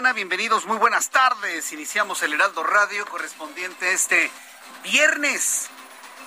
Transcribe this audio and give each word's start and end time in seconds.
Mexicana. 0.00 0.12
Bienvenidos, 0.14 0.64
muy 0.64 0.78
buenas 0.78 1.10
tardes. 1.10 1.72
Iniciamos 1.74 2.22
el 2.22 2.32
Heraldo 2.32 2.62
Radio 2.62 3.04
correspondiente 3.04 3.92
este 3.92 4.30
viernes. 4.82 5.68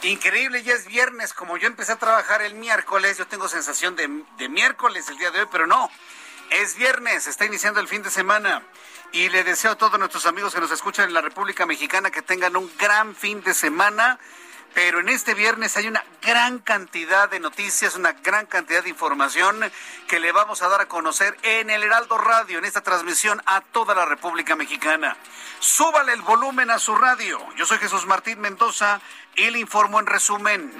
Increíble, 0.03 0.61
ya 0.61 0.73
es 0.73 0.85
viernes. 0.85 1.33
Como 1.33 1.57
yo 1.57 1.65
empecé 1.65 1.93
a 1.93 1.95
trabajar 1.95 2.43
el 2.43 2.53
miércoles, 2.53 3.17
yo 3.17 3.25
tengo 3.25 3.47
sensación 3.47 3.95
de, 3.95 4.07
de 4.37 4.49
miércoles 4.49 5.09
el 5.09 5.17
día 5.17 5.31
de 5.31 5.39
hoy, 5.39 5.47
pero 5.51 5.65
no. 5.65 5.89
Es 6.51 6.75
viernes, 6.75 7.25
está 7.25 7.45
iniciando 7.45 7.79
el 7.79 7.87
fin 7.87 8.03
de 8.03 8.11
semana. 8.11 8.61
Y 9.11 9.29
le 9.29 9.43
deseo 9.43 9.71
a 9.71 9.75
todos 9.75 9.97
nuestros 9.97 10.27
amigos 10.27 10.53
que 10.53 10.59
nos 10.59 10.71
escuchan 10.71 11.07
en 11.07 11.15
la 11.15 11.21
República 11.21 11.65
Mexicana 11.65 12.11
que 12.11 12.21
tengan 12.21 12.55
un 12.55 12.71
gran 12.77 13.15
fin 13.15 13.41
de 13.41 13.55
semana. 13.55 14.19
Pero 14.73 14.99
en 14.99 15.09
este 15.09 15.33
viernes 15.33 15.77
hay 15.77 15.87
una 15.87 16.03
gran 16.21 16.59
cantidad 16.59 17.29
de 17.29 17.39
noticias, 17.39 17.95
una 17.95 18.13
gran 18.13 18.45
cantidad 18.45 18.83
de 18.83 18.89
información 18.89 19.59
que 20.07 20.19
le 20.19 20.31
vamos 20.31 20.61
a 20.61 20.67
dar 20.67 20.81
a 20.81 20.87
conocer 20.87 21.37
en 21.43 21.69
el 21.69 21.83
Heraldo 21.83 22.17
Radio, 22.17 22.57
en 22.57 22.65
esta 22.65 22.81
transmisión 22.81 23.41
a 23.45 23.61
toda 23.61 23.93
la 23.93 24.05
República 24.05 24.55
Mexicana. 24.55 25.15
Súbale 25.59 26.13
el 26.13 26.21
volumen 26.21 26.71
a 26.71 26.79
su 26.79 26.95
radio. 26.95 27.39
Yo 27.55 27.65
soy 27.65 27.77
Jesús 27.77 28.05
Martín 28.05 28.39
Mendoza 28.39 28.99
y 29.35 29.49
le 29.51 29.59
informo 29.59 29.99
en 29.99 30.07
resumen. 30.07 30.73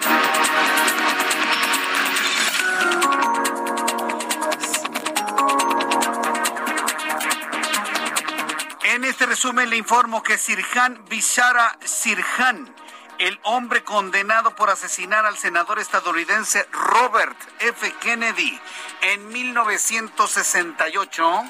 En 8.94 9.04
este 9.06 9.26
resumen 9.26 9.70
le 9.70 9.78
informo 9.78 10.22
que 10.22 10.38
Sirhan 10.38 11.04
Bishara 11.10 11.80
Sirhan, 11.84 12.74
el 13.20 13.40
hombre 13.44 13.84
condenado 13.84 14.56
por 14.56 14.70
asesinar 14.70 15.26
al 15.26 15.38
senador 15.38 15.80
estadounidense 15.80 16.68
Robert 16.72 17.38
F. 17.60 17.94
Kennedy 18.02 18.60
en 19.02 19.28
1968, 19.30 21.44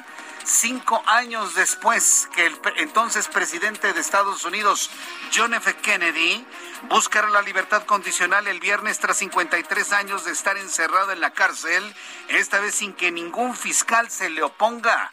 cinco 0.44 1.02
años 1.06 1.54
después 1.54 2.28
que 2.34 2.46
el 2.46 2.58
entonces 2.76 3.28
presidente 3.28 3.92
de 3.92 4.00
Estados 4.00 4.44
Unidos, 4.44 4.90
John 5.34 5.54
F. 5.54 5.74
Kennedy, 5.76 6.44
buscara 6.88 7.28
la 7.30 7.42
libertad 7.42 7.84
condicional 7.84 8.46
el 8.46 8.60
viernes 8.60 8.98
tras 8.98 9.18
53 9.18 9.92
años 9.92 10.24
de 10.24 10.32
estar 10.32 10.56
encerrado 10.56 11.12
en 11.12 11.20
la 11.20 11.30
cárcel, 11.30 11.94
esta 12.28 12.60
vez 12.60 12.74
sin 12.74 12.92
que 12.92 13.10
ningún 13.10 13.56
fiscal 13.56 14.10
se 14.10 14.30
le 14.30 14.42
oponga 14.42 15.12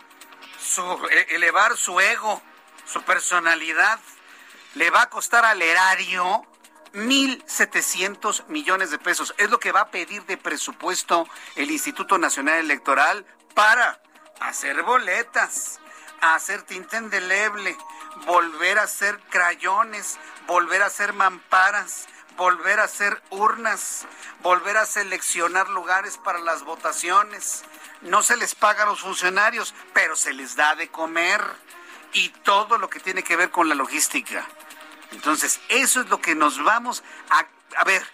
e- 1.11 1.35
elevar 1.37 1.77
su 1.77 2.01
ego, 2.01 2.43
su 2.85 3.03
personalidad, 3.03 4.01
le 4.75 4.91
va 4.91 5.03
a 5.03 5.11
costar 5.11 5.45
al 5.45 5.63
erario 5.63 6.45
1.700 6.95 8.49
millones 8.49 8.91
de 8.91 8.99
pesos. 8.99 9.33
Es 9.39 9.49
lo 9.51 9.61
que 9.61 9.71
va 9.71 9.83
a 9.83 9.91
pedir 9.91 10.25
de 10.25 10.37
presupuesto 10.37 11.29
el 11.55 11.71
Instituto 11.71 12.19
Nacional 12.19 12.59
Electoral 12.59 13.25
para 13.55 14.03
hacer 14.41 14.83
boletas, 14.83 15.81
hacer 16.21 16.63
tinta 16.63 16.99
indeleble, 16.99 17.77
volver 18.27 18.79
a 18.79 18.85
hacer 18.85 19.19
crayones, 19.31 20.19
volver 20.47 20.83
a 20.83 20.87
hacer 20.87 21.13
mamparas, 21.13 22.07
volver 22.37 22.81
a 22.81 22.85
hacer 22.85 23.23
urnas, 23.31 24.07
volver 24.43 24.77
a 24.77 24.87
seleccionar 24.87 25.69
lugares 25.71 26.19
para 26.19 26.39
las 26.41 26.63
votaciones. 26.63 27.65
No 28.03 28.23
se 28.23 28.37
les 28.37 28.55
paga 28.55 28.85
a 28.85 28.87
los 28.87 29.01
funcionarios, 29.01 29.75
pero 29.93 30.17
se 30.17 30.33
les 30.33 30.57
da 30.57 30.75
de 30.77 30.89
comer 30.89 31.43
y 32.13 32.29
todo 32.29 32.79
lo 32.79 32.89
que 32.89 33.01
tiene 33.01 33.23
que 33.23 33.37
ver 33.37 33.51
con 33.51 33.69
la 33.69 33.75
logística. 33.75 34.47
Entonces, 35.13 35.61
eso 35.69 36.01
es 36.01 36.09
lo 36.09 36.21
que 36.21 36.35
nos 36.35 36.63
vamos 36.63 37.03
a... 37.31 37.47
A 37.79 37.85
ver, 37.85 38.07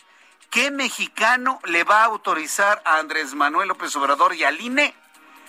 ¿qué 0.51 0.71
mexicano 0.71 1.61
le 1.65 1.85
va 1.85 2.03
a 2.03 2.07
autorizar 2.07 2.83
a 2.85 2.99
Andrés 2.99 3.35
Manuel 3.35 3.69
López 3.69 3.95
Obrador 3.97 4.35
y 4.35 4.45
al 4.45 4.61
INE 4.61 4.95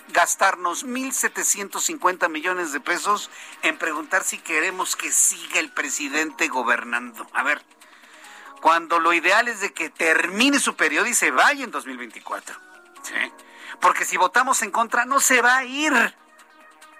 gastarnos 0.08 0.86
1.750 0.86 2.28
millones 2.28 2.72
de 2.72 2.80
pesos 2.80 3.30
en 3.62 3.78
preguntar 3.78 4.24
si 4.24 4.38
queremos 4.38 4.96
que 4.96 5.10
siga 5.10 5.60
el 5.60 5.70
presidente 5.70 6.48
gobernando? 6.48 7.26
A 7.32 7.42
ver, 7.42 7.62
cuando 8.60 8.98
lo 8.98 9.12
ideal 9.12 9.48
es 9.48 9.60
de 9.60 9.72
que 9.72 9.90
termine 9.90 10.58
su 10.58 10.76
periodo 10.76 11.06
y 11.06 11.14
se 11.14 11.30
vaya 11.30 11.64
en 11.64 11.70
2024. 11.70 12.56
¿sí? 13.02 13.32
Porque 13.80 14.04
si 14.04 14.16
votamos 14.16 14.62
en 14.62 14.70
contra, 14.70 15.04
no 15.04 15.20
se 15.20 15.42
va 15.42 15.58
a 15.58 15.64
ir. 15.64 15.92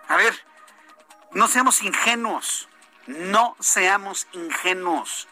A 0.08 0.16
ver, 0.16 0.44
no 1.32 1.48
seamos 1.48 1.82
ingenuos. 1.82 2.68
No 3.06 3.56
seamos 3.60 4.26
ingenuos. 4.32 5.28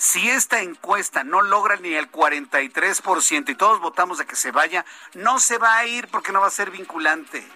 Si 0.00 0.30
esta 0.30 0.62
encuesta 0.62 1.24
no 1.24 1.42
logra 1.42 1.76
ni 1.76 1.92
el 1.92 2.10
43% 2.10 3.50
y 3.50 3.54
todos 3.54 3.80
votamos 3.80 4.16
de 4.16 4.24
que 4.24 4.34
se 4.34 4.50
vaya, 4.50 4.86
no 5.12 5.38
se 5.38 5.58
va 5.58 5.76
a 5.76 5.84
ir 5.84 6.08
porque 6.08 6.32
no 6.32 6.40
va 6.40 6.46
a 6.46 6.50
ser 6.50 6.70
vinculante. 6.70 7.46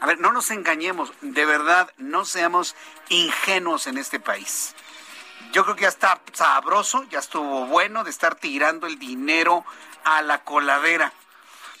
A 0.00 0.06
ver, 0.06 0.18
no 0.18 0.32
nos 0.32 0.50
engañemos, 0.50 1.12
de 1.20 1.46
verdad, 1.46 1.88
no 1.96 2.24
seamos 2.24 2.74
ingenuos 3.10 3.86
en 3.86 3.98
este 3.98 4.18
país. 4.18 4.74
Yo 5.52 5.62
creo 5.62 5.76
que 5.76 5.82
ya 5.82 5.88
está 5.88 6.20
sabroso, 6.32 7.04
ya 7.10 7.20
estuvo 7.20 7.66
bueno 7.66 8.02
de 8.02 8.10
estar 8.10 8.34
tirando 8.34 8.88
el 8.88 8.98
dinero 8.98 9.64
a 10.02 10.20
la 10.22 10.42
coladera. 10.42 11.12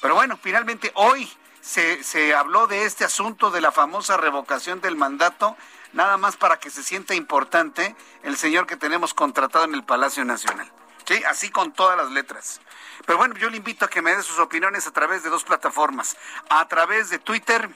Pero 0.00 0.14
bueno, 0.14 0.38
finalmente 0.40 0.92
hoy 0.94 1.28
se, 1.60 2.04
se 2.04 2.36
habló 2.36 2.68
de 2.68 2.84
este 2.84 3.04
asunto 3.04 3.50
de 3.50 3.60
la 3.60 3.72
famosa 3.72 4.16
revocación 4.16 4.80
del 4.80 4.94
mandato 4.94 5.56
nada 5.94 6.16
más 6.18 6.36
para 6.36 6.58
que 6.58 6.70
se 6.70 6.82
sienta 6.82 7.14
importante 7.14 7.96
el 8.22 8.36
señor 8.36 8.66
que 8.66 8.76
tenemos 8.76 9.14
contratado 9.14 9.64
en 9.64 9.74
el 9.74 9.84
Palacio 9.84 10.24
Nacional. 10.24 10.70
Sí, 11.06 11.22
así 11.24 11.50
con 11.50 11.72
todas 11.72 11.96
las 11.96 12.10
letras. 12.10 12.60
Pero 13.06 13.18
bueno, 13.18 13.34
yo 13.36 13.50
le 13.50 13.56
invito 13.56 13.84
a 13.84 13.88
que 13.88 14.02
me 14.02 14.14
dé 14.14 14.22
sus 14.22 14.38
opiniones 14.38 14.86
a 14.86 14.90
través 14.92 15.22
de 15.22 15.30
dos 15.30 15.44
plataformas, 15.44 16.16
a 16.48 16.66
través 16.68 17.10
de 17.10 17.18
Twitter, 17.18 17.68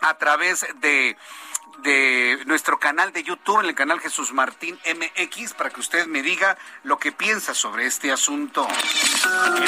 a 0.00 0.16
través 0.18 0.66
de 0.76 1.16
de 1.78 2.42
nuestro 2.46 2.78
canal 2.78 3.12
de 3.12 3.22
YouTube, 3.22 3.60
en 3.60 3.66
el 3.66 3.74
canal 3.74 4.00
Jesús 4.00 4.32
Martín 4.32 4.78
MX, 4.84 5.54
para 5.54 5.70
que 5.70 5.80
usted 5.80 6.06
me 6.06 6.22
diga 6.22 6.56
lo 6.84 6.98
que 6.98 7.12
piensa 7.12 7.54
sobre 7.54 7.86
este 7.86 8.10
asunto. 8.12 8.66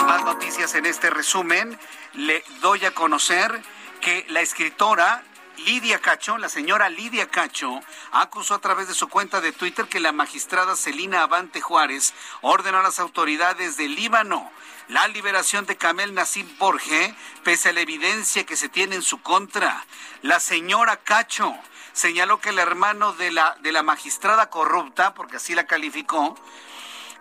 Más 0.07 0.25
noticias 0.25 0.75
en 0.75 0.87
este 0.87 1.11
resumen, 1.11 1.79
le 2.15 2.43
doy 2.61 2.85
a 2.85 2.95
conocer 2.95 3.63
que 4.01 4.25
la 4.29 4.41
escritora 4.41 5.23
Lidia 5.58 6.00
Cacho, 6.00 6.38
la 6.38 6.49
señora 6.49 6.88
Lidia 6.88 7.28
Cacho, 7.28 7.81
acusó 8.12 8.55
a 8.55 8.60
través 8.60 8.88
de 8.88 8.94
su 8.94 9.08
cuenta 9.08 9.40
de 9.40 9.52
Twitter 9.52 9.87
que 9.87 10.00
la 10.00 10.12
magistrada 10.12 10.76
Celina 10.76 11.22
Avante 11.22 11.60
Juárez 11.60 12.14
ordenó 12.40 12.78
a 12.78 12.82
las 12.82 12.99
autoridades 12.99 13.76
del 13.76 13.94
Líbano 13.94 14.50
la 14.88 15.06
liberación 15.06 15.66
de 15.66 15.76
Camel 15.76 16.14
Nassim 16.14 16.49
Borge, 16.58 17.14
pese 17.44 17.69
a 17.69 17.72
la 17.72 17.81
evidencia 17.81 18.44
que 18.44 18.56
se 18.56 18.69
tiene 18.69 18.96
en 18.96 19.02
su 19.02 19.20
contra. 19.20 19.84
La 20.22 20.40
señora 20.40 20.96
Cacho 20.96 21.55
señaló 21.93 22.40
que 22.40 22.50
el 22.50 22.58
hermano 22.58 23.12
de 23.12 23.31
la, 23.31 23.56
de 23.60 23.72
la 23.72 23.82
magistrada 23.82 24.49
corrupta, 24.49 25.14
porque 25.14 25.37
así 25.37 25.55
la 25.55 25.66
calificó, 25.66 26.37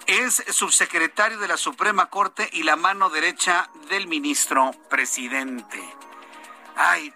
es 0.05 0.43
subsecretario 0.49 1.37
de 1.39 1.49
la 1.49 1.57
Suprema 1.57 2.05
Corte 2.05 2.49
y 2.53 2.63
la 2.63 2.77
mano 2.77 3.09
derecha 3.09 3.69
del 3.89 4.07
ministro 4.07 4.71
presidente. 4.89 5.83
Ay, 6.77 7.13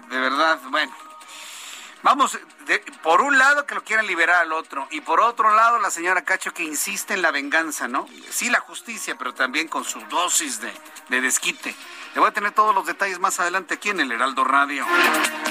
de 0.00 0.20
verdad, 0.20 0.60
bueno. 0.70 0.94
Vamos, 2.02 2.38
por 3.02 3.22
un 3.22 3.38
lado 3.38 3.64
que 3.64 3.74
lo 3.74 3.82
quieran 3.82 4.06
liberar 4.06 4.42
al 4.42 4.52
otro 4.52 4.86
y 4.90 5.00
por 5.00 5.20
otro 5.20 5.54
lado 5.54 5.78
la 5.78 5.90
señora 5.90 6.22
Cacho 6.22 6.52
que 6.52 6.62
insiste 6.62 7.14
en 7.14 7.22
la 7.22 7.30
venganza, 7.30 7.88
¿no? 7.88 8.06
Sí, 8.28 8.50
la 8.50 8.60
justicia, 8.60 9.16
pero 9.16 9.32
también 9.32 9.68
con 9.68 9.84
su 9.84 10.00
dosis 10.10 10.60
de, 10.60 10.70
de 11.08 11.22
desquite. 11.22 11.74
Le 12.14 12.20
voy 12.20 12.28
a 12.28 12.32
tener 12.32 12.52
todos 12.52 12.72
los 12.72 12.86
detalles 12.86 13.18
más 13.18 13.40
adelante 13.40 13.74
aquí 13.74 13.90
en 13.90 13.98
el 13.98 14.12
Heraldo 14.12 14.44
Radio. 14.44 14.86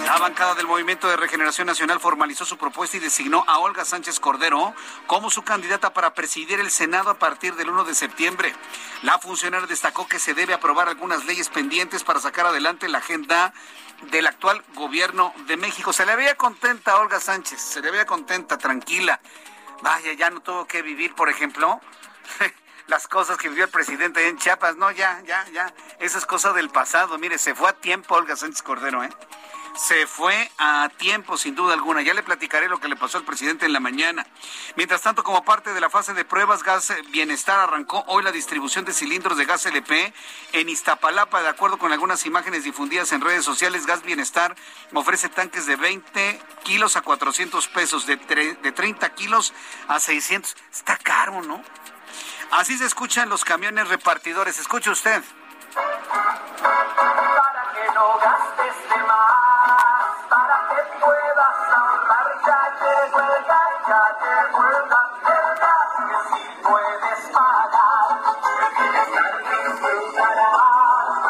La 0.05 0.17
bancada 0.17 0.55
del 0.55 0.65
Movimiento 0.65 1.09
de 1.09 1.17
Regeneración 1.17 1.67
Nacional 1.67 1.99
formalizó 1.99 2.45
su 2.45 2.57
propuesta 2.57 2.95
y 2.95 3.01
designó 3.01 3.43
a 3.47 3.59
Olga 3.59 3.83
Sánchez 3.83 4.21
Cordero 4.21 4.73
como 5.05 5.29
su 5.29 5.43
candidata 5.43 5.93
para 5.93 6.13
presidir 6.13 6.61
el 6.61 6.71
Senado 6.71 7.09
a 7.09 7.19
partir 7.19 7.55
del 7.55 7.69
1 7.69 7.83
de 7.83 7.93
septiembre. 7.93 8.55
La 9.01 9.19
funcionaria 9.19 9.67
destacó 9.67 10.07
que 10.07 10.19
se 10.19 10.33
debe 10.33 10.53
aprobar 10.53 10.87
algunas 10.87 11.25
leyes 11.25 11.49
pendientes 11.49 12.05
para 12.05 12.21
sacar 12.21 12.45
adelante 12.45 12.87
la 12.87 12.99
agenda 12.99 13.53
del 14.11 14.25
actual 14.25 14.63
gobierno 14.73 15.33
de 15.47 15.57
México. 15.57 15.91
Se 15.91 16.05
le 16.05 16.15
veía 16.15 16.35
contenta 16.35 16.93
a 16.93 16.99
Olga 16.99 17.19
Sánchez, 17.19 17.59
se 17.59 17.81
le 17.81 17.91
veía 17.91 18.05
contenta, 18.05 18.57
tranquila. 18.57 19.19
Vaya, 19.81 20.13
ya 20.13 20.29
no 20.29 20.39
tuvo 20.39 20.65
que 20.65 20.81
vivir, 20.81 21.13
por 21.13 21.27
ejemplo, 21.27 21.81
las 22.87 23.07
cosas 23.07 23.37
que 23.37 23.49
vivió 23.49 23.65
el 23.65 23.69
presidente 23.69 24.27
en 24.27 24.37
Chiapas. 24.37 24.75
No, 24.75 24.91
ya, 24.91 25.21
ya, 25.25 25.45
ya. 25.53 25.73
Esa 25.99 26.17
es 26.17 26.25
cosa 26.25 26.53
del 26.53 26.69
pasado. 26.69 27.17
Mire, 27.17 27.37
se 27.37 27.55
fue 27.55 27.69
a 27.69 27.73
tiempo 27.73 28.15
Olga 28.15 28.35
Sánchez 28.35 28.61
Cordero, 28.61 29.03
¿eh? 29.03 29.09
se 29.75 30.05
fue 30.05 30.51
a 30.57 30.89
tiempo, 30.97 31.37
sin 31.37 31.55
duda 31.55 31.73
alguna. 31.73 32.01
Ya 32.01 32.13
le 32.13 32.23
platicaré 32.23 32.67
lo 32.67 32.79
que 32.79 32.87
le 32.87 32.95
pasó 32.95 33.17
al 33.17 33.23
presidente 33.23 33.65
en 33.65 33.73
la 33.73 33.79
mañana. 33.79 34.25
Mientras 34.75 35.01
tanto, 35.01 35.23
como 35.23 35.43
parte 35.43 35.73
de 35.73 35.81
la 35.81 35.89
fase 35.89 36.13
de 36.13 36.25
pruebas, 36.25 36.63
Gas 36.63 36.93
Bienestar 37.09 37.59
arrancó 37.59 38.03
hoy 38.07 38.23
la 38.23 38.31
distribución 38.31 38.85
de 38.85 38.93
cilindros 38.93 39.37
de 39.37 39.45
gas 39.45 39.65
LP 39.65 40.13
en 40.53 40.69
Iztapalapa. 40.69 41.41
De 41.41 41.49
acuerdo 41.49 41.77
con 41.77 41.91
algunas 41.91 42.25
imágenes 42.25 42.63
difundidas 42.63 43.11
en 43.11 43.21
redes 43.21 43.43
sociales, 43.43 43.85
Gas 43.85 44.03
Bienestar 44.03 44.55
ofrece 44.93 45.29
tanques 45.29 45.65
de 45.65 45.75
20 45.75 46.39
kilos 46.63 46.95
a 46.95 47.01
400 47.01 47.67
pesos, 47.69 48.05
de, 48.05 48.17
de 48.17 48.71
30 48.71 49.09
kilos 49.15 49.53
a 49.87 49.99
600. 49.99 50.55
Está 50.71 50.97
caro, 50.97 51.41
¿no? 51.41 51.63
Así 52.55 52.77
se 52.77 52.85
escuchan 52.85 53.29
los 53.29 53.43
camiones 53.43 53.87
repartidores. 53.87 54.59
Escuche 54.59 54.91
usted. 54.91 55.23
Para 55.73 57.63
que 57.73 57.85
no 57.95 58.17
gastes 58.19 58.75
de 58.89 58.97
más 59.07 60.13
para 60.29 60.57
que 60.69 60.83
puedas 60.99 61.57
ahorrar. 61.73 62.27
Ya 62.45 62.61
llegó 62.79 63.21
el 63.21 63.43
gas, 63.45 63.73
ya 63.87 64.03
llegó 64.21 64.61
el 64.69 64.83
gas, 64.87 65.09
el 65.33 65.49
gas 65.61 65.89
que 65.97 66.17
si 66.29 66.41
puedes 66.61 67.21
pagar. 67.33 68.21
El 68.61 68.71
bienestar 68.77 69.33
disfrutará, 69.49 70.53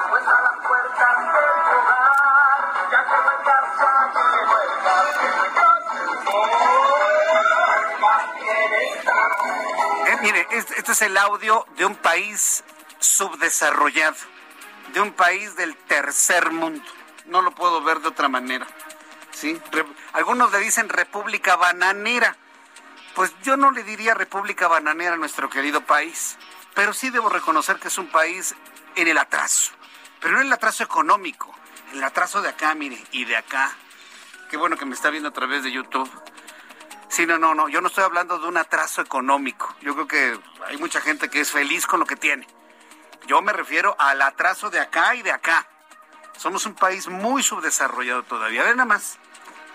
pues 0.09 0.27
a 0.27 0.29
las 0.41 0.57
puertas 0.67 1.17
del 1.33 1.55
hogar. 1.71 2.59
Ya 2.91 2.99
llegó 3.09 3.31
el 3.31 3.41
gas, 3.47 3.67
ya 3.79 3.95
llegó 4.11 4.57
el 4.59 4.71
gas, 4.83 5.07
el 5.23 5.39
mire, 10.23 10.47
este, 10.51 10.91
es 10.91 11.01
el 11.01 11.17
audio 11.17 11.65
de 11.75 11.85
un 11.85 11.95
país 11.95 12.63
subdesarrollado, 12.99 14.15
de 14.93 15.01
un 15.01 15.11
país 15.11 15.55
del 15.55 15.75
tercer 15.75 16.51
mundo. 16.51 16.83
No 17.25 17.41
lo 17.41 17.51
puedo 17.51 17.83
ver 17.83 17.99
de 17.99 18.07
otra 18.07 18.29
manera. 18.29 18.65
¿sí? 19.31 19.59
algunos 20.13 20.51
le 20.51 20.59
dicen 20.59 20.89
República 20.89 21.55
Bananera. 21.57 22.37
Pues 23.15 23.33
yo 23.43 23.57
no 23.57 23.71
le 23.71 23.83
diría 23.83 24.13
República 24.13 24.67
Bananera 24.67 25.13
a 25.13 25.17
nuestro 25.17 25.49
querido 25.49 25.81
país, 25.81 26.37
pero 26.73 26.93
sí 26.93 27.09
debo 27.09 27.29
reconocer 27.29 27.77
que 27.77 27.89
es 27.89 27.97
un 27.97 28.07
país 28.07 28.55
en 28.95 29.07
el 29.07 29.17
atraso, 29.19 29.71
pero 30.19 30.33
no 30.33 30.41
en 30.41 30.47
el 30.47 30.53
atraso 30.53 30.83
económico, 30.83 31.53
en 31.91 31.97
el 31.99 32.03
atraso 32.03 32.41
de 32.41 32.49
acá, 32.49 32.73
mire, 32.73 33.03
y 33.11 33.25
de 33.25 33.35
acá. 33.37 33.71
Qué 34.49 34.57
bueno 34.57 34.77
que 34.77 34.85
me 34.85 34.95
está 34.95 35.11
viendo 35.11 35.29
a 35.29 35.33
través 35.33 35.63
de 35.63 35.71
YouTube. 35.71 36.09
Sí, 37.13 37.27
no, 37.27 37.37
no, 37.37 37.53
no, 37.53 37.69
yo 37.69 37.79
no 37.79 37.89
estoy 37.89 38.03
hablando 38.03 38.39
de 38.39 38.47
un 38.47 38.57
atraso 38.57 38.99
económico. 38.99 39.75
Yo 39.81 39.93
creo 39.93 40.07
que 40.07 40.39
hay 40.65 40.77
mucha 40.77 40.99
gente 40.99 41.29
que 41.29 41.41
es 41.41 41.51
feliz 41.51 41.85
con 41.85 41.99
lo 41.99 42.07
que 42.07 42.15
tiene. 42.15 42.47
Yo 43.27 43.39
me 43.43 43.53
refiero 43.53 43.95
al 43.99 44.19
atraso 44.23 44.71
de 44.71 44.79
acá 44.79 45.13
y 45.13 45.21
de 45.21 45.29
acá. 45.29 45.67
Somos 46.35 46.65
un 46.65 46.73
país 46.73 47.07
muy 47.07 47.43
subdesarrollado 47.43 48.23
todavía. 48.23 48.63
Ven 48.63 48.77
nada 48.77 48.87
más. 48.87 49.19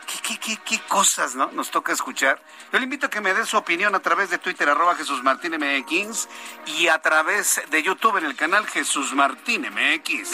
¿Qué, 0.08 0.38
qué, 0.38 0.56
qué, 0.64 0.80
cosas 0.88 1.34
¿no? 1.34 1.50
nos 1.52 1.70
toca 1.70 1.92
escuchar? 1.92 2.40
Yo 2.72 2.78
le 2.78 2.84
invito 2.84 3.06
a 3.06 3.10
que 3.10 3.20
me 3.20 3.34
dé 3.34 3.44
su 3.44 3.58
opinión 3.58 3.94
a 3.94 4.00
través 4.00 4.30
de 4.30 4.38
Twitter, 4.38 4.66
arroba 4.66 4.94
Jesús 4.94 5.22
Martín 5.22 5.52
MX, 5.52 6.28
y 6.66 6.88
a 6.88 6.98
través 6.98 7.60
de 7.70 7.82
YouTube 7.82 8.16
en 8.16 8.24
el 8.24 8.34
canal 8.34 8.66
Jesús 8.66 9.12
Martín 9.12 9.66
MX. 9.70 10.30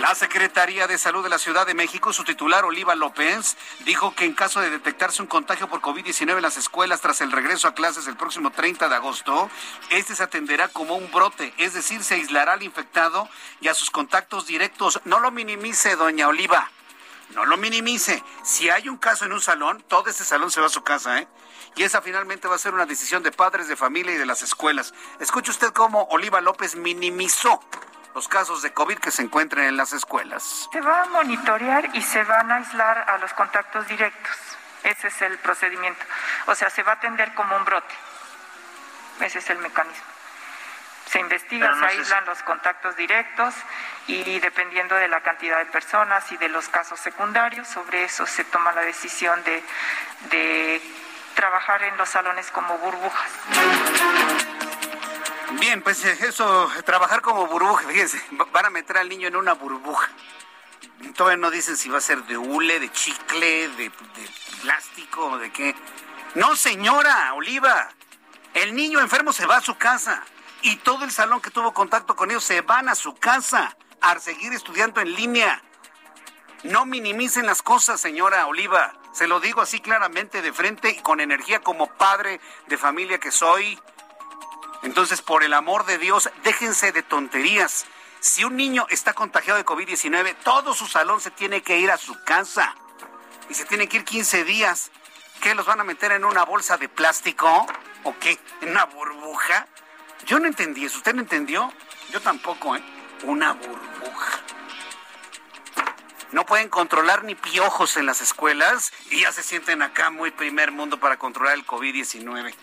La 0.00 0.14
Secretaría 0.14 0.86
de 0.86 0.96
Salud 0.96 1.24
de 1.24 1.28
la 1.28 1.38
Ciudad 1.38 1.66
de 1.66 1.74
México, 1.74 2.12
su 2.12 2.22
titular 2.22 2.64
Oliva 2.64 2.94
López, 2.94 3.56
dijo 3.84 4.14
que 4.14 4.26
en 4.26 4.34
caso 4.34 4.60
de 4.60 4.70
detectarse 4.70 5.22
un 5.22 5.28
contagio 5.28 5.68
por 5.68 5.80
COVID-19 5.80 6.36
en 6.36 6.42
las 6.42 6.56
escuelas 6.56 7.00
tras 7.00 7.20
el 7.20 7.32
regreso 7.32 7.66
a 7.66 7.74
clases 7.74 8.06
el 8.06 8.16
próximo 8.16 8.50
30 8.50 8.88
de 8.88 8.94
agosto, 8.94 9.50
este 9.90 10.14
se 10.14 10.22
atenderá 10.22 10.68
como 10.68 10.94
un 10.94 11.10
brote, 11.10 11.52
es 11.58 11.74
decir, 11.74 12.04
se 12.04 12.14
aislará 12.14 12.52
al 12.52 12.62
infectado 12.62 13.28
y 13.60 13.66
a 13.66 13.74
sus 13.74 13.90
contactos 13.90 14.46
directos. 14.46 15.00
No 15.04 15.18
lo 15.18 15.32
minimice, 15.32 15.96
doña 15.96 16.28
Oliva 16.28 16.70
no 17.32 17.44
lo 17.44 17.56
minimice. 17.56 18.22
Si 18.42 18.70
hay 18.70 18.88
un 18.88 18.96
caso 18.96 19.24
en 19.24 19.32
un 19.32 19.40
salón, 19.40 19.82
todo 19.88 20.10
ese 20.10 20.24
salón 20.24 20.50
se 20.50 20.60
va 20.60 20.66
a 20.66 20.70
su 20.70 20.82
casa, 20.82 21.18
¿eh? 21.18 21.28
Y 21.74 21.82
esa 21.84 22.02
finalmente 22.02 22.48
va 22.48 22.56
a 22.56 22.58
ser 22.58 22.74
una 22.74 22.86
decisión 22.86 23.22
de 23.22 23.32
padres, 23.32 23.68
de 23.68 23.76
familia 23.76 24.12
y 24.12 24.18
de 24.18 24.26
las 24.26 24.42
escuelas. 24.42 24.92
Escuche 25.20 25.50
usted 25.50 25.72
cómo 25.72 26.04
Oliva 26.10 26.40
López 26.40 26.76
minimizó 26.76 27.60
los 28.14 28.28
casos 28.28 28.60
de 28.62 28.72
COVID 28.72 28.98
que 28.98 29.10
se 29.10 29.22
encuentran 29.22 29.64
en 29.64 29.76
las 29.76 29.92
escuelas. 29.92 30.68
Se 30.70 30.80
va 30.80 31.02
a 31.02 31.06
monitorear 31.06 31.90
y 31.94 32.02
se 32.02 32.22
van 32.24 32.50
a 32.50 32.56
aislar 32.56 33.08
a 33.08 33.18
los 33.18 33.32
contactos 33.32 33.86
directos. 33.88 34.36
Ese 34.82 35.08
es 35.08 35.22
el 35.22 35.38
procedimiento. 35.38 36.04
O 36.46 36.54
sea, 36.54 36.68
se 36.68 36.82
va 36.82 36.92
a 36.92 36.94
atender 36.96 37.32
como 37.34 37.56
un 37.56 37.64
brote. 37.64 37.94
Ese 39.20 39.38
es 39.38 39.50
el 39.50 39.58
mecanismo. 39.58 40.04
Se 41.12 41.20
investigan, 41.20 41.78
se 41.78 41.84
aíslan 41.84 42.24
los 42.24 42.42
contactos 42.42 42.96
directos 42.96 43.52
y 44.06 44.40
dependiendo 44.40 44.94
de 44.94 45.08
la 45.08 45.20
cantidad 45.20 45.58
de 45.58 45.66
personas 45.66 46.32
y 46.32 46.38
de 46.38 46.48
los 46.48 46.70
casos 46.70 46.98
secundarios, 47.00 47.68
sobre 47.68 48.04
eso 48.04 48.24
se 48.24 48.44
toma 48.44 48.72
la 48.72 48.80
decisión 48.80 49.38
de, 49.44 50.80
trabajar 51.34 51.82
en 51.82 51.98
los 51.98 52.08
salones 52.08 52.50
como 52.50 52.78
burbujas. 52.78 53.30
Bien, 55.60 55.82
pues 55.82 56.02
eh, 56.06 56.16
eso, 56.26 56.70
trabajar 56.86 57.20
como 57.20 57.46
burbuja, 57.46 57.86
fíjense, 57.88 58.18
van 58.50 58.66
a 58.66 58.70
meter 58.70 58.96
al 58.96 59.08
niño 59.10 59.28
en 59.28 59.36
una 59.36 59.52
burbuja. 59.52 60.08
Todavía 61.14 61.36
no 61.36 61.50
dicen 61.50 61.76
si 61.76 61.90
va 61.90 61.98
a 61.98 62.00
ser 62.00 62.22
de 62.24 62.38
hule, 62.38 62.80
de 62.80 62.90
chicle, 62.90 63.68
de, 63.68 63.90
de 63.90 64.30
plástico, 64.62 65.36
de 65.36 65.52
qué. 65.52 65.74
No, 66.36 66.56
señora 66.56 67.34
Oliva, 67.34 67.90
el 68.54 68.74
niño 68.74 68.98
enfermo 69.00 69.34
se 69.34 69.44
va 69.44 69.58
a 69.58 69.60
su 69.60 69.76
casa 69.76 70.22
y 70.62 70.76
todo 70.76 71.04
el 71.04 71.10
salón 71.10 71.40
que 71.40 71.50
tuvo 71.50 71.74
contacto 71.74 72.16
con 72.16 72.30
ellos 72.30 72.44
se 72.44 72.60
van 72.60 72.88
a 72.88 72.94
su 72.94 73.14
casa 73.14 73.76
a 74.00 74.18
seguir 74.18 74.52
estudiando 74.52 75.00
en 75.00 75.14
línea. 75.14 75.62
No 76.64 76.86
minimicen 76.86 77.46
las 77.46 77.62
cosas, 77.62 78.00
señora 78.00 78.46
Oliva. 78.46 78.94
Se 79.12 79.26
lo 79.26 79.40
digo 79.40 79.60
así 79.60 79.80
claramente 79.80 80.40
de 80.40 80.52
frente 80.52 80.90
y 80.90 81.02
con 81.02 81.20
energía 81.20 81.60
como 81.60 81.88
padre 81.88 82.40
de 82.68 82.78
familia 82.78 83.18
que 83.18 83.32
soy. 83.32 83.78
Entonces, 84.82 85.22
por 85.22 85.44
el 85.44 85.54
amor 85.54 85.84
de 85.84 85.98
Dios, 85.98 86.30
déjense 86.44 86.92
de 86.92 87.02
tonterías. 87.02 87.86
Si 88.20 88.44
un 88.44 88.56
niño 88.56 88.86
está 88.88 89.12
contagiado 89.12 89.58
de 89.58 89.66
COVID-19, 89.66 90.36
todo 90.44 90.74
su 90.74 90.86
salón 90.86 91.20
se 91.20 91.32
tiene 91.32 91.62
que 91.62 91.78
ir 91.78 91.90
a 91.90 91.98
su 91.98 92.22
casa. 92.24 92.74
Y 93.48 93.54
se 93.54 93.64
tiene 93.64 93.88
que 93.88 93.98
ir 93.98 94.04
15 94.04 94.44
días. 94.44 94.92
¿Qué 95.40 95.54
los 95.56 95.66
van 95.66 95.80
a 95.80 95.84
meter 95.84 96.12
en 96.12 96.24
una 96.24 96.44
bolsa 96.44 96.76
de 96.76 96.88
plástico? 96.88 97.66
¿O 98.04 98.16
qué? 98.18 98.38
¿En 98.60 98.70
una 98.70 98.84
burbuja? 98.84 99.66
Yo 100.26 100.38
no 100.38 100.46
entendí 100.46 100.84
eso. 100.84 100.98
¿Usted 100.98 101.14
no 101.14 101.22
entendió? 101.22 101.72
Yo 102.10 102.20
tampoco, 102.20 102.76
¿eh? 102.76 102.82
Una 103.24 103.52
burbuja. 103.52 104.40
No 106.32 106.46
pueden 106.46 106.68
controlar 106.70 107.24
ni 107.24 107.34
piojos 107.34 107.96
en 107.96 108.06
las 108.06 108.22
escuelas 108.22 108.92
y 109.10 109.20
ya 109.20 109.32
se 109.32 109.42
sienten 109.42 109.82
acá 109.82 110.10
muy 110.10 110.30
primer 110.30 110.72
mundo 110.72 110.98
para 110.98 111.18
controlar 111.18 111.54
el 111.54 111.66
COVID-19. 111.66 112.54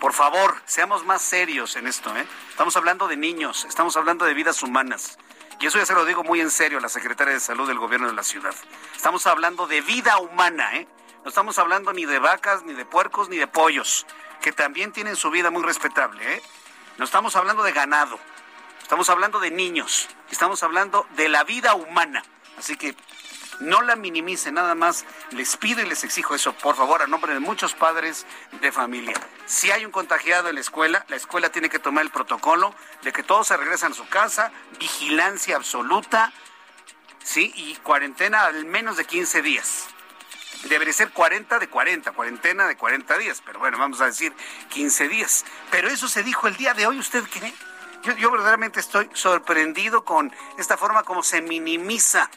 Por 0.00 0.14
favor, 0.14 0.56
seamos 0.64 1.04
más 1.04 1.20
serios 1.20 1.76
en 1.76 1.86
esto, 1.86 2.16
¿eh? 2.16 2.26
Estamos 2.48 2.74
hablando 2.76 3.06
de 3.08 3.18
niños, 3.18 3.66
estamos 3.66 3.98
hablando 3.98 4.24
de 4.24 4.32
vidas 4.32 4.62
humanas. 4.62 5.18
Y 5.60 5.66
eso 5.66 5.76
ya 5.76 5.84
se 5.84 5.92
lo 5.92 6.06
digo 6.06 6.24
muy 6.24 6.40
en 6.40 6.50
serio 6.50 6.78
a 6.78 6.80
la 6.80 6.88
secretaria 6.88 7.34
de 7.34 7.40
Salud 7.40 7.68
del 7.68 7.78
Gobierno 7.78 8.06
de 8.06 8.14
la 8.14 8.22
Ciudad. 8.22 8.54
Estamos 8.96 9.26
hablando 9.26 9.66
de 9.66 9.82
vida 9.82 10.16
humana, 10.16 10.74
¿eh? 10.76 10.88
No 11.22 11.28
estamos 11.28 11.58
hablando 11.58 11.92
ni 11.92 12.06
de 12.06 12.18
vacas, 12.18 12.62
ni 12.62 12.72
de 12.72 12.86
puercos, 12.86 13.28
ni 13.28 13.36
de 13.36 13.46
pollos, 13.46 14.06
que 14.40 14.52
también 14.52 14.92
tienen 14.92 15.16
su 15.16 15.30
vida 15.30 15.50
muy 15.50 15.62
respetable, 15.62 16.36
¿eh? 16.36 16.42
No 17.00 17.06
estamos 17.06 17.34
hablando 17.34 17.62
de 17.62 17.72
ganado, 17.72 18.18
estamos 18.82 19.08
hablando 19.08 19.40
de 19.40 19.50
niños, 19.50 20.06
estamos 20.30 20.62
hablando 20.62 21.06
de 21.16 21.30
la 21.30 21.44
vida 21.44 21.74
humana. 21.74 22.22
Así 22.58 22.76
que 22.76 22.94
no 23.60 23.80
la 23.80 23.96
minimice, 23.96 24.52
nada 24.52 24.74
más 24.74 25.06
les 25.30 25.56
pido 25.56 25.80
y 25.80 25.86
les 25.86 26.04
exijo 26.04 26.34
eso, 26.34 26.52
por 26.52 26.76
favor, 26.76 27.00
a 27.00 27.06
nombre 27.06 27.32
de 27.32 27.40
muchos 27.40 27.72
padres 27.72 28.26
de 28.60 28.70
familia. 28.70 29.14
Si 29.46 29.70
hay 29.70 29.86
un 29.86 29.92
contagiado 29.92 30.50
en 30.50 30.56
la 30.56 30.60
escuela, 30.60 31.06
la 31.08 31.16
escuela 31.16 31.48
tiene 31.48 31.70
que 31.70 31.78
tomar 31.78 32.04
el 32.04 32.10
protocolo 32.10 32.74
de 33.00 33.14
que 33.14 33.22
todos 33.22 33.46
se 33.46 33.56
regresan 33.56 33.92
a 33.92 33.94
su 33.94 34.06
casa, 34.06 34.52
vigilancia 34.78 35.56
absoluta, 35.56 36.34
¿sí? 37.24 37.50
Y 37.56 37.76
cuarentena 37.76 38.44
al 38.44 38.66
menos 38.66 38.98
de 38.98 39.06
15 39.06 39.40
días. 39.40 39.86
Debería 40.68 40.92
ser 40.92 41.10
40 41.10 41.58
de 41.58 41.68
40, 41.68 42.12
cuarentena 42.12 42.66
de 42.66 42.76
40 42.76 43.18
días, 43.18 43.42
pero 43.44 43.58
bueno, 43.58 43.78
vamos 43.78 44.00
a 44.00 44.06
decir 44.06 44.32
15 44.68 45.08
días. 45.08 45.44
Pero 45.70 45.88
eso 45.88 46.08
se 46.08 46.22
dijo 46.22 46.48
el 46.48 46.56
día 46.56 46.74
de 46.74 46.86
hoy, 46.86 46.98
¿usted 46.98 47.24
cree? 47.24 47.54
Yo, 48.02 48.12
yo 48.14 48.30
verdaderamente 48.30 48.80
estoy 48.80 49.08
sorprendido 49.14 50.04
con 50.04 50.32
esta 50.58 50.76
forma 50.76 51.02
como 51.02 51.22
se 51.22 51.42
minimiza 51.42 52.30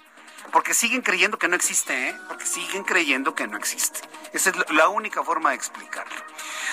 porque 0.52 0.74
siguen 0.74 1.02
creyendo 1.02 1.38
que 1.38 1.48
no 1.48 1.56
existe, 1.56 2.10
¿eh? 2.10 2.16
Porque 2.28 2.46
siguen 2.46 2.84
creyendo 2.84 3.36
que 3.36 3.48
no 3.48 3.58
existe. 3.58 4.02
Esa 4.34 4.50
es 4.50 4.56
la 4.72 4.90
única 4.90 5.24
forma 5.24 5.50
de 5.50 5.56
explicarlo. 5.56 6.16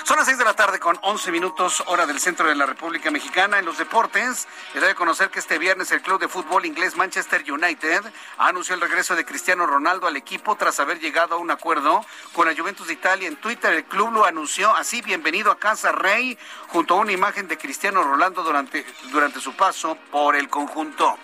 Son 0.04 0.16
las 0.16 0.26
6 0.26 0.38
de 0.38 0.44
la 0.44 0.54
tarde 0.54 0.80
con 0.80 0.98
11 1.02 1.30
minutos 1.30 1.82
hora 1.86 2.06
del 2.06 2.20
centro 2.20 2.48
de 2.48 2.54
la 2.54 2.64
República 2.64 3.10
Mexicana. 3.10 3.58
En 3.58 3.66
los 3.66 3.76
deportes, 3.76 4.48
les 4.72 4.82
doy 4.82 4.92
a 4.92 4.94
conocer 4.94 5.30
que 5.30 5.38
este 5.38 5.58
viernes 5.58 5.92
el 5.92 6.00
club 6.00 6.18
de 6.18 6.26
fútbol 6.26 6.64
inglés 6.64 6.96
Manchester 6.96 7.44
United 7.46 8.02
anunció 8.38 8.74
el 8.74 8.80
regreso 8.80 9.14
de 9.14 9.26
Cristiano 9.26 9.66
Ronaldo 9.66 10.06
al 10.06 10.16
equipo 10.16 10.56
tras 10.56 10.80
haber 10.80 11.00
llegado 11.00 11.34
a 11.34 11.38
un 11.38 11.50
acuerdo 11.50 12.04
con 12.32 12.48
la 12.48 12.56
Juventus 12.56 12.86
de 12.86 12.94
Italia. 12.94 13.28
En 13.28 13.36
Twitter 13.36 13.74
el 13.74 13.84
club 13.84 14.10
lo 14.10 14.24
anunció 14.24 14.74
así, 14.74 15.02
bienvenido 15.02 15.52
a 15.52 15.58
casa 15.58 15.92
Rey, 15.92 16.38
junto 16.68 16.94
a 16.94 16.98
una 16.98 17.12
imagen 17.12 17.46
de 17.46 17.58
Cristiano 17.58 18.02
Ronaldo 18.02 18.42
durante, 18.42 18.86
durante 19.10 19.38
su 19.38 19.54
paso 19.54 19.98
por 20.10 20.34
el 20.34 20.48
conjunto. 20.48 21.18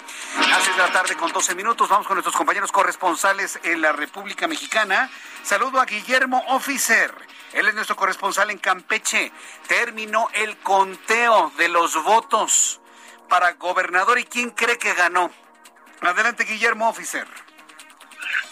Las 0.51 0.63
6 0.63 0.77
de 0.77 0.83
la 0.83 0.93
tarde 0.93 1.17
con 1.17 1.33
12 1.33 1.55
minutos, 1.55 1.89
vamos 1.89 2.07
con 2.07 2.17
nuestros 2.17 2.36
compañeros 2.37 2.71
corresponsales 2.71 3.59
en 3.65 3.81
la 3.81 3.93
República 3.93 4.47
Mexicana. 4.47 5.11
Saludo 5.43 5.81
a 5.81 5.87
Guillermo 5.87 6.45
Officer. 6.49 7.11
Él 7.55 7.67
es 7.67 7.75
nuestro 7.75 7.97
corresponsal 7.97 8.51
en 8.51 8.59
Campeche. 8.59 9.33
Terminó 9.67 10.29
el 10.35 10.57
conteo 10.59 11.51
de 11.57 11.69
los 11.69 12.03
votos 12.05 12.81
para 13.29 13.55
gobernador 13.55 14.19
y 14.19 14.25
quién 14.25 14.51
cree 14.51 14.77
que 14.77 14.93
ganó. 14.93 15.31
Adelante, 16.03 16.45
Guillermo 16.45 16.91
Officer. 16.91 17.27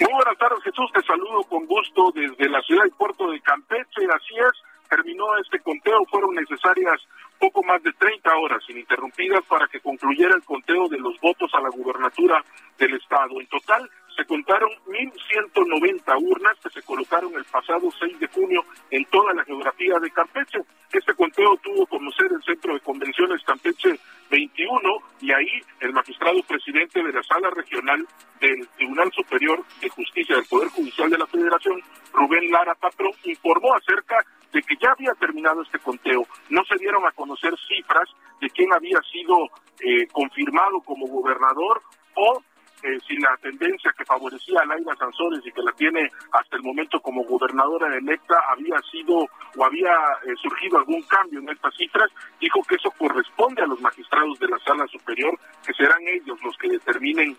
Muy 0.00 0.12
buenas 0.12 0.38
tardes, 0.38 0.64
Jesús. 0.64 0.91
Te 0.95 1.03
saludo 1.03 1.45
con 1.45 1.67
gusto 1.67 2.11
desde 2.14 2.49
la 2.49 2.62
ciudad 2.62 2.87
y 2.87 2.91
puerto 2.91 3.31
de 3.31 3.41
Campeche. 3.43 4.07
Así 4.11 4.35
es, 4.35 4.88
terminó 4.88 5.37
este 5.37 5.61
conteo. 5.61 6.05
Fueron 6.11 6.35
necesarias 6.35 7.00
poco 7.45 7.63
más 7.63 7.83
de 7.83 7.93
30 7.93 8.37
horas 8.39 8.63
ininterrumpidas 8.71 9.45
para 9.45 9.67
que 9.69 9.79
concluyera 9.81 10.35
el 10.35 10.43
conteo 10.45 10.89
de 10.89 10.97
los 10.97 11.21
votos 11.21 11.51
a 11.53 11.61
la 11.61 11.69
gubernatura 11.69 12.43
del 12.79 12.95
Estado. 12.95 13.39
En 13.39 13.47
total, 13.49 13.91
se 14.17 14.25
contaron 14.25 14.71
1.190 14.87 16.23
urnas 16.23 16.57
que 16.63 16.71
se 16.71 16.81
colocaron 16.81 17.35
el 17.35 17.45
pasado 17.45 17.91
6 18.01 18.19
de 18.19 18.29
junio 18.29 18.65
en 18.91 19.05
toda 19.07 19.35
la 19.35 19.45
geografía 19.45 19.99
de 20.01 20.11
Campeche. 20.11 20.61
Este 20.91 21.13
conteo 21.13 21.55
tuvo 21.63 21.85
como 21.85 22.11
sede 22.13 22.35
el 22.35 22.43
Centro 22.45 22.73
de 22.73 22.81
Convenciones 22.81 23.43
Campeche 23.45 24.01
21 24.31 24.81
y 25.21 25.33
ahí 25.33 25.61
el 25.81 25.93
magistrado 25.93 26.43
presidente 26.45 27.03
de 27.03 27.13
la 27.13 27.23
Sala 27.25 27.51
Regional 27.51 28.07
del 28.41 28.67
Tribunal 28.69 29.13
Superior 29.13 29.63
de 29.83 29.91
Justicia 29.91 30.37
del 30.37 30.47
Poder 30.47 30.69
Judicial 30.69 31.11
de 31.11 31.19
la 31.19 31.27
Federación, 31.27 31.83
Rubén 32.15 32.51
Lara 32.51 32.75
Patrón, 32.75 33.13
informó 33.25 33.75
acerca 33.75 34.25
de 34.54 34.62
que 34.62 34.76
ya 34.80 34.92
había 34.92 35.12
terminado 35.14 35.62
este 35.62 35.80
conteo. 35.80 36.25
No 36.49 36.62
se 36.64 36.76
dieron 36.76 37.04
a 37.04 37.11
conocer 37.11 37.52
cifras 37.66 38.08
de 38.40 38.49
quién 38.50 38.73
había 38.73 39.00
sido 39.12 39.37
eh, 39.80 40.06
confirmado 40.12 40.80
como 40.80 41.06
gobernador 41.08 41.82
o 42.14 42.40
eh, 42.84 42.99
si 43.08 43.16
la 43.16 43.37
tendencia 43.38 43.92
que 43.99 44.04
favorecía 44.04 44.61
a 44.61 44.66
Laila 44.66 44.94
Sansores 44.94 45.40
y 45.44 45.50
que 45.50 45.62
la 45.62 45.73
tiene 45.73 46.08
hasta 46.32 46.56
el 46.56 46.62
momento 46.62 47.00
como 47.00 47.25
gobernadora 47.25 47.96
electa 47.96 48.38
había 48.49 48.78
sido 48.92 49.26
o 49.56 49.64
había 49.64 49.90
eh, 50.23 50.34
surgido 50.40 50.78
algún 50.78 51.02
cambio 51.02 51.40
en 51.40 51.49
estas 51.49 51.75
cifras, 51.75 52.11
dijo 52.38 52.62
que 52.68 52.76
eso 52.76 52.92
corresponde 52.92 53.62
a 53.62 53.66
los 53.66 53.80
magistrados 53.80 54.38
de 54.38 54.49
la 54.49 54.58
sala 54.58 54.87
superior, 54.87 55.37
que 55.66 55.73
serán 55.73 56.06
ellos 56.06 56.38
los 56.44 56.56
que 56.58 56.68
determinen 56.68 57.37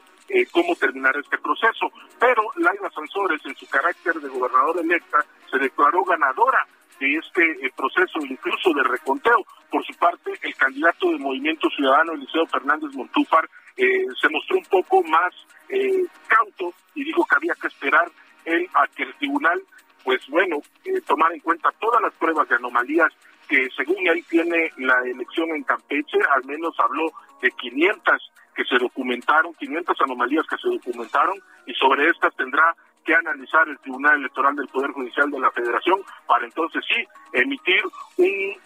cómo 0.52 0.76
terminar 0.76 1.16
este 1.18 1.38
proceso. 1.38 1.86
Pero 2.20 2.42
Laila 2.56 2.90
Sansores, 2.90 3.40
en 3.46 3.56
su 3.56 3.68
carácter 3.68 4.16
de 4.16 4.28
gobernadora 4.28 4.82
electa, 4.82 5.24
se 5.52 5.60
declaró 5.60 6.04
ganadora 6.04 6.66
de 7.00 7.16
este 7.16 7.72
proceso 7.76 8.20
incluso 8.28 8.74
de 8.74 8.84
reconteo. 8.84 9.46
Por 9.70 9.86
su 9.86 9.94
parte, 9.96 10.32
el 10.42 10.56
candidato 10.56 11.12
de 11.12 11.18
Movimiento 11.18 11.70
Ciudadano, 11.70 12.14
Eliseo 12.14 12.46
Fernández 12.48 12.94
Montúfar, 12.94 13.50
eh, 13.78 14.06
se 14.20 14.30
mostró 14.30 14.58
un 14.58 14.66
poco 14.66 15.04
más 15.04 15.34
eh, 15.70 16.06
cauto 16.28 16.74
y 16.94 17.04
dijo 17.04 17.26
que 17.26 17.36
había 17.36 17.54
que 17.60 17.68
esperar 17.68 18.10
él 18.46 18.70
a 18.74 18.88
que 18.88 19.04
el 19.04 19.14
tribunal, 19.16 19.62
pues 20.04 20.26
bueno, 20.28 20.58
eh, 20.86 21.02
tomara 21.06 21.34
en 21.34 21.42
cuenta 21.42 21.70
todas 21.80 22.02
las 22.02 22.14
pruebas 22.14 22.48
de 22.48 22.56
anomalías 22.56 23.12
que 23.50 23.68
según 23.76 24.08
él 24.08 24.24
tiene 24.30 24.72
la 24.78 24.96
elección 25.04 25.50
en 25.52 25.64
Campeche, 25.64 26.18
al 26.36 26.46
menos 26.46 26.76
habló 26.80 27.12
de 27.42 27.52
500 27.52 28.32
que 28.56 28.64
se 28.64 28.78
documentaron, 28.78 29.54
500 29.56 30.02
anomalías 30.02 30.46
que 30.48 30.58
se 30.58 30.70
documentaron 30.70 31.36
y 31.66 31.74
sobre 31.74 32.08
estas 32.08 32.36
tendrá 32.36 32.76
que 33.06 33.16
analizar 33.16 33.68
el 33.68 33.80
Tribunal 33.80 34.20
Electoral 34.20 34.56
del 34.56 34.68
Poder 34.68 34.92
Judicial 34.92 35.30
de 35.30 35.40
la 35.40 35.52
Federación 35.52 36.02
para 36.28 36.46
entonces 36.46 36.84
sí 36.88 37.06
emitir 37.34 37.82
un 38.18 38.58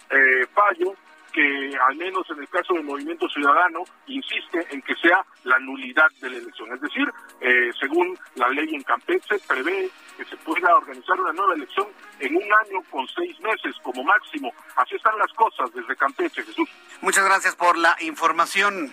fallo 0.54 0.94
que 1.30 1.76
al 1.88 1.96
menos 1.96 2.28
en 2.30 2.40
el 2.40 2.48
caso 2.48 2.74
del 2.74 2.84
Movimiento 2.84 3.28
Ciudadano 3.28 3.84
insiste 4.06 4.66
en 4.70 4.82
que 4.82 4.94
sea 4.96 5.24
la 5.44 5.58
nulidad 5.58 6.08
de 6.20 6.30
la 6.30 6.38
elección. 6.38 6.72
Es 6.72 6.80
decir, 6.80 7.12
eh, 7.40 7.70
según 7.78 8.18
la 8.34 8.48
ley 8.48 8.74
en 8.74 8.82
Campeche, 8.82 9.38
prevé 9.46 9.90
que 10.16 10.24
se 10.24 10.36
pueda 10.38 10.76
organizar 10.76 11.18
una 11.20 11.32
nueva 11.32 11.54
elección 11.54 11.86
en 12.18 12.36
un 12.36 12.42
año 12.42 12.82
con 12.90 13.06
seis 13.08 13.38
meses 13.40 13.74
como 13.82 14.02
máximo. 14.04 14.52
Así 14.76 14.96
están 14.96 15.16
las 15.18 15.32
cosas 15.32 15.72
desde 15.72 15.96
Campeche, 15.96 16.42
Jesús. 16.42 16.68
Muchas 17.00 17.24
gracias 17.24 17.54
por 17.56 17.78
la 17.78 17.96
información. 18.00 18.92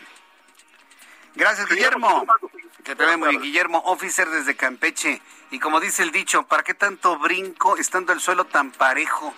Gracias, 1.35 1.69
Guillermo. 1.69 2.25
Que 2.83 2.95
te 2.95 3.05
vemos 3.05 3.29
bien, 3.29 3.41
Guillermo, 3.41 3.79
officer 3.85 4.27
desde 4.29 4.55
Campeche. 4.55 5.21
Y 5.51 5.59
como 5.59 5.79
dice 5.79 6.03
el 6.03 6.11
dicho, 6.11 6.43
¿para 6.43 6.63
qué 6.63 6.73
tanto 6.73 7.17
brinco 7.17 7.77
estando 7.77 8.13
el 8.13 8.19
suelo 8.19 8.45
tan 8.45 8.71
parejo? 8.71 9.33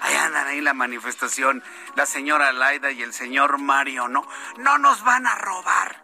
Ahí 0.00 0.16
andan 0.16 0.46
ahí 0.46 0.60
la 0.60 0.72
manifestación, 0.72 1.62
la 1.94 2.06
señora 2.06 2.52
Laida 2.52 2.90
y 2.90 3.02
el 3.02 3.12
señor 3.12 3.58
Mario, 3.58 4.08
¿no? 4.08 4.26
No 4.56 4.78
nos 4.78 5.04
van 5.04 5.26
a 5.26 5.34
robar. 5.34 6.02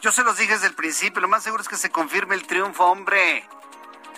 Yo 0.00 0.10
se 0.10 0.24
los 0.24 0.36
dije 0.36 0.54
desde 0.54 0.66
el 0.66 0.74
principio, 0.74 1.20
lo 1.20 1.28
más 1.28 1.44
seguro 1.44 1.62
es 1.62 1.68
que 1.68 1.76
se 1.76 1.90
confirme 1.90 2.34
el 2.34 2.44
triunfo, 2.44 2.86
hombre. 2.86 3.46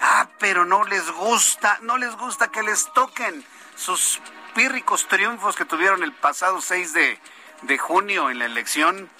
Ah, 0.00 0.28
pero 0.38 0.64
no 0.64 0.84
les 0.84 1.10
gusta, 1.10 1.78
no 1.82 1.98
les 1.98 2.16
gusta 2.16 2.48
que 2.48 2.62
les 2.62 2.90
toquen 2.94 3.44
sus 3.76 4.20
pírricos 4.54 5.06
triunfos 5.08 5.56
que 5.56 5.66
tuvieron 5.66 6.02
el 6.02 6.12
pasado 6.12 6.62
6 6.62 6.94
de, 6.94 7.20
de 7.62 7.78
junio 7.78 8.30
en 8.30 8.38
la 8.38 8.46
elección. 8.46 9.10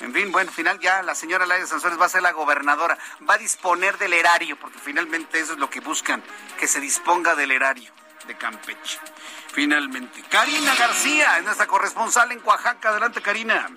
En 0.00 0.12
fin, 0.12 0.30
bueno, 0.30 0.50
final 0.52 0.78
ya 0.78 1.02
la 1.02 1.14
señora 1.14 1.46
Laia 1.46 1.66
Sansores 1.66 2.00
va 2.00 2.06
a 2.06 2.08
ser 2.08 2.22
la 2.22 2.32
gobernadora, 2.32 2.96
va 3.28 3.34
a 3.34 3.38
disponer 3.38 3.98
del 3.98 4.12
erario, 4.12 4.58
porque 4.58 4.78
finalmente 4.78 5.40
eso 5.40 5.54
es 5.54 5.58
lo 5.58 5.68
que 5.68 5.80
buscan, 5.80 6.22
que 6.58 6.68
se 6.68 6.80
disponga 6.80 7.34
del 7.34 7.50
erario 7.50 7.90
de 8.26 8.36
Campeche. 8.36 8.98
Finalmente. 9.52 10.22
Karina 10.30 10.74
García 10.74 11.38
es 11.38 11.44
nuestra 11.44 11.66
corresponsal 11.66 12.30
en 12.30 12.40
Oaxaca. 12.44 12.90
Adelante, 12.90 13.20
Karina. 13.22 13.68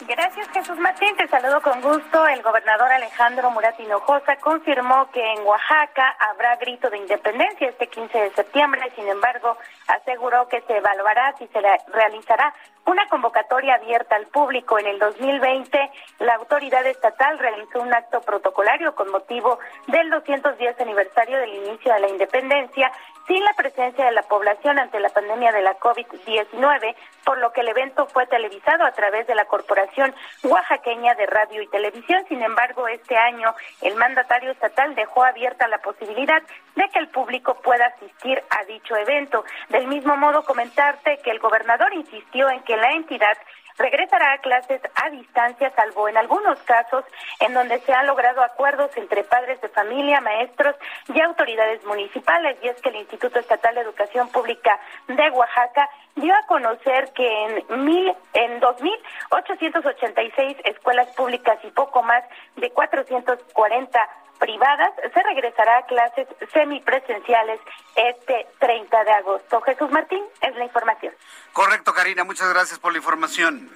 Gracias, 0.00 0.48
Jesús 0.50 0.78
Martín. 0.78 1.16
Te 1.16 1.26
saludo 1.26 1.62
con 1.62 1.80
gusto. 1.80 2.28
El 2.28 2.42
gobernador 2.42 2.92
Alejandro 2.92 3.50
Murat 3.50 3.80
Hinojosa 3.80 4.36
confirmó 4.36 5.10
que 5.10 5.32
en 5.32 5.40
Oaxaca 5.46 6.14
habrá 6.20 6.56
grito 6.56 6.90
de 6.90 6.98
independencia 6.98 7.68
este 7.68 7.86
15 7.86 8.18
de 8.18 8.30
septiembre. 8.30 8.92
Sin 8.94 9.08
embargo, 9.08 9.56
aseguró 9.88 10.48
que 10.48 10.60
se 10.62 10.76
evaluará 10.76 11.34
si 11.38 11.46
se 11.46 11.60
realizará 11.92 12.52
una 12.84 13.08
convocatoria 13.08 13.76
abierta 13.76 14.16
al 14.16 14.26
público. 14.26 14.78
En 14.78 14.86
el 14.86 14.98
2020, 14.98 15.90
la 16.20 16.34
autoridad 16.34 16.86
estatal 16.86 17.38
realizó 17.38 17.80
un 17.80 17.92
acto 17.94 18.20
protocolario 18.20 18.94
con 18.94 19.10
motivo 19.10 19.58
del 19.86 20.10
210 20.10 20.78
aniversario 20.78 21.38
del 21.38 21.54
inicio 21.54 21.94
de 21.94 22.00
la 22.00 22.08
independencia 22.08 22.92
sin 23.26 23.44
la 23.44 23.52
presencia 23.54 24.04
de 24.04 24.12
la 24.12 24.22
población 24.22 24.78
ante 24.78 25.00
la 25.00 25.08
pandemia 25.08 25.52
de 25.52 25.62
la 25.62 25.78
COVID-19, 25.78 26.94
por 27.24 27.38
lo 27.38 27.52
que 27.52 27.62
el 27.62 27.68
evento 27.68 28.06
fue 28.06 28.26
televisado 28.26 28.84
a 28.84 28.92
través 28.92 29.26
de 29.26 29.34
la 29.34 29.46
Corporación 29.46 30.14
Oaxaqueña 30.44 31.14
de 31.14 31.26
Radio 31.26 31.62
y 31.62 31.68
Televisión. 31.68 32.24
Sin 32.28 32.42
embargo, 32.42 32.86
este 32.88 33.16
año 33.16 33.54
el 33.82 33.96
mandatario 33.96 34.52
estatal 34.52 34.94
dejó 34.94 35.24
abierta 35.24 35.68
la 35.68 35.78
posibilidad 35.78 36.42
de 36.76 36.88
que 36.90 36.98
el 36.98 37.08
público 37.08 37.54
pueda 37.62 37.86
asistir 37.86 38.42
a 38.50 38.64
dicho 38.64 38.96
evento. 38.96 39.44
Del 39.70 39.88
mismo 39.88 40.16
modo, 40.16 40.44
comentarte 40.44 41.18
que 41.24 41.30
el 41.30 41.38
gobernador 41.38 41.92
insistió 41.94 42.48
en 42.50 42.62
que 42.62 42.76
la 42.76 42.92
entidad 42.92 43.36
regresará 43.78 44.32
a 44.32 44.38
clases 44.38 44.80
a 44.94 45.10
distancia, 45.10 45.72
salvo 45.74 46.08
en 46.08 46.16
algunos 46.16 46.58
casos 46.60 47.04
en 47.40 47.54
donde 47.54 47.78
se 47.80 47.92
han 47.92 48.06
logrado 48.06 48.42
acuerdos 48.42 48.90
entre 48.96 49.24
padres 49.24 49.60
de 49.60 49.68
familia, 49.68 50.20
maestros 50.20 50.76
y 51.12 51.20
autoridades 51.20 51.84
municipales. 51.84 52.56
Y 52.62 52.68
es 52.68 52.80
que 52.80 52.88
el 52.90 52.96
Instituto 52.96 53.38
Estatal 53.38 53.74
de 53.74 53.82
Educación 53.82 54.28
Pública 54.28 54.78
de 55.08 55.30
Oaxaca 55.30 55.88
dio 56.14 56.34
a 56.34 56.46
conocer 56.46 57.12
que 57.12 57.44
en 57.44 57.84
mil, 57.84 58.14
en 58.32 58.60
2.886 58.60 60.56
escuelas 60.64 61.08
públicas 61.14 61.58
y 61.62 61.70
poco 61.70 62.02
más 62.02 62.24
de 62.56 62.70
440 62.70 64.08
privadas 64.38 64.90
se 65.12 65.22
regresará 65.22 65.78
a 65.78 65.86
clases 65.86 66.28
semipresenciales 66.52 67.60
este 67.94 68.46
30 68.58 69.04
de 69.04 69.10
agosto. 69.12 69.60
Jesús 69.62 69.90
Martín, 69.90 70.22
es 70.40 70.54
la 70.56 70.64
información. 70.64 71.14
Correcto, 71.52 71.92
Karina, 71.92 72.24
muchas 72.24 72.48
gracias 72.52 72.78
por 72.78 72.92
la 72.92 72.98
información. 72.98 73.70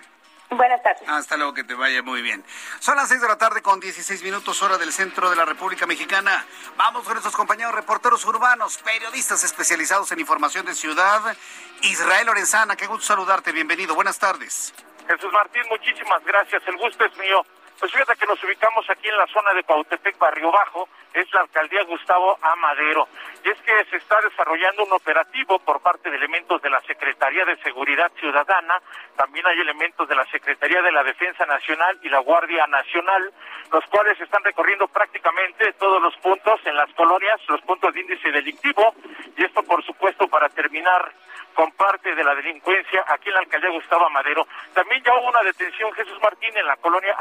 Buenas 0.50 0.82
tardes. 0.82 1.08
Hasta 1.08 1.36
luego, 1.36 1.54
que 1.54 1.62
te 1.62 1.74
vaya 1.74 2.02
muy 2.02 2.22
bien. 2.22 2.44
Son 2.80 2.96
las 2.96 3.08
6 3.08 3.20
de 3.20 3.28
la 3.28 3.38
tarde 3.38 3.62
con 3.62 3.78
16 3.78 4.22
minutos 4.24 4.60
hora 4.62 4.78
del 4.78 4.92
centro 4.92 5.30
de 5.30 5.36
la 5.36 5.44
República 5.44 5.86
Mexicana. 5.86 6.44
Vamos 6.76 7.04
con 7.04 7.12
nuestros 7.12 7.36
compañeros 7.36 7.72
reporteros 7.72 8.24
urbanos, 8.24 8.78
periodistas 8.78 9.44
especializados 9.44 10.10
en 10.10 10.18
información 10.18 10.66
de 10.66 10.74
ciudad. 10.74 11.36
Israel 11.82 12.26
Lorenzana, 12.26 12.74
qué 12.74 12.86
gusto 12.86 13.06
saludarte, 13.06 13.52
bienvenido, 13.52 13.94
buenas 13.94 14.18
tardes. 14.18 14.74
Jesús 15.06 15.32
Martín, 15.32 15.62
muchísimas 15.70 16.24
gracias, 16.24 16.62
el 16.66 16.76
gusto 16.78 17.04
es 17.04 17.16
mío. 17.16 17.44
Pues 17.80 17.92
fíjate 17.92 18.14
que 18.16 18.26
nos 18.26 18.44
ubicamos 18.44 18.84
aquí 18.90 19.08
en 19.08 19.16
la 19.16 19.26
zona 19.28 19.54
de 19.54 19.64
Cuautepec, 19.64 20.18
Barrio 20.18 20.52
Bajo, 20.52 20.86
es 21.14 21.32
la 21.32 21.40
alcaldía 21.40 21.82
Gustavo 21.84 22.38
Amadero. 22.42 23.08
Y 23.42 23.48
es 23.48 23.58
que 23.62 23.72
se 23.86 23.96
está 23.96 24.20
desarrollando 24.20 24.84
un 24.84 24.92
operativo 24.92 25.58
por 25.60 25.80
parte 25.80 26.10
de 26.10 26.16
elementos 26.18 26.60
de 26.60 26.68
la 26.68 26.82
Secretaría 26.82 27.46
de 27.46 27.56
Seguridad 27.62 28.12
Ciudadana, 28.20 28.82
también 29.16 29.46
hay 29.46 29.60
elementos 29.60 30.06
de 30.06 30.14
la 30.14 30.26
Secretaría 30.26 30.82
de 30.82 30.92
la 30.92 31.02
Defensa 31.02 31.46
Nacional 31.46 31.98
y 32.02 32.10
la 32.10 32.18
Guardia 32.18 32.66
Nacional, 32.66 33.32
los 33.72 33.84
cuales 33.86 34.20
están 34.20 34.44
recorriendo 34.44 34.86
prácticamente 34.86 35.72
todos 35.78 36.02
los 36.02 36.14
puntos 36.18 36.60
en 36.66 36.76
las 36.76 36.92
colonias, 36.92 37.40
los 37.48 37.62
puntos 37.62 37.94
de 37.94 38.00
índice 38.00 38.30
delictivo, 38.30 38.94
y 39.38 39.42
esto 39.42 39.62
por 39.62 39.82
supuesto 39.86 40.28
para 40.28 40.50
terminar 40.50 41.12
con 41.54 41.72
parte 41.72 42.14
de 42.14 42.24
la 42.24 42.34
delincuencia 42.34 43.04
aquí 43.08 43.28
en 43.28 43.34
la 43.34 43.40
alcaldía 43.40 43.70
Gustavo 43.70 44.06
Amadero. 44.06 44.46
También 44.72 45.02
ya 45.02 45.14
hubo 45.14 45.28
una 45.28 45.42
detención 45.42 45.92
Jesús 45.92 46.18
Martín 46.22 46.56
en 46.56 46.66
la 46.66 46.76
colonia 46.76 47.14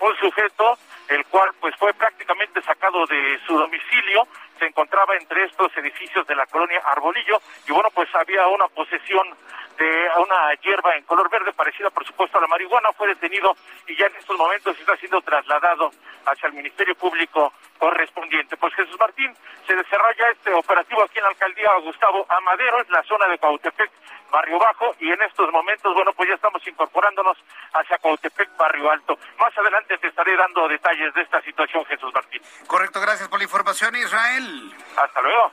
Un 0.00 0.16
sujeto 0.16 0.78
el 1.08 1.24
cual 1.26 1.50
pues 1.60 1.74
fue 1.76 1.92
prácticamente 1.94 2.62
sacado 2.62 3.04
de 3.06 3.38
su 3.46 3.58
domicilio, 3.58 4.26
se 4.60 4.66
encontraba 4.66 5.16
entre 5.16 5.44
estos 5.44 5.74
edificios 5.78 6.26
de 6.26 6.36
la 6.36 6.46
colonia 6.46 6.80
Arbolillo 6.84 7.40
y 7.66 7.72
bueno 7.72 7.88
pues 7.92 8.08
había 8.14 8.46
una 8.46 8.68
posesión 8.68 9.26
de 9.78 10.08
una 10.18 10.54
hierba 10.62 10.94
en 10.96 11.04
color 11.04 11.30
verde 11.30 11.52
parecida 11.54 11.88
por 11.88 12.06
supuesto 12.06 12.36
a 12.38 12.42
la 12.42 12.46
marihuana, 12.46 12.92
fue 12.92 13.08
detenido 13.08 13.56
y 13.88 13.96
ya 13.96 14.06
en 14.06 14.16
estos 14.16 14.36
momentos 14.36 14.78
está 14.78 14.94
siendo 14.98 15.20
trasladado 15.22 15.90
hacia 16.26 16.48
el 16.48 16.52
Ministerio 16.52 16.94
Público 16.94 17.52
correspondiente. 17.78 18.58
Pues 18.58 18.74
Jesús 18.74 18.96
Martín, 19.00 19.34
se 19.66 19.74
desarrolla 19.74 20.30
este 20.30 20.52
operativo 20.52 21.02
aquí 21.02 21.18
en 21.18 21.24
la 21.24 21.30
alcaldía 21.30 21.70
Gustavo 21.82 22.26
Amadero, 22.28 22.80
en 22.80 22.92
la 22.92 23.02
zona 23.04 23.26
de 23.28 23.38
Cautepec, 23.38 23.90
Barrio 24.30 24.58
Bajo, 24.58 24.94
y 25.00 25.10
en 25.10 25.22
estos 25.22 25.50
momentos, 25.50 25.94
bueno, 25.94 26.12
pues 26.12 26.28
ya 26.28 26.34
estamos 26.34 26.64
incorporándonos 26.66 27.36
hacia 27.72 27.98
Cautepec, 27.98 28.56
Barrio 28.56 28.90
Alto. 28.90 29.18
Más 29.38 29.56
adelante 29.56 29.96
te 29.98 30.08
estaré 30.08 30.36
dando 30.36 30.68
detalles 30.68 31.12
de 31.14 31.22
esta 31.22 31.40
situación, 31.42 31.84
Jesús 31.86 32.12
Martín. 32.14 32.42
Correcto, 32.66 33.00
gracias 33.00 33.28
por 33.28 33.38
la 33.38 33.44
información, 33.44 33.96
Israel. 33.96 34.49
Hasta 34.96 35.22
luego. 35.22 35.52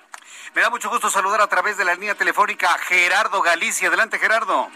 Me 0.55 0.61
da 0.61 0.69
mucho 0.69 0.89
gusto 0.89 1.09
saludar 1.09 1.41
a 1.41 1.47
través 1.47 1.77
de 1.77 1.85
la 1.85 1.93
línea 1.93 2.15
telefónica 2.15 2.73
a 2.73 2.77
Gerardo 2.77 3.41
Galicia. 3.41 3.87
Adelante, 3.87 4.19
Gerardo. 4.19 4.69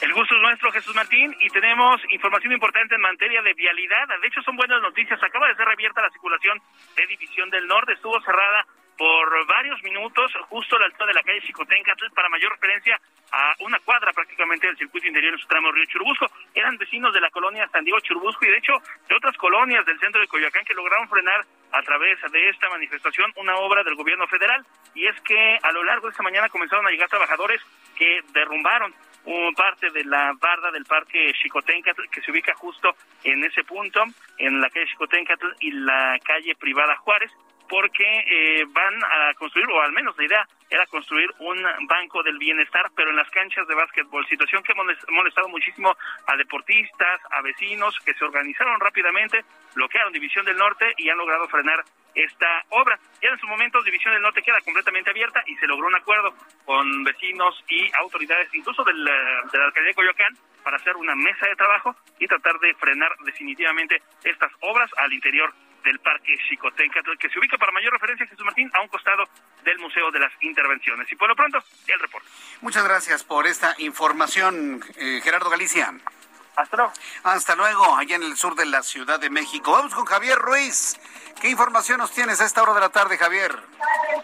El 0.00 0.12
gusto 0.14 0.34
es 0.34 0.40
nuestro, 0.40 0.70
Jesús 0.70 0.94
Martín, 0.94 1.34
y 1.40 1.50
tenemos 1.50 2.00
información 2.10 2.52
importante 2.52 2.94
en 2.94 3.00
materia 3.00 3.42
de 3.42 3.52
vialidad. 3.54 4.06
De 4.22 4.28
hecho, 4.28 4.40
son 4.42 4.56
buenas 4.56 4.80
noticias. 4.80 5.20
Acaba 5.20 5.48
de 5.48 5.56
ser 5.56 5.66
reabierta 5.66 6.02
la 6.02 6.10
circulación 6.10 6.60
de 6.94 7.06
División 7.08 7.50
del 7.50 7.66
Norte. 7.66 7.94
Estuvo 7.94 8.20
cerrada 8.20 8.64
por 8.98 9.46
varios 9.46 9.80
minutos 9.84 10.32
justo 10.48 10.76
a 10.76 10.80
la 10.80 10.86
altura 10.86 11.06
de 11.06 11.14
la 11.14 11.22
calle 11.22 11.40
Chicotencatl 11.42 12.10
para 12.14 12.28
mayor 12.28 12.50
referencia 12.52 13.00
a 13.30 13.54
una 13.60 13.78
cuadra 13.78 14.12
prácticamente 14.12 14.66
del 14.66 14.76
circuito 14.76 15.06
interior 15.06 15.34
en 15.34 15.38
su 15.38 15.46
tramo 15.46 15.70
Río 15.70 15.84
Churubusco. 15.86 16.26
Eran 16.52 16.76
vecinos 16.76 17.14
de 17.14 17.20
la 17.20 17.30
colonia 17.30 17.68
San 17.68 17.84
Diego 17.84 18.00
Churubusco 18.00 18.44
y 18.44 18.50
de 18.50 18.58
hecho 18.58 18.72
de 19.08 19.14
otras 19.14 19.36
colonias 19.36 19.86
del 19.86 20.00
centro 20.00 20.20
de 20.20 20.26
Coyoacán 20.26 20.64
que 20.64 20.74
lograron 20.74 21.08
frenar 21.08 21.44
a 21.70 21.82
través 21.82 22.18
de 22.32 22.48
esta 22.48 22.68
manifestación 22.70 23.32
una 23.36 23.56
obra 23.56 23.84
del 23.84 23.94
gobierno 23.94 24.26
federal 24.26 24.66
y 24.94 25.06
es 25.06 25.20
que 25.20 25.58
a 25.62 25.70
lo 25.70 25.84
largo 25.84 26.06
de 26.06 26.10
esta 26.10 26.24
mañana 26.24 26.48
comenzaron 26.48 26.86
a 26.86 26.90
llegar 26.90 27.08
trabajadores 27.08 27.60
que 27.96 28.20
derrumbaron 28.32 28.92
parte 29.54 29.90
de 29.90 30.04
la 30.04 30.32
barda 30.40 30.70
del 30.70 30.86
parque 30.86 31.32
Chicotencatl 31.34 32.08
que 32.10 32.22
se 32.22 32.30
ubica 32.30 32.54
justo 32.54 32.94
en 33.24 33.44
ese 33.44 33.62
punto, 33.62 34.02
en 34.38 34.60
la 34.60 34.70
calle 34.70 34.86
Chicotencatl 34.86 35.46
y 35.60 35.70
la 35.72 36.18
calle 36.24 36.54
privada 36.56 36.96
Juárez 36.96 37.30
porque 37.68 38.04
eh, 38.04 38.64
van 38.68 38.94
a 39.04 39.34
construir, 39.34 39.68
o 39.68 39.80
al 39.80 39.92
menos 39.92 40.16
la 40.16 40.24
idea 40.24 40.48
era 40.70 40.86
construir 40.86 41.30
un 41.38 41.58
banco 41.86 42.22
del 42.22 42.38
bienestar, 42.38 42.90
pero 42.94 43.10
en 43.10 43.16
las 43.16 43.30
canchas 43.30 43.66
de 43.66 43.74
básquetbol, 43.74 44.26
situación 44.26 44.62
que 44.62 44.72
ha 44.72 45.12
molestado 45.12 45.48
muchísimo 45.48 45.96
a 46.26 46.36
deportistas, 46.36 47.20
a 47.30 47.40
vecinos 47.42 47.94
que 48.04 48.14
se 48.14 48.24
organizaron 48.24 48.78
rápidamente, 48.80 49.44
bloquearon 49.74 50.12
División 50.12 50.44
del 50.44 50.56
Norte 50.56 50.92
y 50.98 51.08
han 51.08 51.18
logrado 51.18 51.48
frenar 51.48 51.82
esta 52.14 52.64
obra. 52.70 52.98
Ya 53.22 53.30
en 53.30 53.38
su 53.38 53.46
momento 53.46 53.82
División 53.82 54.12
del 54.12 54.22
Norte 54.22 54.42
queda 54.42 54.60
completamente 54.60 55.10
abierta 55.10 55.42
y 55.46 55.56
se 55.56 55.66
logró 55.66 55.86
un 55.86 55.94
acuerdo 55.94 56.34
con 56.64 57.04
vecinos 57.04 57.64
y 57.68 57.90
autoridades, 58.00 58.52
incluso 58.54 58.84
del, 58.84 59.04
de 59.04 59.58
la 59.58 59.64
alcaldía 59.64 59.90
de 59.90 59.94
Coyoacán, 59.94 60.34
para 60.64 60.76
hacer 60.76 60.96
una 60.96 61.14
mesa 61.14 61.46
de 61.46 61.56
trabajo 61.56 61.96
y 62.18 62.26
tratar 62.26 62.58
de 62.58 62.74
frenar 62.74 63.10
definitivamente 63.24 64.02
estas 64.24 64.52
obras 64.60 64.90
al 64.98 65.12
interior 65.12 65.52
del 65.88 66.00
Parque 66.00 66.36
Xicoténcatl, 66.48 67.16
que 67.18 67.30
se 67.30 67.38
ubica 67.38 67.56
para 67.56 67.72
mayor 67.72 67.92
referencia, 67.94 68.26
Jesús 68.26 68.44
Martín, 68.44 68.70
a 68.74 68.82
un 68.82 68.88
costado 68.88 69.24
del 69.64 69.78
Museo 69.78 70.10
de 70.10 70.20
las 70.20 70.32
Intervenciones. 70.42 71.10
Y 71.10 71.16
por 71.16 71.28
lo 71.28 71.34
pronto, 71.34 71.58
el 71.86 71.98
reporte. 71.98 72.28
Muchas 72.60 72.84
gracias 72.84 73.24
por 73.24 73.46
esta 73.46 73.74
información, 73.78 74.84
eh, 74.96 75.20
Gerardo 75.24 75.48
Galicia. 75.48 75.94
Hasta 76.56 76.76
luego. 76.76 76.92
Hasta 77.22 77.56
luego, 77.56 77.96
allá 77.96 78.16
en 78.16 78.22
el 78.24 78.36
sur 78.36 78.54
de 78.54 78.66
la 78.66 78.82
Ciudad 78.82 79.18
de 79.18 79.30
México. 79.30 79.72
Vamos 79.72 79.94
con 79.94 80.04
Javier 80.04 80.38
Ruiz. 80.38 80.98
¿Qué 81.40 81.48
información 81.48 81.98
nos 81.98 82.10
tienes 82.10 82.40
a 82.40 82.44
esta 82.44 82.62
hora 82.62 82.74
de 82.74 82.80
la 82.80 82.90
tarde, 82.90 83.16
Javier? 83.16 83.56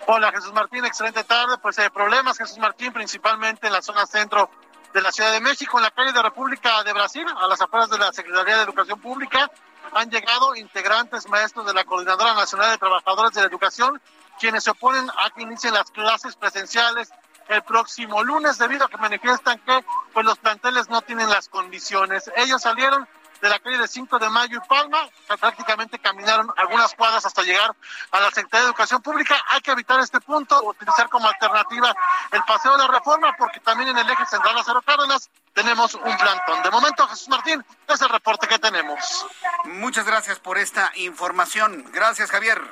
Hola, 0.06 0.32
Jesús 0.32 0.52
Martín, 0.52 0.84
excelente 0.84 1.24
tarde. 1.24 1.56
Pues 1.62 1.78
hay 1.78 1.86
eh, 1.86 1.90
problemas, 1.90 2.36
Jesús 2.36 2.58
Martín, 2.58 2.92
principalmente 2.92 3.68
en 3.68 3.72
la 3.72 3.80
zona 3.80 4.04
centro 4.04 4.50
de 4.92 5.00
la 5.00 5.12
Ciudad 5.12 5.32
de 5.32 5.40
México, 5.40 5.78
en 5.78 5.84
la 5.84 5.90
calle 5.92 6.12
de 6.12 6.22
República 6.22 6.82
de 6.82 6.92
Brasil, 6.92 7.26
a 7.40 7.46
las 7.46 7.60
afueras 7.60 7.88
de 7.88 7.98
la 7.98 8.12
Secretaría 8.12 8.56
de 8.56 8.62
Educación 8.64 9.00
Pública 9.00 9.50
han 9.94 10.10
llegado 10.10 10.54
integrantes 10.56 11.28
maestros 11.28 11.66
de 11.66 11.72
la 11.72 11.84
Coordinadora 11.84 12.34
Nacional 12.34 12.72
de 12.72 12.78
Trabajadores 12.78 13.32
de 13.32 13.40
la 13.40 13.46
Educación, 13.46 14.00
quienes 14.38 14.64
se 14.64 14.70
oponen 14.70 15.08
a 15.10 15.30
que 15.30 15.42
inicien 15.42 15.72
las 15.72 15.90
clases 15.90 16.36
presenciales 16.36 17.10
el 17.48 17.62
próximo 17.62 18.22
lunes 18.22 18.58
debido 18.58 18.86
a 18.86 18.88
que 18.88 18.96
manifiestan 18.96 19.58
que 19.60 19.84
pues 20.12 20.26
los 20.26 20.38
planteles 20.38 20.88
no 20.88 21.02
tienen 21.02 21.28
las 21.28 21.48
condiciones. 21.48 22.30
Ellos 22.36 22.62
salieron 22.62 23.06
de 23.44 23.50
la 23.50 23.58
calle 23.58 23.76
de 23.76 23.86
5 23.86 24.18
de 24.18 24.30
Mayo 24.30 24.58
y 24.62 24.66
Palma. 24.66 25.06
Prácticamente 25.38 25.98
caminaron 25.98 26.50
algunas 26.56 26.94
cuadras 26.94 27.26
hasta 27.26 27.42
llegar 27.42 27.76
a 28.10 28.20
la 28.20 28.30
Secretaría 28.30 28.60
de 28.60 28.66
Educación 28.68 29.02
Pública. 29.02 29.36
Hay 29.50 29.60
que 29.60 29.70
evitar 29.70 30.00
este 30.00 30.18
punto, 30.20 30.62
utilizar 30.64 31.10
como 31.10 31.28
alternativa 31.28 31.94
el 32.32 32.42
Paseo 32.44 32.72
de 32.72 32.78
la 32.78 32.88
Reforma, 32.88 33.34
porque 33.36 33.60
también 33.60 33.90
en 33.90 33.98
el 33.98 34.08
eje 34.08 34.24
central 34.24 34.56
Lázaro 34.56 34.80
Cárdenas 34.80 35.28
tenemos 35.52 35.94
un 35.94 36.16
plantón. 36.16 36.62
De 36.62 36.70
momento, 36.70 37.06
Jesús 37.06 37.28
Martín, 37.28 37.62
es 37.86 38.00
el 38.00 38.08
reporte 38.08 38.48
que 38.48 38.58
tenemos. 38.58 39.26
Muchas 39.64 40.06
gracias 40.06 40.38
por 40.38 40.56
esta 40.56 40.90
información. 40.94 41.84
Gracias, 41.92 42.30
Javier. 42.30 42.62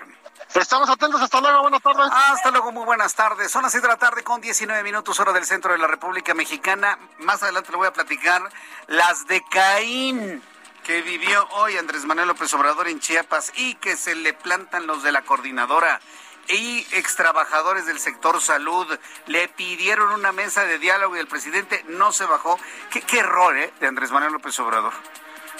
Estamos 0.55 0.89
atentos, 0.89 1.21
hasta 1.21 1.41
luego, 1.41 1.63
buenas 1.63 1.83
tardes. 1.83 2.11
Hasta 2.11 2.51
luego, 2.51 2.73
muy 2.73 2.85
buenas 2.85 3.15
tardes. 3.15 3.53
Son 3.53 3.63
las 3.63 3.73
6 3.73 3.83
de 3.83 3.89
la 3.89 3.97
tarde 3.97 4.25
con 4.25 4.41
19 4.41 4.83
minutos 4.83 5.21
hora 5.21 5.33
del 5.33 5.45
centro 5.45 5.73
de 5.73 5.79
la 5.79 5.87
República 5.87 6.33
Mexicana. 6.33 6.99
Más 7.19 7.43
adelante 7.43 7.71
le 7.71 7.77
voy 7.77 7.89
a 7.89 7.93
platicar 7.93 8.43
las 8.87 9.27
de 9.27 9.43
Caín 9.51 10.43
que 10.85 11.03
vivió 11.03 11.47
hoy 11.53 11.77
Andrés 11.77 12.05
Manuel 12.05 12.29
López 12.29 12.53
Obrador 12.55 12.89
en 12.89 13.01
Chiapas 13.01 13.53
y 13.57 13.75
que 13.77 13.97
se 13.97 14.15
le 14.15 14.33
plantan 14.33 14.87
los 14.87 15.03
de 15.03 15.13
la 15.13 15.23
coordinadora 15.23 16.01
y 16.49 16.87
extrabajadores 16.93 17.87
del 17.87 18.01
sector 18.01 18.41
salud 18.41 18.87
le 19.27 19.49
pidieron 19.49 20.13
una 20.13 20.33
mesa 20.33 20.65
de 20.65 20.79
diálogo 20.79 21.17
y 21.17 21.21
el 21.21 21.29
presidente 21.29 21.85
no 21.89 22.13
se 22.13 22.25
bajó. 22.25 22.59
Qué, 22.91 23.19
error, 23.19 23.57
¿eh? 23.57 23.73
De 23.81 23.87
Andrés 23.87 24.11
Manuel 24.11 24.33
López 24.33 24.59
Obrador. 24.59 24.93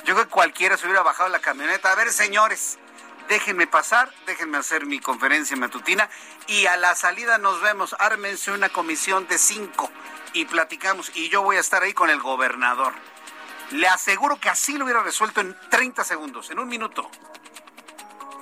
Yo 0.05 0.15
creo 0.15 0.27
que 0.27 0.31
cualquiera 0.31 0.77
se 0.77 0.87
hubiera 0.87 1.03
bajado 1.03 1.29
la 1.29 1.39
camioneta. 1.39 1.93
A 1.93 1.95
ver, 1.95 2.11
señores, 2.11 2.79
déjenme 3.29 3.69
pasar, 3.69 4.13
déjenme 4.27 4.59
hacer 4.59 4.87
mi 4.87 4.99
conferencia 4.99 5.57
matutina 5.57 6.09
y 6.49 6.67
a 6.67 6.77
la 6.77 6.97
salida 6.97 7.39
nos 7.39 7.61
vemos. 7.61 7.95
Ármense 8.01 8.51
una 8.51 8.69
comisión 8.71 9.29
de 9.29 9.39
cinco 9.39 9.89
y 10.33 10.47
platicamos. 10.47 11.13
Y 11.15 11.29
yo 11.29 11.43
voy 11.43 11.57
a 11.57 11.61
estar 11.61 11.85
ahí 11.85 11.93
con 11.93 12.11
el 12.11 12.21
gobernador. 12.21 12.93
Le 13.73 13.89
aseguro 13.89 14.39
que 14.39 14.51
así 14.51 14.77
lo 14.77 14.85
hubiera 14.85 15.03
resuelto 15.03 15.41
en 15.41 15.57
30 15.71 16.05
segundos, 16.05 16.51
en 16.51 16.59
un 16.59 16.69
minuto. 16.69 17.11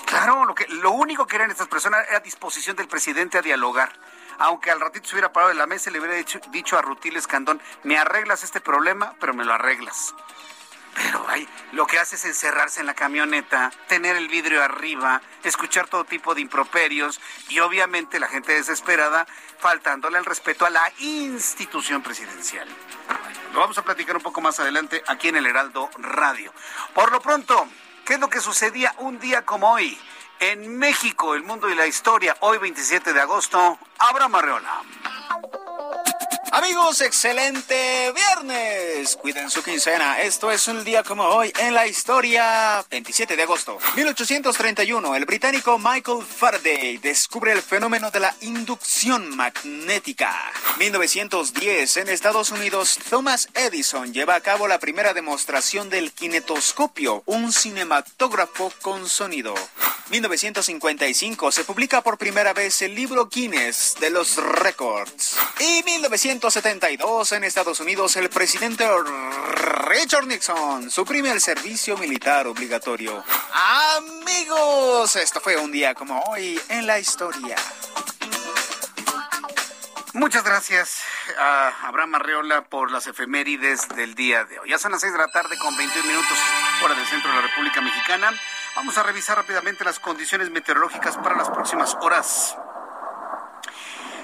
Claro, 0.05 0.45
lo, 0.69 0.91
único 0.91 1.25
que 1.25 1.37
eran 1.37 1.53
estas 1.53 1.69
personas 1.69 2.05
era 2.09 2.19
disposición 2.19 2.75
del 2.75 2.89
presidente 2.89 3.39
a 3.39 3.43
dialogar. 3.43 3.93
Aunque 4.39 4.73
al 4.73 4.81
ratito 4.81 5.09
se 5.09 5.15
hubiera 5.15 5.33
parado 5.33 5.53
de 5.53 5.59
la 5.59 5.67
mesa 5.67 5.89
y 5.89 5.93
le 5.93 6.01
hubiera 6.01 6.17
dicho, 6.17 6.77
a 6.77 6.83
Rutil 6.83 7.17
Escandón, 7.17 7.63
me 7.85 7.97
arreglas 7.97 8.43
este 8.43 8.61
problema, 8.61 9.15
pero 9.21 9.33
me 9.33 9.45
lo 9.45 9.53
arreglas. 9.55 10.15
Pero 10.95 11.25
ay, 11.29 11.49
lo 11.73 11.87
que 11.87 11.99
hace 11.99 12.17
es 12.17 12.25
encerrarse 12.25 12.81
en 12.81 12.87
la 12.87 12.95
camioneta, 12.95 13.71
tener 13.89 14.17
el 14.17 14.29
vidrio 14.29 14.63
arriba, 14.63 15.23
escuchar 15.45 15.87
todo 15.89 16.05
tipo 16.05 16.35
de 16.35 16.41
improperios 16.41 17.21
y 17.49 17.61
obviamente 17.61 18.21
la 18.21 18.29
gente 18.29 18.53
desesperada 18.53 19.27
faltándole 19.59 20.19
el 20.19 20.25
respeto 20.25 20.67
a 20.67 20.71
la 20.71 20.93
institución 20.99 22.03
presidencial. 22.03 22.69
Lo 23.53 23.61
vamos 23.61 23.79
a 23.79 23.83
platicar 23.83 24.17
un 24.17 24.23
poco 24.23 24.41
más 24.41 24.61
adelante 24.61 25.03
aquí 25.07 25.29
en 25.29 25.37
el 25.37 25.47
Heraldo 25.47 25.91
Radio. 25.99 26.53
Por 26.95 27.13
lo 27.13 27.21
pronto, 27.21 27.69
¿Qué 28.11 28.15
es 28.15 28.21
lo 28.21 28.29
que 28.29 28.41
sucedía 28.41 28.93
un 28.99 29.21
día 29.21 29.43
como 29.47 29.71
hoy? 29.71 29.97
En 30.41 30.79
México, 30.79 31.37
el 31.37 31.45
mundo 31.45 31.71
y 31.71 31.77
la 31.77 31.87
historia, 31.87 32.37
hoy 32.41 32.59
27 32.59 33.13
de 33.13 33.21
agosto, 33.21 33.79
Abraham 33.99 34.35
Arreola. 34.35 34.83
Amigos, 36.53 37.01
excelente 37.01 38.13
viernes. 38.13 39.15
Cuiden 39.15 39.51
su 39.51 39.63
quincena. 39.63 40.21
Esto 40.21 40.51
es 40.51 40.67
un 40.67 40.83
día 40.83 41.05
como 41.05 41.23
hoy 41.23 41.53
en 41.61 41.75
la 41.75 41.87
historia. 41.87 42.85
27 42.91 43.37
de 43.37 43.43
agosto. 43.45 43.79
1831. 43.95 45.15
El 45.15 45.27
británico 45.27 45.79
Michael 45.79 46.25
Faraday 46.25 46.99
descubre 46.99 47.53
el 47.53 47.63
fenómeno 47.63 48.11
de 48.11 48.19
la 48.19 48.35
inducción 48.41 49.37
magnética. 49.37 50.35
1910. 50.81 51.99
En 51.99 52.09
Estados 52.09 52.51
Unidos, 52.51 52.99
Thomas 53.09 53.49
Edison 53.55 54.13
lleva 54.13 54.35
a 54.35 54.41
cabo 54.41 54.67
la 54.67 54.81
primera 54.81 55.15
demostración 55.15 55.89
del 55.89 56.11
kinetoscopio, 56.11 57.23
un 57.27 57.53
cinematógrafo 57.53 58.73
con 58.83 59.09
sonido. 59.09 59.55
1955. 60.11 61.53
Se 61.53 61.63
publica 61.63 62.03
por 62.03 62.19
primera 62.19 62.53
vez 62.53 62.83
el 62.83 62.97
libro 62.97 63.29
Guinness 63.29 63.95
de 64.01 64.11
los 64.11 64.35
récords. 64.37 65.37
Y 65.61 65.85
1900 65.85 66.40
1972 66.41 67.33
en 67.33 67.45
Estados 67.45 67.81
Unidos, 67.81 68.17
el 68.17 68.31
presidente 68.31 68.89
Richard 69.89 70.27
Nixon 70.27 70.91
suprime 70.91 71.31
el 71.31 71.39
servicio 71.39 71.99
militar 71.99 72.47
obligatorio. 72.47 73.23
Amigos, 73.99 75.17
esto 75.17 75.39
fue 75.43 75.59
un 75.59 75.71
día 75.71 75.95
como 75.95 76.19
hoy 76.23 76.59
en 76.71 76.87
la 76.87 76.99
historia. 76.99 77.57
Muchas 80.15 80.43
gracias 80.43 81.03
a 81.39 81.87
Abraham 81.87 82.15
Arreola 82.15 82.63
por 82.63 82.91
las 82.91 83.07
efemérides 83.07 83.87
del 83.91 84.15
día 84.15 84.45
de 84.45 84.61
hoy. 84.61 84.71
Ya 84.71 84.79
son 84.79 84.93
las 84.93 85.03
6 85.03 85.13
de 85.13 85.19
la 85.19 85.29
tarde 85.29 85.59
con 85.59 85.77
21 85.77 86.09
minutos 86.09 86.39
hora 86.83 86.95
del 86.95 87.07
centro 87.07 87.29
de 87.31 87.37
la 87.37 87.43
República 87.43 87.83
Mexicana. 87.83 88.33
Vamos 88.77 88.97
a 88.97 89.03
revisar 89.03 89.37
rápidamente 89.37 89.85
las 89.85 90.01
condiciones 90.01 90.51
meteorológicas 90.51 91.19
para 91.19 91.37
las 91.37 91.51
próximas 91.51 91.95
horas. 92.01 92.57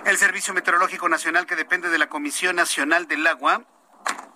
El 0.06 0.18
Servicio 0.18 0.54
Meteorológico 0.54 1.08
Nacional, 1.08 1.46
que 1.46 1.56
depende 1.56 1.90
de 1.90 1.98
la 1.98 2.08
Comisión 2.08 2.54
Nacional 2.54 3.08
del 3.08 3.26
Agua, 3.26 3.64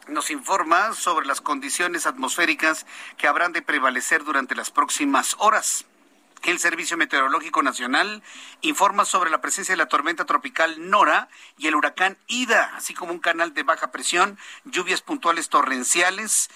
nos 0.09 0.33
informa 0.33 0.95
sobre 0.95 1.29
las 1.29 1.41
condiciones 1.41 2.07
atmosféricas 2.07 2.87
que 3.17 3.29
habrán 3.29 3.53
de 3.53 3.63
prevalecer 3.63 4.25
durante 4.25 4.57
las 4.57 4.73
próximas 4.73 5.37
horas. 5.39 5.85
El 6.43 6.59
Servicio 6.59 6.97
Meteorológico 6.97 7.63
Nacional 7.63 8.21
informa 8.63 9.05
sobre 9.05 9.31
la 9.31 9.41
presencia 9.41 9.73
de 9.73 9.77
la 9.77 9.87
tormenta 9.87 10.25
tropical 10.25 10.91
Nora 10.91 11.29
y 11.57 11.69
el 11.69 11.77
huracán 11.77 12.19
Ida, 12.27 12.73
así 12.75 12.93
como 12.93 13.13
un 13.13 13.21
canal 13.21 13.55
de 13.55 13.63
baja 13.63 13.93
presión, 13.93 14.41
lluvias 14.65 15.03
puntuales 15.03 15.51
torrenciales 15.51 16.51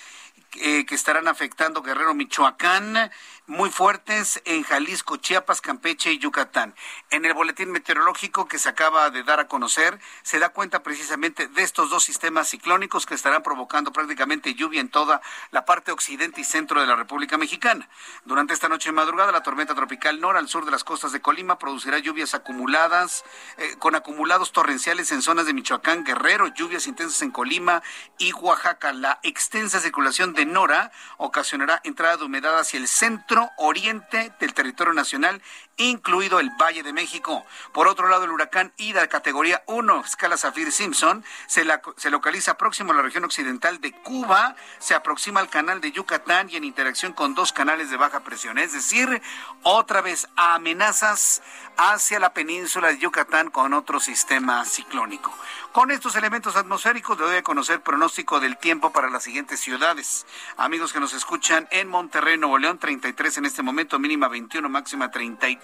eh, 0.56 0.86
que 0.86 0.94
estarán 0.94 1.28
afectando 1.28 1.82
Guerrero, 1.82 2.14
Michoacán, 2.14 3.10
muy 3.46 3.68
fuertes 3.68 4.40
en 4.46 4.62
Jalisco, 4.62 5.18
Chiapas, 5.18 5.60
Campeche 5.60 6.12
y 6.12 6.18
Yucatán. 6.18 6.74
En 7.10 7.26
el 7.26 7.34
boletín 7.34 7.70
meteorológico 7.70 8.48
que 8.48 8.58
se 8.58 8.70
acaba 8.70 9.10
de 9.10 9.22
dar 9.22 9.38
a 9.38 9.48
conocer, 9.48 10.00
se 10.22 10.38
da 10.38 10.48
cuenta 10.48 10.82
precisamente 10.82 11.48
de 11.48 11.62
estos 11.62 11.90
dos 11.90 12.04
sistemas 12.04 12.48
ciclónicos 12.48 13.04
que 13.04 13.14
estarán 13.14 13.42
provocando 13.42 13.92
prácticamente 13.92 14.54
lluvia 14.54 14.80
en 14.80 14.88
toda 14.88 15.20
la 15.50 15.66
parte 15.66 15.92
occidente 15.92 16.40
y 16.40 16.44
centro 16.44 16.80
de 16.80 16.86
la 16.86 16.96
República 16.96 17.36
Mexicana. 17.36 17.88
Durante 18.24 18.54
esta 18.54 18.70
noche 18.70 18.88
de 18.88 18.94
madrugada, 18.94 19.30
la 19.30 19.42
tormenta 19.42 19.74
tropical 19.74 20.20
Nora 20.20 20.38
al 20.38 20.48
sur 20.48 20.64
de 20.64 20.70
las 20.70 20.84
costas 20.84 21.12
de 21.12 21.20
Colima 21.20 21.58
producirá 21.58 21.98
lluvias 21.98 22.34
acumuladas, 22.34 23.24
eh, 23.58 23.76
con 23.78 23.94
acumulados 23.94 24.52
torrenciales 24.52 25.12
en 25.12 25.20
zonas 25.20 25.44
de 25.44 25.52
Michoacán, 25.52 26.04
Guerrero, 26.04 26.46
lluvias 26.48 26.86
intensas 26.86 27.20
en 27.20 27.30
Colima 27.30 27.82
y 28.16 28.32
Oaxaca. 28.32 28.94
La 28.94 29.20
extensa 29.22 29.80
circulación 29.80 30.32
de 30.32 30.46
Nora 30.46 30.92
ocasionará 31.18 31.82
entrada 31.84 32.16
de 32.16 32.24
humedad 32.24 32.58
hacia 32.58 32.78
el 32.78 32.88
centro 32.88 33.33
oriente 33.56 34.32
del 34.40 34.54
territorio 34.54 34.92
nacional, 34.92 35.40
incluido 35.76 36.40
el 36.40 36.50
Valle 36.50 36.82
de 36.82 36.92
México. 36.92 37.44
Por 37.72 37.88
otro 37.88 38.08
lado, 38.08 38.24
el 38.24 38.30
huracán 38.30 38.72
Ida, 38.76 39.06
categoría 39.08 39.62
1, 39.66 40.02
escala 40.04 40.36
Zafir 40.36 40.72
Simpson, 40.72 41.24
se, 41.46 41.64
se 41.96 42.10
localiza 42.10 42.56
próximo 42.56 42.92
a 42.92 42.96
la 42.96 43.02
región 43.02 43.24
occidental 43.24 43.80
de 43.80 43.92
Cuba, 43.92 44.56
se 44.78 44.94
aproxima 44.94 45.40
al 45.40 45.48
canal 45.48 45.80
de 45.80 45.92
Yucatán 45.92 46.48
y 46.50 46.56
en 46.56 46.64
interacción 46.64 47.12
con 47.12 47.34
dos 47.34 47.52
canales 47.52 47.90
de 47.90 47.96
baja 47.96 48.20
presión. 48.20 48.58
Es 48.58 48.72
decir, 48.72 49.22
otra 49.62 50.00
vez 50.00 50.28
amenazas 50.36 51.42
hacia 51.76 52.18
la 52.20 52.32
península 52.32 52.88
de 52.88 52.98
Yucatán 52.98 53.50
con 53.50 53.72
otro 53.74 54.00
sistema 54.00 54.64
ciclónico. 54.64 55.34
Con 55.72 55.90
estos 55.90 56.14
elementos 56.14 56.54
atmosféricos 56.54 57.18
le 57.18 57.24
doy 57.24 57.36
a 57.38 57.42
conocer 57.42 57.80
pronóstico 57.80 58.38
del 58.38 58.56
tiempo 58.58 58.92
para 58.92 59.10
las 59.10 59.24
siguientes 59.24 59.58
ciudades. 59.58 60.24
Amigos 60.56 60.92
que 60.92 61.00
nos 61.00 61.14
escuchan 61.14 61.66
en 61.72 61.88
Monterrey, 61.88 62.38
Nuevo 62.38 62.58
León, 62.58 62.78
33 62.78 63.38
en 63.38 63.46
este 63.46 63.62
momento, 63.62 63.98
mínima 63.98 64.28
21, 64.28 64.68
máxima 64.68 65.10
33. 65.10 65.63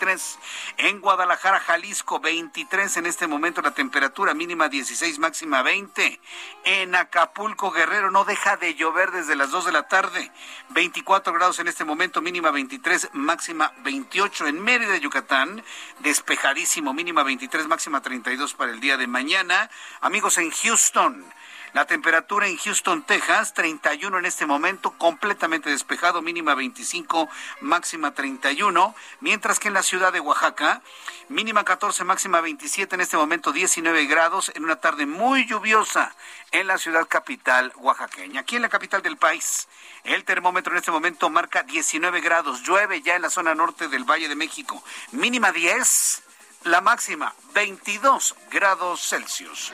En 0.79 1.01
Guadalajara, 1.01 1.61
Jalisco, 1.61 2.21
23 2.21 2.97
en 2.97 3.05
este 3.05 3.27
momento, 3.27 3.61
la 3.61 3.73
temperatura 3.73 4.33
mínima 4.33 4.71
16, 4.71 5.19
máxima 5.19 5.63
20. 5.63 6.19
En 6.65 6.95
Acapulco, 6.95 7.71
Guerrero, 7.71 8.11
no 8.11 8.25
deja 8.25 8.57
de 8.57 8.75
llover 8.75 9.11
desde 9.11 9.37
las 9.37 9.51
2 9.51 9.67
de 9.67 9.73
la 9.73 9.89
tarde, 9.89 10.33
24 10.71 11.35
grados 11.35 11.59
en 11.59 11.69
este 11.69 11.85
momento, 11.85 12.23
mínima 12.23 12.51
23, 12.51 13.11
máxima 13.13 13.75
28. 13.83 14.47
En 14.47 14.63
Mérida, 14.63 14.97
Yucatán, 14.97 15.63
despejadísimo, 15.99 16.95
mínima 16.95 17.23
23, 17.23 17.67
máxima 17.67 18.01
32 18.01 18.55
para 18.55 18.73
el 18.73 18.81
día 18.81 18.97
de 18.97 19.07
mañana. 19.07 19.71
Amigos, 20.01 20.39
en 20.39 20.51
Houston, 20.51 21.27
la 21.73 21.87
temperatura 21.87 22.47
en 22.47 22.57
Houston, 22.57 23.03
Texas, 23.03 23.55
31 23.55 24.19
en 24.19 24.25
este 24.25 24.47
momento, 24.47 24.93
completamente 24.99 25.71
despejado, 25.71 26.23
mínima 26.23 26.55
25, 26.55 27.29
máxima 27.61 28.13
31, 28.13 28.95
mientras 29.21 29.59
que 29.59 29.69
en 29.69 29.75
la 29.75 29.83
ciudad 29.83 30.13
de 30.13 30.21
Oaxaca, 30.21 30.83
mínima 31.29 31.65
14, 31.65 32.05
máxima 32.05 32.41
27, 32.41 32.95
en 32.95 33.01
este 33.01 33.17
momento 33.17 33.53
19 33.53 34.07
grados, 34.07 34.51
en 34.55 34.65
una 34.65 34.77
tarde 34.77 35.07
muy 35.07 35.47
lluviosa 35.47 36.15
en 36.53 36.67
la 36.67 36.79
ciudad 36.79 37.07
capital 37.09 37.73
oaxaqueña. 37.77 38.41
Aquí 38.41 38.57
en 38.57 38.63
la 38.63 38.69
capital 38.69 39.03
del 39.03 39.17
país, 39.17 39.69
el 40.05 40.25
termómetro 40.25 40.73
en 40.73 40.79
este 40.79 40.91
momento 40.91 41.31
marca 41.31 41.63
19 41.63 42.21
grados, 42.21 42.63
llueve 42.63 43.03
ya 43.03 43.17
en 43.17 43.23
la 43.23 43.31
zona 43.31 43.55
norte 43.55 43.89
del 43.89 44.05
Valle 44.05 44.29
de 44.29 44.37
México, 44.37 44.83
mínima 45.13 45.53
10 45.53 46.25
la 46.65 46.81
máxima 46.81 47.35
22 47.55 48.35
grados 48.51 49.09
Celsius. 49.09 49.73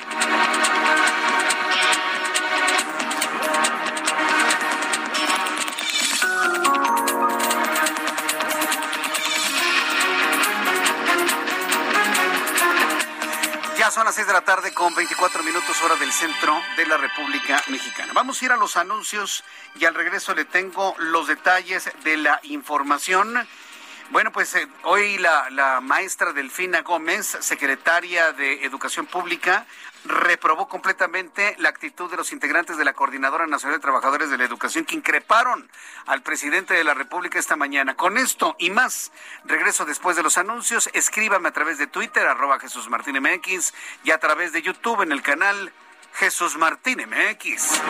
Con 14.74 14.94
24 14.94 15.42
minutos 15.42 15.80
hora 15.82 15.96
del 15.96 16.12
centro 16.12 16.54
de 16.76 16.84
la 16.84 16.98
República 16.98 17.62
Mexicana. 17.68 18.12
Vamos 18.12 18.42
a 18.42 18.44
ir 18.44 18.52
a 18.52 18.56
los 18.58 18.76
anuncios 18.76 19.42
y 19.74 19.86
al 19.86 19.94
regreso 19.94 20.34
le 20.34 20.44
tengo 20.44 20.94
los 20.98 21.28
detalles 21.28 21.90
de 22.04 22.18
la 22.18 22.38
información. 22.42 23.34
Bueno, 24.10 24.32
pues 24.32 24.54
eh, 24.54 24.68
hoy 24.82 25.16
la, 25.16 25.48
la 25.48 25.80
maestra 25.80 26.34
Delfina 26.34 26.82
Gómez, 26.82 27.38
secretaria 27.40 28.32
de 28.32 28.66
Educación 28.66 29.06
Pública, 29.06 29.64
reprobó 30.08 30.68
completamente 30.68 31.54
la 31.58 31.68
actitud 31.68 32.10
de 32.10 32.16
los 32.16 32.32
integrantes 32.32 32.76
de 32.76 32.84
la 32.84 32.92
Coordinadora 32.92 33.46
Nacional 33.46 33.78
de 33.78 33.82
Trabajadores 33.82 34.30
de 34.30 34.38
la 34.38 34.44
Educación 34.44 34.84
que 34.84 34.94
increparon 34.94 35.68
al 36.06 36.22
presidente 36.22 36.74
de 36.74 36.84
la 36.84 36.94
República 36.94 37.38
esta 37.38 37.56
mañana. 37.56 37.96
Con 37.96 38.16
esto 38.18 38.56
y 38.58 38.70
más, 38.70 39.12
regreso 39.44 39.84
después 39.84 40.16
de 40.16 40.22
los 40.22 40.38
anuncios. 40.38 40.88
Escríbame 40.92 41.48
a 41.48 41.52
través 41.52 41.78
de 41.78 41.86
Twitter, 41.86 42.26
arroba 42.26 42.58
Jesús 42.58 42.88
Martín 42.88 43.20
MX, 43.20 43.74
y 44.04 44.10
a 44.10 44.18
través 44.18 44.52
de 44.52 44.62
YouTube 44.62 45.02
en 45.02 45.12
el 45.12 45.22
canal 45.22 45.72
Jesús 46.14 46.56
Martín 46.56 46.98
MX. 47.08 47.80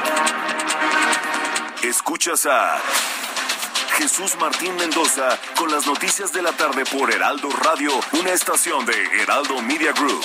Escuchas 1.83 2.47
a 2.47 2.81
Jesús 3.97 4.37
Martín 4.41 4.75
Mendoza 4.77 5.39
con 5.57 5.71
las 5.71 5.87
noticias 5.87 6.33
de 6.33 6.43
la 6.43 6.53
tarde 6.53 6.85
por 6.85 7.13
Heraldo 7.13 7.49
Radio, 7.63 7.93
una 8.13 8.33
estación 8.33 8.85
de 8.85 9.23
Heraldo 9.23 9.63
Media 9.63 9.93
Group. 9.93 10.25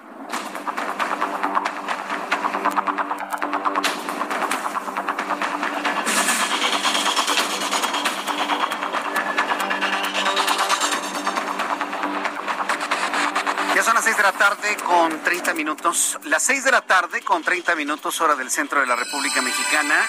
Con 15.11 15.23
30 15.23 15.53
minutos. 15.55 16.17
Las 16.23 16.43
6 16.43 16.63
de 16.63 16.71
la 16.71 16.85
tarde 16.85 17.21
con 17.21 17.43
30 17.43 17.75
minutos, 17.75 18.21
hora 18.21 18.35
del 18.35 18.49
centro 18.49 18.79
de 18.79 18.85
la 18.85 18.95
República 18.95 19.41
Mexicana. 19.41 20.07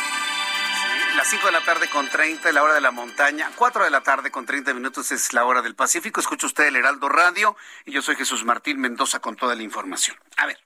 Las 1.16 1.26
5 1.26 1.46
de 1.46 1.52
la 1.52 1.64
tarde 1.64 1.90
con 1.90 2.08
30, 2.08 2.52
la 2.52 2.62
hora 2.62 2.74
de 2.74 2.80
la 2.80 2.92
montaña. 2.92 3.50
4 3.56 3.82
de 3.82 3.90
la 3.90 4.02
tarde 4.02 4.30
con 4.30 4.46
30 4.46 4.72
minutos 4.74 5.10
es 5.10 5.32
la 5.32 5.44
hora 5.44 5.60
del 5.60 5.74
Pacífico. 5.74 6.20
Escucha 6.20 6.46
usted 6.46 6.66
el 6.66 6.76
Heraldo 6.76 7.08
Radio 7.08 7.56
y 7.84 7.90
yo 7.90 8.00
soy 8.00 8.14
Jesús 8.14 8.44
Martín 8.44 8.80
Mendoza 8.80 9.18
con 9.18 9.34
toda 9.34 9.56
la 9.56 9.64
información. 9.64 10.16
A 10.36 10.46
ver, 10.46 10.60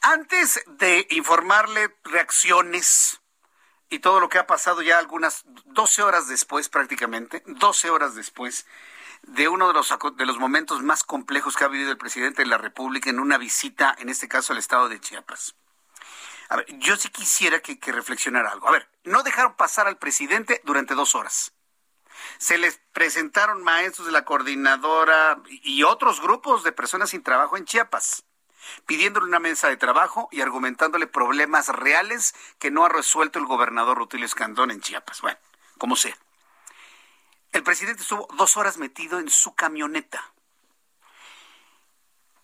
antes 0.00 0.62
de 0.66 1.06
informarle 1.10 1.94
reacciones 2.04 3.20
y 3.90 3.98
todo 3.98 4.18
lo 4.18 4.30
que 4.30 4.38
ha 4.38 4.46
pasado 4.46 4.80
ya 4.80 4.98
algunas 4.98 5.44
12 5.66 6.02
horas 6.02 6.26
después 6.26 6.70
prácticamente, 6.70 7.42
12 7.44 7.90
horas 7.90 8.14
después 8.14 8.66
de 9.26 9.48
uno 9.48 9.68
de 9.68 9.74
los, 9.74 9.94
de 10.16 10.26
los 10.26 10.38
momentos 10.38 10.82
más 10.82 11.02
complejos 11.04 11.56
que 11.56 11.64
ha 11.64 11.68
vivido 11.68 11.90
el 11.90 11.98
presidente 11.98 12.42
de 12.42 12.48
la 12.48 12.58
República 12.58 13.10
en 13.10 13.20
una 13.20 13.38
visita, 13.38 13.94
en 13.98 14.08
este 14.08 14.28
caso 14.28 14.52
al 14.52 14.58
estado 14.58 14.88
de 14.88 15.00
Chiapas. 15.00 15.56
A 16.48 16.56
ver, 16.56 16.66
yo 16.78 16.96
sí 16.96 17.08
quisiera 17.08 17.60
que, 17.60 17.78
que 17.78 17.90
reflexionara 17.90 18.50
algo. 18.50 18.68
A 18.68 18.72
ver, 18.72 18.88
no 19.04 19.22
dejaron 19.24 19.54
pasar 19.54 19.88
al 19.88 19.98
presidente 19.98 20.60
durante 20.64 20.94
dos 20.94 21.14
horas. 21.16 21.52
Se 22.38 22.56
les 22.56 22.80
presentaron 22.92 23.62
maestros 23.62 24.06
de 24.06 24.12
la 24.12 24.24
coordinadora 24.24 25.40
y 25.48 25.82
otros 25.82 26.20
grupos 26.20 26.62
de 26.62 26.72
personas 26.72 27.10
sin 27.10 27.22
trabajo 27.22 27.56
en 27.56 27.64
Chiapas, 27.64 28.24
pidiéndole 28.86 29.26
una 29.26 29.40
mesa 29.40 29.68
de 29.68 29.76
trabajo 29.76 30.28
y 30.30 30.40
argumentándole 30.40 31.08
problemas 31.08 31.68
reales 31.68 32.34
que 32.58 32.70
no 32.70 32.84
ha 32.84 32.88
resuelto 32.88 33.38
el 33.38 33.46
gobernador 33.46 33.98
Rutilio 33.98 34.24
Escandón 34.24 34.70
en 34.70 34.80
Chiapas. 34.80 35.20
Bueno, 35.20 35.38
como 35.78 35.96
sea. 35.96 36.16
El 37.52 37.62
presidente 37.62 38.02
estuvo 38.02 38.28
dos 38.36 38.56
horas 38.56 38.78
metido 38.78 39.18
en 39.18 39.30
su 39.30 39.54
camioneta. 39.54 40.32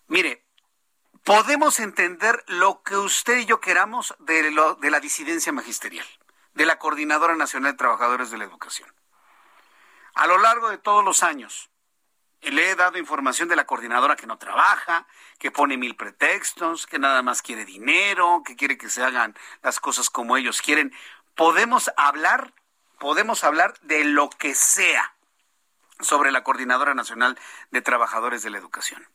Mire, 0.07 0.45
podemos 1.23 1.79
entender 1.79 2.43
lo 2.47 2.83
que 2.83 2.97
usted 2.97 3.39
y 3.39 3.45
yo 3.45 3.59
queramos 3.59 4.15
de, 4.19 4.51
la 4.51 4.99
disidencia 4.99 5.51
magisterial, 5.51 6.05
de 6.53 6.65
la 6.65 6.77
Coordinadora 6.77 7.35
Nacional 7.35 7.71
de 7.71 7.77
Trabajadores 7.77 8.29
de 8.29 8.37
la 8.37 8.43
Educación. 8.43 8.93
A 10.15 10.27
lo 10.27 10.37
largo 10.37 10.69
de 10.69 10.77
todos 10.77 11.03
los 11.03 11.23
años, 11.23 11.71
le 12.41 12.71
he 12.71 12.75
dado 12.75 12.97
información 12.97 13.47
de 13.47 13.55
la 13.55 13.65
coordinadora 13.65 14.15
que 14.15 14.27
no 14.27 14.37
trabaja, 14.37 15.07
que 15.39 15.49
pone 15.49 15.77
mil 15.77 15.95
pretextos, 15.95 16.85
que 16.85 16.99
nada 16.99 17.21
más 17.21 17.41
quiere 17.41 17.65
dinero, 17.65 18.43
que 18.45 18.55
quiere 18.55 18.77
que 18.77 18.89
se 18.89 19.03
hagan 19.03 19.35
las 19.61 19.79
cosas 19.79 20.09
como 20.09 20.35
ellos 20.35 20.61
quieren. 20.61 20.93
Podemos 21.35 21.89
hablar 21.95 22.53
podemos 22.99 23.43
hablar 23.43 23.79
de 23.81 24.03
lo 24.03 24.29
que 24.29 24.55
sea 24.55 25.15
sobre 25.99 26.31
la 26.31 26.43
Coordinadora 26.43 26.93
Nacional 26.93 27.39
de 27.71 27.81
Trabajadores 27.81 28.43
de 28.43 28.49
la 28.49 28.57
Educación. 28.57 29.07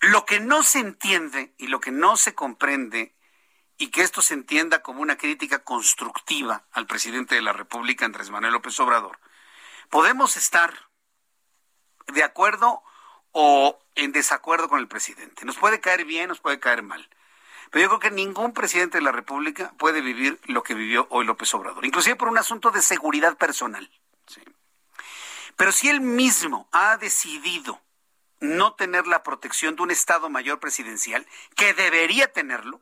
Lo 0.00 0.24
que 0.24 0.40
no 0.40 0.62
se 0.62 0.78
entiende 0.78 1.54
y 1.58 1.66
lo 1.66 1.80
que 1.80 1.90
no 1.90 2.16
se 2.16 2.34
comprende 2.34 3.14
y 3.76 3.90
que 3.90 4.02
esto 4.02 4.22
se 4.22 4.34
entienda 4.34 4.82
como 4.82 5.02
una 5.02 5.16
crítica 5.16 5.60
constructiva 5.60 6.64
al 6.72 6.86
presidente 6.86 7.34
de 7.36 7.42
la 7.42 7.52
República, 7.52 8.04
Andrés 8.04 8.30
Manuel 8.30 8.52
López 8.52 8.78
Obrador, 8.80 9.18
podemos 9.88 10.36
estar 10.36 10.88
de 12.08 12.24
acuerdo 12.24 12.82
o 13.32 13.78
en 13.94 14.12
desacuerdo 14.12 14.68
con 14.68 14.80
el 14.80 14.88
presidente. 14.88 15.44
Nos 15.44 15.56
puede 15.56 15.80
caer 15.80 16.04
bien, 16.04 16.28
nos 16.28 16.40
puede 16.40 16.58
caer 16.58 16.82
mal. 16.82 17.08
Pero 17.70 17.82
yo 17.82 17.88
creo 17.88 18.00
que 18.00 18.10
ningún 18.10 18.52
presidente 18.52 18.98
de 18.98 19.02
la 19.02 19.12
República 19.12 19.72
puede 19.78 20.00
vivir 20.00 20.40
lo 20.44 20.62
que 20.62 20.74
vivió 20.74 21.06
hoy 21.10 21.26
López 21.26 21.52
Obrador, 21.54 21.84
inclusive 21.84 22.16
por 22.16 22.28
un 22.28 22.38
asunto 22.38 22.70
de 22.70 22.82
seguridad 22.82 23.36
personal. 23.36 23.90
Pero 25.56 25.72
si 25.72 25.88
él 25.88 26.00
mismo 26.00 26.68
ha 26.72 26.96
decidido 26.98 27.80
no 28.40 28.74
tener 28.74 29.08
la 29.08 29.24
protección 29.24 29.74
de 29.74 29.82
un 29.82 29.90
Estado 29.90 30.30
Mayor 30.30 30.60
presidencial, 30.60 31.26
que 31.56 31.74
debería 31.74 32.32
tenerlo, 32.32 32.80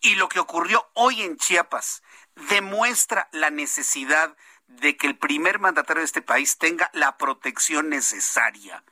y 0.00 0.14
lo 0.14 0.30
que 0.30 0.40
ocurrió 0.40 0.88
hoy 0.94 1.20
en 1.22 1.36
Chiapas 1.36 2.02
demuestra 2.48 3.28
la 3.32 3.50
necesidad 3.50 4.34
de 4.66 4.96
que 4.96 5.06
el 5.06 5.18
primer 5.18 5.58
mandatario 5.58 6.00
de 6.00 6.06
este 6.06 6.22
país 6.22 6.56
tenga 6.56 6.90
la 6.94 7.18
protección 7.18 7.90
necesaria 7.90 8.82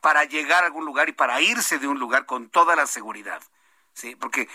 para 0.00 0.24
llegar 0.24 0.62
a 0.62 0.66
algún 0.66 0.86
lugar 0.86 1.08
y 1.08 1.12
para 1.12 1.40
irse 1.40 1.78
de 1.78 1.88
un 1.88 1.98
lugar 1.98 2.24
con 2.24 2.48
toda 2.48 2.74
la 2.74 2.86
seguridad. 2.86 3.42
¿Sí? 3.96 4.14
Porque, 4.14 4.48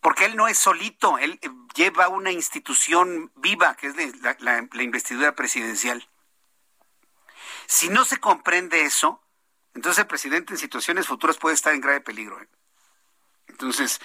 porque 0.00 0.26
él 0.26 0.36
no 0.36 0.46
es 0.46 0.58
solito, 0.58 1.18
él 1.18 1.38
eh, 1.42 1.48
lleva 1.74 2.08
una 2.08 2.30
institución 2.30 3.32
viva, 3.36 3.74
que 3.74 3.88
es 3.88 3.96
la, 4.40 4.68
investidura 4.82 5.34
presidencial. 5.34 6.08
Si 7.66 7.88
no 7.88 8.04
se 8.04 8.20
comprende 8.20 8.82
eso, 8.82 9.22
entonces 9.74 10.00
el 10.00 10.06
presidente 10.06 10.52
en 10.52 10.58
situaciones 10.58 11.06
futuras 11.06 11.38
puede 11.38 11.54
estar 11.54 11.74
en 11.74 11.80
grave 11.80 12.02
peligro. 12.02 12.40
¿eh? 12.40 12.48
Entonces, 13.48 14.00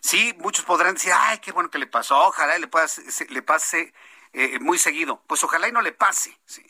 sí, 0.00 0.34
muchos 0.38 0.64
podrán 0.66 0.94
decir, 0.94 1.12
ay, 1.14 1.38
qué 1.38 1.50
bueno 1.50 1.70
que 1.70 1.78
le 1.78 1.86
pasó, 1.86 2.28
ojalá 2.28 2.58
le, 2.58 2.68
pase, 2.68 3.26
le 3.30 3.42
pase 3.42 3.94
eh, 4.34 4.58
muy 4.60 4.78
seguido. 4.78 5.22
Pues 5.26 5.42
ojalá 5.42 5.68
y 5.68 5.72
no 5.72 5.80
le 5.80 5.92
pase. 5.92 6.38
¿sí? 6.44 6.62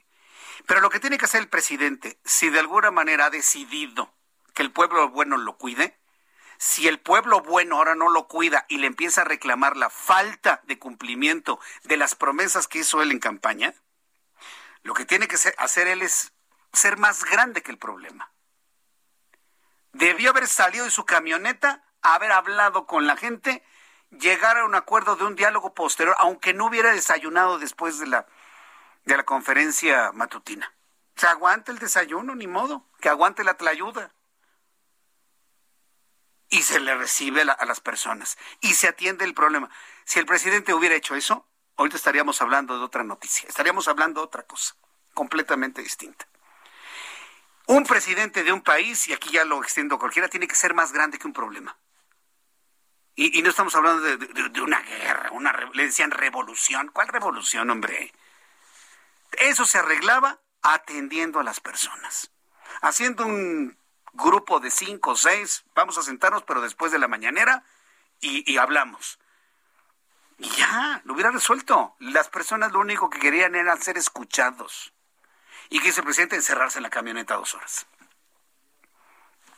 Pero 0.66 0.80
lo 0.80 0.88
que 0.88 1.00
tiene 1.00 1.18
que 1.18 1.24
hacer 1.24 1.40
el 1.40 1.48
presidente, 1.48 2.20
si 2.24 2.48
de 2.48 2.60
alguna 2.60 2.92
manera 2.92 3.26
ha 3.26 3.30
decidido 3.30 4.14
que 4.54 4.62
el 4.62 4.70
pueblo 4.70 5.08
bueno 5.08 5.36
lo 5.36 5.58
cuide, 5.58 5.98
si 6.58 6.88
el 6.88 6.98
pueblo 6.98 7.40
bueno 7.40 7.76
ahora 7.76 7.94
no 7.94 8.08
lo 8.10 8.26
cuida 8.26 8.66
y 8.68 8.78
le 8.78 8.88
empieza 8.88 9.22
a 9.22 9.24
reclamar 9.24 9.76
la 9.76 9.90
falta 9.90 10.60
de 10.64 10.78
cumplimiento 10.78 11.60
de 11.84 11.96
las 11.96 12.16
promesas 12.16 12.66
que 12.66 12.80
hizo 12.80 13.00
él 13.00 13.12
en 13.12 13.20
campaña, 13.20 13.74
lo 14.82 14.92
que 14.94 15.04
tiene 15.04 15.28
que 15.28 15.36
hacer 15.36 15.86
él 15.86 16.02
es 16.02 16.32
ser 16.72 16.98
más 16.98 17.24
grande 17.24 17.62
que 17.62 17.70
el 17.70 17.78
problema. 17.78 18.32
Debió 19.92 20.30
haber 20.30 20.48
salido 20.48 20.84
de 20.84 20.90
su 20.90 21.04
camioneta, 21.04 21.84
haber 22.02 22.32
hablado 22.32 22.86
con 22.86 23.06
la 23.06 23.16
gente, 23.16 23.64
llegar 24.10 24.58
a 24.58 24.64
un 24.64 24.74
acuerdo 24.74 25.16
de 25.16 25.24
un 25.24 25.36
diálogo 25.36 25.74
posterior, 25.74 26.16
aunque 26.18 26.54
no 26.54 26.66
hubiera 26.66 26.92
desayunado 26.92 27.58
después 27.58 27.98
de 27.98 28.06
la, 28.06 28.26
de 29.04 29.16
la 29.16 29.24
conferencia 29.24 30.12
matutina. 30.12 30.72
Se 31.16 31.26
aguante 31.26 31.72
el 31.72 31.78
desayuno, 31.78 32.34
ni 32.34 32.46
modo, 32.46 32.84
que 33.00 33.08
aguante 33.08 33.44
la 33.44 33.54
tlayuda. 33.54 34.12
Y 36.50 36.62
se 36.62 36.80
le 36.80 36.94
recibe 36.94 37.42
a 37.42 37.64
las 37.64 37.80
personas 37.80 38.38
y 38.60 38.74
se 38.74 38.88
atiende 38.88 39.24
el 39.24 39.34
problema. 39.34 39.70
Si 40.04 40.18
el 40.18 40.26
presidente 40.26 40.74
hubiera 40.74 40.94
hecho 40.94 41.14
eso, 41.14 41.46
ahorita 41.76 41.96
estaríamos 41.96 42.40
hablando 42.40 42.78
de 42.78 42.84
otra 42.84 43.04
noticia, 43.04 43.48
estaríamos 43.48 43.88
hablando 43.88 44.20
de 44.20 44.26
otra 44.26 44.42
cosa, 44.44 44.74
completamente 45.14 45.82
distinta. 45.82 46.26
Un 47.66 47.84
presidente 47.84 48.44
de 48.44 48.52
un 48.52 48.62
país, 48.62 49.08
y 49.08 49.12
aquí 49.12 49.30
ya 49.30 49.44
lo 49.44 49.62
extiendo 49.62 49.98
cualquiera, 49.98 50.28
tiene 50.28 50.48
que 50.48 50.54
ser 50.54 50.72
más 50.72 50.92
grande 50.92 51.18
que 51.18 51.26
un 51.26 51.34
problema. 51.34 51.76
Y, 53.14 53.42
no 53.42 53.50
estamos 53.50 53.74
hablando 53.74 54.00
de, 54.00 54.60
una 54.60 54.80
guerra, 54.80 55.30
una, 55.32 55.52
le 55.74 55.86
decían 55.86 56.12
revolución. 56.12 56.88
¿Cuál 56.92 57.08
revolución, 57.08 57.68
hombre? 57.68 58.12
Eso 59.32 59.66
se 59.66 59.78
arreglaba 59.78 60.40
atendiendo 60.62 61.40
a 61.40 61.42
las 61.42 61.60
personas, 61.60 62.30
haciendo 62.80 63.26
un 63.26 63.77
grupo 64.18 64.60
de 64.60 64.70
cinco 64.70 65.12
o 65.12 65.16
seis, 65.16 65.64
vamos 65.74 65.96
a 65.96 66.02
sentarnos, 66.02 66.42
pero 66.42 66.60
después 66.60 66.92
de 66.92 66.98
la 66.98 67.08
mañanera, 67.08 67.64
y, 68.20 68.58
hablamos. 68.58 69.18
Ya, 70.38 71.00
lo 71.04 71.14
hubiera 71.14 71.30
resuelto. 71.30 71.94
Las 72.00 72.28
personas 72.28 72.72
lo 72.72 72.80
único 72.80 73.08
que 73.08 73.20
querían 73.20 73.54
era 73.54 73.76
ser 73.76 73.96
escuchados. 73.96 74.92
Y 75.70 75.80
que 75.80 75.90
ese 75.90 76.02
presidente 76.02 76.36
encerrarse 76.36 76.78
en 76.78 76.82
la 76.82 76.90
camioneta 76.90 77.36
dos 77.36 77.54
horas. 77.54 77.86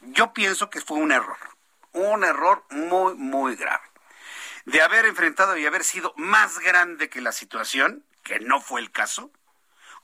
Yo 0.03 0.33
pienso 0.33 0.71
que 0.71 0.81
fue 0.81 0.99
un 0.99 1.13
error 1.13 1.39
un 1.93 2.25
error 2.25 2.65
muy, 2.71 3.15
muy 3.15 3.57
grave. 3.57 3.83
De 4.65 4.83
haber 4.83 5.07
enfrentado 5.07 5.57
y 5.57 5.67
haber 5.67 5.85
sido 5.85 6.13
más 6.17 6.59
grande 6.59 7.09
que 7.09 7.21
la 7.21 7.33
situación, 7.33 8.05
que 8.23 8.41
no 8.41 8.61
fue 8.61 8.81
el 8.81 8.91
caso, 8.91 9.31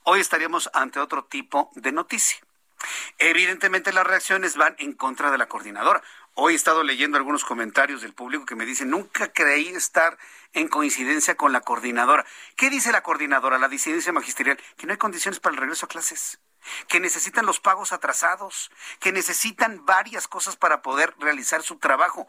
hoy 0.03 0.19
estaríamos 0.19 0.69
ante 0.73 0.99
otro 0.99 1.25
tipo 1.25 1.71
de 1.75 1.91
noticia. 1.91 2.39
Evidentemente 3.17 3.93
las 3.93 4.05
reacciones 4.05 4.55
van 4.55 4.75
en 4.77 4.93
contra 4.93 5.31
de 5.31 5.37
la 5.37 5.47
coordinadora. 5.47 6.01
Hoy 6.33 6.53
he 6.53 6.55
estado 6.55 6.83
leyendo 6.83 7.17
algunos 7.17 7.43
comentarios 7.43 8.01
del 8.01 8.13
público 8.13 8.45
que 8.45 8.55
me 8.55 8.65
dicen, 8.65 8.89
nunca 8.89 9.31
creí 9.33 9.69
estar 9.69 10.17
en 10.53 10.67
coincidencia 10.67 11.35
con 11.35 11.51
la 11.51 11.61
coordinadora. 11.61 12.25
¿Qué 12.55 12.69
dice 12.69 12.91
la 12.91 13.01
coordinadora, 13.01 13.57
la 13.57 13.69
disidencia 13.69 14.13
magisterial? 14.13 14.59
Que 14.77 14.85
no 14.85 14.91
hay 14.93 14.97
condiciones 14.97 15.39
para 15.39 15.55
el 15.55 15.61
regreso 15.61 15.85
a 15.85 15.89
clases 15.89 16.39
que 16.87 16.99
necesitan 16.99 17.45
los 17.45 17.59
pagos 17.59 17.93
atrasados, 17.93 18.71
que 18.99 19.11
necesitan 19.11 19.85
varias 19.85 20.27
cosas 20.27 20.55
para 20.55 20.81
poder 20.81 21.13
realizar 21.19 21.63
su 21.63 21.77
trabajo. 21.77 22.27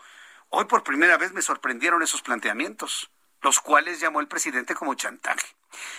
Hoy 0.49 0.65
por 0.67 0.83
primera 0.83 1.17
vez 1.17 1.33
me 1.33 1.43
sorprendieron 1.43 2.03
esos 2.03 2.23
planteamientos, 2.23 3.11
los 3.43 3.61
cuales 3.61 4.01
llamó 4.01 4.21
el 4.21 4.29
presidente 4.29 4.75
como 4.75 4.95
chantaje. 4.95 5.47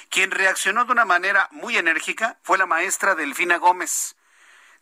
Quien 0.10 0.32
reaccionó 0.32 0.86
de 0.86 0.92
una 0.92 1.06
manera 1.06 1.48
muy 1.52 1.78
enérgica 1.78 2.40
fue 2.44 2.58
la 2.58 2.66
maestra 2.66 3.16
Delfina 3.16 3.58
Gómez, 3.58 4.16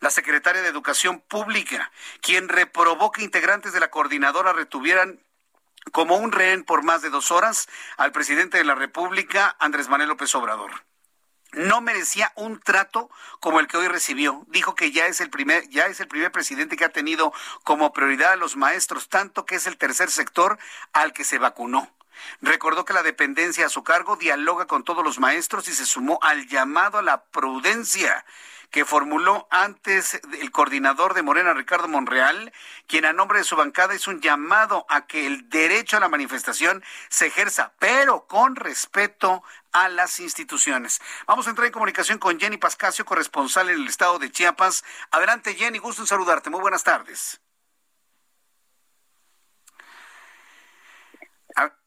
la 0.00 0.10
secretaria 0.10 0.62
de 0.62 0.68
Educación 0.68 1.20
Pública, 1.20 1.90
quien 2.20 2.48
reprobó 2.48 3.10
que 3.12 3.22
integrantes 3.22 3.72
de 3.72 3.80
la 3.80 3.90
coordinadora 3.90 4.52
retuvieran 4.52 5.20
como 5.92 6.16
un 6.16 6.32
rehén 6.32 6.64
por 6.64 6.82
más 6.82 7.02
de 7.02 7.10
dos 7.10 7.30
horas 7.30 7.68
al 7.96 8.12
presidente 8.12 8.58
de 8.58 8.64
la 8.64 8.74
República, 8.74 9.56
Andrés 9.58 9.88
Manuel 9.88 10.10
López 10.10 10.34
Obrador 10.34 10.88
no 11.52 11.80
merecía 11.80 12.32
un 12.36 12.60
trato 12.60 13.10
como 13.40 13.60
el 13.60 13.68
que 13.68 13.76
hoy 13.76 13.88
recibió. 13.88 14.44
Dijo 14.48 14.74
que 14.74 14.92
ya 14.92 15.06
es 15.06 15.20
el 15.20 15.30
primer, 15.30 15.68
ya 15.68 15.86
es 15.86 16.00
el 16.00 16.08
primer 16.08 16.30
presidente 16.30 16.76
que 16.76 16.84
ha 16.84 16.90
tenido 16.90 17.32
como 17.64 17.92
prioridad 17.92 18.32
a 18.32 18.36
los 18.36 18.56
maestros, 18.56 19.08
tanto 19.08 19.46
que 19.46 19.54
es 19.54 19.66
el 19.66 19.78
tercer 19.78 20.10
sector 20.10 20.58
al 20.92 21.12
que 21.12 21.24
se 21.24 21.38
vacunó. 21.38 21.90
Recordó 22.40 22.84
que 22.84 22.92
la 22.92 23.02
dependencia 23.02 23.66
a 23.66 23.70
su 23.70 23.84
cargo 23.84 24.16
dialoga 24.16 24.66
con 24.66 24.82
todos 24.82 25.04
los 25.04 25.18
maestros 25.20 25.68
y 25.68 25.72
se 25.72 25.86
sumó 25.86 26.18
al 26.22 26.48
llamado 26.48 26.98
a 26.98 27.02
la 27.02 27.24
prudencia 27.24 28.24
que 28.70 28.84
formuló 28.84 29.48
antes 29.50 30.20
el 30.40 30.50
coordinador 30.50 31.14
de 31.14 31.22
Morena, 31.22 31.54
Ricardo 31.54 31.88
Monreal, 31.88 32.52
quien 32.86 33.04
a 33.04 33.12
nombre 33.12 33.38
de 33.38 33.44
su 33.44 33.56
bancada 33.56 33.94
hizo 33.94 34.10
un 34.10 34.20
llamado 34.20 34.84
a 34.88 35.06
que 35.06 35.26
el 35.26 35.48
derecho 35.48 35.96
a 35.96 36.00
la 36.00 36.08
manifestación 36.08 36.84
se 37.08 37.26
ejerza, 37.26 37.72
pero 37.78 38.26
con 38.26 38.56
respeto 38.56 39.42
a 39.72 39.88
las 39.88 40.20
instituciones. 40.20 41.00
Vamos 41.26 41.46
a 41.46 41.50
entrar 41.50 41.66
en 41.66 41.72
comunicación 41.72 42.18
con 42.18 42.38
Jenny 42.38 42.58
Pascasio, 42.58 43.04
corresponsal 43.04 43.70
en 43.70 43.76
el 43.76 43.88
estado 43.88 44.18
de 44.18 44.30
Chiapas. 44.30 44.84
Adelante, 45.10 45.54
Jenny, 45.54 45.78
gusto 45.78 46.02
en 46.02 46.06
saludarte. 46.06 46.50
Muy 46.50 46.60
buenas 46.60 46.84
tardes. 46.84 47.40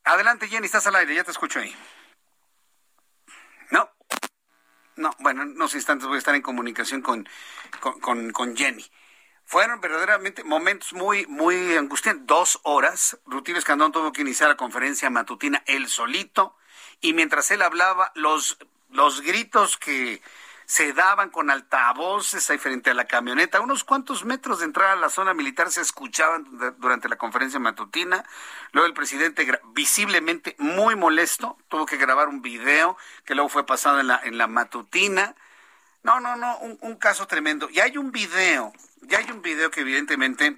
Adelante, 0.04 0.48
Jenny, 0.48 0.66
estás 0.66 0.88
al 0.88 0.96
aire, 0.96 1.16
ya 1.16 1.24
te 1.24 1.32
escucho 1.32 1.60
ahí. 1.60 1.76
No, 3.70 3.90
no, 5.02 5.16
bueno, 5.20 5.42
en 5.42 5.50
unos 5.50 5.76
instantes 5.76 6.08
voy 6.08 6.16
a 6.16 6.20
estar 6.20 6.36
en 6.36 6.42
comunicación 6.42 7.02
con, 7.02 7.28
con, 7.80 8.56
Jenny. 8.56 8.86
Fueron 9.46 9.82
verdaderamente 9.82 10.44
momentos 10.44 10.94
muy, 10.94 11.26
muy 11.28 11.76
angustiantes. 11.76 12.26
Dos 12.28 12.60
horas. 12.64 13.20
Rutilio 13.26 13.60
Escandón 13.60 13.92
tuvo 13.92 14.14
que 14.14 14.22
iniciar 14.22 14.50
la 14.50 14.56
conferencia 14.56 15.10
matutina 15.10 15.64
él 15.66 15.90
solito. 15.90 16.56
Y 17.02 17.14
mientras 17.14 17.52
él 17.52 17.62
hablaba, 17.62 18.12
los, 18.16 18.58
los 18.90 19.22
gritos 19.22 19.76
que 19.78 20.22
se 20.72 20.94
daban 20.94 21.32
con 21.32 21.50
altavoces 21.50 22.50
ahí 22.50 22.58
frente 22.58 22.92
a 22.92 22.94
la 22.94 23.04
camioneta. 23.04 23.60
Unos 23.60 23.84
cuantos 23.84 24.24
metros 24.24 24.60
de 24.60 24.66
entrada 24.66 24.94
a 24.94 24.96
la 24.96 25.10
zona 25.10 25.34
militar 25.34 25.70
se 25.70 25.82
escuchaban 25.82 26.48
durante 26.78 27.10
la 27.10 27.18
conferencia 27.18 27.60
matutina. 27.60 28.24
Luego 28.72 28.88
el 28.88 28.94
presidente, 28.94 29.46
visiblemente 29.74 30.56
muy 30.60 30.96
molesto, 30.96 31.58
tuvo 31.68 31.86
que 31.86 31.98
grabar 31.98 32.30
un 32.30 32.42
video 32.42 32.96
que 33.26 33.36
luego 33.36 33.50
fue 33.50 33.66
pasado 33.66 34.00
en 34.00 34.08
la, 34.08 34.22
en 34.24 34.38
la 34.38 34.48
matutina. 34.48 35.36
No, 36.04 36.22
no, 36.22 36.38
no, 36.38 36.58
un, 36.60 36.96
caso 36.96 37.28
tremendo. 37.28 37.70
Y 37.70 37.82
hay 37.82 37.98
un 37.98 38.14
video, 38.14 38.72
ya 39.02 39.18
hay 39.18 39.30
un 39.30 39.42
video 39.42 39.72
que 39.72 39.82
evidentemente 39.82 40.56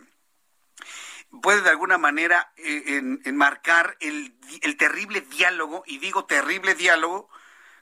puede 1.42 1.62
de 1.62 1.72
alguna 1.72 1.98
manera 1.98 2.54
eh, 2.58 3.02
enmarcar 3.26 3.98
el, 4.00 4.38
el 4.62 4.78
terrible 4.78 5.22
diálogo, 5.22 5.84
y 5.88 5.98
digo 5.98 6.26
terrible 6.26 6.76
diálogo, 6.76 7.32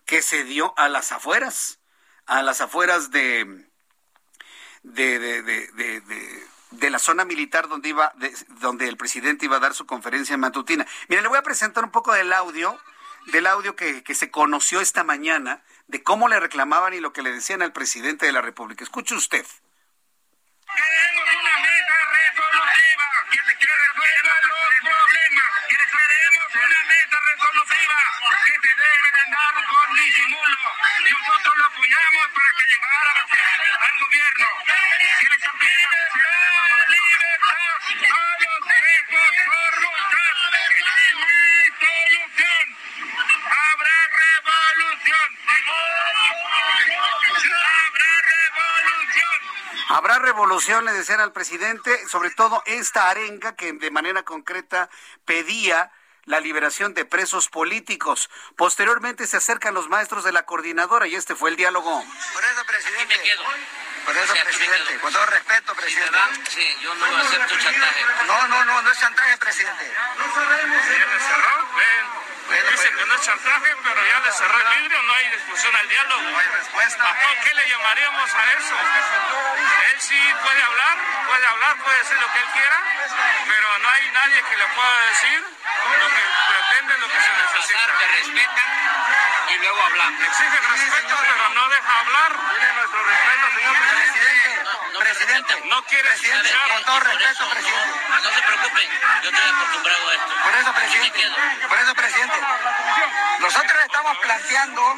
que 0.05 0.21
se 0.21 0.45
dio 0.45 0.73
a 0.77 0.87
las 0.87 1.11
afueras 1.11 1.80
a 2.31 2.41
las 2.43 2.61
afueras 2.61 3.11
de, 3.11 3.65
de, 4.83 5.19
de, 5.19 6.01
de, 6.71 6.89
la 6.89 6.97
zona 6.97 7.25
militar 7.25 7.67
donde 7.67 7.89
iba, 7.89 8.13
donde 8.61 8.87
el 8.87 8.95
presidente 8.95 9.47
iba 9.47 9.57
a 9.57 9.59
dar 9.59 9.73
su 9.73 9.85
conferencia 9.85 10.37
matutina. 10.37 10.87
Mire, 11.09 11.21
le 11.21 11.27
voy 11.27 11.37
a 11.37 11.43
presentar 11.43 11.83
un 11.83 11.91
poco 11.91 12.13
del 12.13 12.31
audio, 12.31 12.79
del 13.33 13.47
audio 13.47 13.75
que, 13.75 14.01
que 14.01 14.15
se 14.15 14.31
conoció 14.31 14.79
esta 14.79 15.03
mañana, 15.03 15.61
de 15.87 16.03
cómo 16.03 16.29
le 16.29 16.39
reclamaban 16.39 16.93
y 16.93 17.01
lo 17.01 17.11
que 17.11 17.21
le 17.21 17.33
decían 17.33 17.61
al 17.61 17.73
presidente 17.73 18.27
de 18.27 18.31
la 18.31 18.41
República. 18.41 18.85
Escuche 18.85 19.13
usted. 19.13 19.45
Queremos 20.65 21.33
una 21.41 21.70
resolutiva 22.21 23.07
que, 23.31 23.39
que 23.57 23.71
resuelva 23.81 24.33
los 24.49 24.69
problemas. 24.81 25.49
Queremos 25.69 26.47
una 26.55 26.81
mesa 26.85 27.17
resolutiva 27.31 27.99
que 28.45 28.53
se 28.61 28.71
debe 28.75 29.09
de 29.11 29.19
andar 29.25 29.55
con 29.65 29.87
disimulo. 29.95 30.61
Nosotros 31.09 31.53
lo 31.57 31.65
apoyamos 31.65 32.27
para 32.35 32.49
que 32.57 32.65
llegara 32.71 33.13
al 33.81 33.95
gobierno. 33.99 34.47
Que 35.21 35.27
les 35.29 35.43
libertad, 35.61 36.41
libertad 36.95 37.75
a 38.01 38.29
los 38.41 38.59
presos 38.69 39.31
corruptos. 39.49 40.31
Y 40.81 41.09
no 41.17 41.27
hay 41.27 41.67
solución. 41.81 42.65
Habrá 43.61 43.97
revolución. 44.21 45.29
Habrá 47.81 48.13
revolución. 48.33 49.39
Habrá 49.93 50.19
revolución, 50.19 50.85
le 50.85 50.93
decían 50.93 51.19
al 51.19 51.33
presidente, 51.33 52.07
sobre 52.07 52.29
todo 52.29 52.63
esta 52.65 53.09
arenga 53.09 53.57
que 53.57 53.73
de 53.73 53.91
manera 53.91 54.23
concreta 54.23 54.89
pedía 55.25 55.91
la 56.23 56.39
liberación 56.39 56.93
de 56.93 57.03
presos 57.03 57.49
políticos. 57.49 58.29
Posteriormente 58.55 59.27
se 59.27 59.35
acercan 59.35 59.73
los 59.73 59.89
maestros 59.89 60.23
de 60.23 60.31
la 60.31 60.45
coordinadora 60.45 61.07
y 61.07 61.15
este 61.15 61.35
fue 61.35 61.49
el 61.49 61.57
diálogo. 61.57 62.01
Por 62.33 62.43
eso, 62.43 62.65
presidente. 62.65 63.15
Por 64.05 64.17
eso, 64.17 64.33
presidente. 64.33 64.99
Con 64.99 65.13
todo 65.13 65.25
respeto, 65.25 65.75
presidente. 65.75 66.17
sí, 66.49 66.77
yo 66.81 66.93
no 66.95 67.17
acepto 67.17 67.57
chantaje. 67.57 68.05
No, 68.25 68.47
no, 68.47 68.65
no, 68.65 68.81
no 68.81 68.91
es 68.91 68.99
chantaje, 68.99 69.37
presidente. 69.37 69.93
No 70.17 70.33
sabemos. 70.33 70.85
¿Ya 70.85 71.05
le 71.05 71.19
cerró? 71.19 71.67
Ven. 71.75 72.21
Dice 72.71 72.91
que 72.91 73.05
no 73.05 73.15
es 73.15 73.21
chantaje, 73.21 73.75
pero 73.83 74.05
ya 74.05 74.19
le 74.19 74.31
cerró 74.31 74.57
el 74.59 74.81
vidrio, 74.81 75.01
no 75.03 75.13
hay 75.13 75.29
discusión 75.29 75.75
al 75.75 75.87
diálogo. 75.87 76.21
No 76.21 76.39
hay 76.39 76.47
respuesta. 76.47 77.15
¿Qué 77.43 77.53
le 77.53 77.69
llamaríamos 77.69 78.33
a 78.33 78.53
eso? 78.53 78.75
Él 79.93 80.01
sí 80.01 80.19
puede 80.43 80.61
hablar, 80.61 80.97
puede 81.27 81.47
hablar, 81.47 81.77
puede 81.77 81.97
decir 81.99 82.17
lo 82.19 82.33
que 82.33 82.39
él 82.39 82.45
quiera, 82.53 82.77
pero 83.47 83.79
no 83.79 83.89
hay 83.89 84.11
nadie 84.11 84.43
que 84.43 84.57
le 84.57 84.67
pueda 84.67 85.01
decir 85.11 85.39
lo 85.99 86.07
que 86.07 86.23
pretende, 86.49 86.97
lo 86.97 87.07
que 87.07 87.21
se 87.21 87.31
necesita. 87.31 87.93
Me 87.99 88.07
respetan 88.07 88.69
y 89.49 89.57
luego 89.57 89.83
hablamos. 89.83 90.21
Exige 90.21 90.59
respeto, 90.59 91.15
pero 91.21 91.49
no 91.49 91.69
deja 91.69 91.99
hablar. 91.99 92.31
Tiene 92.59 92.73
nuestro 92.73 93.03
respeto, 93.03 93.47
señor 93.55 93.90
presidente. 93.95 94.81
No, 94.93 94.99
presidente, 94.99 95.63
no 95.69 95.83
quiere 95.83 96.09
escuchar. 96.13 96.69
Con 96.69 96.83
todo 96.83 96.99
respeto, 96.99 97.49
presidente. 97.49 97.99
No 98.23 98.29
se 98.31 98.41
preocupen, 98.41 98.89
yo 99.23 99.29
estoy 99.29 99.49
acostumbrado 99.49 100.09
a 100.09 100.13
esto. 100.13 100.33
Por 100.43 100.55
eso, 100.55 100.73
presidente. 100.73 101.31
Por 101.67 101.77
eso, 101.79 101.95
presidente. 101.95 102.39
Nosotros 103.39 103.79
estamos 103.83 104.17
planteando, 104.19 104.95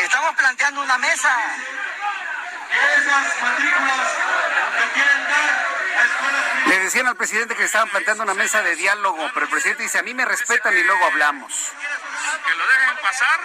estamos 0.00 0.34
planteando 0.36 0.82
una 0.82 0.98
mesa. 0.98 1.36
Esas 2.72 3.42
matrículas 3.42 4.08
que 4.78 4.92
quieren 4.92 5.24
dar 5.28 5.81
Le 6.66 6.78
decían 6.78 7.06
al 7.06 7.16
presidente 7.16 7.54
que 7.54 7.64
estaban 7.64 7.88
planteando 7.90 8.22
una 8.22 8.34
mesa 8.34 8.62
de 8.62 8.76
diálogo, 8.76 9.30
pero 9.34 9.46
el 9.46 9.50
presidente 9.50 9.82
dice, 9.82 9.98
a 9.98 10.02
mí 10.02 10.14
me 10.14 10.24
respetan 10.24 10.76
y 10.76 10.82
luego 10.82 11.04
hablamos. 11.06 11.72
Que 12.46 12.54
lo 12.54 12.66
dejen 12.66 12.96
pasar 13.02 13.40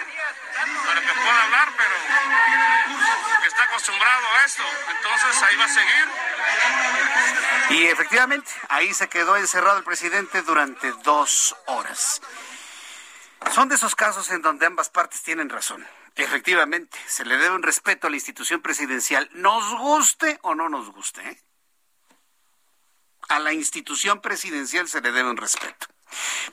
para 0.86 1.00
que 1.00 1.12
pueda 1.12 1.42
hablar, 1.42 1.68
pero 1.76 3.40
que 3.42 3.48
está 3.48 3.64
acostumbrado 3.64 4.26
a 4.34 4.44
esto. 4.44 4.62
Entonces 4.90 5.42
ahí 5.42 5.56
va 5.56 5.64
a 5.64 5.68
seguir. 5.68 6.08
Y 7.70 7.86
efectivamente, 7.86 8.50
ahí 8.68 8.94
se 8.94 9.08
quedó 9.08 9.36
encerrado 9.36 9.78
el 9.78 9.84
presidente 9.84 10.42
durante 10.42 10.92
dos 11.02 11.56
horas. 11.66 12.22
Son 13.52 13.68
de 13.68 13.76
esos 13.76 13.94
casos 13.94 14.30
en 14.30 14.42
donde 14.42 14.66
ambas 14.66 14.88
partes 14.90 15.22
tienen 15.22 15.48
razón. 15.48 15.86
Efectivamente, 16.16 16.98
se 17.06 17.24
le 17.24 17.36
debe 17.36 17.54
un 17.54 17.62
respeto 17.62 18.06
a 18.06 18.10
la 18.10 18.16
institución 18.16 18.60
presidencial, 18.60 19.28
nos 19.32 19.78
guste 19.78 20.38
o 20.42 20.54
no 20.54 20.68
nos 20.68 20.90
guste. 20.90 21.20
¿eh? 21.22 21.38
A 23.28 23.38
la 23.38 23.52
institución 23.52 24.20
presidencial 24.20 24.88
se 24.88 25.00
le 25.00 25.12
debe 25.12 25.30
un 25.30 25.36
respeto. 25.36 25.86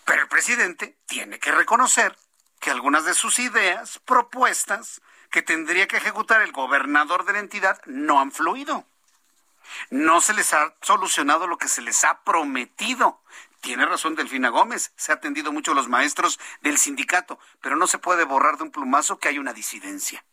Pero 0.04 0.24
el 0.24 0.28
presidente 0.28 0.98
tiene 1.06 1.40
que 1.40 1.52
reconocer 1.52 2.18
que 2.60 2.70
algunas 2.70 3.06
de 3.06 3.14
sus 3.14 3.40
ideas, 3.40 4.00
propuestas 4.06 5.02
que 5.32 5.42
tendría 5.42 5.88
que 5.88 5.98
ejecutar 5.98 6.42
el 6.42 6.52
gobernador 6.52 7.26
de 7.26 7.34
la 7.34 7.40
entidad 7.40 7.82
no 7.86 8.20
han 8.20 8.32
fluido. 8.32 8.86
No 9.90 10.20
se 10.22 10.34
les 10.34 10.54
ha 10.54 10.76
solucionado 10.82 11.48
lo 11.48 11.58
que 11.58 11.68
se 11.68 11.82
les 11.82 12.04
ha 12.04 12.24
prometido. 12.24 13.22
Tiene 13.62 13.86
razón 13.86 14.16
Delfina 14.16 14.50
Gómez, 14.50 14.92
se 14.96 15.12
ha 15.12 15.16
atendido 15.16 15.52
mucho 15.52 15.72
a 15.72 15.76
los 15.76 15.88
maestros 15.88 16.40
del 16.62 16.78
sindicato, 16.78 17.40
pero 17.62 17.76
no 17.76 17.88
se 17.88 17.98
puede 17.98 18.26
borrar 18.26 18.58
de 18.58 18.64
un 18.64 18.72
plumazo 18.72 19.18
que 19.18 19.30
hay 19.30 19.40
una 19.40 19.54
disidencia 19.54 20.24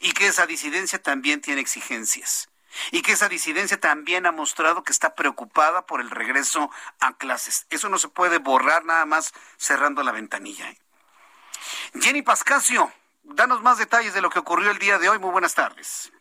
y 0.00 0.12
que 0.12 0.26
esa 0.26 0.46
disidencia 0.46 1.00
también 1.00 1.40
tiene 1.40 1.60
exigencias 1.60 2.48
y 2.92 3.02
que 3.02 3.12
esa 3.12 3.28
disidencia 3.28 3.78
también 3.80 4.26
ha 4.26 4.32
mostrado 4.32 4.82
que 4.82 4.92
está 4.92 5.14
preocupada 5.14 5.86
por 5.86 6.00
el 6.00 6.10
regreso 6.10 6.70
a 7.00 7.16
clases. 7.16 7.66
Eso 7.70 7.88
no 7.88 7.98
se 7.98 8.08
puede 8.08 8.38
borrar 8.38 8.84
nada 8.84 9.06
más 9.06 9.32
cerrando 9.56 10.02
la 10.02 10.12
ventanilla. 10.12 10.70
¿eh? 10.70 10.76
Jenny 12.00 12.22
Pascasio, 12.22 12.90
danos 13.22 13.62
más 13.62 13.78
detalles 13.78 14.14
de 14.14 14.22
lo 14.22 14.30
que 14.30 14.38
ocurrió 14.38 14.70
el 14.70 14.78
día 14.78 14.98
de 14.98 15.08
hoy. 15.08 15.18
Muy 15.18 15.30
buenas 15.30 15.54
tardes. 15.54 16.12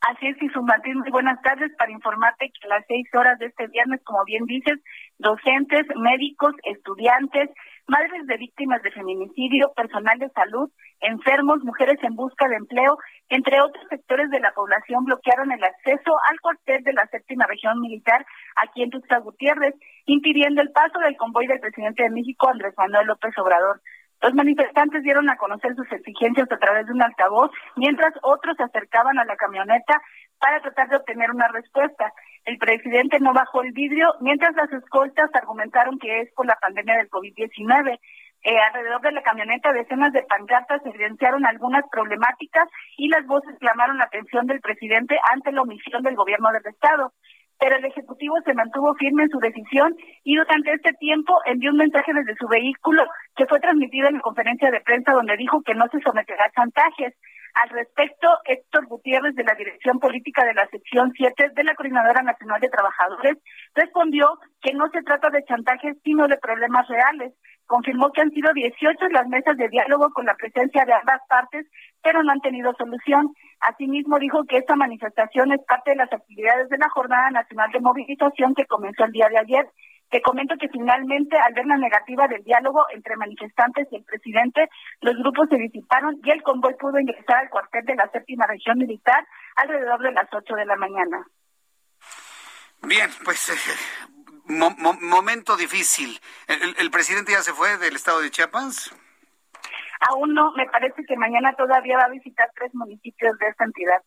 Así 0.00 0.28
es, 0.28 0.36
Jesús 0.38 0.62
Martín, 0.62 0.98
muy 0.98 1.10
buenas 1.10 1.40
tardes 1.42 1.70
para 1.76 1.92
informarte 1.92 2.50
que 2.50 2.66
a 2.66 2.78
las 2.78 2.86
seis 2.88 3.06
horas 3.12 3.38
de 3.38 3.46
este 3.46 3.66
viernes, 3.66 4.00
como 4.02 4.24
bien 4.24 4.46
dices, 4.46 4.78
docentes, 5.18 5.86
médicos, 5.94 6.54
estudiantes, 6.64 7.50
madres 7.90 8.24
de 8.26 8.36
víctimas 8.36 8.80
de 8.82 8.92
feminicidio, 8.92 9.72
personal 9.74 10.18
de 10.18 10.30
salud, 10.30 10.70
enfermos, 11.00 11.62
mujeres 11.64 11.98
en 12.02 12.14
busca 12.14 12.48
de 12.48 12.54
empleo, 12.56 12.96
entre 13.28 13.60
otros 13.60 13.84
sectores 13.90 14.30
de 14.30 14.38
la 14.38 14.52
población 14.52 15.04
bloquearon 15.04 15.50
el 15.50 15.62
acceso 15.62 16.16
al 16.30 16.40
cuartel 16.40 16.84
de 16.84 16.92
la 16.92 17.06
séptima 17.08 17.46
región 17.46 17.80
militar 17.80 18.24
aquí 18.56 18.82
en 18.84 18.90
Tuxtla 18.90 19.18
Gutiérrez, 19.18 19.74
impidiendo 20.06 20.62
el 20.62 20.70
paso 20.70 21.00
del 21.00 21.16
convoy 21.16 21.48
del 21.48 21.60
presidente 21.60 22.04
de 22.04 22.10
México, 22.10 22.48
Andrés 22.48 22.74
Manuel 22.78 23.08
López 23.08 23.36
Obrador. 23.38 23.80
Los 24.22 24.34
manifestantes 24.34 25.02
dieron 25.02 25.28
a 25.28 25.36
conocer 25.36 25.74
sus 25.74 25.90
exigencias 25.90 26.46
a 26.52 26.58
través 26.58 26.86
de 26.86 26.92
un 26.92 27.02
altavoz, 27.02 27.50
mientras 27.76 28.12
otros 28.22 28.56
se 28.56 28.64
acercaban 28.64 29.18
a 29.18 29.24
la 29.24 29.36
camioneta 29.36 30.00
para 30.38 30.60
tratar 30.60 30.88
de 30.88 30.96
obtener 30.96 31.30
una 31.30 31.48
respuesta. 31.48 32.12
El 32.50 32.58
presidente 32.58 33.20
no 33.20 33.32
bajó 33.32 33.62
el 33.62 33.70
vidrio, 33.70 34.12
mientras 34.20 34.56
las 34.56 34.72
escoltas 34.72 35.30
argumentaron 35.34 36.00
que 36.00 36.22
es 36.22 36.32
por 36.34 36.46
la 36.46 36.56
pandemia 36.60 36.96
del 36.96 37.08
COVID-19. 37.08 37.96
Eh, 38.42 38.58
alrededor 38.58 39.00
de 39.02 39.12
la 39.12 39.22
camioneta 39.22 39.72
decenas 39.72 40.12
de 40.12 40.24
pancartas 40.24 40.84
evidenciaron 40.84 41.46
algunas 41.46 41.84
problemáticas 41.92 42.66
y 42.96 43.08
las 43.08 43.24
voces 43.26 43.56
clamaron 43.60 43.98
la 43.98 44.06
atención 44.06 44.48
del 44.48 44.60
presidente 44.60 45.16
ante 45.30 45.52
la 45.52 45.62
omisión 45.62 46.02
del 46.02 46.16
gobierno 46.16 46.50
del 46.50 46.66
Estado 46.66 47.12
pero 47.60 47.76
el 47.76 47.84
Ejecutivo 47.84 48.34
se 48.44 48.54
mantuvo 48.54 48.94
firme 48.94 49.24
en 49.24 49.28
su 49.28 49.38
decisión 49.38 49.94
y 50.24 50.34
durante 50.34 50.72
este 50.72 50.94
tiempo 50.94 51.34
envió 51.44 51.70
un 51.70 51.76
mensaje 51.76 52.10
desde 52.14 52.34
su 52.36 52.48
vehículo 52.48 53.04
que 53.36 53.44
fue 53.46 53.60
transmitido 53.60 54.08
en 54.08 54.14
la 54.14 54.20
conferencia 54.22 54.70
de 54.70 54.80
prensa 54.80 55.12
donde 55.12 55.36
dijo 55.36 55.60
que 55.60 55.74
no 55.74 55.84
se 55.92 56.00
someterá 56.00 56.46
a 56.46 56.50
chantajes. 56.52 57.14
Al 57.54 57.68
respecto, 57.70 58.28
Héctor 58.44 58.86
Gutiérrez 58.86 59.34
de 59.34 59.44
la 59.44 59.54
Dirección 59.54 59.98
Política 59.98 60.44
de 60.44 60.54
la 60.54 60.68
Sección 60.68 61.12
7 61.14 61.50
de 61.54 61.64
la 61.64 61.74
Coordinadora 61.74 62.22
Nacional 62.22 62.60
de 62.60 62.68
Trabajadores 62.68 63.38
respondió 63.74 64.38
que 64.62 64.72
no 64.72 64.88
se 64.90 65.02
trata 65.02 65.30
de 65.30 65.44
chantajes 65.44 65.96
sino 66.04 66.28
de 66.28 66.38
problemas 66.38 66.86
reales. 66.88 67.34
Confirmó 67.66 68.10
que 68.12 68.20
han 68.20 68.30
sido 68.30 68.52
18 68.52 69.08
las 69.10 69.28
mesas 69.28 69.56
de 69.56 69.68
diálogo 69.68 70.10
con 70.10 70.26
la 70.26 70.34
presencia 70.34 70.84
de 70.84 70.92
ambas 70.92 71.20
partes, 71.28 71.66
pero 72.02 72.22
no 72.22 72.32
han 72.32 72.40
tenido 72.40 72.72
solución. 72.74 73.32
Asimismo, 73.60 74.18
dijo 74.18 74.44
que 74.44 74.58
esta 74.58 74.74
manifestación 74.74 75.52
es 75.52 75.60
parte 75.66 75.90
de 75.90 75.96
las 75.96 76.12
actividades 76.12 76.68
de 76.68 76.78
la 76.78 76.88
Jornada 76.88 77.30
Nacional 77.30 77.70
de 77.72 77.80
Movilización 77.80 78.54
que 78.54 78.66
comenzó 78.66 79.04
el 79.04 79.12
día 79.12 79.28
de 79.28 79.38
ayer. 79.38 79.66
Te 80.10 80.20
comento 80.22 80.56
que 80.58 80.68
finalmente, 80.68 81.36
al 81.38 81.54
ver 81.54 81.66
la 81.66 81.76
negativa 81.76 82.26
del 82.26 82.42
diálogo 82.42 82.84
entre 82.92 83.16
manifestantes 83.16 83.86
y 83.92 83.96
el 83.96 84.04
presidente, 84.04 84.68
los 85.00 85.16
grupos 85.16 85.48
se 85.48 85.56
disiparon 85.56 86.20
y 86.24 86.30
el 86.30 86.42
convoy 86.42 86.74
pudo 86.74 86.98
ingresar 86.98 87.36
al 87.36 87.50
cuartel 87.50 87.84
de 87.84 87.94
la 87.94 88.10
séptima 88.10 88.46
región 88.46 88.78
militar 88.78 89.24
alrededor 89.54 90.02
de 90.02 90.12
las 90.12 90.28
8 90.32 90.54
de 90.54 90.66
la 90.66 90.76
mañana. 90.76 91.24
Bien, 92.82 93.08
pues 93.24 93.50
eh, 93.50 94.48
momento 94.48 95.56
difícil. 95.56 96.18
¿El, 96.48 96.74
¿El, 96.78 96.90
presidente 96.90 97.32
ya 97.32 97.42
se 97.42 97.52
fue 97.52 97.78
del 97.78 97.94
estado 97.94 98.20
de 98.20 98.30
Chiapas? 98.30 98.92
Aún 100.08 100.34
no, 100.34 100.50
me 100.52 100.66
parece 100.66 101.04
que 101.06 101.16
mañana 101.16 101.54
todavía 101.54 101.98
va 101.98 102.04
a 102.04 102.10
visitar 102.10 102.50
tres 102.56 102.74
municipios 102.74 103.38
de 103.38 103.48
esta 103.48 103.64
entidad. 103.64 104.02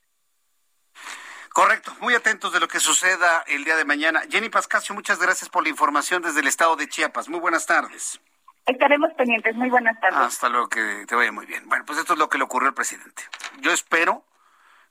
Correcto, 1.53 1.95
muy 1.99 2.15
atentos 2.15 2.51
de 2.51 2.59
lo 2.59 2.67
que 2.67 2.79
suceda 2.79 3.43
el 3.45 3.63
día 3.63 3.75
de 3.75 3.85
mañana. 3.85 4.23
Jenny 4.27 4.49
Pascasio, 4.49 4.95
muchas 4.95 5.19
gracias 5.19 5.49
por 5.49 5.61
la 5.61 5.69
información 5.69 6.23
desde 6.23 6.39
el 6.39 6.47
estado 6.47 6.75
de 6.75 6.89
Chiapas. 6.89 7.29
Muy 7.29 7.39
buenas 7.39 7.67
tardes. 7.67 8.19
Estaremos 8.65 9.13
pendientes. 9.13 9.55
Muy 9.55 9.69
buenas 9.69 9.99
tardes. 10.01 10.17
Hasta 10.17 10.49
luego, 10.49 10.67
que 10.67 11.05
te 11.07 11.13
vaya 11.13 11.31
muy 11.31 11.45
bien. 11.45 11.69
Bueno, 11.69 11.85
pues 11.85 11.99
esto 11.99 12.13
es 12.13 12.19
lo 12.19 12.27
que 12.27 12.39
le 12.39 12.43
ocurrió 12.43 12.69
al 12.69 12.73
presidente. 12.73 13.21
Yo 13.59 13.71
espero 13.71 14.25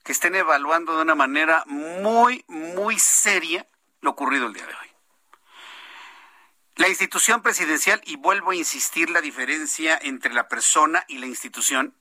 que 0.05 0.13
estén 0.13 0.37
evaluando 0.37 0.95
de 0.95 1.03
una 1.03 1.17
manera 1.17 1.65
muy, 1.67 2.45
muy 2.47 2.97
seria 2.97 3.67
lo 4.01 4.11
ocurrido 4.11 4.47
el 4.47 4.53
día 4.53 4.67
de 4.67 4.75
hoy. 4.75 4.91
La 6.77 6.89
institución 6.89 7.43
presidencial, 7.43 8.01
y 8.05 8.15
vuelvo 8.15 8.53
a 8.53 8.55
insistir 8.55 9.11
la 9.11 9.21
diferencia 9.21 9.99
entre 10.01 10.33
la 10.33 10.47
persona 10.47 11.05
y 11.09 11.19
la 11.19 11.27
institución, 11.27 11.97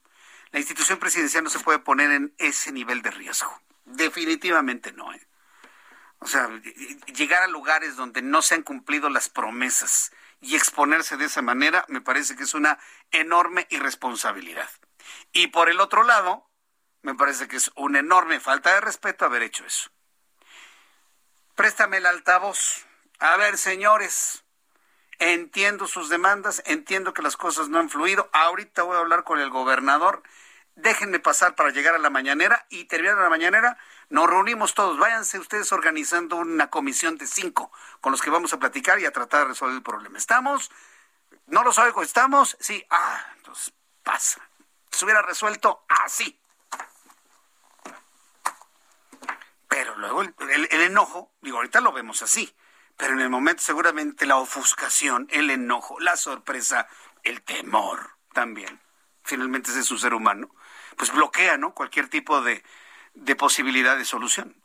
la 0.51 0.59
institución 0.59 0.99
presidencial 0.99 1.43
no 1.43 1.49
se 1.49 1.59
puede 1.59 1.79
poner 1.79 2.11
en 2.11 2.35
ese 2.37 2.71
nivel 2.71 3.01
de 3.01 3.09
riesgo. 3.09 3.59
Definitivamente 3.85 4.91
no. 4.91 5.13
¿eh? 5.13 5.27
O 6.19 6.27
sea, 6.27 6.49
llegar 7.15 7.43
a 7.43 7.47
lugares 7.47 7.95
donde 7.95 8.21
no 8.21 8.41
se 8.41 8.55
han 8.55 8.63
cumplido 8.63 9.09
las 9.09 9.29
promesas 9.29 10.11
y 10.39 10.55
exponerse 10.55 11.17
de 11.17 11.25
esa 11.25 11.41
manera 11.41 11.85
me 11.87 12.01
parece 12.01 12.35
que 12.35 12.43
es 12.43 12.53
una 12.53 12.79
enorme 13.11 13.67
irresponsabilidad. 13.69 14.69
Y 15.33 15.47
por 15.47 15.69
el 15.69 15.79
otro 15.79 16.03
lado, 16.03 16.49
me 17.01 17.15
parece 17.15 17.47
que 17.47 17.57
es 17.57 17.71
una 17.75 17.99
enorme 17.99 18.39
falta 18.39 18.73
de 18.73 18.81
respeto 18.81 19.25
haber 19.25 19.43
hecho 19.43 19.65
eso. 19.65 19.89
Préstame 21.55 21.97
el 21.97 22.05
altavoz. 22.05 22.85
A 23.19 23.37
ver, 23.37 23.57
señores, 23.57 24.43
entiendo 25.19 25.87
sus 25.87 26.09
demandas, 26.09 26.61
entiendo 26.65 27.13
que 27.13 27.21
las 27.21 27.37
cosas 27.37 27.69
no 27.69 27.79
han 27.79 27.89
fluido. 27.89 28.29
Ahorita 28.33 28.83
voy 28.83 28.97
a 28.97 28.99
hablar 28.99 29.23
con 29.23 29.39
el 29.39 29.49
gobernador. 29.49 30.23
Déjenme 30.81 31.19
pasar 31.19 31.55
para 31.55 31.69
llegar 31.69 31.95
a 31.95 31.99
la 31.99 32.09
mañanera 32.09 32.65
y 32.69 32.85
terminando 32.85 33.21
la 33.21 33.29
mañanera 33.29 33.77
nos 34.09 34.29
reunimos 34.29 34.73
todos. 34.73 34.97
Váyanse 34.97 35.37
ustedes 35.37 35.71
organizando 35.71 36.37
una 36.37 36.69
comisión 36.69 37.17
de 37.17 37.27
cinco 37.27 37.71
con 37.99 38.11
los 38.11 38.21
que 38.21 38.29
vamos 38.29 38.51
a 38.53 38.59
platicar 38.59 38.99
y 38.99 39.05
a 39.05 39.11
tratar 39.11 39.41
de 39.41 39.47
resolver 39.49 39.75
el 39.75 39.83
problema. 39.83 40.17
¿Estamos? 40.17 40.71
¿No 41.47 41.63
los 41.63 41.77
oigo? 41.77 42.01
¿Estamos? 42.01 42.57
Sí. 42.59 42.85
Ah, 42.89 43.25
entonces 43.37 43.73
pasa. 44.03 44.41
Se 44.89 45.05
hubiera 45.05 45.21
resuelto 45.21 45.85
así. 45.87 46.39
Pero 49.67 49.95
luego 49.97 50.23
el, 50.23 50.33
el, 50.49 50.67
el 50.71 50.81
enojo, 50.81 51.31
digo, 51.41 51.57
ahorita 51.57 51.79
lo 51.79 51.91
vemos 51.93 52.21
así 52.21 52.53
pero 53.01 53.13
en 53.13 53.21
el 53.21 53.31
momento 53.31 53.63
seguramente 53.63 54.27
la 54.27 54.37
ofuscación, 54.37 55.27
el 55.31 55.49
enojo, 55.49 55.99
la 55.99 56.15
sorpresa, 56.15 56.87
el 57.23 57.41
temor 57.41 58.11
también, 58.31 58.79
finalmente 59.23 59.71
ese 59.71 59.79
es 59.79 59.89
un 59.89 59.97
ser 59.97 60.13
humano, 60.13 60.53
pues 60.97 61.11
bloquea, 61.11 61.57
¿no? 61.57 61.73
Cualquier 61.73 62.07
tipo 62.07 62.41
de, 62.41 62.63
de 63.13 63.35
posibilidad 63.35 63.97
de 63.97 64.05
solución. 64.05 64.55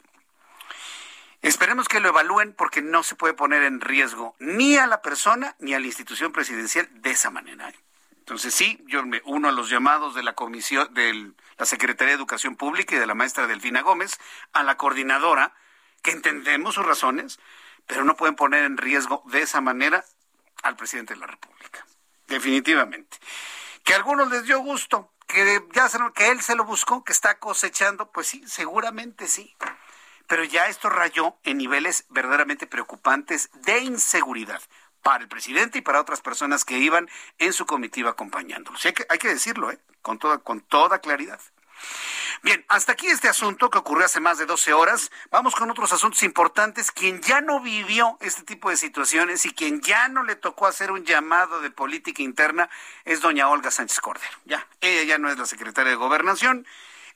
Esperemos 1.42 1.88
que 1.88 2.00
lo 2.00 2.08
evalúen 2.08 2.54
porque 2.54 2.82
no 2.82 3.02
se 3.02 3.14
puede 3.14 3.34
poner 3.34 3.62
en 3.62 3.80
riesgo 3.80 4.34
ni 4.38 4.76
a 4.76 4.86
la 4.86 5.02
persona 5.02 5.54
ni 5.58 5.74
a 5.74 5.80
la 5.80 5.86
institución 5.86 6.32
presidencial 6.32 6.88
de 6.92 7.10
esa 7.10 7.30
manera. 7.30 7.72
Entonces 8.18 8.54
sí, 8.54 8.82
yo 8.86 9.04
me 9.06 9.22
uno 9.24 9.48
a 9.48 9.52
los 9.52 9.70
llamados 9.70 10.16
de 10.16 10.24
la 10.24 10.32
comisión 10.32 10.92
de 10.92 11.30
la 11.58 11.66
Secretaría 11.66 12.14
de 12.14 12.16
Educación 12.16 12.56
Pública 12.56 12.96
y 12.96 12.98
de 12.98 13.06
la 13.06 13.14
maestra 13.14 13.46
Delfina 13.46 13.82
Gómez, 13.82 14.18
a 14.52 14.64
la 14.64 14.76
coordinadora, 14.76 15.54
que 16.02 16.10
entendemos 16.10 16.74
sus 16.74 16.84
razones, 16.84 17.38
pero 17.86 18.02
no 18.02 18.16
pueden 18.16 18.34
poner 18.34 18.64
en 18.64 18.78
riesgo 18.78 19.22
de 19.26 19.42
esa 19.42 19.60
manera 19.60 20.04
al 20.64 20.74
presidente 20.74 21.14
de 21.14 21.20
la 21.20 21.26
República. 21.28 21.86
Definitivamente. 22.26 23.16
Que 23.84 23.92
a 23.92 23.96
algunos 23.96 24.28
les 24.28 24.42
dio 24.42 24.58
gusto, 24.58 25.12
que 25.26 25.62
ya 25.72 25.88
se, 25.88 25.98
que 26.14 26.30
él 26.30 26.40
se 26.40 26.54
lo 26.54 26.64
buscó, 26.64 27.04
que 27.04 27.12
está 27.12 27.38
cosechando, 27.38 28.10
pues 28.10 28.28
sí, 28.28 28.42
seguramente 28.46 29.26
sí. 29.26 29.54
Pero 30.26 30.44
ya 30.44 30.68
esto 30.68 30.88
rayó 30.88 31.36
en 31.44 31.58
niveles 31.58 32.04
verdaderamente 32.08 32.66
preocupantes 32.66 33.50
de 33.54 33.80
inseguridad 33.80 34.60
para 35.02 35.22
el 35.22 35.28
presidente 35.28 35.78
y 35.78 35.82
para 35.82 36.00
otras 36.00 36.20
personas 36.20 36.64
que 36.64 36.78
iban 36.78 37.08
en 37.38 37.52
su 37.52 37.64
comitiva 37.64 38.10
acompañándolo. 38.10 38.76
hay, 38.82 38.92
que, 38.92 39.06
hay 39.08 39.18
que 39.18 39.28
decirlo, 39.28 39.70
¿eh? 39.70 39.78
con, 40.02 40.18
toda, 40.18 40.38
con 40.38 40.60
toda 40.60 40.98
claridad. 40.98 41.40
Bien, 42.42 42.64
hasta 42.68 42.92
aquí 42.92 43.06
este 43.06 43.28
asunto 43.28 43.70
que 43.70 43.78
ocurrió 43.78 44.04
hace 44.04 44.20
más 44.20 44.38
de 44.38 44.46
12 44.46 44.72
horas. 44.72 45.10
Vamos 45.30 45.54
con 45.54 45.70
otros 45.70 45.92
asuntos 45.92 46.22
importantes. 46.22 46.92
Quien 46.92 47.20
ya 47.22 47.40
no 47.40 47.60
vivió 47.60 48.18
este 48.20 48.42
tipo 48.42 48.70
de 48.70 48.76
situaciones 48.76 49.44
y 49.46 49.52
quien 49.52 49.80
ya 49.80 50.08
no 50.08 50.22
le 50.22 50.36
tocó 50.36 50.66
hacer 50.66 50.90
un 50.90 51.04
llamado 51.04 51.60
de 51.60 51.70
política 51.70 52.22
interna 52.22 52.68
es 53.04 53.20
doña 53.20 53.48
Olga 53.48 53.70
Sánchez 53.70 54.00
Cordero. 54.00 54.32
Ya, 54.44 54.66
ella 54.80 55.02
ya 55.04 55.18
no 55.18 55.30
es 55.30 55.38
la 55.38 55.46
secretaria 55.46 55.90
de 55.90 55.96
Gobernación. 55.96 56.66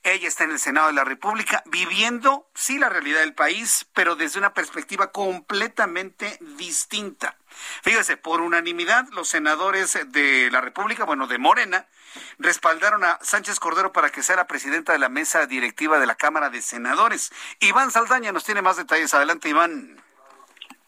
Ella 0.03 0.27
está 0.27 0.45
en 0.45 0.51
el 0.51 0.59
Senado 0.59 0.87
de 0.87 0.93
la 0.93 1.03
República 1.03 1.61
viviendo, 1.67 2.47
sí, 2.55 2.79
la 2.79 2.89
realidad 2.89 3.19
del 3.19 3.35
país, 3.35 3.85
pero 3.93 4.15
desde 4.15 4.39
una 4.39 4.53
perspectiva 4.53 5.11
completamente 5.11 6.39
distinta. 6.57 7.35
Fíjese, 7.83 8.17
por 8.17 8.41
unanimidad, 8.41 9.07
los 9.11 9.29
senadores 9.29 9.99
de 10.11 10.49
la 10.51 10.59
República, 10.59 11.05
bueno, 11.05 11.27
de 11.27 11.37
Morena, 11.37 11.85
respaldaron 12.39 13.03
a 13.03 13.19
Sánchez 13.21 13.59
Cordero 13.59 13.93
para 13.93 14.09
que 14.09 14.23
sea 14.23 14.37
la 14.37 14.47
presidenta 14.47 14.91
de 14.91 14.99
la 14.99 15.09
mesa 15.09 15.45
directiva 15.45 15.99
de 15.99 16.07
la 16.07 16.15
Cámara 16.15 16.49
de 16.49 16.63
Senadores. 16.63 17.31
Iván 17.59 17.91
Saldaña 17.91 18.31
nos 18.31 18.43
tiene 18.43 18.63
más 18.63 18.77
detalles. 18.77 19.13
Adelante, 19.13 19.49
Iván. 19.49 20.01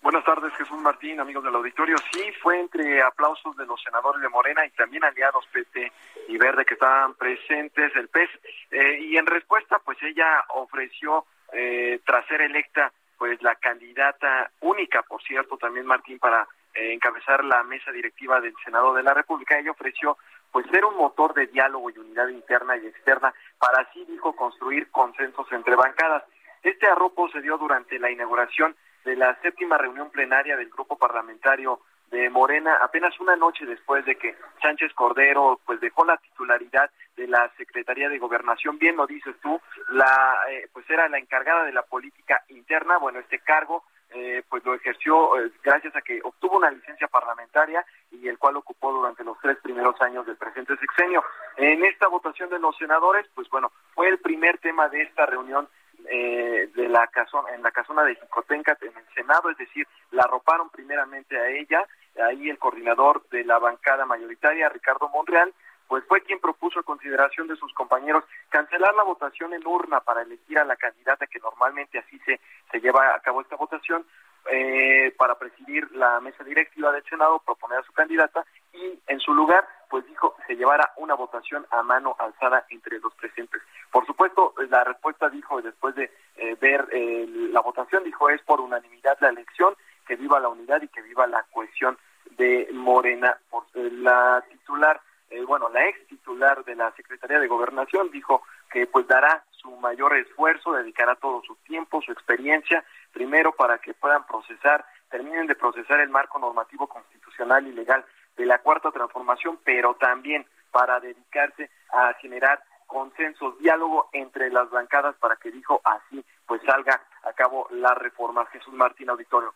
Buenas 0.02 0.26
tardes, 0.26 0.52
Jesús 0.56 0.78
Martín, 0.80 1.20
amigos 1.22 1.46
del 1.46 1.56
auditorio. 1.56 1.96
Sí, 2.12 2.24
fue 2.42 2.60
entre 2.60 3.02
aplausos 3.02 3.56
de 3.56 3.66
los 3.66 3.82
senadores 3.82 4.22
de 4.22 4.28
Morena 4.28 4.66
y 4.66 4.72
también 4.72 5.04
aliados 5.06 5.46
PT 5.54 5.94
y 6.28 6.38
Verde 6.38 6.66
que 6.66 6.76
estaban 6.76 7.16
presentes, 7.16 7.96
el 7.96 8.08
PES. 8.10 8.30
Eh, 8.72 9.00
y 9.02 9.18
en 9.18 9.26
respuesta, 9.26 9.80
pues 9.84 9.98
ella 10.02 10.44
ofreció, 10.56 11.26
eh, 11.52 12.00
tras 12.06 12.26
ser 12.28 12.42
electa, 12.42 12.92
pues 13.18 13.42
la 13.42 13.56
candidata 13.56 14.52
única, 14.62 15.04
por 15.04 15.22
cierto, 15.24 15.58
también 15.58 15.86
Martín, 15.86 16.20
para 16.20 16.48
eh, 16.74 16.94
encabezar 16.94 17.44
la 17.44 17.64
mesa 17.64 17.92
directiva 17.92 18.42
del 18.42 18.54
Senado 18.64 18.94
de 18.94 19.04
la 19.04 19.14
República. 19.14 19.58
Ella 19.58 19.72
ofreció 19.72 20.18
pues 20.52 20.66
ser 20.72 20.86
un 20.86 20.96
motor 20.98 21.34
de 21.34 21.48
diálogo 21.48 21.90
y 21.90 21.98
unidad 21.98 22.28
interna 22.28 22.78
y 22.78 22.86
externa 22.86 23.34
para 23.58 23.84
así 23.84 24.06
dijo 24.06 24.36
construir 24.36 24.90
consensos 24.92 25.52
entre 25.52 25.76
bancadas. 25.76 26.24
Este 26.62 26.88
arropo 26.88 27.28
se 27.30 27.42
dio 27.42 27.58
durante 27.58 27.98
la 28.00 28.12
inauguración 28.12 28.76
de 29.04 29.16
la 29.16 29.36
séptima 29.42 29.78
reunión 29.78 30.10
plenaria 30.12 30.56
del 30.56 30.70
grupo 30.70 30.98
parlamentario 30.98 31.80
de 32.14 32.30
Morena 32.30 32.78
apenas 32.82 33.20
una 33.20 33.36
noche 33.36 33.66
después 33.66 34.06
de 34.06 34.16
que 34.16 34.36
Sánchez 34.62 34.94
Cordero 34.94 35.60
pues 35.66 35.82
dejó 35.82 36.06
la 36.06 36.18
titularidad 36.18 36.90
de 37.18 37.28
la 37.28 37.52
Secretaría 37.58 38.08
de 38.08 38.20
Gobernación, 38.20 38.78
bien 38.78 38.96
lo 38.96 39.08
dices 39.08 39.36
tú, 39.42 39.60
la 39.90 40.38
eh, 40.50 40.68
pues 40.72 40.88
era 40.90 41.10
la 41.10 41.18
encargada 41.18 41.64
de 41.64 41.74
la 41.74 41.82
política 41.82 42.44
interna, 42.50 42.98
bueno, 43.00 43.20
este 43.20 43.40
cargo 43.40 43.84
eh, 44.12 44.44
pues 44.48 44.64
lo 44.64 44.76
ejerció 44.76 45.40
eh, 45.40 45.52
gracias 45.64 45.96
a 45.96 46.02
que 46.04 46.20
obtuvo 46.24 46.58
una 46.58 46.70
licencia 46.70 47.08
parlamentaria 47.08 47.84
y 48.12 48.28
el 48.28 48.38
cual 48.38 48.58
ocupó 48.58 48.94
durante 48.94 49.24
los 49.24 49.40
tres 49.42 49.58
primeros 49.58 50.00
años 50.02 50.24
del 50.28 50.38
presente 50.38 50.78
sexenio. 50.78 51.24
En 51.58 51.84
esta 51.84 52.08
votación 52.10 52.52
de 52.52 52.60
los 52.60 52.78
senadores, 52.78 53.26
pues 53.34 53.50
bueno, 53.50 53.72
fue 53.96 54.10
el 54.10 54.20
primer 54.20 54.60
tema 54.60 54.88
de 54.88 55.02
esta 55.02 55.26
reunión 55.26 55.68
eh, 56.10 56.70
de 56.76 56.90
la 56.90 57.08
casona, 57.08 57.54
en 57.54 57.64
la 57.64 57.72
casona 57.72 58.04
de 58.04 58.16
Jicotenca 58.16 58.78
en 58.82 58.98
el 58.98 59.14
Senado, 59.14 59.50
es 59.50 59.58
decir, 59.58 59.88
la 60.12 60.24
arroparon 60.24 60.70
primeramente 60.70 61.38
a 61.38 61.48
ella, 61.50 61.86
ahí 62.28 62.50
el 62.50 62.60
coordinador 62.60 63.28
de 63.30 63.44
la 63.44 63.60
bancada 63.60 64.06
mayoritaria, 64.06 64.70
Ricardo 64.70 65.10
Monreal, 65.10 65.54
pues 65.88 66.04
fue 66.08 66.22
quien 66.22 66.40
propuso 66.40 66.80
a 66.80 66.84
consideración 66.84 67.48
de 67.48 67.56
sus 67.56 67.74
compañeros 67.74 68.24
cancelar 68.50 68.96
la 68.96 69.04
votación 69.04 69.54
en 69.54 69.66
urna 69.66 70.00
para 70.00 70.22
elegir 70.22 70.58
a 70.58 70.66
la 70.66 70.76
candidata 70.76 71.28
que 71.28 71.40
normalmente 71.40 72.00
así 72.00 72.18
se, 72.26 72.40
se 72.72 72.80
lleva 72.80 73.14
a 73.14 73.20
cabo 73.20 73.42
esta 73.42 73.56
votación 73.56 74.06
eh, 74.52 75.14
para 75.18 75.38
presidir 75.40 75.90
la 75.94 76.20
mesa 76.20 76.44
directiva 76.44 76.92
del 76.92 77.04
Senado, 77.06 77.42
proponer 77.46 77.80
a 77.80 77.84
su 77.84 77.94
candidata 77.94 78.46
y 78.74 79.00
en 79.08 79.20
su 79.20 79.34
lugar, 79.34 79.66
pues 79.90 80.06
dijo, 80.06 80.36
se 80.48 80.56
llevara 80.56 80.92
una 80.98 81.14
votación 81.14 81.66
a 81.72 81.82
mano 81.82 82.16
alzada 82.20 82.66
entre 82.70 83.00
los 83.00 83.14
presentes. 83.16 83.62
Por 83.94 84.08
supuesto, 84.08 84.56
la 84.70 84.84
respuesta 84.84 85.30
dijo, 85.30 85.62
después 85.62 85.94
de 85.94 86.12
eh, 86.38 86.58
ver 86.60 86.88
eh, 86.92 87.28
la 87.52 87.62
votación, 87.62 88.04
dijo, 88.04 88.28
es 88.28 88.42
por 88.42 88.60
unanimidad 88.60 89.18
la 89.22 89.30
elección, 89.30 89.76
que 90.08 90.16
viva 90.16 90.40
la 90.40 90.50
unidad 90.50 90.82
y 90.82 90.88
que 90.88 91.04
viva 91.04 91.28
la 91.28 91.44
cohesión 91.54 91.96
de 92.32 92.68
Morena. 92.74 93.38
Por, 93.52 93.66
la 93.76 94.44
titular 94.50 95.00
eh, 95.30 95.44
bueno, 95.46 95.70
la 95.70 95.88
ex 95.88 96.08
titular 96.08 96.64
de 96.66 96.76
la 96.76 96.92
Secretaría 96.92 97.40
de 97.40 97.48
Gobernación 97.48 98.10
dijo 98.12 98.44
que 98.72 98.88
pues 98.88 99.08
dará 99.08 99.44
su 99.52 99.70
mayor 99.78 100.16
esfuerzo, 100.16 100.74
dedicará 100.74 101.16
todo 101.16 101.42
su 101.42 101.56
tiempo, 101.58 102.02
su 102.02 102.12
experiencia, 102.12 102.84
primero 103.12 103.52
para 103.52 103.78
que 103.78 103.94
puedan 103.94 104.26
procesar, 104.26 104.86
terminen 105.10 105.48
de 105.48 105.56
procesar 105.56 106.00
el 106.00 106.10
marco 106.10 106.40
normativo 106.40 106.88
constitucional 106.88 107.68
y 107.68 107.74
legal 107.74 108.04
de 108.38 108.46
la 108.46 108.58
cuarta 108.60 108.92
transformación, 108.92 109.60
pero 109.64 109.96
también 109.96 110.46
para 110.72 111.00
dedicarse 111.00 111.70
a 111.92 112.14
generar 112.22 112.64
consensos, 112.94 113.58
diálogo 113.60 114.10
entre 114.14 114.50
las 114.52 114.70
bancadas 114.70 115.16
para 115.18 115.36
que 115.36 115.52
dijo 115.52 115.82
así 115.84 116.24
pues 116.46 116.62
salga 116.66 117.02
a 117.24 117.34
cabo 117.34 117.68
la 117.72 117.94
reforma. 117.96 118.46
Jesús 118.48 118.74
Martín 118.74 119.10
Auditorio. 119.10 119.54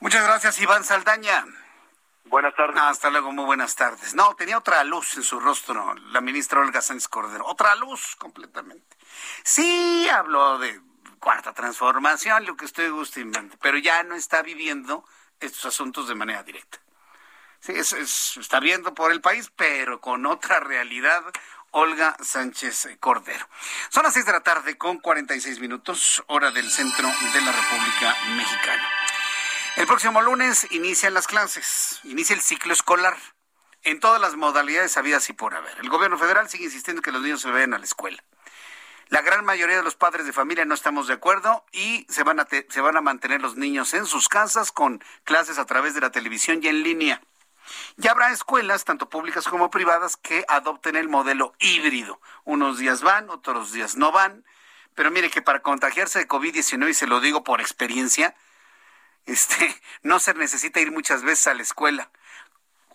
Muchas 0.00 0.24
gracias, 0.24 0.60
Iván 0.60 0.84
Saldaña. 0.84 1.44
Buenas 2.24 2.56
tardes. 2.56 2.76
hasta 2.76 3.10
luego, 3.10 3.30
muy 3.30 3.44
buenas 3.44 3.76
tardes. 3.76 4.14
No, 4.14 4.34
tenía 4.34 4.58
otra 4.58 4.82
luz 4.82 5.16
en 5.16 5.22
su 5.22 5.38
rostro, 5.38 5.94
la 6.10 6.20
ministra 6.20 6.60
Olga 6.60 6.80
Sánchez 6.80 7.06
Cordero. 7.06 7.46
Otra 7.46 7.76
luz 7.76 8.16
completamente. 8.16 8.96
Sí, 9.44 10.08
habló 10.08 10.58
de 10.58 10.80
cuarta 11.20 11.52
transformación, 11.52 12.44
lo 12.44 12.56
que 12.56 12.64
usted 12.64 12.90
guste 12.90 13.20
invente, 13.20 13.56
pero 13.62 13.78
ya 13.78 14.02
no 14.02 14.16
está 14.16 14.42
viviendo 14.42 15.04
estos 15.38 15.66
asuntos 15.66 16.08
de 16.08 16.16
manera 16.16 16.42
directa. 16.42 16.78
Sí, 17.60 17.72
es, 17.72 17.92
está 18.36 18.60
viendo 18.60 18.92
por 18.94 19.12
el 19.12 19.20
país, 19.20 19.50
pero 19.56 20.00
con 20.00 20.26
otra 20.26 20.60
realidad, 20.60 21.24
Olga 21.70 22.16
Sánchez 22.22 22.88
Cordero. 23.00 23.48
Son 23.90 24.02
las 24.02 24.14
seis 24.14 24.26
de 24.26 24.32
la 24.32 24.40
tarde 24.40 24.78
con 24.78 24.98
46 24.98 25.60
minutos, 25.60 26.24
hora 26.28 26.50
del 26.50 26.70
centro 26.70 27.08
de 27.32 27.40
la 27.40 27.52
República 27.52 28.16
Mexicana. 28.36 28.88
El 29.76 29.86
próximo 29.86 30.22
lunes 30.22 30.66
inician 30.70 31.12
las 31.12 31.26
clases, 31.26 32.00
inicia 32.04 32.34
el 32.34 32.40
ciclo 32.40 32.72
escolar 32.72 33.16
en 33.82 34.00
todas 34.00 34.20
las 34.20 34.34
modalidades 34.34 34.96
habidas 34.96 35.28
y 35.28 35.32
por 35.32 35.54
haber. 35.54 35.78
El 35.78 35.88
gobierno 35.88 36.18
federal 36.18 36.48
sigue 36.48 36.64
insistiendo 36.64 37.02
que 37.02 37.12
los 37.12 37.22
niños 37.22 37.42
se 37.42 37.50
vayan 37.50 37.74
a 37.74 37.78
la 37.78 37.84
escuela. 37.84 38.22
La 39.08 39.22
gran 39.22 39.44
mayoría 39.44 39.76
de 39.76 39.84
los 39.84 39.94
padres 39.94 40.26
de 40.26 40.32
familia 40.32 40.64
no 40.64 40.74
estamos 40.74 41.06
de 41.06 41.14
acuerdo 41.14 41.64
y 41.72 42.06
se 42.08 42.24
van 42.24 42.40
a, 42.40 42.48
se 42.48 42.80
van 42.80 42.96
a 42.96 43.00
mantener 43.00 43.40
los 43.40 43.56
niños 43.56 43.94
en 43.94 44.06
sus 44.06 44.28
casas 44.28 44.72
con 44.72 45.04
clases 45.22 45.58
a 45.58 45.64
través 45.64 45.94
de 45.94 46.00
la 46.00 46.10
televisión 46.10 46.58
y 46.62 46.66
en 46.68 46.82
línea. 46.82 47.22
Ya 47.96 48.12
habrá 48.12 48.30
escuelas, 48.30 48.84
tanto 48.84 49.08
públicas 49.08 49.46
como 49.46 49.70
privadas, 49.70 50.16
que 50.16 50.44
adopten 50.48 50.96
el 50.96 51.08
modelo 51.08 51.54
híbrido. 51.58 52.20
Unos 52.44 52.78
días 52.78 53.02
van, 53.02 53.30
otros 53.30 53.72
días 53.72 53.96
no 53.96 54.12
van. 54.12 54.44
Pero 54.94 55.10
mire 55.10 55.30
que 55.30 55.42
para 55.42 55.60
contagiarse 55.60 56.20
de 56.20 56.28
COVID-19, 56.28 56.90
y 56.90 56.94
se 56.94 57.06
lo 57.06 57.20
digo 57.20 57.44
por 57.44 57.60
experiencia, 57.60 58.34
este, 59.26 59.74
no 60.02 60.18
se 60.18 60.34
necesita 60.34 60.80
ir 60.80 60.92
muchas 60.92 61.22
veces 61.22 61.46
a 61.48 61.54
la 61.54 61.62
escuela 61.62 62.10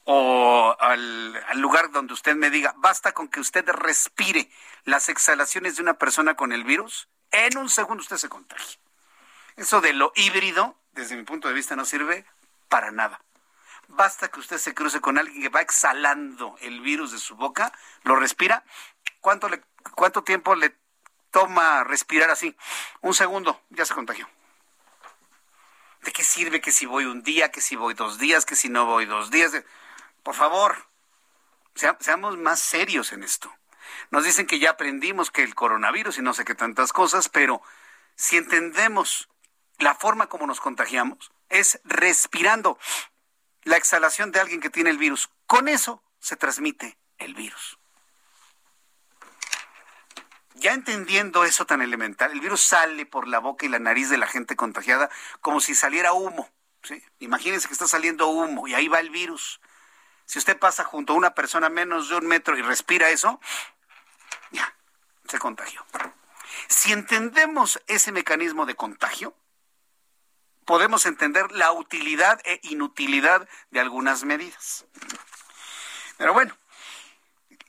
o 0.04 0.76
al, 0.80 1.34
lugar 1.56 1.92
donde 1.92 2.14
usted 2.14 2.36
me 2.36 2.50
diga, 2.50 2.74
basta 2.78 3.12
con 3.12 3.28
que 3.28 3.40
usted 3.40 3.68
respire 3.70 4.50
las 4.84 5.10
exhalaciones 5.10 5.76
de 5.76 5.84
una 5.84 5.94
persona 5.96 6.36
con 6.36 6.52
el 6.52 6.64
virus, 6.64 7.08
en 7.32 7.58
un 7.58 7.70
segundo 7.70 8.02
usted 8.02 8.18
se 8.18 8.30
contagia. 8.30 8.80
Eso 9.56 9.82
de 9.82 9.94
lo 9.94 10.12
híbrido, 10.16 10.76
desde 10.94 11.16
mi 11.16 11.24
punto 11.24 11.48
de 11.48 11.54
vista, 11.54 11.76
no 11.76 11.86
sirve 11.86 12.26
para 12.68 12.92
nada. 12.92 13.22
Basta 13.94 14.30
que 14.30 14.40
usted 14.40 14.58
se 14.58 14.74
cruce 14.74 15.02
con 15.02 15.18
alguien 15.18 15.42
que 15.42 15.50
va 15.50 15.62
exhalando 15.62 16.56
el 16.62 16.80
virus 16.80 17.12
de 17.12 17.20
su 17.20 17.36
boca, 17.36 17.74
lo 18.04 18.16
respira. 18.16 18.64
¿Cuánto, 19.20 19.50
le, 19.50 19.62
cuánto 19.96 20.24
tiempo 20.24 20.56
le 20.56 20.74
toma 21.30 21.84
respirar 21.84 22.30
así? 22.30 22.56
Un 23.02 23.14
segundo, 23.14 23.62
ya 23.70 23.86
se 23.86 23.94
contagió. 23.94 24.30
¿De 26.04 26.12
qué 26.14 26.24
sirve 26.24 26.62
que 26.62 26.72
si 26.72 26.86
voy 26.86 27.04
un 27.06 27.22
día, 27.22 27.52
que 27.52 27.60
si 27.60 27.76
voy 27.76 27.94
dos 27.94 28.18
días, 28.18 28.46
que 28.46 28.56
si 28.56 28.70
no 28.70 28.86
voy 28.86 29.06
dos 29.06 29.30
días? 29.30 29.52
Por 30.24 30.36
favor, 30.36 30.88
seamos 31.76 32.38
más 32.38 32.62
serios 32.62 33.12
en 33.12 33.24
esto. 33.24 33.54
Nos 34.10 34.24
dicen 34.24 34.48
que 34.48 34.60
ya 34.60 34.72
aprendimos 34.72 35.32
que 35.32 35.44
el 35.44 35.54
coronavirus 35.54 36.18
y 36.18 36.22
no 36.22 36.34
sé 36.34 36.46
qué 36.46 36.56
tantas 36.56 36.94
cosas, 36.94 37.28
pero 37.28 37.62
si 38.16 38.38
entendemos 38.38 39.28
la 39.80 39.96
forma 39.96 40.28
como 40.28 40.48
nos 40.48 40.62
contagiamos, 40.62 41.32
es 41.50 41.82
respirando 41.84 42.80
la 43.64 43.78
exhalación 43.78 44.32
de 44.32 44.40
alguien 44.40 44.62
que 44.62 44.70
tiene 44.70 44.90
el 44.90 44.98
virus. 44.98 45.30
Con 45.46 45.68
eso 45.68 46.04
se 46.20 46.36
transmite 46.36 46.98
el 47.18 47.36
virus. 47.36 47.78
Ya 50.56 50.74
entendiendo 50.74 51.44
eso 51.44 51.66
tan 51.66 51.82
elemental, 51.82 52.32
el 52.32 52.40
virus 52.40 52.62
sale 52.62 53.06
por 53.06 53.28
la 53.28 53.40
boca 53.40 53.66
y 53.66 53.70
la 53.70 53.80
nariz 53.80 54.10
de 54.10 54.18
la 54.18 54.28
gente 54.28 54.56
contagiada 54.56 55.10
como 55.40 55.60
si 55.60 55.74
saliera 55.74 56.14
humo. 56.14 56.50
¿sí? 56.84 57.04
Imagínense 57.20 57.68
que 57.68 57.74
está 57.74 57.88
saliendo 57.88 58.28
humo 58.28 58.68
y 58.68 58.76
ahí 58.76 58.88
va 58.88 59.00
el 59.00 59.10
virus. 59.10 59.60
Si 60.26 60.40
usted 60.40 60.58
pasa 60.60 60.84
junto 60.84 61.14
a 61.14 61.16
una 61.16 61.34
persona 61.34 61.70
menos 61.70 62.10
de 62.10 62.16
un 62.16 62.28
metro 62.28 62.58
y 62.58 62.62
respira 62.62 63.10
eso, 63.10 63.40
ya, 64.52 64.76
se 65.28 65.40
contagió. 65.40 65.86
Si 66.68 66.92
entendemos 66.92 67.82
ese 67.88 68.12
mecanismo 68.12 68.66
de 68.66 68.76
contagio, 68.76 69.36
podemos 70.72 71.06
entender 71.06 71.52
la 71.52 71.74
utilidad 71.74 72.40
e 72.46 72.62
inutilidad 72.64 73.46
de 73.72 73.82
algunas 73.82 74.24
medidas. 74.24 74.86
Pero 76.16 76.32
bueno, 76.32 76.56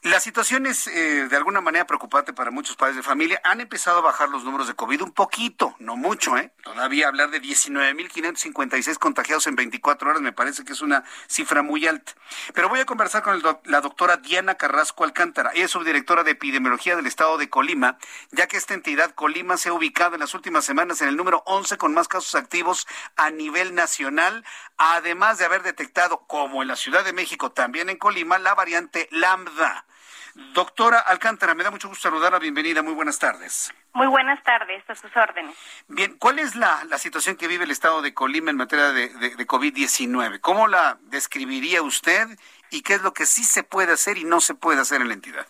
la 0.02 0.18
situación 0.18 0.66
es 0.66 0.88
eh, 0.88 1.28
de 1.28 1.36
alguna 1.36 1.60
manera 1.60 1.86
preocupante 1.86 2.32
para 2.32 2.50
muchos 2.50 2.74
padres 2.74 2.96
de 2.96 3.04
familia. 3.04 3.40
Han 3.44 3.60
empezado 3.60 3.98
a 3.98 4.00
bajar 4.00 4.28
los 4.30 4.42
números 4.42 4.66
de 4.66 4.74
COVID 4.74 5.00
un 5.02 5.12
poquito, 5.12 5.76
no 5.78 5.94
mucho, 5.94 6.36
¿eh? 6.36 6.52
Todavía 6.64 7.06
hablar 7.06 7.30
de 7.30 7.40
19.556 7.40 8.98
contagiados 8.98 9.46
en 9.46 9.54
24 9.54 10.10
horas 10.10 10.20
me 10.20 10.32
parece 10.32 10.64
que 10.64 10.72
es 10.72 10.80
una 10.80 11.04
cifra 11.28 11.62
muy 11.62 11.86
alta. 11.86 12.14
Pero 12.52 12.68
voy 12.68 12.80
a 12.80 12.84
conversar 12.84 13.22
con 13.22 13.40
la 13.64 13.80
doctora 13.80 14.16
Diana 14.16 14.56
Carrasco 14.56 15.04
Alcántara. 15.04 15.52
Ella 15.54 15.66
es 15.66 15.70
subdirectora 15.70 16.24
de 16.24 16.32
epidemiología 16.32 16.96
del 16.96 17.06
estado 17.06 17.38
de 17.38 17.48
Colima, 17.48 17.96
ya 18.32 18.48
que 18.48 18.56
esta 18.56 18.74
entidad 18.74 19.14
Colima 19.14 19.56
se 19.56 19.68
ha 19.68 19.72
ubicado 19.72 20.14
en 20.14 20.20
las 20.20 20.34
últimas 20.34 20.64
semanas 20.64 21.00
en 21.00 21.08
el 21.08 21.16
número 21.16 21.44
11 21.46 21.78
con 21.78 21.94
más 21.94 22.08
casos 22.08 22.34
activos 22.34 22.88
a 23.14 23.30
nivel 23.30 23.76
nacional, 23.76 24.44
además 24.78 25.38
de 25.38 25.44
haber 25.44 25.62
detectado, 25.62 26.26
como 26.26 26.60
en 26.62 26.68
la 26.68 26.76
Ciudad 26.76 27.04
de 27.04 27.12
México, 27.12 27.52
también 27.52 27.88
en 27.88 27.98
Colima, 27.98 28.40
la 28.40 28.56
variante 28.56 29.08
Lambda. 29.12 29.86
Doctora 30.34 30.98
Alcántara, 30.98 31.54
me 31.54 31.62
da 31.62 31.70
mucho 31.70 31.88
gusto 31.88 32.08
saludarla. 32.08 32.38
Bienvenida, 32.38 32.82
muy 32.82 32.94
buenas 32.94 33.18
tardes. 33.18 33.72
Muy 33.92 34.06
buenas 34.06 34.42
tardes, 34.42 34.82
a 34.88 34.94
sus 34.94 35.14
órdenes. 35.16 35.54
Bien, 35.88 36.16
¿cuál 36.18 36.38
es 36.38 36.56
la, 36.56 36.84
la 36.88 36.98
situación 36.98 37.36
que 37.36 37.48
vive 37.48 37.64
el 37.64 37.70
estado 37.70 38.00
de 38.00 38.14
Colima 38.14 38.50
en 38.50 38.56
materia 38.56 38.92
de, 38.92 39.08
de, 39.08 39.36
de 39.36 39.46
COVID-19? 39.46 40.40
¿Cómo 40.40 40.68
la 40.68 40.98
describiría 41.02 41.82
usted 41.82 42.26
y 42.70 42.82
qué 42.82 42.94
es 42.94 43.02
lo 43.02 43.12
que 43.12 43.26
sí 43.26 43.44
se 43.44 43.62
puede 43.62 43.92
hacer 43.92 44.16
y 44.16 44.24
no 44.24 44.40
se 44.40 44.54
puede 44.54 44.80
hacer 44.80 45.02
en 45.02 45.08
la 45.08 45.14
entidad? 45.14 45.46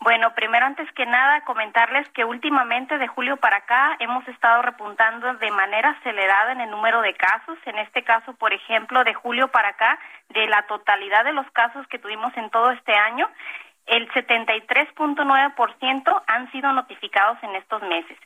Bueno, 0.00 0.32
primero, 0.34 0.64
antes 0.64 0.90
que 0.92 1.06
nada, 1.06 1.40
comentarles 1.44 2.08
que 2.10 2.24
últimamente, 2.24 2.98
de 2.98 3.08
julio 3.08 3.36
para 3.36 3.56
acá, 3.56 3.96
hemos 3.98 4.26
estado 4.28 4.62
repuntando 4.62 5.34
de 5.34 5.50
manera 5.50 5.90
acelerada 5.90 6.52
en 6.52 6.60
el 6.60 6.70
número 6.70 7.02
de 7.02 7.14
casos. 7.14 7.58
En 7.66 7.78
este 7.78 8.04
caso, 8.04 8.32
por 8.34 8.52
ejemplo, 8.52 9.02
de 9.02 9.14
julio 9.14 9.48
para 9.48 9.70
acá, 9.70 9.98
de 10.28 10.46
la 10.46 10.62
totalidad 10.66 11.24
de 11.24 11.32
los 11.32 11.50
casos 11.50 11.84
que 11.88 11.98
tuvimos 11.98 12.36
en 12.36 12.48
todo 12.50 12.70
este 12.70 12.94
año, 12.94 13.28
el 13.88 14.08
73.9% 14.10 16.22
han 16.26 16.50
sido 16.52 16.72
notificados 16.72 17.36
en 17.42 17.56
estos 17.56 17.82
meses. 17.82 18.16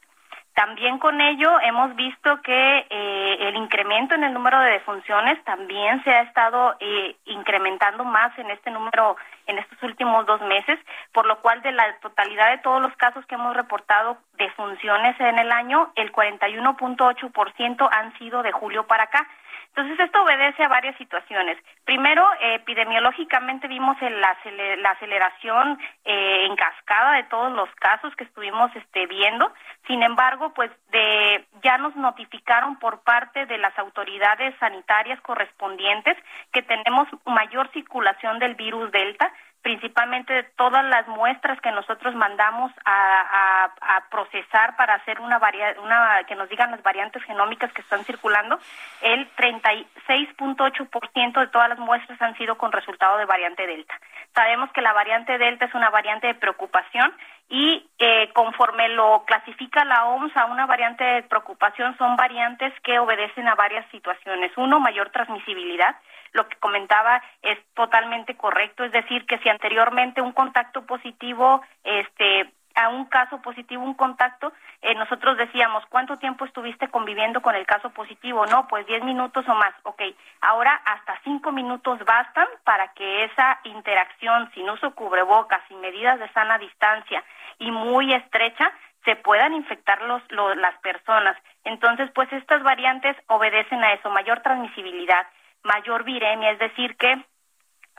También 0.54 0.98
con 0.98 1.20
ello 1.20 1.58
hemos 1.60 1.96
visto 1.96 2.42
que 2.42 2.86
eh, 2.90 3.36
el 3.40 3.56
incremento 3.56 4.14
en 4.14 4.24
el 4.24 4.34
número 4.34 4.60
de 4.60 4.72
defunciones 4.72 5.42
también 5.44 6.04
se 6.04 6.10
ha 6.10 6.22
estado 6.22 6.76
eh, 6.78 7.16
incrementando 7.24 8.04
más 8.04 8.38
en 8.38 8.50
este 8.50 8.70
número 8.70 9.16
en 9.46 9.58
estos 9.58 9.82
últimos 9.82 10.26
dos 10.26 10.42
meses, 10.42 10.78
por 11.12 11.26
lo 11.26 11.40
cual 11.40 11.62
de 11.62 11.72
la 11.72 11.98
totalidad 12.00 12.50
de 12.50 12.58
todos 12.58 12.82
los 12.82 12.94
casos 12.96 13.24
que 13.26 13.34
hemos 13.34 13.56
reportado 13.56 14.18
de 14.36 14.50
funciones 14.50 15.18
en 15.20 15.38
el 15.38 15.50
año, 15.50 15.90
el 15.96 16.12
41.8% 16.12 17.88
han 17.90 18.16
sido 18.18 18.42
de 18.42 18.52
julio 18.52 18.86
para 18.86 19.04
acá. 19.04 19.26
Entonces, 19.74 20.00
esto 20.00 20.22
obedece 20.22 20.62
a 20.62 20.68
varias 20.68 20.96
situaciones. 20.98 21.56
Primero, 21.86 22.28
eh, 22.42 22.56
epidemiológicamente 22.56 23.68
vimos 23.68 23.96
el, 24.02 24.20
la, 24.20 24.36
la, 24.76 24.90
aceleración 24.90 25.78
eh, 26.04 26.44
en 26.44 26.54
cascada 26.56 27.14
de 27.14 27.24
todos 27.24 27.50
los 27.52 27.70
casos 27.76 28.14
que 28.16 28.24
estuvimos 28.24 28.70
este, 28.76 29.06
viendo. 29.06 29.50
Sin 29.86 30.02
embargo, 30.02 30.52
pues 30.52 30.70
de, 30.90 31.46
ya 31.62 31.78
nos 31.78 31.96
notificaron 31.96 32.78
por 32.78 33.00
parte 33.00 33.46
de 33.46 33.56
las 33.56 33.76
autoridades 33.78 34.54
sanitarias 34.60 35.18
correspondientes 35.22 36.18
que 36.52 36.60
tenemos 36.62 37.08
mayor 37.24 37.70
circulación 37.72 38.38
del 38.40 38.54
virus 38.56 38.92
Delta 38.92 39.32
principalmente 39.62 40.32
de 40.32 40.42
todas 40.42 40.84
las 40.84 41.06
muestras 41.08 41.60
que 41.60 41.70
nosotros 41.70 42.14
mandamos 42.14 42.72
a, 42.84 43.72
procesar 44.10 44.76
para 44.76 44.94
hacer 44.94 45.20
una, 45.20 45.38
una 45.82 46.24
que 46.26 46.34
nos 46.34 46.48
digan 46.48 46.70
las 46.70 46.82
variantes 46.82 47.22
genómicas 47.24 47.70
que 47.72 47.82
están 47.82 48.04
circulando, 48.04 48.58
el 49.00 49.28
36.8% 49.36 51.40
de 51.40 51.46
todas 51.46 51.68
las 51.70 51.78
muestras 51.78 52.20
han 52.20 52.36
sido 52.36 52.58
con 52.58 52.72
resultado 52.72 53.16
de 53.18 53.24
variante 53.24 53.66
Delta. 53.66 53.94
Sabemos 54.34 54.70
que 54.72 54.82
la 54.82 54.92
variante 54.92 55.38
Delta 55.38 55.66
es 55.66 55.74
una 55.74 55.90
variante 55.90 56.26
de 56.26 56.34
preocupación 56.34 57.14
y 57.48 57.88
eh, 57.98 58.30
conforme 58.32 58.88
lo 58.90 59.24
clasifica 59.26 59.84
la 59.84 60.06
OMS 60.06 60.36
a 60.36 60.46
una 60.46 60.66
variante 60.66 61.04
de 61.04 61.22
preocupación 61.22 61.96
son 61.98 62.16
variantes 62.16 62.72
que 62.82 62.98
obedecen 62.98 63.46
a 63.48 63.54
varias 63.54 63.86
situaciones. 63.90 64.50
Uno, 64.56 64.80
mayor 64.80 65.10
transmisibilidad 65.10 65.96
lo 66.32 66.48
que 66.48 66.56
comentaba 66.56 67.22
es 67.42 67.58
totalmente 67.74 68.36
correcto, 68.36 68.84
es 68.84 68.92
decir, 68.92 69.26
que 69.26 69.38
si 69.38 69.48
anteriormente 69.48 70.20
un 70.20 70.32
contacto 70.32 70.84
positivo, 70.86 71.62
este, 71.84 72.50
a 72.74 72.88
un 72.88 73.04
caso 73.06 73.40
positivo, 73.42 73.82
un 73.84 73.94
contacto, 73.94 74.52
eh, 74.80 74.94
nosotros 74.94 75.36
decíamos, 75.36 75.84
¿cuánto 75.86 76.18
tiempo 76.18 76.44
estuviste 76.44 76.88
conviviendo 76.88 77.42
con 77.42 77.54
el 77.54 77.66
caso 77.66 77.90
positivo? 77.90 78.46
No, 78.46 78.66
pues 78.68 78.86
10 78.86 79.04
minutos 79.04 79.46
o 79.48 79.54
más. 79.54 79.74
Ok, 79.82 80.02
ahora 80.40 80.74
hasta 80.84 81.20
5 81.24 81.52
minutos 81.52 81.98
bastan 82.04 82.48
para 82.64 82.88
que 82.94 83.24
esa 83.24 83.60
interacción 83.64 84.50
sin 84.54 84.68
uso 84.70 84.94
cubrebocas, 84.94 85.60
sin 85.68 85.80
medidas 85.80 86.18
de 86.18 86.28
sana 86.30 86.58
distancia 86.58 87.22
y 87.58 87.70
muy 87.70 88.12
estrecha, 88.14 88.72
se 89.04 89.16
puedan 89.16 89.52
infectar 89.52 90.00
los, 90.02 90.22
los, 90.30 90.56
las 90.56 90.78
personas. 90.78 91.36
Entonces, 91.64 92.10
pues 92.14 92.32
estas 92.32 92.62
variantes 92.62 93.16
obedecen 93.26 93.82
a 93.82 93.92
eso, 93.92 94.10
mayor 94.10 94.40
transmisibilidad 94.40 95.26
mayor 95.64 96.04
viremia, 96.04 96.50
es 96.50 96.58
decir, 96.58 96.96
que 96.96 97.24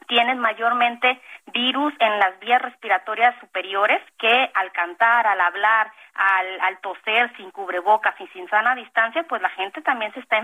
tienen 0.07 0.39
mayormente 0.39 1.21
virus 1.53 1.93
en 1.99 2.19
las 2.19 2.39
vías 2.39 2.61
respiratorias 2.61 3.39
superiores 3.39 4.01
que 4.17 4.51
al 4.53 4.71
cantar, 4.71 5.27
al 5.27 5.39
hablar, 5.39 5.91
al, 6.15 6.61
al 6.61 6.77
toser 6.79 7.35
sin 7.37 7.51
cubrebocas 7.51 8.19
y 8.19 8.27
sin 8.27 8.47
sana 8.49 8.75
distancia, 8.75 9.23
pues 9.23 9.41
la 9.41 9.49
gente 9.49 9.81
también 9.81 10.13
se 10.13 10.19
está 10.19 10.37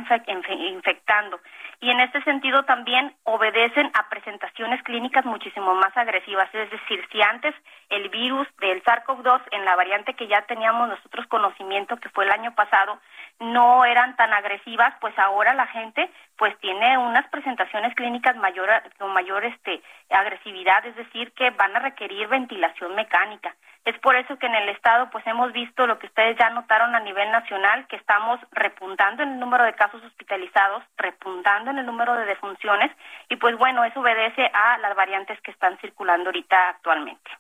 infectando. 0.57 1.39
Y 1.79 1.91
en 1.91 1.99
este 1.99 2.21
sentido 2.23 2.63
también 2.63 3.13
obedecen 3.23 3.91
a 3.93 4.09
presentaciones 4.09 4.81
clínicas 4.83 5.25
muchísimo 5.25 5.73
más 5.75 5.95
agresivas. 5.95 6.53
Es 6.53 6.69
decir, 6.69 7.07
si 7.11 7.21
antes 7.21 7.55
el 7.89 8.09
virus 8.09 8.47
del 8.59 8.83
SARS-CoV-2 8.83 9.41
en 9.51 9.65
la 9.65 9.75
variante 9.75 10.13
que 10.13 10.27
ya 10.27 10.41
teníamos 10.41 10.89
nosotros 10.89 11.27
conocimiento, 11.27 11.97
que 11.97 12.09
fue 12.09 12.25
el 12.25 12.31
año 12.31 12.53
pasado, 12.55 12.99
no 13.39 13.85
eran 13.85 14.15
tan 14.15 14.33
agresivas, 14.33 14.93
pues 14.99 15.17
ahora 15.17 15.53
la 15.53 15.67
gente 15.67 16.09
pues 16.37 16.57
tiene 16.59 16.97
unas 16.97 17.27
presentaciones 17.29 17.93
clínicas 17.95 18.35
mayor, 18.37 18.69
con 18.97 19.11
mayor 19.13 19.45
este, 19.45 19.81
agresividad, 20.09 20.85
es 20.85 20.95
decir, 20.95 21.31
que 21.33 21.49
van 21.51 21.75
a 21.75 21.79
requerir 21.79 22.27
ventilación 22.27 22.95
mecánica. 22.95 23.55
Es 23.85 23.97
por 23.99 24.15
eso 24.15 24.37
que 24.37 24.45
en 24.45 24.55
el 24.55 24.69
Estado 24.69 25.09
pues 25.09 25.25
hemos 25.25 25.51
visto 25.53 25.87
lo 25.87 25.97
que 25.99 26.07
ustedes 26.07 26.37
ya 26.37 26.49
notaron 26.49 26.93
a 26.95 26.99
nivel 26.99 27.31
nacional, 27.31 27.87
que 27.87 27.95
estamos 27.95 28.39
repuntando 28.51 29.23
en 29.23 29.33
el 29.33 29.39
número 29.39 29.63
de 29.63 29.73
casos 29.73 30.03
hospitalizados, 30.03 30.83
repuntando 30.97 31.71
en 31.71 31.79
el 31.79 31.85
número 31.85 32.13
de 32.15 32.25
defunciones 32.25 32.91
y 33.29 33.37
pues 33.37 33.57
bueno, 33.57 33.83
eso 33.83 34.01
obedece 34.01 34.49
a 34.53 34.77
las 34.79 34.95
variantes 34.95 35.39
que 35.41 35.51
están 35.51 35.77
circulando 35.79 36.29
ahorita 36.29 36.69
actualmente. 36.69 37.31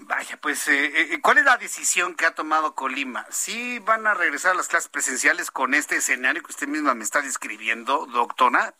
Vaya, 0.00 0.36
pues, 0.40 0.68
eh, 0.68 1.14
eh, 1.14 1.20
¿cuál 1.22 1.38
es 1.38 1.44
la 1.44 1.56
decisión 1.56 2.14
que 2.14 2.26
ha 2.26 2.34
tomado 2.34 2.74
Colima? 2.74 3.26
¿Sí 3.30 3.78
van 3.80 4.06
a 4.06 4.14
regresar 4.14 4.52
a 4.52 4.54
las 4.54 4.68
clases 4.68 4.90
presenciales 4.90 5.50
con 5.50 5.74
este 5.74 5.96
escenario 5.96 6.42
que 6.42 6.52
usted 6.52 6.68
misma 6.68 6.94
me 6.94 7.04
está 7.04 7.22
describiendo, 7.22 8.06
doctora? 8.06 8.74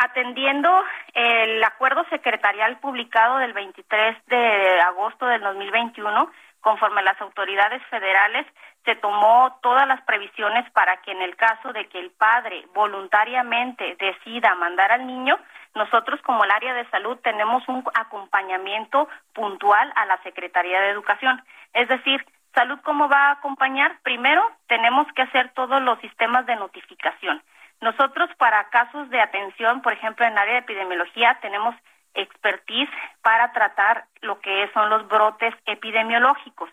Atendiendo 0.00 0.70
el 1.12 1.62
acuerdo 1.64 2.04
secretarial 2.08 2.78
publicado 2.78 3.38
del 3.38 3.52
23 3.52 4.16
de 4.26 4.80
agosto 4.82 5.26
del 5.26 5.40
2021, 5.40 6.30
conforme 6.60 7.02
las 7.02 7.20
autoridades 7.20 7.82
federales 7.86 8.46
se 8.84 8.94
tomó 8.94 9.58
todas 9.60 9.88
las 9.88 10.00
previsiones 10.02 10.70
para 10.70 10.98
que 11.02 11.10
en 11.10 11.20
el 11.20 11.34
caso 11.34 11.72
de 11.72 11.88
que 11.88 11.98
el 11.98 12.12
padre 12.12 12.64
voluntariamente 12.74 13.96
decida 13.98 14.54
mandar 14.54 14.92
al 14.92 15.04
niño, 15.04 15.36
nosotros 15.74 16.20
como 16.22 16.44
el 16.44 16.52
área 16.52 16.74
de 16.74 16.88
salud 16.90 17.18
tenemos 17.18 17.66
un 17.66 17.82
acompañamiento 17.94 19.08
puntual 19.32 19.92
a 19.96 20.06
la 20.06 20.22
Secretaría 20.22 20.80
de 20.80 20.90
Educación. 20.90 21.42
Es 21.74 21.88
decir, 21.88 22.24
salud 22.54 22.78
cómo 22.84 23.08
va 23.08 23.30
a 23.30 23.32
acompañar? 23.32 23.98
Primero, 24.04 24.48
tenemos 24.68 25.08
que 25.14 25.22
hacer 25.22 25.50
todos 25.54 25.82
los 25.82 25.98
sistemas 25.98 26.46
de 26.46 26.54
notificación. 26.54 27.42
Nosotros 27.80 28.28
para 28.38 28.68
casos 28.70 29.08
de 29.10 29.20
atención, 29.20 29.82
por 29.82 29.92
ejemplo, 29.92 30.26
en 30.26 30.36
área 30.36 30.54
de 30.54 30.60
epidemiología, 30.60 31.38
tenemos 31.40 31.74
expertise 32.14 32.90
para 33.22 33.52
tratar 33.52 34.06
lo 34.20 34.40
que 34.40 34.68
son 34.74 34.90
los 34.90 35.06
brotes 35.08 35.54
epidemiológicos. 35.66 36.70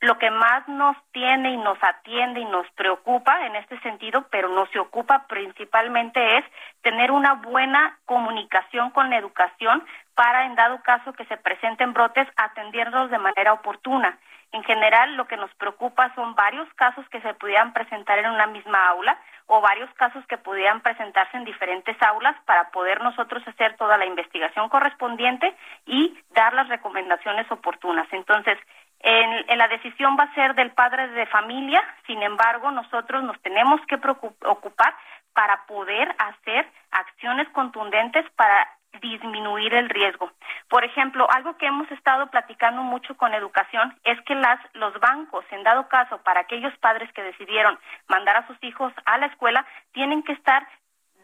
Lo 0.00 0.16
que 0.18 0.30
más 0.30 0.66
nos 0.68 0.96
tiene 1.10 1.50
y 1.50 1.56
nos 1.56 1.76
atiende 1.82 2.40
y 2.40 2.44
nos 2.44 2.70
preocupa 2.72 3.46
en 3.46 3.56
este 3.56 3.80
sentido, 3.80 4.26
pero 4.30 4.48
nos 4.48 4.70
se 4.70 4.78
ocupa 4.78 5.26
principalmente 5.26 6.38
es 6.38 6.44
tener 6.82 7.10
una 7.10 7.34
buena 7.34 7.98
comunicación 8.04 8.90
con 8.90 9.10
la 9.10 9.18
educación 9.18 9.84
para, 10.14 10.46
en 10.46 10.54
dado 10.54 10.80
caso 10.82 11.12
que 11.14 11.24
se 11.24 11.36
presenten 11.36 11.94
brotes, 11.94 12.28
atenderlos 12.36 13.10
de 13.10 13.18
manera 13.18 13.52
oportuna. 13.52 14.18
En 14.52 14.62
general, 14.62 15.16
lo 15.16 15.26
que 15.26 15.36
nos 15.36 15.52
preocupa 15.54 16.14
son 16.14 16.34
varios 16.36 16.72
casos 16.74 17.06
que 17.08 17.20
se 17.20 17.34
pudieran 17.34 17.72
presentar 17.72 18.18
en 18.18 18.30
una 18.30 18.46
misma 18.46 18.88
aula 18.88 19.18
o 19.48 19.60
varios 19.60 19.92
casos 19.94 20.24
que 20.26 20.38
pudieran 20.38 20.80
presentarse 20.80 21.36
en 21.36 21.44
diferentes 21.44 21.96
aulas 22.02 22.36
para 22.44 22.70
poder 22.70 23.00
nosotros 23.02 23.42
hacer 23.48 23.76
toda 23.76 23.96
la 23.96 24.06
investigación 24.06 24.68
correspondiente 24.68 25.54
y 25.86 26.16
dar 26.30 26.52
las 26.54 26.68
recomendaciones 26.68 27.50
oportunas. 27.50 28.06
Entonces, 28.12 28.58
En, 29.00 29.58
la 29.58 29.68
decisión 29.68 30.16
va 30.18 30.24
a 30.24 30.34
ser 30.34 30.54
del 30.54 30.72
padre 30.72 31.06
de 31.08 31.26
familia, 31.26 31.80
sin 32.06 32.20
embargo, 32.20 32.72
nosotros 32.72 33.22
nos 33.22 33.40
tenemos 33.42 33.80
que 33.86 33.94
ocupar 33.94 34.92
para 35.32 35.66
poder 35.66 36.08
hacer 36.18 36.66
acciones 36.90 37.48
contundentes 37.50 38.28
para 38.34 38.66
disminuir 39.00 39.74
el 39.74 39.88
riesgo. 39.88 40.30
Por 40.68 40.84
ejemplo, 40.84 41.28
algo 41.30 41.56
que 41.56 41.66
hemos 41.66 41.90
estado 41.90 42.26
platicando 42.28 42.82
mucho 42.82 43.16
con 43.16 43.34
educación 43.34 43.94
es 44.04 44.20
que 44.22 44.34
las, 44.34 44.60
los 44.74 44.98
bancos, 45.00 45.44
en 45.50 45.62
dado 45.62 45.88
caso, 45.88 46.18
para 46.22 46.40
aquellos 46.40 46.76
padres 46.78 47.12
que 47.12 47.22
decidieron 47.22 47.78
mandar 48.08 48.36
a 48.36 48.46
sus 48.46 48.56
hijos 48.62 48.92
a 49.04 49.18
la 49.18 49.26
escuela, 49.26 49.64
tienen 49.92 50.22
que 50.22 50.32
estar 50.32 50.66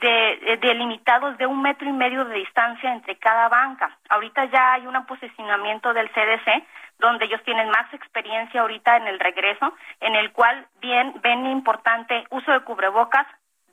de, 0.00 0.58
delimitados 0.60 1.38
de 1.38 1.46
un 1.46 1.62
metro 1.62 1.88
y 1.88 1.92
medio 1.92 2.24
de 2.24 2.36
distancia 2.36 2.92
entre 2.92 3.16
cada 3.16 3.48
banca. 3.48 3.96
Ahorita 4.08 4.44
ya 4.46 4.74
hay 4.74 4.86
un 4.86 5.06
posicionamiento 5.06 5.92
del 5.92 6.10
CDC 6.10 6.64
donde 6.98 7.24
ellos 7.24 7.42
tienen 7.44 7.68
más 7.70 7.92
experiencia 7.92 8.60
ahorita 8.60 8.96
en 8.96 9.08
el 9.08 9.18
regreso, 9.18 9.74
en 10.00 10.14
el 10.14 10.32
cual 10.32 10.66
bien 10.80 11.14
ven 11.22 11.46
importante 11.46 12.24
uso 12.30 12.52
de 12.52 12.60
cubrebocas, 12.60 13.26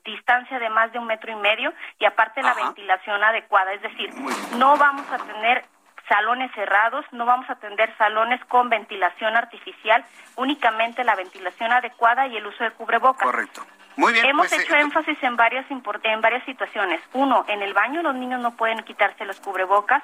distancia 0.04 0.58
de 0.58 0.68
más 0.70 0.92
de 0.92 0.98
un 0.98 1.06
metro 1.06 1.32
y 1.32 1.36
medio 1.36 1.72
y 1.98 2.04
aparte 2.04 2.42
la 2.42 2.54
ventilación 2.54 3.22
adecuada. 3.22 3.72
Es 3.72 3.82
decir, 3.82 4.10
no 4.56 4.76
vamos 4.76 5.06
a 5.10 5.18
tener 5.18 5.64
salones 6.08 6.50
cerrados, 6.54 7.04
no 7.12 7.24
vamos 7.24 7.48
a 7.48 7.56
tener 7.56 7.96
salones 7.96 8.44
con 8.46 8.68
ventilación 8.68 9.36
artificial, 9.36 10.04
únicamente 10.36 11.04
la 11.04 11.14
ventilación 11.14 11.72
adecuada 11.72 12.26
y 12.26 12.36
el 12.36 12.46
uso 12.46 12.64
de 12.64 12.70
cubrebocas. 12.72 13.24
Correcto. 13.24 13.62
Muy 13.96 14.12
bien. 14.12 14.24
Hemos 14.24 14.48
pues, 14.48 14.62
hecho 14.62 14.74
eh, 14.74 14.80
énfasis 14.80 15.22
en 15.22 15.36
varias 15.36 15.66
en 15.70 16.20
varias 16.20 16.44
situaciones. 16.44 17.00
Uno, 17.12 17.44
en 17.48 17.62
el 17.62 17.74
baño 17.74 18.02
los 18.02 18.14
niños 18.14 18.40
no 18.40 18.56
pueden 18.56 18.82
quitarse 18.84 19.24
los 19.24 19.38
cubrebocas 19.40 20.02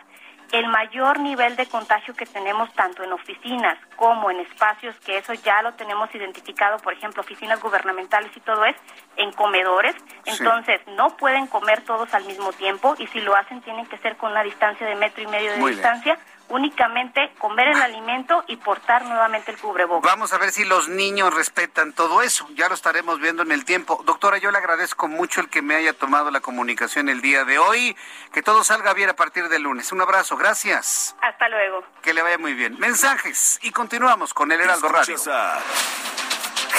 el 0.53 0.67
mayor 0.69 1.21
nivel 1.21 1.57
de 1.57 1.67
contagio 1.67 2.15
que 2.15 2.27
tenemos 2.27 2.73
tanto 2.75 3.03
en 3.03 3.13
oficinas 3.13 3.79
como 3.97 4.31
en 4.31 4.41
espacios, 4.41 4.97
que 5.05 5.19
eso 5.19 5.35
ya 5.35 5.63
lo 5.63 5.75
tenemos 5.75 6.15
identificado, 6.15 6.79
por 6.79 6.93
ejemplo, 6.93 7.21
oficinas 7.21 7.61
gubernamentales 7.61 8.35
y 8.37 8.41
todo 8.41 8.65
es 8.65 8.77
en 9.17 9.33
comedores. 9.33 9.95
Entonces, 10.25 10.81
no 10.89 11.17
pueden 11.17 11.47
comer 11.47 11.83
todos 11.83 12.13
al 12.15 12.25
mismo 12.25 12.53
tiempo 12.53 12.95
y 12.99 13.07
si 13.09 13.21
lo 13.21 13.35
hacen 13.35 13.61
tienen 13.63 13.87
que 13.87 13.99
ser 13.99 14.17
con 14.17 14.33
una 14.33 14.43
distancia 14.43 14.87
de 14.87 14.95
metro 14.95 15.23
y 15.23 15.27
medio 15.27 15.53
de 15.53 15.59
Muy 15.59 15.73
distancia 15.73 16.19
únicamente 16.49 17.33
comer 17.39 17.69
el 17.69 17.83
alimento 17.83 18.45
y 18.47 18.57
portar 18.57 19.05
nuevamente 19.05 19.51
el 19.51 19.59
cubrebocas. 19.59 20.11
Vamos 20.11 20.33
a 20.33 20.39
ver 20.39 20.51
si 20.51 20.65
los 20.65 20.89
niños 20.89 21.35
respetan 21.35 21.93
todo 21.93 22.23
eso. 22.23 22.49
Ya 22.55 22.69
lo 22.69 22.75
estaremos 22.75 23.21
viendo 23.21 23.43
en 23.43 23.53
el 23.53 23.65
tiempo. 23.65 24.03
Doctora, 24.05 24.39
yo 24.39 24.51
le 24.51 24.59
agradezco 24.59 25.09
mucho 25.09 25.41
el 25.41 25.49
que 25.49 25.63
me 25.63 25.75
haya 25.75 25.93
tomado 25.93 26.31
la 26.31 26.41
comunicación 26.41 27.09
el 27.09 27.21
día 27.21 27.45
de 27.45 27.59
hoy. 27.59 27.97
Que 28.33 28.43
todo 28.43 28.65
salga 28.65 28.95
bien 28.95 29.11
a 29.11 29.17
partir 29.17 29.49
del 29.49 29.63
lunes. 29.63 29.93
Un 29.93 30.01
abrazo, 30.01 30.37
gracias. 30.37 31.17
Hasta 31.21 31.49
luego. 31.49 31.85
Que 32.03 32.15
le 32.15 32.23
vaya 32.23 32.39
muy 32.39 32.55
bien. 32.55 32.79
Mensajes 32.79 33.59
y 33.63 33.71
continuamos 33.71 34.35
con 34.35 34.51
el 34.53 34.61
Heraldo 34.61 34.89
Radio. 34.89 35.17
A 35.31 35.59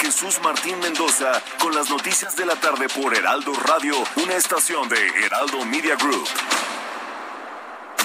Jesús 0.00 0.40
Martín 0.42 0.78
Mendoza 0.80 1.42
con 1.60 1.74
las 1.74 1.90
noticias 1.90 2.34
de 2.34 2.46
la 2.46 2.56
tarde 2.56 2.88
por 2.88 3.14
Heraldo 3.14 3.52
Radio, 3.66 3.94
una 4.16 4.34
estación 4.34 4.88
de 4.88 5.08
Heraldo 5.24 5.64
Media 5.66 5.94
Group. 5.96 6.26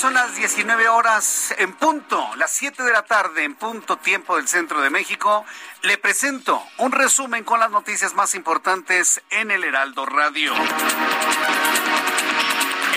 Son 0.00 0.14
las 0.14 0.34
19 0.34 0.88
horas 0.88 1.54
en 1.58 1.74
punto, 1.74 2.26
las 2.36 2.50
7 2.52 2.82
de 2.84 2.90
la 2.90 3.02
tarde 3.02 3.44
en 3.44 3.54
punto 3.54 3.98
tiempo 3.98 4.36
del 4.36 4.48
centro 4.48 4.80
de 4.80 4.88
México. 4.88 5.44
Le 5.82 5.98
presento 5.98 6.62
un 6.78 6.92
resumen 6.92 7.44
con 7.44 7.60
las 7.60 7.70
noticias 7.70 8.14
más 8.14 8.34
importantes 8.34 9.20
en 9.28 9.50
el 9.50 9.62
Heraldo 9.62 10.06
Radio. 10.06 10.54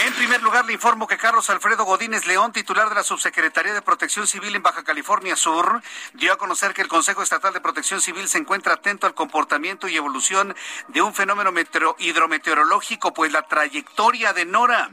En 0.05 0.13
primer 0.13 0.41
lugar, 0.43 0.65
le 0.65 0.71
informo 0.73 1.05
que 1.05 1.17
Carlos 1.17 1.49
Alfredo 1.49 1.83
Godínez 1.83 2.25
León, 2.25 2.53
titular 2.53 2.87
de 2.87 2.95
la 2.95 3.03
Subsecretaría 3.03 3.73
de 3.73 3.81
Protección 3.81 4.25
Civil 4.25 4.55
en 4.55 4.63
Baja 4.63 4.83
California 4.85 5.35
Sur, 5.35 5.81
dio 6.13 6.31
a 6.31 6.37
conocer 6.37 6.73
que 6.73 6.81
el 6.81 6.87
Consejo 6.87 7.21
Estatal 7.21 7.53
de 7.53 7.59
Protección 7.59 7.99
Civil 7.99 8.29
se 8.29 8.37
encuentra 8.37 8.75
atento 8.75 9.07
al 9.07 9.13
comportamiento 9.13 9.89
y 9.89 9.97
evolución 9.97 10.55
de 10.87 11.01
un 11.01 11.13
fenómeno 11.13 11.51
meteo- 11.51 11.95
hidrometeorológico, 11.99 13.13
pues 13.13 13.31
la 13.33 13.41
trayectoria 13.41 14.31
de 14.31 14.45
Nora 14.45 14.89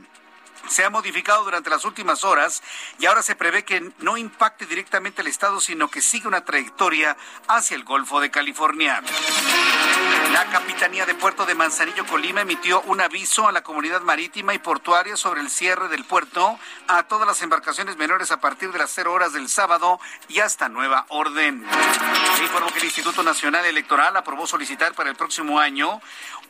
se 0.68 0.84
ha 0.84 0.90
modificado 0.90 1.44
durante 1.44 1.70
las 1.70 1.84
últimas 1.84 2.24
horas 2.24 2.62
y 2.98 3.06
ahora 3.06 3.22
se 3.22 3.36
prevé 3.36 3.64
que 3.64 3.92
no 3.98 4.16
impacte 4.16 4.66
directamente 4.66 5.22
el 5.22 5.28
estado, 5.28 5.61
sino 5.61 5.88
que 5.88 6.02
siga 6.02 6.28
una 6.28 6.44
trayectoria 6.44 7.16
hacia 7.48 7.76
el 7.76 7.84
Golfo 7.84 8.20
de 8.20 8.30
California. 8.30 9.02
La 10.32 10.44
Capitanía 10.46 11.06
de 11.06 11.14
Puerto 11.14 11.44
de 11.44 11.54
Manzanillo, 11.54 12.06
Colima, 12.06 12.42
emitió 12.42 12.80
un 12.82 13.00
aviso 13.00 13.48
a 13.48 13.52
la 13.52 13.62
comunidad 13.62 14.00
marítima 14.02 14.54
y 14.54 14.58
portuaria 14.58 15.16
sobre 15.16 15.40
el 15.40 15.50
cierre 15.50 15.88
del 15.88 16.04
puerto 16.04 16.58
a 16.86 17.02
todas 17.04 17.26
las 17.26 17.42
embarcaciones 17.42 17.96
menores 17.96 18.30
a 18.30 18.40
partir 18.40 18.70
de 18.70 18.78
las 18.78 18.90
0 18.94 19.12
horas 19.12 19.32
del 19.32 19.48
sábado 19.48 20.00
y 20.28 20.40
hasta 20.40 20.68
nueva 20.68 21.04
orden. 21.08 21.66
Se 22.36 22.44
informó 22.44 22.70
que 22.72 22.78
el 22.78 22.84
Instituto 22.84 23.22
Nacional 23.22 23.64
Electoral 23.64 24.16
aprobó 24.16 24.46
solicitar 24.46 24.94
para 24.94 25.11
el 25.11 25.16
próximo 25.16 25.58
año 25.58 26.00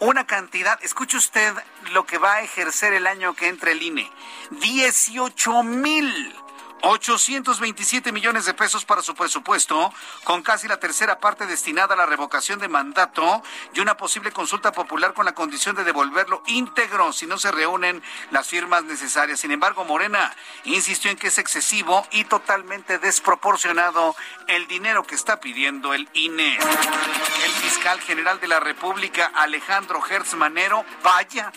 una 0.01 0.27
cantidad, 0.27 0.79
escuche 0.83 1.17
usted 1.17 1.55
lo 1.93 2.07
que 2.07 2.19
va 2.19 2.37
a 2.37 2.43
ejercer 2.43 2.95
el 2.95 3.07
año 3.07 3.35
que 3.35 3.49
entre 3.49 3.73
el 3.73 3.83
INE, 3.83 4.11
18 4.51 5.63
mil 5.63 6.35
827 6.83 8.13
millones 8.13 8.47
de 8.47 8.55
pesos 8.55 8.85
para 8.85 9.03
su 9.03 9.15
presupuesto, 9.15 9.93
con 10.25 10.43
casi 10.43 10.69
la 10.69 10.79
tercera 10.79 11.19
parte 11.19 11.47
destinada 11.47 11.95
a 11.95 11.97
la 11.97 12.07
revocación 12.07 12.59
de 12.59 12.69
mandato 12.69 13.43
y 13.75 13.81
una 13.81 13.97
posible 13.97 14.33
consulta 14.33 14.73
popular 14.73 15.15
con 15.15 15.25
la 15.25 15.35
condición 15.35 15.77
de 15.77 15.85
devolverlo 15.85 16.43
íntegro 16.47 17.13
si 17.13 17.27
no 17.27 17.39
se 17.39 17.51
reúnen 17.51 18.03
las 18.31 18.49
firmas 18.49 18.85
necesarias. 18.85 19.41
Sin 19.41 19.51
embargo, 19.51 19.85
Morena 19.85 20.35
insistió 20.65 21.11
en 21.11 21.17
que 21.17 21.29
es 21.29 21.39
excesivo 21.39 22.07
y 22.11 22.25
totalmente 22.25 22.99
desproporcionado 22.99 24.15
el 24.47 24.67
dinero 24.67 25.05
que 25.05 25.15
está 25.15 25.41
pidiendo 25.41 25.95
el 25.95 26.09
INE. 26.15 26.57
El 26.57 27.53
fiscal 27.63 28.01
general 28.01 28.41
de 28.41 28.49
la 28.49 28.61
República, 28.61 29.31
Alejandro 29.35 30.03
Hertz 30.07 30.35
Manero, 30.35 30.85
vaya, 31.03 31.53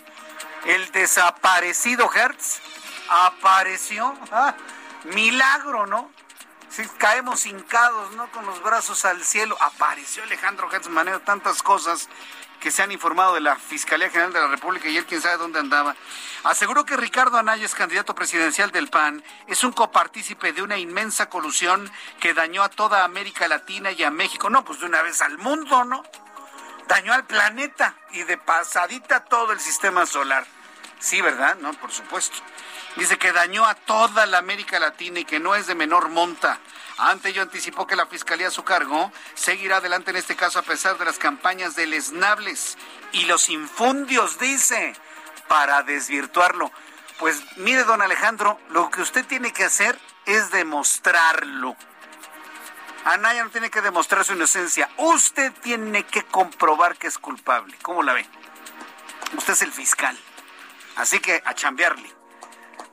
el 0.66 0.92
desaparecido 0.92 2.10
Hertz 2.14 2.62
apareció. 3.10 4.16
Ah, 4.32 4.56
milagro, 5.06 5.86
¿no? 5.86 6.12
Si 6.70 6.84
caemos 6.98 7.46
hincados, 7.46 8.16
¿no? 8.16 8.32
Con 8.32 8.46
los 8.46 8.62
brazos 8.64 9.06
al 9.06 9.24
cielo. 9.24 9.56
Apareció 9.62 10.24
Alejandro 10.24 10.72
Hertz 10.72 10.90
Manero, 10.90 11.20
tantas 11.22 11.62
cosas 11.62 12.10
que 12.64 12.72
se 12.72 12.82
han 12.82 12.94
informado 12.94 13.34
de 13.34 13.42
la 13.42 13.58
Fiscalía 13.58 14.10
General 14.10 14.32
de 14.32 14.40
la 14.40 14.48
República 14.48 14.88
y 14.88 14.96
él 14.96 15.06
quién 15.06 15.22
sabe 15.22 15.36
dónde 15.36 15.60
andaba. 15.60 15.98
Aseguró 16.46 16.86
que 16.86 16.96
Ricardo 16.96 17.38
Anaya 17.38 17.66
es 17.66 17.76
candidato 17.76 18.16
presidencial 18.16 18.72
del 18.72 18.88
PAN, 18.88 19.22
es 19.48 19.66
un 19.66 19.74
copartícipe 19.74 20.54
de 20.54 20.62
una 20.62 20.78
inmensa 20.78 21.30
colusión 21.30 21.92
que 22.22 22.34
dañó 22.34 22.64
a 22.64 22.70
toda 22.70 23.04
América 23.04 23.50
Latina 23.50 23.92
y 23.92 24.02
a 24.04 24.12
México. 24.12 24.50
No, 24.50 24.64
pues 24.64 24.80
de 24.80 24.86
una 24.86 25.02
vez 25.02 25.22
al 25.22 25.38
mundo, 25.38 25.84
¿no? 25.84 26.04
Dañó 26.88 27.14
al 27.14 27.26
planeta 27.26 27.96
y 28.12 28.24
de 28.24 28.38
pasadita 28.38 29.26
todo 29.26 29.52
el 29.52 29.60
sistema 29.60 30.06
solar. 30.06 30.46
Sí, 31.00 31.20
¿verdad? 31.20 31.58
No, 31.58 31.74
por 31.74 31.92
supuesto. 31.92 32.38
Dice 32.96 33.18
que 33.18 33.32
dañó 33.32 33.66
a 33.66 33.74
toda 33.74 34.26
la 34.26 34.38
América 34.38 34.80
Latina 34.80 35.20
y 35.20 35.26
que 35.26 35.40
no 35.40 35.56
es 35.56 35.66
de 35.66 35.76
menor 35.76 36.10
monta. 36.10 36.60
Ante 36.98 37.30
ello 37.30 37.42
anticipó 37.42 37.88
que 37.88 37.96
la 37.96 38.06
Fiscalía 38.06 38.50
a 38.50 38.52
su 38.52 38.64
cargo 38.64 39.12
seguirá 39.34 39.78
adelante 39.78 40.12
en 40.12 40.18
este 40.18 40.36
caso 40.36 40.60
a 40.60 40.64
pesar 40.64 40.98
de 40.98 41.06
las 41.06 41.18
campañas 41.18 41.76
deleznables 41.76 42.78
y 43.12 43.26
los 43.26 43.50
infundios, 43.50 44.38
dice, 44.38 44.94
para 45.48 45.82
desvirtuarlo. 45.82 46.72
Pues 47.18 47.42
mire, 47.58 47.84
don 47.84 48.02
Alejandro, 48.02 48.60
lo 48.70 48.92
que 48.92 49.02
usted 49.02 49.26
tiene 49.26 49.52
que 49.54 49.64
hacer 49.64 49.98
es 50.26 50.52
demostrarlo. 50.52 51.76
Anaya 53.06 53.44
no 53.44 53.50
tiene 53.50 53.70
que 53.70 53.82
demostrar 53.82 54.24
su 54.24 54.34
inocencia. 54.34 54.90
Usted 54.98 55.52
tiene 55.62 56.04
que 56.04 56.24
comprobar 56.24 56.98
que 56.98 57.08
es 57.08 57.18
culpable. 57.18 57.76
¿Cómo 57.82 58.04
la 58.04 58.14
ve? 58.14 58.26
Usted 59.36 59.54
es 59.54 59.62
el 59.64 59.72
fiscal. 59.72 60.18
Así 60.96 61.20
que 61.20 61.42
a 61.44 61.54
chambearle. 61.54 62.23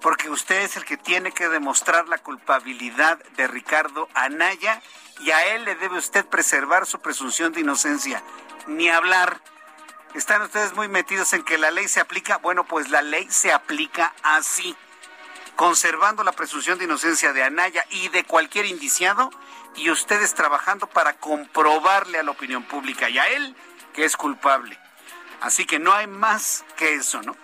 Porque 0.00 0.30
usted 0.30 0.62
es 0.62 0.76
el 0.76 0.84
que 0.84 0.96
tiene 0.96 1.32
que 1.32 1.48
demostrar 1.48 2.08
la 2.08 2.18
culpabilidad 2.18 3.18
de 3.36 3.46
Ricardo 3.46 4.08
Anaya 4.14 4.80
y 5.20 5.30
a 5.30 5.54
él 5.54 5.64
le 5.64 5.74
debe 5.74 5.98
usted 5.98 6.24
preservar 6.26 6.86
su 6.86 7.00
presunción 7.00 7.52
de 7.52 7.60
inocencia. 7.60 8.22
Ni 8.66 8.88
hablar. 8.88 9.40
¿Están 10.14 10.42
ustedes 10.42 10.72
muy 10.74 10.88
metidos 10.88 11.32
en 11.34 11.42
que 11.44 11.58
la 11.58 11.70
ley 11.70 11.86
se 11.86 12.00
aplica? 12.00 12.38
Bueno, 12.38 12.64
pues 12.64 12.90
la 12.90 13.02
ley 13.02 13.28
se 13.30 13.52
aplica 13.52 14.12
así, 14.22 14.74
conservando 15.54 16.24
la 16.24 16.32
presunción 16.32 16.78
de 16.78 16.86
inocencia 16.86 17.32
de 17.32 17.44
Anaya 17.44 17.84
y 17.90 18.08
de 18.08 18.24
cualquier 18.24 18.66
indiciado, 18.66 19.30
y 19.76 19.88
ustedes 19.90 20.34
trabajando 20.34 20.88
para 20.88 21.12
comprobarle 21.18 22.18
a 22.18 22.22
la 22.24 22.32
opinión 22.32 22.64
pública 22.64 23.08
y 23.08 23.18
a 23.18 23.28
él 23.28 23.54
que 23.92 24.04
es 24.04 24.16
culpable. 24.16 24.78
Así 25.40 25.64
que 25.64 25.78
no 25.78 25.92
hay 25.92 26.06
más 26.06 26.64
que 26.76 26.94
eso, 26.94 27.22
¿no? 27.22 27.36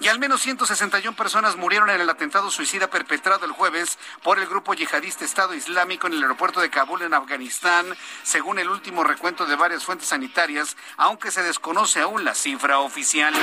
Y 0.00 0.08
al 0.08 0.18
menos 0.18 0.42
161 0.42 1.16
personas 1.16 1.56
murieron 1.56 1.90
en 1.90 2.00
el 2.00 2.10
atentado 2.10 2.50
suicida 2.50 2.88
perpetrado 2.90 3.46
el 3.46 3.52
jueves 3.52 3.98
por 4.22 4.38
el 4.38 4.46
grupo 4.46 4.74
yihadista 4.74 5.24
Estado 5.24 5.54
Islámico 5.54 6.06
en 6.06 6.14
el 6.14 6.22
aeropuerto 6.22 6.60
de 6.60 6.70
Kabul 6.70 7.02
en 7.02 7.14
Afganistán, 7.14 7.86
según 8.22 8.58
el 8.58 8.68
último 8.68 9.02
recuento 9.02 9.46
de 9.46 9.56
varias 9.56 9.84
fuentes 9.84 10.08
sanitarias, 10.08 10.76
aunque 10.96 11.30
se 11.30 11.42
desconoce 11.42 12.00
aún 12.00 12.24
la 12.24 12.34
cifra 12.34 12.80
oficial. 12.80 13.34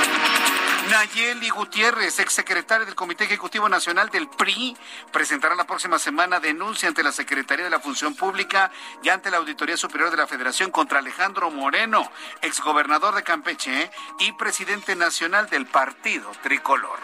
Nayeli 0.90 1.48
Gutiérrez, 1.48 2.20
exsecretaria 2.20 2.86
del 2.86 2.94
Comité 2.94 3.24
Ejecutivo 3.24 3.68
Nacional 3.68 4.08
del 4.10 4.28
PRI, 4.28 4.76
presentará 5.12 5.56
la 5.56 5.66
próxima 5.66 5.98
semana 5.98 6.38
denuncia 6.38 6.88
ante 6.88 7.02
la 7.02 7.10
Secretaría 7.10 7.64
de 7.64 7.70
la 7.70 7.80
Función 7.80 8.14
Pública 8.14 8.70
y 9.02 9.08
ante 9.08 9.30
la 9.30 9.38
Auditoría 9.38 9.76
Superior 9.76 10.12
de 10.12 10.16
la 10.16 10.28
Federación 10.28 10.70
contra 10.70 11.00
Alejandro 11.00 11.50
Moreno, 11.50 12.08
exgobernador 12.40 13.16
de 13.16 13.24
Campeche 13.24 13.90
y 14.18 14.32
presidente 14.32 14.96
nacional 14.96 15.48
del 15.48 15.66
Partido 15.66 16.30
Tricolor. 16.42 16.98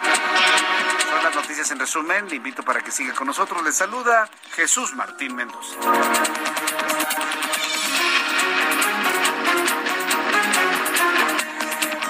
Son 1.09 1.23
las 1.23 1.35
noticias 1.35 1.71
en 1.71 1.79
resumen. 1.79 2.29
Le 2.29 2.37
invito 2.37 2.63
para 2.63 2.81
que 2.81 2.91
siga 2.91 3.15
con 3.15 3.27
nosotros. 3.27 3.63
Le 3.63 3.73
saluda 3.73 4.29
Jesús 4.55 4.95
Martín 4.95 5.35
Mendoza. 5.35 5.77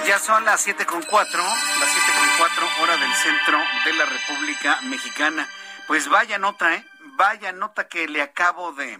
Ya 0.05 0.19
son 0.19 0.43
las 0.43 0.61
siete 0.61 0.85
con 0.85 1.01
cuatro, 1.03 1.41
las 1.41 1.89
siete 1.89 2.11
con 2.19 2.27
cuatro 2.37 2.67
hora 2.81 2.97
del 2.97 3.13
centro 3.13 3.57
de 3.85 3.93
la 3.93 4.05
República 4.05 4.79
Mexicana. 4.83 5.47
Pues 5.87 6.09
vaya 6.09 6.37
nota, 6.37 6.73
¿eh? 6.75 6.85
Vaya 7.15 7.51
nota 7.51 7.87
que 7.87 8.07
le 8.07 8.21
acabo 8.21 8.73
de, 8.73 8.99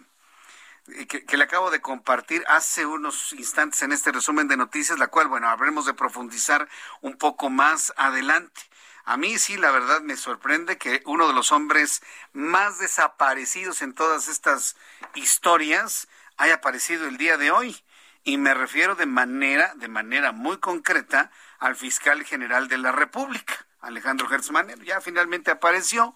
que, 1.07 1.37
le 1.37 1.43
acabo 1.43 1.71
de 1.71 1.81
compartir 1.81 2.43
hace 2.47 2.85
unos 2.85 3.33
instantes 3.33 3.81
en 3.81 3.91
este 3.91 4.11
resumen 4.11 4.47
de 4.47 4.57
noticias, 4.57 4.99
la 4.99 5.07
cual, 5.07 5.27
bueno, 5.27 5.47
habremos 5.47 5.85
de 5.85 5.93
profundizar 5.93 6.67
un 7.01 7.17
poco 7.17 7.49
más 7.49 7.93
adelante. 7.95 8.61
A 9.05 9.17
mí 9.17 9.37
sí, 9.37 9.57
la 9.57 9.71
verdad 9.71 10.01
me 10.01 10.17
sorprende 10.17 10.77
que 10.77 11.01
uno 11.05 11.27
de 11.27 11.33
los 11.33 11.51
hombres 11.51 12.01
más 12.31 12.79
desaparecidos 12.79 13.81
en 13.81 13.93
todas 13.93 14.27
estas 14.27 14.75
historias 15.13 16.07
haya 16.37 16.55
aparecido 16.55 17.07
el 17.07 17.17
día 17.17 17.37
de 17.37 17.51
hoy. 17.51 17.83
Y 18.25 18.37
me 18.37 18.53
refiero 18.53 18.95
de 18.95 19.05
manera, 19.05 19.73
de 19.75 19.89
manera 19.89 20.31
muy 20.31 20.57
concreta 20.57 21.31
al 21.59 21.75
fiscal 21.75 22.23
general 22.23 22.69
de 22.69 22.77
la 22.77 22.93
República, 22.93 23.65
Alejandro 23.81 24.27
Gertzmann. 24.27 24.81
Ya 24.83 25.01
finalmente 25.01 25.51
apareció, 25.51 26.15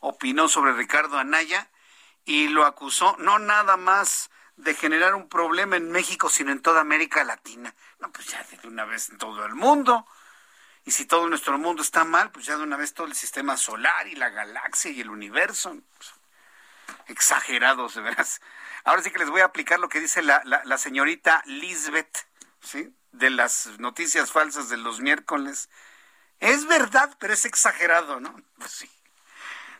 opinó 0.00 0.48
sobre 0.48 0.74
Ricardo 0.74 1.18
Anaya 1.18 1.70
y 2.26 2.48
lo 2.48 2.66
acusó 2.66 3.16
no 3.18 3.38
nada 3.38 3.76
más 3.78 4.30
de 4.56 4.74
generar 4.74 5.14
un 5.14 5.28
problema 5.28 5.76
en 5.76 5.90
México, 5.90 6.28
sino 6.28 6.50
en 6.50 6.60
toda 6.60 6.80
América 6.80 7.24
Latina. 7.24 7.74
No, 8.00 8.10
pues 8.10 8.26
ya 8.26 8.44
de 8.44 8.68
una 8.68 8.84
vez 8.84 9.08
en 9.08 9.16
todo 9.16 9.46
el 9.46 9.54
mundo. 9.54 10.06
Y 10.84 10.90
si 10.90 11.06
todo 11.06 11.28
nuestro 11.28 11.56
mundo 11.56 11.82
está 11.82 12.04
mal, 12.04 12.30
pues 12.30 12.46
ya 12.46 12.56
de 12.56 12.64
una 12.64 12.76
vez 12.76 12.94
todo 12.94 13.06
el 13.06 13.14
sistema 13.14 13.56
solar 13.56 14.06
y 14.08 14.16
la 14.16 14.30
galaxia 14.30 14.90
y 14.90 15.00
el 15.00 15.10
universo. 15.10 15.76
Exagerados, 17.06 17.94
de 17.94 18.02
veras. 18.02 18.40
Ahora 18.84 19.02
sí 19.02 19.10
que 19.10 19.18
les 19.18 19.30
voy 19.30 19.40
a 19.40 19.46
aplicar 19.46 19.78
lo 19.78 19.88
que 19.88 20.00
dice 20.00 20.22
la, 20.22 20.42
la, 20.44 20.62
la 20.64 20.78
señorita 20.78 21.42
Lisbeth, 21.46 22.26
¿sí? 22.60 22.92
De 23.12 23.30
las 23.30 23.78
noticias 23.78 24.32
falsas 24.32 24.68
de 24.68 24.78
los 24.78 25.00
miércoles. 25.00 25.70
Es 26.40 26.66
verdad, 26.66 27.16
pero 27.18 27.34
es 27.34 27.44
exagerado, 27.44 28.20
¿no? 28.20 28.34
Pues 28.58 28.72
sí. 28.72 28.95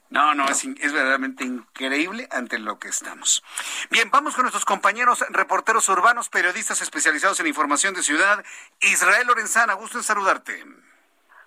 No, 0.09 0.35
no, 0.35 0.45
es, 0.45 0.65
es, 0.65 0.93
verdaderamente 0.93 1.45
increíble 1.45 2.29
ante 2.31 2.59
lo 2.59 2.79
que 2.79 2.89
estamos. 2.89 3.43
Bien, 3.91 4.11
vamos 4.11 4.35
con 4.35 4.43
nuestros 4.43 4.65
compañeros 4.65 5.25
reporteros 5.31 5.89
urbanos, 5.89 6.29
periodistas 6.29 6.81
especializados 6.81 7.41
en 7.41 7.49
información 7.49 7.93
de 7.95 8.03
ciudad. 8.03 8.45
Israel 8.81 9.27
Lorenzana, 9.27 9.75
gusto 9.75 9.99
en 9.99 10.05
saludarte. 10.05 10.65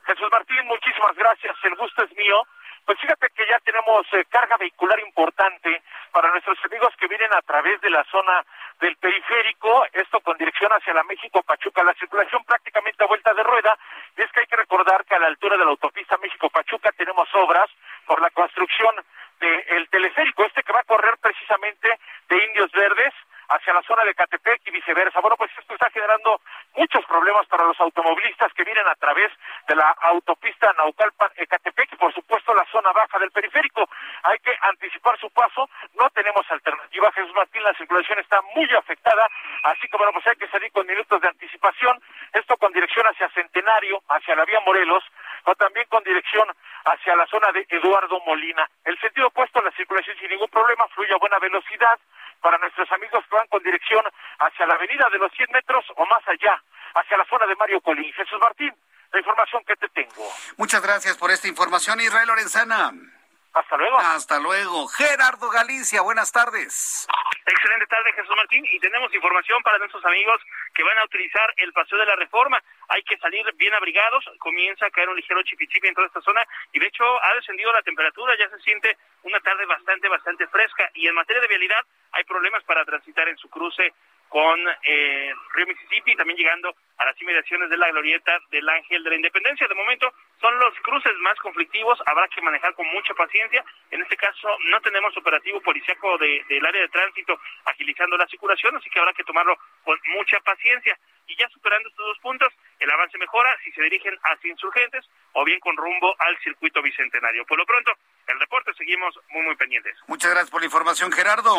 Jesús 0.05 0.27
Martín, 0.31 0.65
muchísimas 0.65 1.15
gracias. 1.15 1.55
El 1.63 1.75
gusto 1.75 2.03
es 2.03 2.15
mío. 2.17 2.45
Pues 2.85 2.99
fíjate 2.99 3.29
que 3.35 3.45
ya 3.47 3.59
tenemos 3.59 4.05
eh, 4.13 4.25
carga 4.29 4.57
vehicular 4.57 4.99
importante 4.99 5.83
para 6.11 6.31
nuestros 6.31 6.57
amigos 6.65 6.89
que 6.99 7.07
vienen 7.07 7.31
a 7.33 7.41
través 7.43 7.79
de 7.81 7.89
la 7.91 8.03
zona 8.05 8.43
del 8.81 8.95
periférico, 8.97 9.85
esto 9.93 10.19
con 10.21 10.37
dirección 10.37 10.71
hacia 10.71 10.95
la 10.95 11.03
México-Pachuca, 11.03 11.83
la 11.83 11.93
circulación 11.93 12.43
prácticamente 12.45 13.03
a 13.03 13.07
vuelta 13.07 13.31
de 13.35 13.43
rueda, 13.43 13.77
y 14.17 14.21
es 14.23 14.31
que 14.31 14.39
hay 14.39 14.47
que 14.47 14.55
recordar 14.55 15.05
que 15.05 15.13
a 15.13 15.19
la 15.19 15.27
altura 15.27 15.57
de 15.57 15.65
la 15.65 15.69
autopista 15.69 16.17
México-Pachuca 16.17 16.91
tenemos 16.97 17.29
obras 17.35 17.69
por 18.09 18.21
la 18.21 18.31
construcción 18.31 18.95
del 19.39 19.87
teleférico, 19.89 20.43
este 20.43 20.63
que 20.63 20.73
va 20.73 20.79
a 20.79 20.83
correr 20.83 21.15
precisamente 21.21 21.87
de 22.27 22.43
Indios 22.43 22.71
Verdes 22.71 23.13
hacia 23.49 23.73
la 23.73 23.81
zona 23.83 24.03
de 24.03 24.13
Catepec 24.13 24.61
y 24.65 24.71
viceversa. 24.71 25.19
Bueno, 25.21 25.35
pues 25.37 25.51
esto 25.57 25.73
está 25.73 25.89
generando 25.89 26.41
muchos 26.75 27.03
problemas 27.05 27.47
para 27.47 27.65
los 27.65 27.79
automovilistas 27.79 28.53
que 28.53 28.63
vienen 28.63 28.87
a 28.87 28.95
través 28.95 29.31
de 29.67 29.75
la 29.75 29.89
autopista 30.01 30.71
Naucalpan-Ecatepec 30.73 31.93
y 31.93 31.95
por 31.95 32.13
supuesto 32.13 32.53
la 32.53 32.65
zona 32.71 32.91
baja 32.91 33.17
del 33.19 33.31
periférico. 33.31 33.89
Hay 34.23 34.37
que 34.39 34.53
anticipar 34.61 35.19
su 35.19 35.29
paso, 35.31 35.69
no 35.95 36.09
tenemos 36.11 36.49
alternativa. 36.49 37.11
Jesús 37.11 37.33
Martín, 37.35 37.63
la 37.63 37.73
circulación 37.73 38.19
está 38.19 38.41
muy 38.55 38.69
afectada, 38.75 39.27
así 39.63 39.87
que 39.87 39.97
bueno, 39.97 40.13
pues 40.13 40.27
hay 40.27 40.35
que 40.35 40.47
salir 40.47 40.71
con 40.71 40.85
minutos 40.85 41.19
de 41.21 41.27
anticipación, 41.27 41.99
esto 42.33 42.55
con 42.57 42.71
dirección 42.71 43.05
hacia 43.07 43.29
Centenario, 43.29 44.01
hacia 44.09 44.35
la 44.35 44.45
vía 44.45 44.59
Morelos, 44.65 45.03
o 45.45 45.55
también 45.55 45.87
con 45.89 46.03
dirección 46.03 46.47
hacia 46.85 47.15
la 47.15 47.25
zona 47.27 47.51
de 47.51 47.65
Eduardo 47.69 48.19
Molina. 48.25 48.69
El 48.85 48.99
sentido 48.99 49.27
opuesto, 49.27 49.61
la 49.61 49.71
circulación 49.71 50.17
sin 50.17 50.29
ningún 50.29 50.49
problema, 50.49 50.87
fluye 50.89 51.13
a 51.13 51.17
buena 51.17 51.39
velocidad 51.39 51.99
para 52.41 52.57
nuestros 52.57 52.91
amigos 52.91 53.25
van 53.39 53.47
con 53.47 53.63
dirección 53.63 54.03
hacia 54.39 54.65
la 54.65 54.75
avenida 54.75 55.07
de 55.11 55.17
los 55.17 55.31
100 55.31 55.47
metros 55.53 55.85
o 55.95 56.05
más 56.05 56.21
allá, 56.27 56.61
hacia 56.95 57.17
la 57.17 57.25
zona 57.25 57.45
de 57.47 57.55
Mario 57.55 57.79
Colín. 57.81 58.11
Jesús 58.13 58.37
Martín, 58.41 58.73
la 59.11 59.19
información 59.19 59.63
que 59.65 59.75
te 59.77 59.87
tengo. 59.89 60.27
Muchas 60.57 60.81
gracias 60.81 61.17
por 61.17 61.31
esta 61.31 61.47
información, 61.47 62.01
Israel 62.01 62.27
Lorenzana. 62.27 62.91
Hasta 63.53 63.77
luego. 63.77 63.97
Hasta 63.97 64.39
luego. 64.39 64.87
Gerardo 64.87 65.49
Galicia, 65.49 66.01
buenas 66.01 66.31
tardes. 66.31 67.07
Excelente 67.49 67.87
tarde, 67.87 68.13
Jesús 68.13 68.35
Martín. 68.35 68.63
Y 68.71 68.79
tenemos 68.79 69.11
información 69.11 69.63
para 69.63 69.79
nuestros 69.79 70.05
amigos 70.05 70.39
que 70.75 70.83
van 70.83 70.99
a 70.99 71.05
utilizar 71.05 71.51
el 71.57 71.73
paseo 71.73 71.97
de 71.97 72.05
la 72.05 72.15
reforma. 72.15 72.61
Hay 72.89 73.01
que 73.01 73.17
salir 73.17 73.43
bien 73.55 73.73
abrigados. 73.73 74.23
Comienza 74.37 74.85
a 74.85 74.91
caer 74.91 75.09
un 75.09 75.15
ligero 75.15 75.41
chipichipi 75.41 75.87
en 75.87 75.95
toda 75.95 76.05
esta 76.05 76.21
zona. 76.21 76.45
Y 76.71 76.79
de 76.79 76.85
hecho, 76.85 77.03
ha 77.23 77.33
descendido 77.33 77.73
la 77.73 77.81
temperatura. 77.81 78.37
Ya 78.37 78.49
se 78.49 78.59
siente 78.59 78.95
una 79.23 79.39
tarde 79.39 79.65
bastante, 79.65 80.07
bastante 80.07 80.45
fresca. 80.47 80.91
Y 80.93 81.07
en 81.07 81.15
materia 81.15 81.41
de 81.41 81.47
vialidad, 81.47 81.83
hay 82.11 82.23
problemas 82.23 82.63
para 82.65 82.85
transitar 82.85 83.27
en 83.27 83.37
su 83.37 83.49
cruce 83.49 83.93
con 84.29 84.59
eh, 84.83 85.33
Río 85.53 85.67
Mississippi, 85.67 86.15
también 86.15 86.37
llegando 86.37 86.73
a 86.97 87.05
las 87.05 87.21
inmediaciones 87.21 87.69
de 87.69 87.77
la 87.77 87.89
glorieta 87.89 88.39
del 88.51 88.67
Ángel 88.69 89.03
de 89.03 89.09
la 89.09 89.15
Independencia. 89.15 89.67
De 89.67 89.75
momento 89.75 90.13
son 90.39 90.57
los 90.59 90.73
cruces 90.81 91.13
más 91.19 91.37
conflictivos, 91.39 91.99
habrá 92.05 92.27
que 92.27 92.41
manejar 92.41 92.73
con 92.75 92.87
mucha 92.87 93.13
paciencia. 93.13 93.63
En 93.91 94.01
este 94.01 94.15
caso 94.15 94.47
no 94.69 94.79
tenemos 94.81 95.15
operativo 95.17 95.59
policíaco 95.61 96.17
de, 96.19 96.43
del 96.47 96.65
área 96.65 96.81
de 96.81 96.89
tránsito 96.89 97.39
agilizando 97.65 98.17
la 98.17 98.27
circulación, 98.27 98.75
así 98.75 98.89
que 98.89 98.99
habrá 98.99 99.13
que 99.13 99.23
tomarlo 99.23 99.57
con 99.83 99.97
mucha 100.15 100.39
paciencia. 100.41 100.97
Y 101.29 101.37
ya 101.37 101.47
superando 101.49 101.87
estos 101.87 102.05
dos 102.05 102.17
puntos, 102.19 102.49
el 102.79 102.89
avance 102.89 103.17
mejora 103.19 103.55
si 103.63 103.71
se 103.71 103.83
dirigen 103.83 104.17
hacia 104.23 104.51
insurgentes 104.51 105.05
o 105.33 105.45
bien 105.45 105.59
con 105.59 105.77
rumbo 105.77 106.15
al 106.17 106.37
circuito 106.39 106.81
bicentenario. 106.81 107.45
Por 107.45 107.59
lo 107.59 107.65
pronto, 107.65 107.91
el 108.27 108.39
reporte 108.39 108.73
seguimos 108.73 109.17
muy, 109.29 109.43
muy 109.43 109.55
pendientes. 109.55 109.95
Muchas 110.07 110.31
gracias 110.31 110.49
por 110.49 110.61
la 110.61 110.65
información, 110.65 111.11
Gerardo. 111.11 111.53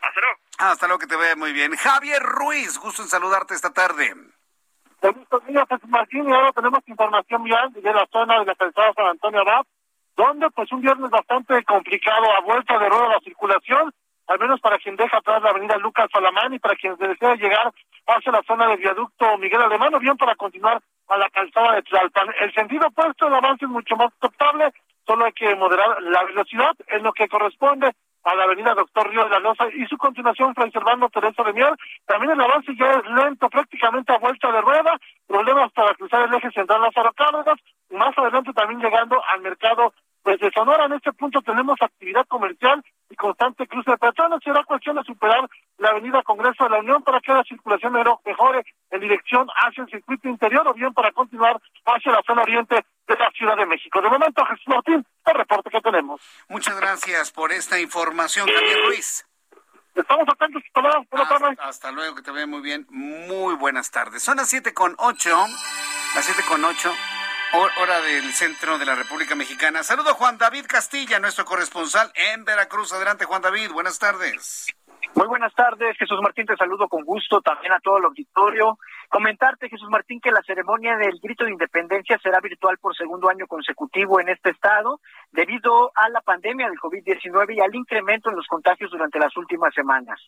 Hasta 0.00 0.20
luego. 0.20 0.38
Hasta 0.58 0.86
luego, 0.88 0.98
que 0.98 1.06
te 1.06 1.16
vaya 1.16 1.36
muy 1.36 1.52
bien. 1.52 1.76
Javier 1.76 2.20
Ruiz, 2.20 2.78
gusto 2.78 3.02
en 3.02 3.08
saludarte 3.08 3.54
esta 3.54 3.72
tarde. 3.72 4.12
Buenos 5.00 5.46
días, 5.46 5.64
Jesús 5.68 5.88
Martín, 5.88 6.28
y 6.28 6.32
ahora 6.32 6.52
tenemos 6.52 6.80
información 6.86 7.44
vial 7.44 7.72
de 7.72 7.92
la 7.92 8.06
zona 8.12 8.40
de 8.40 8.46
la 8.46 8.54
calzada 8.56 8.92
San 8.94 9.06
Antonio 9.06 9.40
Abad, 9.40 9.66
donde 10.16 10.50
pues 10.50 10.70
un 10.72 10.80
viernes 10.80 11.10
bastante 11.10 11.62
complicado 11.64 12.30
a 12.30 12.40
vuelta 12.40 12.78
de 12.78 12.88
rueda 12.88 13.08
la 13.08 13.20
circulación, 13.20 13.92
al 14.26 14.38
menos 14.38 14.60
para 14.60 14.78
quien 14.78 14.96
deja 14.96 15.18
atrás 15.18 15.42
la 15.42 15.50
avenida 15.50 15.76
Lucas 15.78 16.08
Salamán 16.12 16.54
y 16.54 16.58
para 16.58 16.76
quien 16.76 16.96
desea 16.96 17.34
llegar 17.34 17.72
hacia 18.06 18.32
la 18.32 18.42
zona 18.42 18.68
del 18.68 18.78
viaducto 18.78 19.38
Miguel 19.38 19.62
Alemán 19.62 19.94
o 19.94 20.00
bien 20.00 20.16
para 20.16 20.34
continuar 20.34 20.80
a 21.08 21.16
la 21.16 21.28
calzada 21.30 21.74
de 21.74 21.82
Tlalpan. 21.82 22.28
El 22.40 22.52
sentido 22.54 22.88
opuesto, 22.88 23.26
el 23.26 23.34
avance 23.34 23.64
es 23.64 23.70
mucho 23.70 23.96
más 23.96 24.12
aceptable, 24.20 24.72
solo 25.06 25.24
hay 25.24 25.32
que 25.32 25.54
moderar 25.56 26.02
la 26.02 26.24
velocidad 26.24 26.72
en 26.88 27.02
lo 27.02 27.12
que 27.12 27.28
corresponde 27.28 27.92
a 28.24 28.34
la 28.36 28.44
avenida 28.44 28.74
Doctor 28.74 29.10
Río 29.10 29.24
de 29.24 29.30
la 29.30 29.40
Loza 29.40 29.64
y 29.74 29.84
su 29.86 29.98
continuación 29.98 30.54
Fray 30.54 30.70
Servando 30.70 31.08
Teresa 31.08 31.42
de 31.42 31.52
Mier. 31.52 31.74
También 32.06 32.32
el 32.32 32.40
avance 32.40 32.72
ya 32.78 32.92
es 32.92 33.04
lento, 33.04 33.48
prácticamente 33.50 34.12
a 34.12 34.18
vuelta 34.18 34.52
de 34.52 34.60
rueda, 34.60 34.96
problemas 35.26 35.72
para 35.72 35.94
cruzar 35.94 36.28
el 36.28 36.34
eje 36.34 36.50
central 36.52 36.82
Lázaro 36.82 37.12
Cárdenas, 37.14 37.58
más 37.90 38.16
adelante 38.16 38.52
también 38.52 38.80
llegando 38.80 39.20
al 39.28 39.40
mercado 39.40 39.92
pues 40.22 40.38
de 40.40 40.50
Sonora. 40.50 40.86
En 40.86 40.92
este 40.94 41.12
punto 41.12 41.42
tenemos 41.42 41.76
actividad 41.80 42.26
comercial 42.26 42.82
y 43.10 43.16
constante 43.16 43.66
cruce 43.66 43.90
de 43.90 43.98
peatones. 43.98 44.40
Será 44.42 44.64
cuestión 44.64 44.96
de 44.96 45.04
superar 45.04 45.48
la 45.78 45.88
avenida 45.90 46.22
Congreso 46.22 46.64
de 46.64 46.70
la 46.70 46.78
Unión 46.78 47.02
para 47.02 47.20
que 47.20 47.32
la 47.32 47.42
circulación 47.44 47.92
mejore 48.24 48.64
en 48.90 49.00
dirección 49.00 49.48
hacia 49.54 49.84
el 49.84 49.90
circuito 49.90 50.28
interior 50.28 50.66
o 50.66 50.74
bien 50.74 50.94
para 50.94 51.12
continuar 51.12 51.60
hacia 51.84 52.12
la 52.12 52.22
zona 52.26 52.42
oriente 52.42 52.84
de 53.06 53.16
la 53.16 53.30
Ciudad 53.30 53.56
de 53.56 53.66
México. 53.66 54.00
De 54.00 54.08
momento, 54.08 54.44
Jesús 54.46 54.68
Martín, 54.68 55.04
el 55.26 55.34
reporte 55.34 55.70
que 55.70 55.80
tenemos. 55.80 56.20
Muchas 56.48 56.78
gracias 56.80 57.30
por 57.30 57.52
esta 57.52 57.80
información, 57.80 58.48
Javier 58.48 58.86
Ruiz. 58.86 59.26
Estamos 59.94 60.26
atentos. 60.28 60.62
Hasta, 60.74 61.64
hasta 61.64 61.92
luego, 61.92 62.14
que 62.16 62.22
te 62.22 62.30
vea 62.30 62.46
muy 62.46 62.62
bien. 62.62 62.86
Muy 62.88 63.54
buenas 63.56 63.90
tardes. 63.90 64.22
Son 64.22 64.38
las 64.38 64.48
siete 64.48 64.72
con 64.72 64.94
ocho, 64.98 65.36
las 66.14 66.24
siete 66.24 66.42
con 66.48 66.64
ocho, 66.64 66.90
hora 67.54 68.00
del 68.00 68.32
centro 68.32 68.78
de 68.78 68.86
la 68.86 68.94
República 68.94 69.34
Mexicana. 69.34 69.82
Saludo 69.82 70.14
Juan 70.14 70.38
David 70.38 70.64
Castilla, 70.66 71.18
nuestro 71.18 71.44
corresponsal 71.44 72.10
en 72.14 72.44
Veracruz. 72.44 72.92
Adelante, 72.92 73.26
Juan 73.26 73.42
David. 73.42 73.70
Buenas 73.72 73.98
tardes. 73.98 74.74
Muy 75.14 75.26
buenas 75.26 75.54
tardes, 75.54 75.96
Jesús 75.98 76.18
Martín, 76.22 76.46
te 76.46 76.56
saludo 76.56 76.88
con 76.88 77.04
gusto, 77.04 77.42
también 77.42 77.72
a 77.72 77.80
todo 77.80 77.98
el 77.98 78.04
auditorio. 78.04 78.78
Comentarte, 79.12 79.68
Jesús 79.68 79.90
Martín, 79.90 80.22
que 80.22 80.30
la 80.30 80.40
ceremonia 80.40 80.96
del 80.96 81.20
grito 81.22 81.44
de 81.44 81.50
independencia 81.50 82.18
será 82.22 82.40
virtual 82.40 82.78
por 82.78 82.96
segundo 82.96 83.28
año 83.28 83.46
consecutivo 83.46 84.18
en 84.18 84.30
este 84.30 84.48
estado, 84.48 85.00
debido 85.32 85.92
a 85.94 86.08
la 86.08 86.22
pandemia 86.22 86.66
del 86.66 86.78
COVID-19 86.78 87.54
y 87.54 87.60
al 87.60 87.74
incremento 87.74 88.30
en 88.30 88.36
los 88.36 88.46
contagios 88.46 88.90
durante 88.90 89.18
las 89.18 89.36
últimas 89.36 89.74
semanas. 89.74 90.18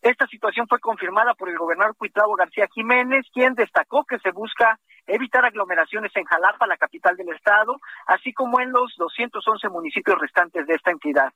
Esta 0.00 0.26
situación 0.26 0.66
fue 0.66 0.80
confirmada 0.80 1.34
por 1.34 1.50
el 1.50 1.56
gobernador 1.56 1.94
Cuitlavo 1.96 2.34
García 2.34 2.66
Jiménez, 2.74 3.24
quien 3.32 3.54
destacó 3.54 4.02
que 4.02 4.18
se 4.18 4.32
busca 4.32 4.76
evitar 5.06 5.44
aglomeraciones 5.44 6.10
en 6.16 6.24
Jalapa, 6.24 6.66
la 6.66 6.76
capital 6.76 7.16
del 7.16 7.28
estado, 7.28 7.76
así 8.06 8.32
como 8.32 8.60
en 8.60 8.72
los 8.72 8.94
211 8.96 9.68
municipios 9.68 10.18
restantes 10.18 10.66
de 10.66 10.74
esta 10.74 10.90
entidad. 10.90 11.32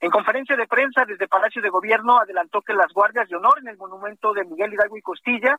En 0.00 0.10
conferencia 0.10 0.56
de 0.56 0.66
prensa 0.66 1.04
desde 1.06 1.28
Palacio 1.28 1.62
de 1.62 1.68
Gobierno 1.70 2.18
adelantó 2.18 2.62
que 2.62 2.74
las 2.74 2.92
guardias 2.92 3.28
de 3.28 3.36
honor 3.36 3.58
en 3.60 3.68
el 3.68 3.76
monumento 3.76 4.32
de 4.32 4.44
Miguel 4.44 4.72
Hidalgo 4.72 4.96
y 4.96 5.02
Costilla 5.02 5.56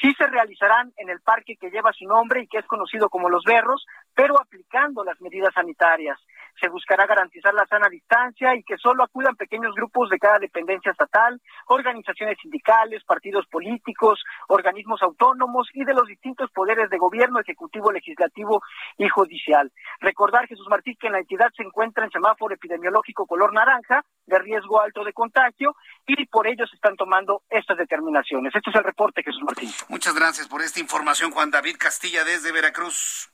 sí 0.00 0.14
se 0.14 0.26
realizarán 0.38 0.92
en 0.96 1.10
el 1.10 1.20
parque 1.20 1.56
que 1.56 1.70
lleva 1.70 1.92
su 1.92 2.06
nombre 2.06 2.42
y 2.42 2.46
que 2.46 2.58
es 2.58 2.66
conocido 2.66 3.08
como 3.08 3.28
Los 3.28 3.42
Berros, 3.44 3.84
pero 4.14 4.40
aplicando 4.40 5.02
las 5.02 5.20
medidas 5.20 5.52
sanitarias. 5.52 6.18
Se 6.60 6.68
buscará 6.68 7.06
garantizar 7.06 7.54
la 7.54 7.66
sana 7.66 7.88
distancia 7.88 8.54
y 8.54 8.62
que 8.62 8.76
solo 8.78 9.04
acudan 9.04 9.36
pequeños 9.36 9.74
grupos 9.74 10.10
de 10.10 10.18
cada 10.18 10.38
dependencia 10.38 10.92
estatal, 10.92 11.40
organizaciones 11.66 12.36
sindicales, 12.40 13.04
partidos 13.04 13.46
políticos, 13.46 14.22
organismos 14.48 15.02
autónomos 15.02 15.68
y 15.72 15.84
de 15.84 15.94
los 15.94 16.06
distintos 16.06 16.50
poderes 16.50 16.90
de 16.90 16.98
gobierno, 16.98 17.40
ejecutivo, 17.40 17.92
legislativo 17.92 18.62
y 18.96 19.08
judicial. 19.08 19.70
Recordar, 20.00 20.46
Jesús 20.46 20.66
Martí, 20.68 20.96
que 20.96 21.08
en 21.08 21.14
la 21.14 21.20
entidad 21.20 21.48
se 21.56 21.62
encuentra 21.62 22.04
en 22.04 22.10
semáforo 22.10 22.54
epidemiológico 22.54 23.26
color 23.26 23.52
naranja, 23.52 24.04
de 24.26 24.38
riesgo 24.38 24.80
alto 24.80 25.04
de 25.04 25.12
contagio, 25.12 25.74
y 26.06 26.26
por 26.26 26.46
ello 26.46 26.66
se 26.66 26.76
están 26.76 26.96
tomando 26.96 27.42
estas 27.48 27.78
determinaciones. 27.78 28.54
Este 28.54 28.70
es 28.70 28.76
el 28.76 28.84
reporte, 28.84 29.22
Jesús 29.22 29.42
Martín. 29.44 29.70
Muchas 29.88 30.14
gracias 30.14 30.27
por 30.50 30.60
esta 30.60 30.78
información, 30.78 31.30
Juan 31.30 31.50
David 31.50 31.76
Castilla, 31.78 32.22
desde 32.22 32.52
Veracruz. 32.52 33.30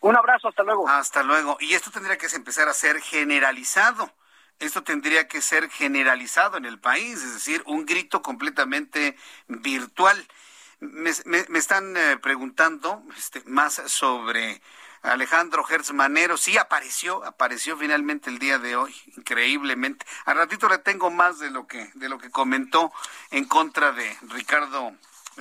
Un 0.00 0.16
abrazo, 0.16 0.48
hasta 0.48 0.62
luego. 0.62 0.88
Hasta 0.88 1.22
luego. 1.22 1.58
Y 1.60 1.74
esto 1.74 1.90
tendría 1.90 2.16
que 2.16 2.26
empezar 2.34 2.68
a 2.68 2.72
ser 2.72 3.00
generalizado. 3.02 4.10
Esto 4.58 4.82
tendría 4.82 5.28
que 5.28 5.42
ser 5.42 5.68
generalizado 5.68 6.56
en 6.56 6.64
el 6.64 6.80
país, 6.80 7.22
es 7.22 7.34
decir, 7.34 7.62
un 7.66 7.84
grito 7.84 8.22
completamente 8.22 9.16
virtual. 9.46 10.26
Me, 10.80 11.10
están 11.58 11.96
eh, 11.96 12.16
preguntando 12.16 13.02
este, 13.16 13.42
más 13.44 13.82
sobre 13.86 14.62
Alejandro 15.02 15.64
Gertz 15.64 15.92
Manero. 15.92 16.38
Sí, 16.38 16.56
apareció, 16.56 17.24
apareció 17.26 17.76
finalmente 17.76 18.30
el 18.30 18.38
día 18.38 18.58
de 18.58 18.74
hoy, 18.74 18.96
increíblemente. 19.16 20.06
Al 20.24 20.38
ratito 20.38 20.66
le 20.68 20.78
tengo 20.78 21.10
más 21.10 21.38
de 21.38 21.50
lo 21.50 21.66
que, 21.66 21.90
de 21.94 22.08
lo 22.08 22.18
que 22.18 22.30
comentó 22.30 22.90
en 23.30 23.44
contra 23.44 23.92
de 23.92 24.16
Ricardo 24.22 24.96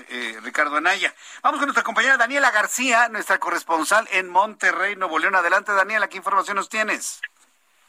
eh, 0.10 0.38
Ricardo 0.44 0.78
Anaya. 0.78 1.14
Vamos 1.42 1.60
con 1.60 1.68
nuestra 1.68 1.84
compañera 1.84 2.18
Daniela 2.18 2.52
García, 2.52 3.10
nuestra 3.10 3.40
corresponsal 3.40 4.08
en 4.12 4.30
Monterrey, 4.30 4.96
Nuevo 4.96 5.20
León. 5.20 5.36
Adelante, 5.36 5.72
Daniela, 5.74 6.08
¿qué 6.08 6.18
información 6.18 6.58
nos 6.58 6.70
tienes? 6.70 7.22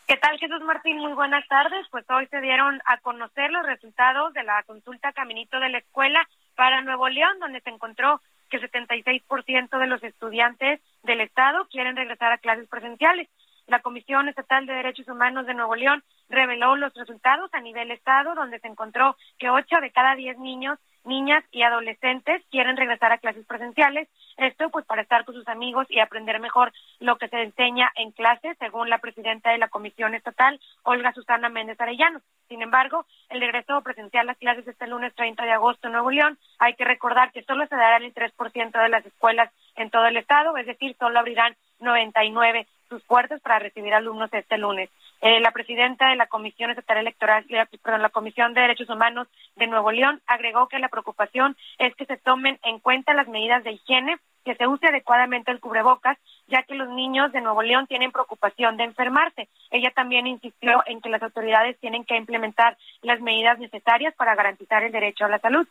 ¿Qué 0.07 0.17
tal, 0.17 0.39
Jesús 0.39 0.63
Martín? 0.63 0.99
Muy 0.99 1.13
buenas 1.13 1.47
tardes. 1.49 1.87
Pues 1.91 2.05
hoy 2.09 2.27
se 2.29 2.41
dieron 2.41 2.81
a 2.87 2.97
conocer 2.99 3.51
los 3.51 3.67
resultados 3.67 4.33
de 4.33 4.43
la 4.43 4.63
consulta 4.63 5.13
Caminito 5.13 5.61
de 5.61 5.69
la 5.69 5.79
Escuela 5.79 6.27
para 6.57 6.81
Nuevo 6.81 7.09
León, 7.09 7.39
donde 7.41 7.61
se 7.61 7.69
encontró 7.69 8.23
que 8.49 8.59
76% 8.59 9.79
de 9.79 9.87
los 9.87 10.03
estudiantes 10.03 10.81
del 11.03 11.21
Estado 11.21 11.69
quieren 11.69 11.95
regresar 11.95 12.33
a 12.33 12.39
clases 12.39 12.67
presenciales. 12.69 13.29
La 13.67 13.81
Comisión 13.81 14.29
Estatal 14.29 14.65
de 14.65 14.73
Derechos 14.73 15.09
Humanos 15.09 15.47
de 15.47 15.53
Nuevo 15.53 15.77
León 15.77 16.03
reveló 16.31 16.75
los 16.77 16.95
resultados 16.95 17.53
a 17.53 17.61
nivel 17.61 17.91
Estado, 17.91 18.35
donde 18.35 18.61
se 18.61 18.69
encontró 18.69 19.15
que 19.39 19.51
8 19.51 19.77
de 19.83 19.91
cada 19.91 20.15
10 20.15 20.39
niños 20.39 20.79
niñas 21.09 21.43
y 21.51 21.63
adolescentes 21.63 22.43
quieren 22.51 22.77
regresar 22.77 23.11
a 23.11 23.19
clases 23.19 23.45
presenciales. 23.47 24.09
Esto 24.37 24.69
pues 24.71 24.85
para 24.85 25.03
estar 25.03 25.25
con 25.25 25.35
sus 25.35 25.49
amigos 25.49 25.87
y 25.89 25.99
aprender 25.99 26.39
mejor 26.39 26.73
lo 27.01 27.17
que 27.17 27.29
se 27.29 27.43
enseña 27.43 27.91
en 27.97 28.13
clases, 28.13 28.57
según 28.59 28.89
la 28.89 28.99
presidenta 28.99 29.51
de 29.51 29.59
la 29.59 29.69
Comisión 29.69 30.15
Estatal, 30.15 30.61
Olga 30.85 31.13
Susana 31.13 31.49
Méndez 31.49 31.81
Arellano. 31.81 32.21
Sin 32.49 32.63
embargo, 32.63 33.07
el 33.31 33.41
regreso 33.41 33.83
presencial 33.83 34.29
a 34.29 34.35
clases 34.35 34.69
este 34.69 34.87
lunes 34.87 35.15
30 35.15 35.45
de 35.45 35.53
agosto 35.53 35.89
en 35.89 35.95
Nuevo 35.95 36.11
León, 36.11 36.39
hay 36.59 36.75
que 36.75 36.85
recordar 36.85 37.33
que 37.33 37.43
solo 37.43 37.67
se 37.67 37.75
dará 37.75 37.97
el 37.97 38.15
3% 38.15 38.83
de 38.83 38.89
las 38.89 39.05
escuelas 39.05 39.51
en 39.77 39.91
todo 39.91 40.07
el 40.07 40.17
estado, 40.17 40.57
es 40.57 40.67
decir, 40.67 40.95
solo 40.99 41.19
abrirán 41.19 41.57
99 41.81 42.67
sus 42.89 43.03
puertas 43.03 43.41
para 43.41 43.59
recibir 43.59 43.93
alumnos 43.95 44.33
este 44.33 44.59
lunes. 44.59 44.91
Eh, 45.21 45.41
la 45.41 45.51
presidenta 45.51 46.11
de 46.11 46.16
la 46.16 46.29
Comisión 46.29 46.71
Estatal 46.71 46.99
Electoral, 46.99 47.45
perdón, 47.83 48.03
la 48.03 48.11
Comisión 48.11 48.55
de 48.55 48.61
Derechos 48.61 48.89
Humanos 48.89 49.27
de 49.57 49.66
Nuevo 49.66 49.91
León 49.91 50.21
agregó 50.29 50.69
que 50.69 50.79
la 50.79 50.89
preocupación 50.89 51.57
es 51.79 51.95
que 51.97 52.07
se 52.07 52.19
tomen 52.19 52.59
en 52.62 52.79
cuenta 52.79 53.14
las 53.14 53.27
medidas 53.27 53.64
de 53.64 53.73
higiene, 53.73 54.19
que 54.45 54.55
se 54.55 54.69
use 54.69 54.87
adecuadamente 54.87 55.51
el 55.51 55.59
cubrebocas, 55.59 56.16
ya 56.47 56.62
que 56.62 56.77
los 56.77 56.89
niños 56.91 57.33
de 57.33 57.41
Nuevo 57.41 57.62
León 57.62 57.89
tienen 57.89 58.12
preocupación 58.12 58.77
de 58.77 58.85
enfermarse. 58.85 59.49
Ella 59.71 59.91
también 59.91 60.29
insistió 60.29 60.85
en 60.87 61.01
que 61.01 61.09
las 61.09 61.23
autoridades 61.23 61.77
tienen 61.81 62.05
que 62.05 62.16
implementar 62.16 62.79
las 63.03 63.21
medidas 63.21 63.59
necesarias 63.59 64.14
para 64.14 64.37
garantizar 64.37 64.85
el 64.85 64.93
derecho 64.93 65.25
a 65.25 65.29
la 65.29 65.41
salud. 65.41 65.66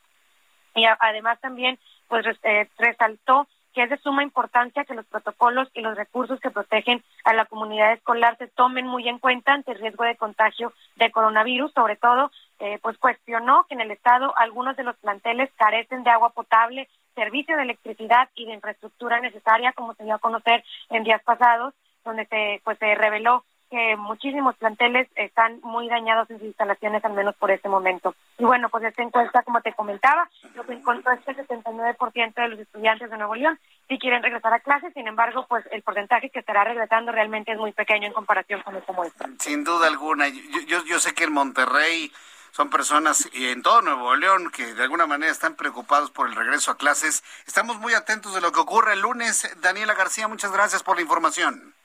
Y 0.75 0.83
además 0.99 1.39
también 1.39 1.79
pues 2.09 2.25
eh, 2.43 2.67
resaltó 2.77 3.47
que 3.73 3.83
es 3.83 3.89
de 3.89 3.97
suma 3.97 4.23
importancia 4.23 4.85
que 4.85 4.93
los 4.93 5.05
protocolos 5.05 5.69
y 5.73 5.81
los 5.81 5.95
recursos 5.95 6.39
que 6.39 6.49
protegen 6.49 7.03
a 7.23 7.33
la 7.33 7.45
comunidad 7.45 7.93
escolar 7.93 8.37
se 8.37 8.47
tomen 8.47 8.87
muy 8.87 9.07
en 9.07 9.19
cuenta 9.19 9.53
ante 9.53 9.71
el 9.71 9.79
riesgo 9.79 10.03
de 10.03 10.15
contagio 10.15 10.73
de 10.95 11.11
coronavirus. 11.11 11.71
Sobre 11.73 11.95
todo, 11.95 12.31
eh, 12.59 12.79
pues 12.81 12.97
cuestionó 12.97 13.65
que 13.67 13.75
en 13.75 13.81
el 13.81 13.91
Estado 13.91 14.33
algunos 14.37 14.75
de 14.77 14.83
los 14.83 14.97
planteles 14.97 15.49
carecen 15.57 16.03
de 16.03 16.09
agua 16.09 16.29
potable, 16.31 16.87
servicio 17.15 17.55
de 17.55 17.63
electricidad 17.63 18.29
y 18.35 18.45
de 18.45 18.53
infraestructura 18.53 19.19
necesaria, 19.19 19.73
como 19.73 19.93
se 19.95 20.03
dio 20.03 20.15
a 20.15 20.19
conocer 20.19 20.63
en 20.89 21.03
días 21.03 21.21
pasados, 21.23 21.73
donde 22.03 22.25
se, 22.25 22.61
pues, 22.63 22.77
se 22.79 22.95
reveló 22.95 23.43
que 23.69 23.95
muchísimos 23.97 24.55
planteles 24.57 25.07
están 25.15 25.59
muy 25.61 25.87
dañados 25.87 26.29
en 26.29 26.37
sus 26.37 26.47
instalaciones, 26.47 27.03
al 27.03 27.13
menos 27.13 27.35
por 27.35 27.51
este 27.51 27.69
momento. 27.69 28.15
Y 28.37 28.45
bueno, 28.45 28.69
pues 28.69 28.83
esta 28.83 29.03
encuesta, 29.03 29.43
como 29.43 29.61
te 29.61 29.73
comentaba, 29.73 30.29
lo 30.55 30.65
que 30.65 30.73
encontró 30.73 31.11
es 31.11 31.21
que 31.21 31.31
el 31.31 31.47
79% 31.47 32.33
de 32.35 32.47
los 32.47 32.59
estudiantes 32.59 33.09
de 33.09 33.17
Nuevo 33.17 33.35
León 33.35 33.59
sí 33.87 33.97
quieren 33.99 34.23
regresar 34.23 34.53
a 34.53 34.59
clases, 34.59 34.93
sin 34.93 35.07
embargo, 35.07 35.45
pues 35.47 35.65
el 35.71 35.81
porcentaje 35.81 36.29
que 36.29 36.39
estará 36.39 36.63
regresando 36.63 37.11
realmente 37.11 37.51
es 37.51 37.57
muy 37.57 37.71
pequeño 37.71 38.07
en 38.07 38.13
comparación 38.13 38.61
con 38.61 38.75
esta 38.75 38.93
muestra. 38.93 39.29
Sin 39.39 39.63
duda 39.63 39.87
alguna. 39.87 40.27
Yo, 40.27 40.41
yo, 40.67 40.85
yo 40.85 40.99
sé 40.99 41.13
que 41.13 41.25
en 41.25 41.33
Monterrey 41.33 42.11
son 42.51 42.69
personas 42.69 43.29
y 43.33 43.49
en 43.49 43.61
todo 43.61 43.83
Nuevo 43.83 44.15
León 44.15 44.49
que 44.49 44.73
de 44.73 44.83
alguna 44.83 45.05
manera 45.05 45.31
están 45.31 45.55
preocupados 45.55 46.09
por 46.09 46.27
el 46.27 46.35
regreso 46.35 46.71
a 46.71 46.77
clases. 46.77 47.23
Estamos 47.45 47.77
muy 47.77 47.93
atentos 47.93 48.33
de 48.33 48.41
lo 48.41 48.51
que 48.51 48.59
ocurre 48.59 48.93
el 48.93 49.01
lunes. 49.01 49.47
Daniela 49.61 49.93
García, 49.93 50.27
muchas 50.27 50.51
gracias 50.51 50.81
por 50.81 50.95
la 50.95 51.03
información. 51.03 51.76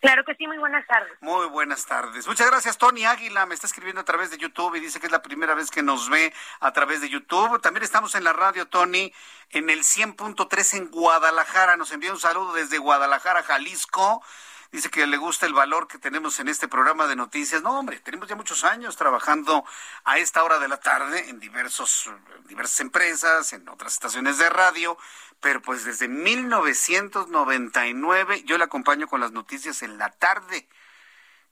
Claro 0.00 0.24
que 0.24 0.34
sí, 0.34 0.46
muy 0.46 0.56
buenas 0.56 0.86
tardes. 0.86 1.12
Muy 1.20 1.46
buenas 1.48 1.84
tardes. 1.84 2.26
Muchas 2.26 2.46
gracias, 2.50 2.78
Tony 2.78 3.04
Águila. 3.04 3.44
Me 3.44 3.54
está 3.54 3.66
escribiendo 3.66 4.00
a 4.00 4.04
través 4.04 4.30
de 4.30 4.38
YouTube 4.38 4.74
y 4.76 4.80
dice 4.80 4.98
que 4.98 5.06
es 5.06 5.12
la 5.12 5.20
primera 5.20 5.54
vez 5.54 5.70
que 5.70 5.82
nos 5.82 6.08
ve 6.08 6.32
a 6.60 6.72
través 6.72 7.02
de 7.02 7.10
YouTube. 7.10 7.60
También 7.60 7.84
estamos 7.84 8.14
en 8.14 8.24
la 8.24 8.32
radio, 8.32 8.66
Tony, 8.66 9.12
en 9.50 9.68
el 9.68 9.80
100.3 9.80 10.78
en 10.78 10.90
Guadalajara. 10.90 11.76
Nos 11.76 11.92
envía 11.92 12.12
un 12.12 12.18
saludo 12.18 12.54
desde 12.54 12.78
Guadalajara, 12.78 13.42
Jalisco. 13.42 14.24
Dice 14.72 14.88
que 14.88 15.06
le 15.06 15.16
gusta 15.16 15.46
el 15.46 15.54
valor 15.54 15.88
que 15.88 15.98
tenemos 15.98 16.38
en 16.38 16.48
este 16.48 16.68
programa 16.68 17.06
de 17.06 17.16
noticias. 17.16 17.62
No, 17.62 17.78
hombre, 17.78 17.98
tenemos 18.00 18.28
ya 18.28 18.36
muchos 18.36 18.62
años 18.62 18.96
trabajando 18.96 19.64
a 20.04 20.18
esta 20.18 20.44
hora 20.44 20.58
de 20.58 20.68
la 20.68 20.78
tarde 20.78 21.28
en 21.28 21.40
diversos, 21.40 22.08
diversas 22.46 22.80
empresas, 22.80 23.52
en 23.52 23.68
otras 23.68 23.94
estaciones 23.94 24.38
de 24.38 24.48
radio 24.48 24.96
pero 25.40 25.60
pues 25.62 25.84
desde 25.84 26.08
1999 26.08 28.42
yo 28.44 28.58
le 28.58 28.64
acompaño 28.64 29.06
con 29.08 29.20
las 29.20 29.32
noticias 29.32 29.82
en 29.82 29.98
la 29.98 30.10
tarde. 30.10 30.68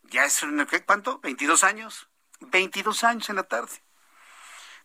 Ya 0.05 0.25
es, 0.25 0.41
¿qué, 0.71 0.85
¿cuánto? 0.85 1.21
¿22 1.21 1.65
años? 1.65 2.09
22 2.41 3.03
años 3.05 3.29
en 3.31 3.37
la 3.37 3.45
tarde. 3.45 3.83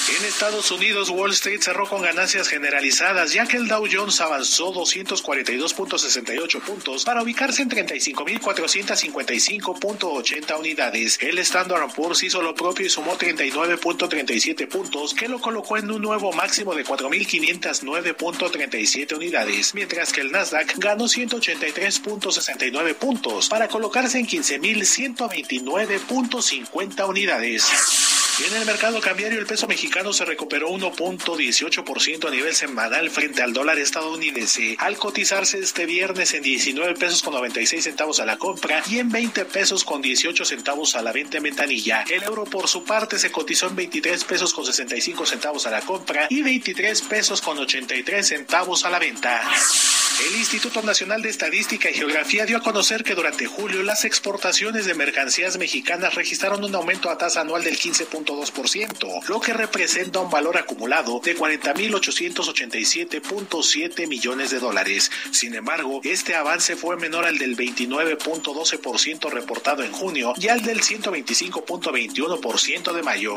En 0.07 0.23
Estados 0.23 0.69
Unidos, 0.69 1.09
Wall 1.09 1.31
Street 1.31 1.61
cerró 1.61 1.89
con 1.89 2.03
ganancias 2.03 2.47
generalizadas, 2.47 3.33
ya 3.33 3.47
que 3.47 3.57
el 3.57 3.67
Dow 3.67 3.87
Jones 3.91 4.21
avanzó 4.21 4.71
242.68 4.71 6.61
puntos 6.61 7.03
para 7.03 7.23
ubicarse 7.23 7.63
en 7.63 7.71
35.455.80 7.71 10.59
unidades. 10.59 11.17
El 11.21 11.39
Standard 11.39 11.91
Poor's 11.91 12.21
hizo 12.21 12.43
lo 12.43 12.53
propio 12.53 12.85
y 12.85 12.89
sumó 12.89 13.17
39.37 13.17 14.69
puntos, 14.69 15.15
que 15.15 15.27
lo 15.27 15.41
colocó 15.41 15.77
en 15.77 15.89
un 15.89 16.03
nuevo 16.03 16.31
máximo 16.33 16.75
de 16.75 16.85
4.509.37 16.85 19.15
unidades, 19.15 19.73
mientras 19.73 20.13
que 20.13 20.21
el 20.21 20.31
Nasdaq 20.31 20.77
ganó 20.77 21.05
183.69 21.05 22.93
puntos 22.93 23.49
para 23.49 23.67
colocarse 23.67 24.19
en 24.19 24.27
15.129.50 24.27 27.09
unidades. 27.09 28.24
En 28.43 28.53
el 28.53 28.65
mercado 28.65 28.99
cambiario, 28.99 29.39
el 29.39 29.45
peso 29.45 29.65
mexicano 29.65 30.11
se 30.11 30.25
recuperó 30.25 30.69
1.18% 30.69 32.27
a 32.27 32.31
nivel 32.31 32.53
semanal 32.53 33.09
frente 33.09 33.41
al 33.41 33.53
dólar 33.53 33.79
estadounidense, 33.79 34.75
al 34.77 34.97
cotizarse 34.97 35.59
este 35.59 35.85
viernes 35.85 36.33
en 36.33 36.43
19 36.43 36.95
pesos 36.95 37.23
con 37.23 37.33
96 37.33 37.81
centavos 37.81 38.19
a 38.19 38.25
la 38.25 38.37
compra 38.37 38.83
y 38.89 38.99
en 38.99 39.09
20 39.09 39.45
pesos 39.45 39.85
con 39.85 40.01
18 40.01 40.43
centavos 40.43 40.95
a 40.95 41.01
la 41.01 41.13
venta 41.13 41.37
en 41.37 41.43
ventanilla. 41.43 42.03
El 42.09 42.23
euro, 42.23 42.43
por 42.43 42.67
su 42.67 42.83
parte, 42.83 43.17
se 43.19 43.31
cotizó 43.31 43.67
en 43.67 43.77
23 43.77 44.25
pesos 44.25 44.53
con 44.53 44.65
65 44.65 45.25
centavos 45.25 45.65
a 45.65 45.71
la 45.71 45.79
compra 45.81 46.27
y 46.29 46.41
23 46.41 47.03
pesos 47.03 47.41
con 47.41 47.57
83 47.57 48.27
centavos 48.27 48.83
a 48.83 48.89
la 48.89 48.99
venta. 48.99 49.49
El 50.27 50.37
Instituto 50.37 50.81
Nacional 50.81 51.21
de 51.21 51.29
Estadística 51.29 51.89
y 51.89 51.93
Geografía 51.93 52.45
dio 52.45 52.55
a 52.55 52.61
conocer 52.61 53.03
que 53.03 53.15
durante 53.15 53.47
julio 53.47 53.83
las 53.83 54.05
exportaciones 54.05 54.85
de 54.85 54.93
mercancías 54.93 55.57
mexicanas 55.57 56.15
registraron 56.15 56.63
un 56.63 56.73
aumento 56.73 57.09
a 57.09 57.17
tasa 57.17 57.41
anual 57.41 57.65
del 57.65 57.75
15.2%, 58.25 59.27
lo 59.27 59.39
que 59.39 59.53
representa 59.53 60.19
un 60.19 60.29
valor 60.29 60.57
acumulado 60.57 61.21
de 61.23 61.37
40.887.7 61.37 64.07
millones 64.07 64.51
de 64.51 64.59
dólares. 64.59 65.09
Sin 65.31 65.55
embargo, 65.55 66.01
este 66.03 66.35
avance 66.35 66.75
fue 66.75 66.97
menor 66.97 67.25
al 67.25 67.37
del 67.37 67.55
29.12% 67.55 69.29
reportado 69.29 69.83
en 69.83 69.91
junio 69.91 70.33
y 70.37 70.49
al 70.49 70.63
del 70.63 70.81
125.21% 70.81 72.93
de 72.93 73.03
mayo. 73.03 73.35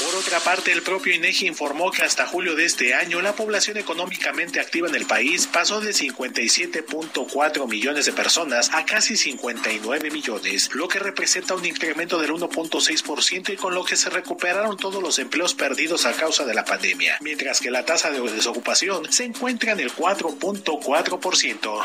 Por 0.00 0.14
otra 0.14 0.40
parte, 0.40 0.72
el 0.72 0.82
propio 0.82 1.14
INEGI 1.14 1.46
informó 1.46 1.90
que 1.90 2.02
hasta 2.02 2.26
julio 2.26 2.56
de 2.56 2.64
este 2.64 2.94
año 2.94 3.20
la 3.20 3.34
población 3.34 3.76
económicamente 3.76 4.58
activa 4.58 4.88
en 4.88 4.94
el 4.94 5.04
país 5.04 5.46
pasó 5.46 5.82
de 5.82 5.90
57.4 5.90 7.68
millones 7.68 8.06
de 8.06 8.14
personas 8.14 8.70
a 8.72 8.86
casi 8.86 9.18
59 9.18 10.10
millones, 10.10 10.70
lo 10.72 10.88
que 10.88 11.00
representa 11.00 11.54
un 11.54 11.66
incremento 11.66 12.18
del 12.18 12.32
1.6% 12.32 13.52
y 13.52 13.56
con 13.56 13.74
lo 13.74 13.84
que 13.84 13.96
recuperaron 14.10 14.76
todos 14.76 15.02
los 15.02 15.18
empleos 15.18 15.54
perdidos 15.54 16.06
a 16.06 16.12
causa 16.12 16.44
de 16.44 16.54
la 16.54 16.64
pandemia, 16.64 17.18
mientras 17.20 17.60
que 17.60 17.70
la 17.70 17.84
tasa 17.84 18.10
de 18.10 18.20
desocupación 18.20 19.10
se 19.12 19.24
encuentra 19.24 19.72
en 19.72 19.80
el 19.80 19.92
4.4%. 19.92 21.82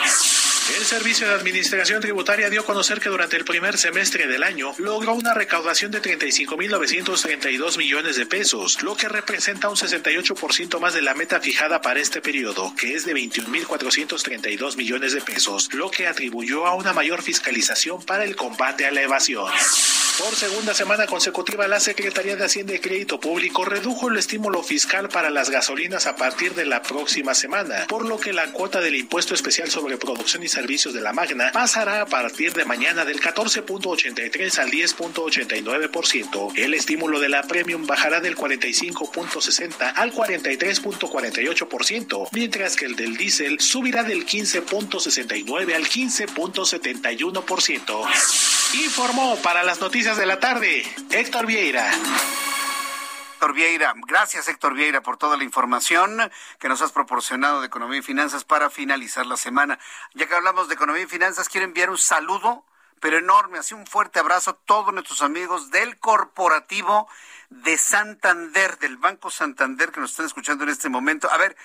El 0.78 0.84
Servicio 0.84 1.28
de 1.28 1.36
Administración 1.36 2.02
Tributaria 2.02 2.50
dio 2.50 2.62
a 2.62 2.66
conocer 2.66 3.00
que 3.00 3.10
durante 3.10 3.38
el 3.38 3.46
primer 3.46 3.78
semestre 3.78 4.26
del 4.26 4.42
año 4.42 4.74
logró 4.80 5.14
una 5.14 5.36
recaudación 5.36 5.92
de 5.92 6.02
35.932 6.02 7.78
millones 7.78 8.16
de 8.16 8.26
pesos, 8.26 8.82
lo 8.82 8.98
que 8.98 9.08
representa 9.08 9.70
un 9.70 9.76
68% 9.76 10.80
más 10.80 10.96
de 10.96 11.04
la 11.04 11.14
meta 11.14 11.40
fijada 11.40 11.82
para 11.82 12.00
este 12.00 12.20
periodo, 12.20 12.74
que 12.76 12.96
es 12.96 13.06
de 13.06 13.14
21.432 13.14 14.76
millones 14.76 15.14
de 15.14 15.22
pesos, 15.22 15.72
lo 15.72 15.92
que 15.92 16.08
atribuyó 16.08 16.66
a 16.66 16.74
una 16.74 16.94
mayor 16.94 17.22
fiscalización 17.22 18.04
para 18.04 18.24
el 18.24 18.36
combate 18.36 18.88
a 18.88 18.92
la 18.92 19.04
evasión. 19.04 19.52
Por 20.18 20.34
segunda 20.34 20.74
semana 20.74 21.06
consecutiva, 21.08 21.68
la 21.68 21.82
Secretaría 21.82 22.38
de 22.38 22.46
Hacienda 22.46 22.74
y 22.74 22.80
Crédito 22.80 23.20
Público 23.20 23.66
redujo 23.66 24.10
el 24.10 24.16
estímulo 24.18 24.64
fiscal 24.64 25.10
para 25.10 25.30
las 25.30 25.50
gasolinas 25.50 26.08
a 26.08 26.16
partir 26.16 26.56
de 26.56 26.64
la 26.66 26.82
próxima 26.82 27.36
semana, 27.36 27.86
por 27.90 28.06
lo 28.06 28.18
que 28.18 28.32
la 28.32 28.54
cuota 28.54 28.80
del 28.80 28.96
impuesto 28.96 29.34
especial 29.34 29.70
sobre 29.70 29.98
producción 29.98 30.42
y 30.42 30.48
servicios 30.48 30.94
de 30.94 31.02
la 31.02 31.12
Magna 31.12 31.52
pasará 31.52 32.00
a 32.02 32.06
partir 32.06 32.54
de 32.54 32.64
mañana 32.64 33.04
del 33.04 33.20
14.83 33.20 34.60
al 34.60 34.72
10.89%. 34.72 36.54
El 36.56 36.74
estímulo 36.74 37.20
de 37.20 37.28
la 37.28 37.44
Premium 37.44 37.86
bajará 37.86 38.22
del 38.22 38.38
45.60 38.38 39.92
al 39.96 40.14
43.48%, 40.14 42.30
mientras 42.32 42.78
que 42.78 42.86
el 42.86 42.96
del 42.96 43.18
diésel 43.18 43.60
subirá 43.60 44.04
del 44.04 44.26
15.69 44.26 45.76
al 45.76 45.86
15.71%. 45.86 48.65
Informó 48.84 49.38
para 49.38 49.64
las 49.64 49.80
noticias 49.80 50.18
de 50.18 50.26
la 50.26 50.42
tarde 50.42 50.84
Héctor 51.10 51.46
Vieira. 51.46 51.90
Héctor 53.34 53.54
Vieira, 53.54 53.94
gracias 54.06 54.50
Héctor 54.50 54.74
Vieira 54.74 55.02
por 55.02 55.16
toda 55.16 55.38
la 55.38 55.46
información 55.46 56.30
que 56.60 56.68
nos 56.68 56.82
has 56.82 56.92
proporcionado 56.92 57.62
de 57.62 57.68
economía 57.68 58.00
y 58.00 58.02
finanzas 58.02 58.44
para 58.44 58.70
finalizar 58.70 59.26
la 59.26 59.38
semana. 59.38 59.80
Ya 60.14 60.28
que 60.28 60.36
hablamos 60.36 60.68
de 60.68 60.74
economía 60.74 61.04
y 61.04 61.08
finanzas, 61.08 61.48
quiero 61.48 61.66
enviar 61.66 61.90
un 61.90 61.98
saludo, 61.98 62.66
pero 63.00 63.18
enorme, 63.18 63.60
así 63.60 63.74
un 63.74 63.88
fuerte 63.88 64.20
abrazo 64.20 64.52
a 64.52 64.58
todos 64.66 64.94
nuestros 64.94 65.22
amigos 65.22 65.72
del 65.72 65.98
corporativo 65.98 67.08
de 67.50 67.78
Santander, 67.78 68.78
del 68.80 68.98
Banco 68.98 69.30
Santander 69.30 69.94
que 69.94 70.02
nos 70.02 70.12
están 70.12 70.26
escuchando 70.26 70.66
en 70.66 70.72
este 70.72 70.90
momento. 70.90 71.32
A 71.32 71.38
ver, 71.38 71.56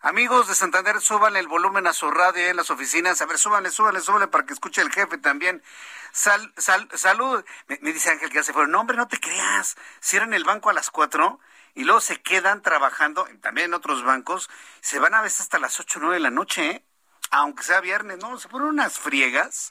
Amigos 0.00 0.46
de 0.46 0.54
Santander, 0.54 1.00
suban 1.00 1.36
el 1.36 1.48
volumen 1.48 1.88
a 1.88 1.92
su 1.92 2.08
radio 2.08 2.46
en 2.46 2.56
las 2.56 2.70
oficinas. 2.70 3.20
A 3.20 3.26
ver, 3.26 3.36
súbanle, 3.36 3.72
súbanle, 3.72 4.00
súbanle 4.00 4.28
para 4.28 4.46
que 4.46 4.52
escuche 4.52 4.80
el 4.80 4.92
jefe 4.92 5.18
también. 5.18 5.60
Sal, 6.18 6.52
sal, 6.56 6.88
salud. 6.94 7.44
Me, 7.68 7.92
dice 7.92 8.10
Ángel 8.10 8.30
que 8.30 8.38
ya 8.38 8.42
se 8.42 8.52
fueron. 8.52 8.72
No, 8.72 8.80
hombre, 8.80 8.96
no 8.96 9.06
te 9.06 9.20
creas. 9.20 9.76
Cierran 10.00 10.34
el 10.34 10.42
banco 10.42 10.68
a 10.68 10.72
las 10.72 10.90
cuatro 10.90 11.38
y 11.76 11.84
luego 11.84 12.00
se 12.00 12.20
quedan 12.20 12.60
trabajando, 12.60 13.28
también 13.40 13.66
en 13.66 13.74
otros 13.74 14.02
bancos. 14.02 14.50
Se 14.80 14.98
van 14.98 15.14
a 15.14 15.22
veces 15.22 15.42
hasta 15.42 15.60
las 15.60 15.78
ocho 15.78 16.00
o 16.00 16.02
nueve 16.02 16.16
de 16.16 16.20
la 16.22 16.32
noche, 16.32 16.70
¿eh? 16.70 16.84
aunque 17.30 17.62
sea 17.62 17.80
viernes, 17.80 18.18
¿no? 18.18 18.36
Se 18.36 18.48
ponen 18.48 18.66
unas 18.66 18.98
friegas. 18.98 19.70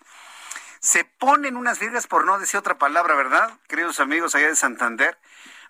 Se 0.80 1.04
ponen 1.04 1.58
unas 1.58 1.80
friegas, 1.80 2.08
por 2.08 2.24
no 2.24 2.40
decir 2.40 2.58
otra 2.58 2.78
palabra, 2.78 3.16
¿verdad? 3.16 3.52
Queridos 3.68 4.00
amigos 4.00 4.34
allá 4.34 4.48
de 4.48 4.56
Santander. 4.56 5.18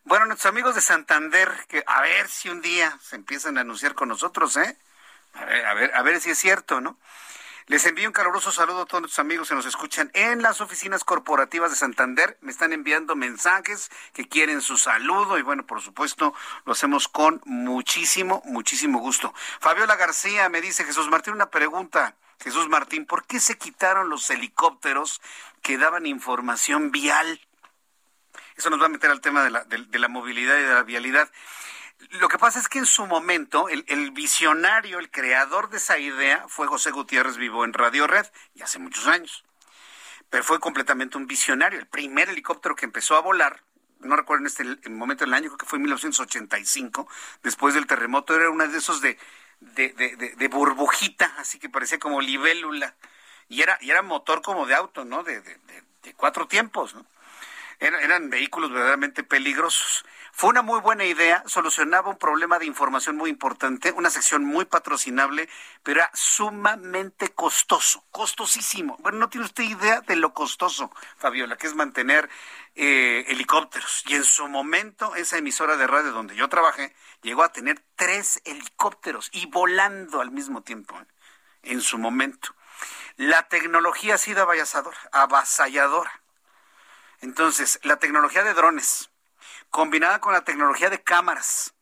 Bueno, 0.04 0.28
nuestros 0.28 0.52
amigos 0.52 0.76
de 0.76 0.82
Santander, 0.82 1.52
que 1.70 1.84
a 1.88 2.02
ver 2.02 2.30
si 2.30 2.50
un 2.50 2.62
día 2.62 3.00
se 3.02 3.16
empiezan 3.16 3.58
a 3.58 3.62
anunciar 3.62 3.96
con 3.96 4.10
nosotros, 4.10 4.56
¿eh? 4.58 4.78
A 5.34 5.44
ver, 5.46 5.66
a 5.66 5.74
ver, 5.74 5.96
a 5.96 6.02
ver 6.04 6.22
si 6.22 6.30
es 6.30 6.38
cierto, 6.38 6.82
¿no? 6.82 7.00
Les 7.70 7.86
envío 7.86 8.08
un 8.08 8.14
caluroso 8.14 8.54
saludo 8.54 8.84
a 8.84 8.86
todos 8.86 9.02
nuestros 9.02 9.20
amigos 9.20 9.50
que 9.50 9.56
nos 9.56 9.66
escuchan 9.66 10.10
en 10.14 10.42
las 10.42 10.62
oficinas 10.62 11.04
corporativas 11.04 11.70
de 11.70 11.76
Santander. 11.76 12.38
Me 12.40 12.50
están 12.50 12.72
enviando 12.72 13.14
mensajes 13.18 13.92
que 14.14 14.26
quieren 14.26 14.62
su 14.62 14.78
saludo 14.78 15.38
y 15.38 15.42
bueno, 15.42 15.66
por 15.66 15.82
supuesto, 15.82 16.34
lo 16.64 16.72
hacemos 16.72 17.10
con 17.10 17.42
muchísimo, 17.44 18.42
muchísimo 18.46 19.00
gusto. 19.00 19.34
Fabiola 19.60 19.98
García 19.98 20.48
me 20.48 20.62
dice, 20.62 20.86
Jesús 20.86 21.10
Martín, 21.10 21.34
una 21.34 21.50
pregunta. 21.50 22.16
Jesús 22.42 22.70
Martín, 22.70 23.06
¿por 23.06 23.26
qué 23.26 23.42
se 23.42 23.58
quitaron 23.58 24.08
los 24.10 24.30
helicópteros 24.30 25.22
que 25.62 25.78
daban 25.78 26.06
información 26.06 26.92
vial? 26.92 27.42
Eso 28.56 28.70
nos 28.70 28.82
va 28.82 28.86
a 28.86 28.90
meter 28.90 29.12
al 29.12 29.20
tema 29.20 29.44
de 29.44 29.50
la, 29.50 29.66
de, 29.66 30.00
la 30.00 30.08
movilidad 30.08 30.58
y 30.58 30.62
de 30.62 30.74
la 30.74 30.84
vialidad. 30.84 31.30
Lo 32.12 32.30
que 32.30 32.38
pasa 32.38 32.60
es 32.60 32.70
que 32.70 32.80
en 32.80 32.86
su 32.86 33.06
momento 33.06 33.70
el, 33.70 33.84
el, 33.88 34.12
visionario, 34.12 35.00
el 35.00 35.10
creador 35.10 35.70
de 35.70 35.78
esa 35.78 35.98
idea 35.98 36.46
fue 36.48 36.68
José 36.68 36.92
Gutiérrez 36.92 37.38
Vivo 37.38 37.66
en 37.66 37.74
Radio 37.74 38.08
Red, 38.08 38.28
y 38.54 38.62
hace 38.62 38.80
muchos 38.80 39.08
años. 39.08 39.44
Pero 40.30 40.44
fue 40.44 40.60
completamente 40.60 41.18
un 41.18 41.28
visionario. 41.28 41.80
El 41.80 41.88
primer 41.88 42.30
helicóptero 42.30 42.76
que 42.76 42.86
empezó 42.86 43.16
a 43.16 43.22
volar, 43.22 43.64
no 44.00 44.16
recuerdo 44.16 44.42
en 44.42 44.48
este 44.48 44.90
momento 44.90 45.26
del 45.26 45.34
año, 45.34 45.48
creo 45.50 45.58
que 45.58 45.66
fue 45.66 45.78
en 45.78 45.84
1985, 45.84 47.08
después 47.44 47.74
del 47.74 47.88
terremoto, 47.88 48.36
era 48.36 48.50
uno 48.50 48.68
de 48.68 48.78
esos 48.78 49.02
de, 49.02 49.18
burbujita, 50.50 51.34
así 51.38 51.58
que 51.60 51.70
parecía 51.70 51.98
como 52.00 52.22
libélula. 52.22 52.96
Y 53.50 53.62
era, 53.62 53.78
y 53.82 53.90
era 53.90 54.02
motor 54.02 54.42
como 54.42 54.66
de 54.66 54.76
auto, 54.76 55.04
¿no? 55.04 55.24
De, 55.24 55.42
de 55.42 56.14
cuatro 56.16 56.48
tiempos, 56.48 56.94
¿no? 56.94 57.06
Eran, 57.80 58.32
vehículos 58.32 58.72
verdaderamente 58.72 59.24
peligrosos. 59.24 60.04
Fue 60.32 60.50
una 60.50 60.64
muy 60.64 60.80
buena 60.80 61.06
idea, 61.06 61.44
solucionaba 61.46 62.10
un 62.10 62.18
problema 62.18 62.58
de 62.58 62.66
información 62.66 63.16
muy 63.16 63.30
importante, 63.30 63.92
una 63.92 64.10
sección 64.10 64.44
muy 64.44 64.66
patrocinable, 64.66 65.48
pero 65.84 66.02
era 66.02 66.12
sumamente 66.14 67.30
costoso, 67.30 68.04
costosísimo. 68.10 68.98
Bueno, 69.00 69.20
no 69.20 69.30
tiene 69.30 69.46
usted 69.46 69.64
idea 69.64 70.02
de 70.02 70.16
lo 70.16 70.34
costoso, 70.34 70.92
Fabiola, 71.18 71.56
que 71.56 71.68
es 71.68 71.76
mantener 71.76 72.30
eh, 72.76 73.26
helicópteros. 73.28 74.04
Y 74.08 74.16
en 74.16 74.24
su 74.24 74.48
momento, 74.48 75.16
esa 75.16 75.38
emisora 75.38 75.78
de 75.78 75.86
radio 75.86 76.12
donde 76.12 76.36
yo 76.36 76.50
trabajé 76.50 76.96
llegó 77.22 77.44
a 77.44 77.52
tener 77.52 77.84
tres 77.96 78.42
helicópteros 78.46 79.30
y 79.34 79.46
volando 79.46 80.22
al 80.22 80.32
mismo 80.32 80.64
tiempo, 80.64 81.00
¿eh? 81.00 81.06
en 81.62 81.82
su 81.82 82.00
momento. 82.00 82.56
La 83.18 83.48
tecnología 83.48 84.16
ha 84.16 84.18
sido 84.18 84.48
avasalladora. 85.12 86.22
Entonces, 87.22 87.80
la 87.84 87.98
tecnología 87.98 88.44
de 88.44 88.54
drones, 88.54 89.10
combinada 89.70 90.20
con 90.20 90.34
la 90.34 90.44
tecnología 90.44 90.90
de 90.90 91.02
cámaras, 91.02 91.74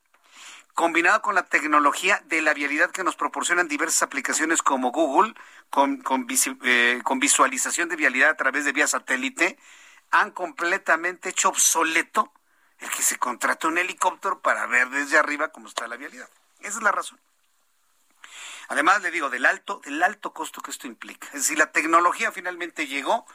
combinada 0.73 1.21
con 1.21 1.35
la 1.35 1.45
tecnología 1.45 2.21
de 2.25 2.41
la 2.41 2.53
vialidad 2.53 2.91
que 2.91 3.03
nos 3.03 3.15
proporcionan 3.15 3.67
diversas 3.67 4.03
aplicaciones 4.03 4.61
como 4.61 4.91
Google, 4.91 5.33
con, 5.69 5.97
con, 6.01 6.27
eh, 6.29 7.01
visualización 7.17 7.89
de 7.89 7.95
vialidad 7.95 8.29
a 8.29 8.37
través 8.37 8.65
de 8.65 8.73
vía 8.73 8.87
satélite, 8.87 9.57
han 10.11 10.31
completamente 10.31 11.29
hecho 11.29 11.49
obsoleto 11.49 12.31
el 12.79 12.89
que 12.89 13.03
se 13.03 13.17
contrate 13.17 13.67
un 13.67 13.77
helicóptero 13.77 14.41
para 14.41 14.65
ver 14.67 14.89
desde 14.89 15.17
arriba 15.17 15.49
cómo 15.49 15.67
está 15.67 15.87
la 15.87 15.97
vialidad. 15.97 16.29
Esa 16.59 16.77
es 16.77 16.83
la 16.83 16.91
razón. 16.91 17.19
Además, 18.67 19.01
le 19.01 19.11
digo, 19.11 19.29
del 19.29 19.45
alto, 19.45 19.81
del 19.85 20.01
alto 20.01 20.33
costo 20.33 20.61
que 20.61 20.71
esto 20.71 20.87
implica. 20.87 21.27
Es 21.27 21.33
decir, 21.33 21.57
la 21.57 21.71
tecnología 21.71 22.31
finalmente 22.31 22.87
llegó 22.87 23.25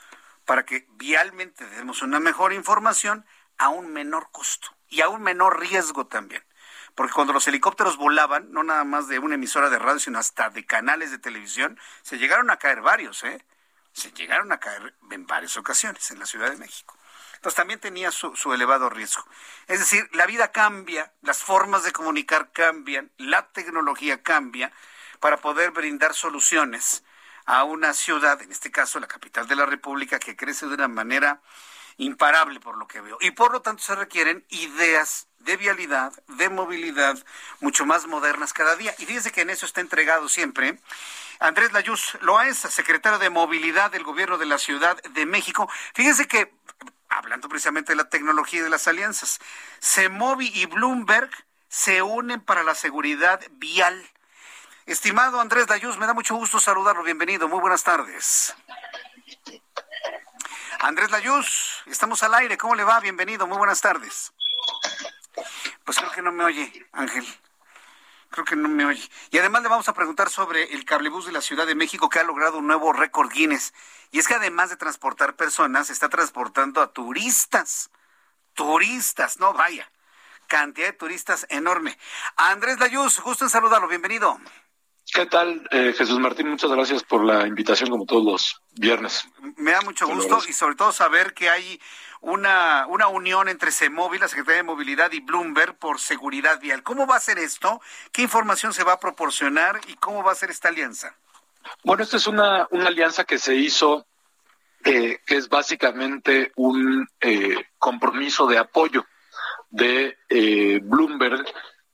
para 0.45 0.65
que 0.65 0.87
vialmente 0.91 1.67
demos 1.67 2.03
una 2.03 2.21
mejor 2.21 2.53
información 2.53 3.25
a 3.59 3.69
un 3.69 3.93
menor 3.93 4.31
costo 4.33 4.75
y 4.89 5.01
a 5.03 5.09
un 5.09 5.23
menor 5.23 5.61
riesgo 5.61 6.07
también. 6.07 6.45
Porque 6.95 7.13
cuando 7.13 7.33
los 7.33 7.47
helicópteros 7.47 7.97
volaban, 7.97 8.53
no 8.53 8.63
nada 8.63 8.85
más 8.85 9.07
de 9.09 9.19
una 9.19 9.37
emisora 9.37 9.71
de 9.71 9.79
radio, 9.79 10.01
sino 10.01 10.19
hasta 10.19 10.51
de 10.51 10.67
canales 10.67 11.11
de 11.11 11.19
televisión, 11.19 11.79
se 12.03 12.19
llegaron 12.19 12.51
a 12.51 12.57
caer 12.57 12.81
varios, 12.81 13.23
¿eh? 13.25 13.45
Se 13.93 14.13
llegaron 14.13 14.53
a 14.53 14.59
caer 14.59 14.95
en 15.11 15.27
varias 15.27 15.57
ocasiones 15.57 16.11
en 16.11 16.19
la 16.19 16.27
Ciudad 16.27 16.51
de 16.51 16.57
México. 16.57 16.97
Entonces 17.35 17.57
también 17.57 17.81
tenía 17.81 18.11
su, 18.11 18.37
su, 18.37 18.53
elevado 18.53 18.91
riesgo. 18.91 19.25
Es 19.67 19.79
decir, 19.79 20.09
la 20.13 20.27
vida 20.27 20.53
cambia, 20.53 21.13
las 21.23 21.43
formas 21.43 21.85
de 21.85 21.93
comunicar 21.93 22.53
cambian, 22.53 23.11
la 23.17 23.49
tecnología 23.49 24.23
cambia 24.23 24.73
para 25.21 25.39
poder 25.39 25.71
brindar 25.71 26.15
soluciones 26.15 27.03
a 27.51 27.65
una 27.65 27.95
ciudad, 27.95 28.41
en 28.43 28.53
este 28.53 28.71
caso 28.71 29.01
la 29.01 29.09
capital 29.09 29.49
de 29.49 29.57
la 29.57 29.67
República, 29.67 30.21
que 30.21 30.37
crece 30.37 30.69
de 30.69 30.75
una 30.75 30.87
manera 30.87 31.41
imparable 31.97 32.61
por 32.61 32.79
lo 32.79 32.87
que 32.87 33.01
veo. 33.01 33.19
Y 33.21 33.33
por 33.33 33.51
lo 33.51 33.61
tanto 33.61 33.83
se 33.83 33.97
requieren 33.97 34.45
ideas 34.51 35.27
de 35.41 35.57
vialidad, 35.57 36.13
de 36.29 36.49
movilidad, 36.49 37.19
mucho 37.59 37.85
más 37.85 38.07
modernas 38.07 38.53
cada 38.53 38.77
día. 38.77 38.95
Y 38.99 39.05
fíjense 39.05 39.33
que 39.33 39.41
en 39.41 39.51
eso 39.51 39.67
está 39.67 39.81
entregado 39.81 40.29
siempre 40.29 40.79
Andrés 41.41 41.73
Layuz 41.73 42.19
Loaesa, 42.21 42.71
secretario 42.71 43.19
de 43.19 43.31
Movilidad 43.31 43.91
del 43.91 44.05
Gobierno 44.05 44.39
de 44.39 44.47
la 44.47 44.59
Ciudad 44.59 45.03
de 45.03 45.27
México. 45.27 45.69
Fíjense 45.93 46.29
que, 46.29 46.55
hablando 47.09 47.49
precisamente 47.49 47.93
de 47.93 47.97
la 47.97 48.09
tecnología 48.09 48.61
y 48.61 48.63
de 48.63 48.71
las 48.71 48.87
alianzas, 48.87 49.41
CEMOVI 49.83 50.53
y 50.55 50.67
Bloomberg 50.67 51.31
se 51.69 52.03
unen 52.03 52.41
para 52.43 52.63
la 52.63 52.77
seguridad 52.77 53.41
vial. 53.55 54.09
Estimado 54.87 55.41
Andrés 55.41 55.69
Layuz, 55.69 55.99
me 55.99 56.07
da 56.07 56.15
mucho 56.15 56.35
gusto 56.35 56.59
saludarlo. 56.59 57.03
Bienvenido. 57.03 57.49
Muy 57.49 57.61
buenas 57.61 57.85
tardes. 57.85 58.55
Andrés 60.81 61.11
Layuz, 61.11 61.83
estamos 61.87 62.23
al 62.23 62.35
aire. 62.35 62.57
¿Cómo 62.57 62.75
le 62.75 62.85
va? 62.85 62.99
Bienvenido. 63.01 63.47
Muy 63.47 63.59
buenas 63.59 63.81
tardes. 63.81 64.33
Pues 65.85 65.99
creo 65.99 66.11
que 66.11 66.23
no 66.23 66.33
me 66.33 66.45
oye, 66.45 66.87
Ángel. 66.93 67.27
Creo 68.31 68.45
que 68.45 68.57
no 68.57 68.69
me 68.69 68.85
oye. 68.87 69.09
Y 69.31 69.39
además 69.39 69.63
le 69.63 69.69
vamos 69.69 69.89
a 69.89 69.93
preguntar 69.93 70.31
sobre 70.31 70.73
el 70.73 70.85
cablebús 70.85 71.27
de 71.27 71.33
la 71.33 71.43
Ciudad 71.43 71.67
de 71.67 71.75
México 71.75 72.09
que 72.09 72.19
ha 72.19 72.25
logrado 72.25 72.59
un 72.59 72.67
nuevo 72.67 72.93
récord 72.93 73.31
Guinness. 73.31 73.75
Y 74.11 74.19
es 74.19 74.27
que 74.27 74.35
además 74.35 74.71
de 74.71 74.77
transportar 74.77 75.37
personas, 75.37 75.91
está 75.91 76.09
transportando 76.09 76.81
a 76.81 76.93
turistas. 76.93 77.91
Turistas, 78.55 79.39
no 79.39 79.53
vaya. 79.53 79.91
Cantidad 80.47 80.89
de 80.89 80.93
turistas 80.95 81.47
enorme. 81.51 81.99
Andrés 82.37 82.81
Layuz, 82.81 83.21
gusto 83.21 83.45
en 83.45 83.51
saludarlo. 83.51 83.87
Bienvenido. 83.87 84.41
¿Qué 85.13 85.27
tal, 85.27 85.67
eh, 85.71 85.93
Jesús 85.97 86.19
Martín? 86.19 86.49
Muchas 86.49 86.71
gracias 86.71 87.03
por 87.03 87.25
la 87.25 87.47
invitación, 87.47 87.91
como 87.91 88.07
todos 88.07 88.25
los 88.25 88.63
viernes. 88.73 89.27
Me 89.57 89.73
da 89.73 89.81
mucho 89.81 90.07
gusto 90.07 90.41
y 90.49 90.53
sobre 90.53 90.77
todo 90.77 90.93
saber 90.93 91.35
que 91.35 91.51
hay 91.51 91.81
una, 92.21 92.87
una 92.87 93.09
unión 93.09 93.49
entre 93.49 93.73
CEMOVIL, 93.73 94.21
la 94.21 94.29
Secretaría 94.29 94.59
de 94.59 94.63
Movilidad, 94.63 95.11
y 95.13 95.21
Bloomberg 95.21 95.79
por 95.79 95.99
seguridad 95.99 96.61
vial. 96.61 96.83
¿Cómo 96.83 97.07
va 97.07 97.17
a 97.17 97.21
ser 97.21 97.39
esto? 97.39 97.81
¿Qué 98.13 98.23
información 98.23 98.73
se 98.73 98.85
va 98.85 98.95
a 98.95 99.01
proporcionar 99.01 99.81
y 99.89 99.95
cómo 99.95 100.23
va 100.23 100.33
a 100.33 100.37
ser 100.37 100.51
esta 100.51 100.69
alianza? 100.69 101.17
Bueno, 101.83 102.03
esta 102.03 102.17
es 102.17 102.27
una, 102.27 102.69
una 102.71 102.87
alianza 102.87 103.25
que 103.25 103.39
se 103.39 103.57
hizo, 103.57 104.07
eh, 104.85 105.19
que 105.27 105.37
es 105.37 105.49
básicamente 105.49 106.53
un 106.57 107.09
eh, 107.21 107.57
compromiso 107.79 108.47
de 108.47 108.59
apoyo 108.59 109.05
de 109.71 110.19
eh, 110.29 110.81
Bloomberg 110.83 111.45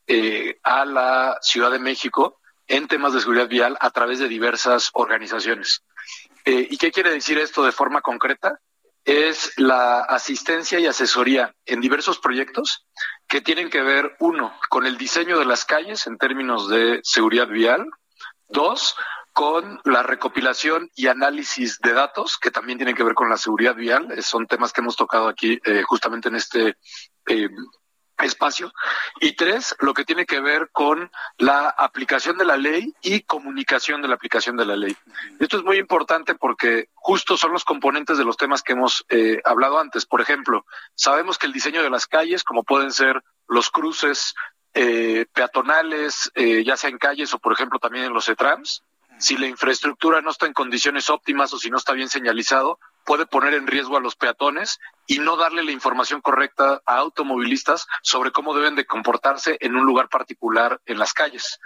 eh, 0.06 0.58
a 0.62 0.84
la 0.84 1.38
Ciudad 1.40 1.70
de 1.70 1.78
México 1.78 2.40
en 2.68 2.88
temas 2.88 3.12
de 3.12 3.20
seguridad 3.20 3.48
vial 3.48 3.76
a 3.80 3.90
través 3.90 4.18
de 4.18 4.28
diversas 4.28 4.90
organizaciones. 4.92 5.82
Eh, 6.44 6.66
¿Y 6.70 6.78
qué 6.78 6.92
quiere 6.92 7.10
decir 7.10 7.38
esto 7.38 7.64
de 7.64 7.72
forma 7.72 8.00
concreta? 8.00 8.60
Es 9.04 9.52
la 9.56 10.00
asistencia 10.00 10.80
y 10.80 10.86
asesoría 10.86 11.54
en 11.64 11.80
diversos 11.80 12.18
proyectos 12.18 12.86
que 13.28 13.40
tienen 13.40 13.70
que 13.70 13.82
ver, 13.82 14.16
uno, 14.18 14.52
con 14.68 14.86
el 14.86 14.98
diseño 14.98 15.38
de 15.38 15.44
las 15.44 15.64
calles 15.64 16.06
en 16.06 16.18
términos 16.18 16.68
de 16.68 17.00
seguridad 17.02 17.48
vial, 17.48 17.86
dos, 18.48 18.96
con 19.32 19.80
la 19.84 20.02
recopilación 20.02 20.90
y 20.96 21.08
análisis 21.08 21.78
de 21.80 21.92
datos, 21.92 22.38
que 22.38 22.50
también 22.50 22.78
tienen 22.78 22.96
que 22.96 23.04
ver 23.04 23.14
con 23.14 23.28
la 23.28 23.36
seguridad 23.36 23.74
vial. 23.74 24.08
Son 24.22 24.46
temas 24.46 24.72
que 24.72 24.80
hemos 24.80 24.96
tocado 24.96 25.28
aquí 25.28 25.60
eh, 25.64 25.82
justamente 25.82 26.28
en 26.28 26.36
este 26.36 26.76
eh, 27.26 27.50
espacio. 28.24 28.72
Y 29.20 29.32
tres, 29.32 29.76
lo 29.80 29.94
que 29.94 30.04
tiene 30.04 30.26
que 30.26 30.40
ver 30.40 30.70
con 30.72 31.10
la 31.38 31.68
aplicación 31.68 32.38
de 32.38 32.44
la 32.44 32.56
ley 32.56 32.94
y 33.02 33.20
comunicación 33.20 34.02
de 34.02 34.08
la 34.08 34.14
aplicación 34.14 34.56
de 34.56 34.66
la 34.66 34.76
ley. 34.76 34.96
Esto 35.38 35.58
es 35.58 35.64
muy 35.64 35.78
importante 35.78 36.34
porque 36.34 36.88
justo 36.94 37.36
son 37.36 37.52
los 37.52 37.64
componentes 37.64 38.18
de 38.18 38.24
los 38.24 38.36
temas 38.36 38.62
que 38.62 38.72
hemos 38.72 39.04
eh, 39.08 39.40
hablado 39.44 39.78
antes. 39.78 40.06
Por 40.06 40.20
ejemplo, 40.20 40.64
sabemos 40.94 41.38
que 41.38 41.46
el 41.46 41.52
diseño 41.52 41.82
de 41.82 41.90
las 41.90 42.06
calles, 42.06 42.44
como 42.44 42.64
pueden 42.64 42.92
ser 42.92 43.22
los 43.48 43.70
cruces 43.70 44.34
eh, 44.74 45.26
peatonales, 45.32 46.30
eh, 46.34 46.64
ya 46.64 46.76
sea 46.76 46.90
en 46.90 46.98
calles 46.98 47.32
o 47.32 47.38
por 47.38 47.52
ejemplo 47.52 47.78
también 47.78 48.04
en 48.04 48.12
los 48.12 48.28
ETRAMS, 48.28 48.82
si 49.18 49.36
la 49.36 49.46
infraestructura 49.46 50.20
no 50.20 50.30
está 50.30 50.46
en 50.46 50.52
condiciones 50.52 51.08
óptimas 51.08 51.52
o 51.52 51.58
si 51.58 51.70
no 51.70 51.78
está 51.78 51.92
bien 51.94 52.08
señalizado, 52.08 52.78
puede 53.06 53.24
poner 53.24 53.54
en 53.54 53.66
riesgo 53.66 53.96
a 53.96 54.00
los 54.00 54.16
peatones 54.16 54.78
y 55.06 55.20
no 55.20 55.36
darle 55.36 55.62
la 55.62 55.70
información 55.70 56.20
correcta 56.20 56.82
a 56.84 56.96
automovilistas 56.96 57.86
sobre 58.02 58.32
cómo 58.32 58.52
deben 58.52 58.74
de 58.74 58.84
comportarse 58.84 59.56
en 59.60 59.76
un 59.76 59.86
lugar 59.86 60.08
particular 60.08 60.80
en 60.84 60.98
las 60.98 61.12
calles. 61.12 61.58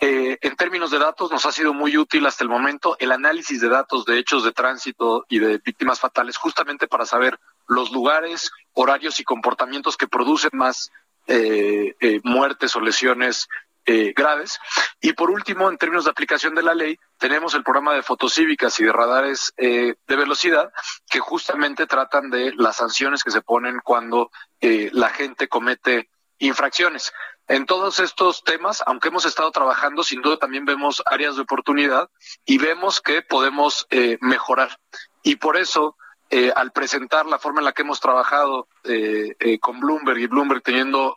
eh, 0.00 0.36
en 0.40 0.56
términos 0.56 0.90
de 0.90 0.98
datos, 0.98 1.30
nos 1.30 1.46
ha 1.46 1.52
sido 1.52 1.72
muy 1.72 1.96
útil 1.96 2.26
hasta 2.26 2.42
el 2.42 2.50
momento 2.50 2.96
el 2.98 3.12
análisis 3.12 3.60
de 3.60 3.68
datos 3.68 4.04
de 4.04 4.18
hechos 4.18 4.44
de 4.44 4.52
tránsito 4.52 5.24
y 5.28 5.38
de 5.38 5.58
víctimas 5.58 6.00
fatales, 6.00 6.36
justamente 6.36 6.88
para 6.88 7.06
saber 7.06 7.38
los 7.68 7.92
lugares, 7.92 8.50
horarios 8.72 9.20
y 9.20 9.24
comportamientos 9.24 9.96
que 9.96 10.08
producen 10.08 10.50
más 10.52 10.90
eh, 11.26 11.94
eh, 12.00 12.20
muertes 12.22 12.76
o 12.76 12.80
lesiones 12.80 13.48
eh, 13.86 14.12
graves. 14.16 14.58
Y 15.00 15.12
por 15.12 15.30
último, 15.30 15.68
en 15.68 15.78
términos 15.78 16.04
de 16.04 16.10
aplicación 16.10 16.54
de 16.54 16.62
la 16.62 16.74
ley, 16.74 16.98
tenemos 17.18 17.54
el 17.54 17.62
programa 17.62 17.94
de 17.94 18.02
fotocívicas 18.02 18.78
y 18.80 18.84
de 18.84 18.92
radares 18.92 19.52
eh, 19.56 19.94
de 20.06 20.16
velocidad 20.16 20.72
que 21.10 21.20
justamente 21.20 21.86
tratan 21.86 22.30
de 22.30 22.52
las 22.56 22.76
sanciones 22.76 23.22
que 23.22 23.30
se 23.30 23.42
ponen 23.42 23.80
cuando 23.84 24.30
eh, 24.60 24.90
la 24.92 25.10
gente 25.10 25.48
comete 25.48 26.08
infracciones. 26.38 27.12
En 27.46 27.66
todos 27.66 27.98
estos 28.00 28.42
temas, 28.42 28.82
aunque 28.86 29.08
hemos 29.08 29.26
estado 29.26 29.50
trabajando, 29.50 30.02
sin 30.02 30.22
duda 30.22 30.38
también 30.38 30.64
vemos 30.64 31.02
áreas 31.04 31.36
de 31.36 31.42
oportunidad 31.42 32.08
y 32.46 32.56
vemos 32.56 33.02
que 33.02 33.20
podemos 33.20 33.86
eh, 33.90 34.16
mejorar. 34.22 34.78
Y 35.22 35.36
por 35.36 35.58
eso 35.58 35.96
eh, 36.36 36.52
al 36.52 36.72
presentar 36.72 37.26
la 37.26 37.38
forma 37.38 37.60
en 37.60 37.66
la 37.66 37.72
que 37.72 37.82
hemos 37.82 38.00
trabajado 38.00 38.66
eh, 38.82 39.36
eh, 39.38 39.60
con 39.60 39.78
Bloomberg 39.78 40.18
y 40.18 40.26
Bloomberg 40.26 40.64
teniendo 40.64 41.16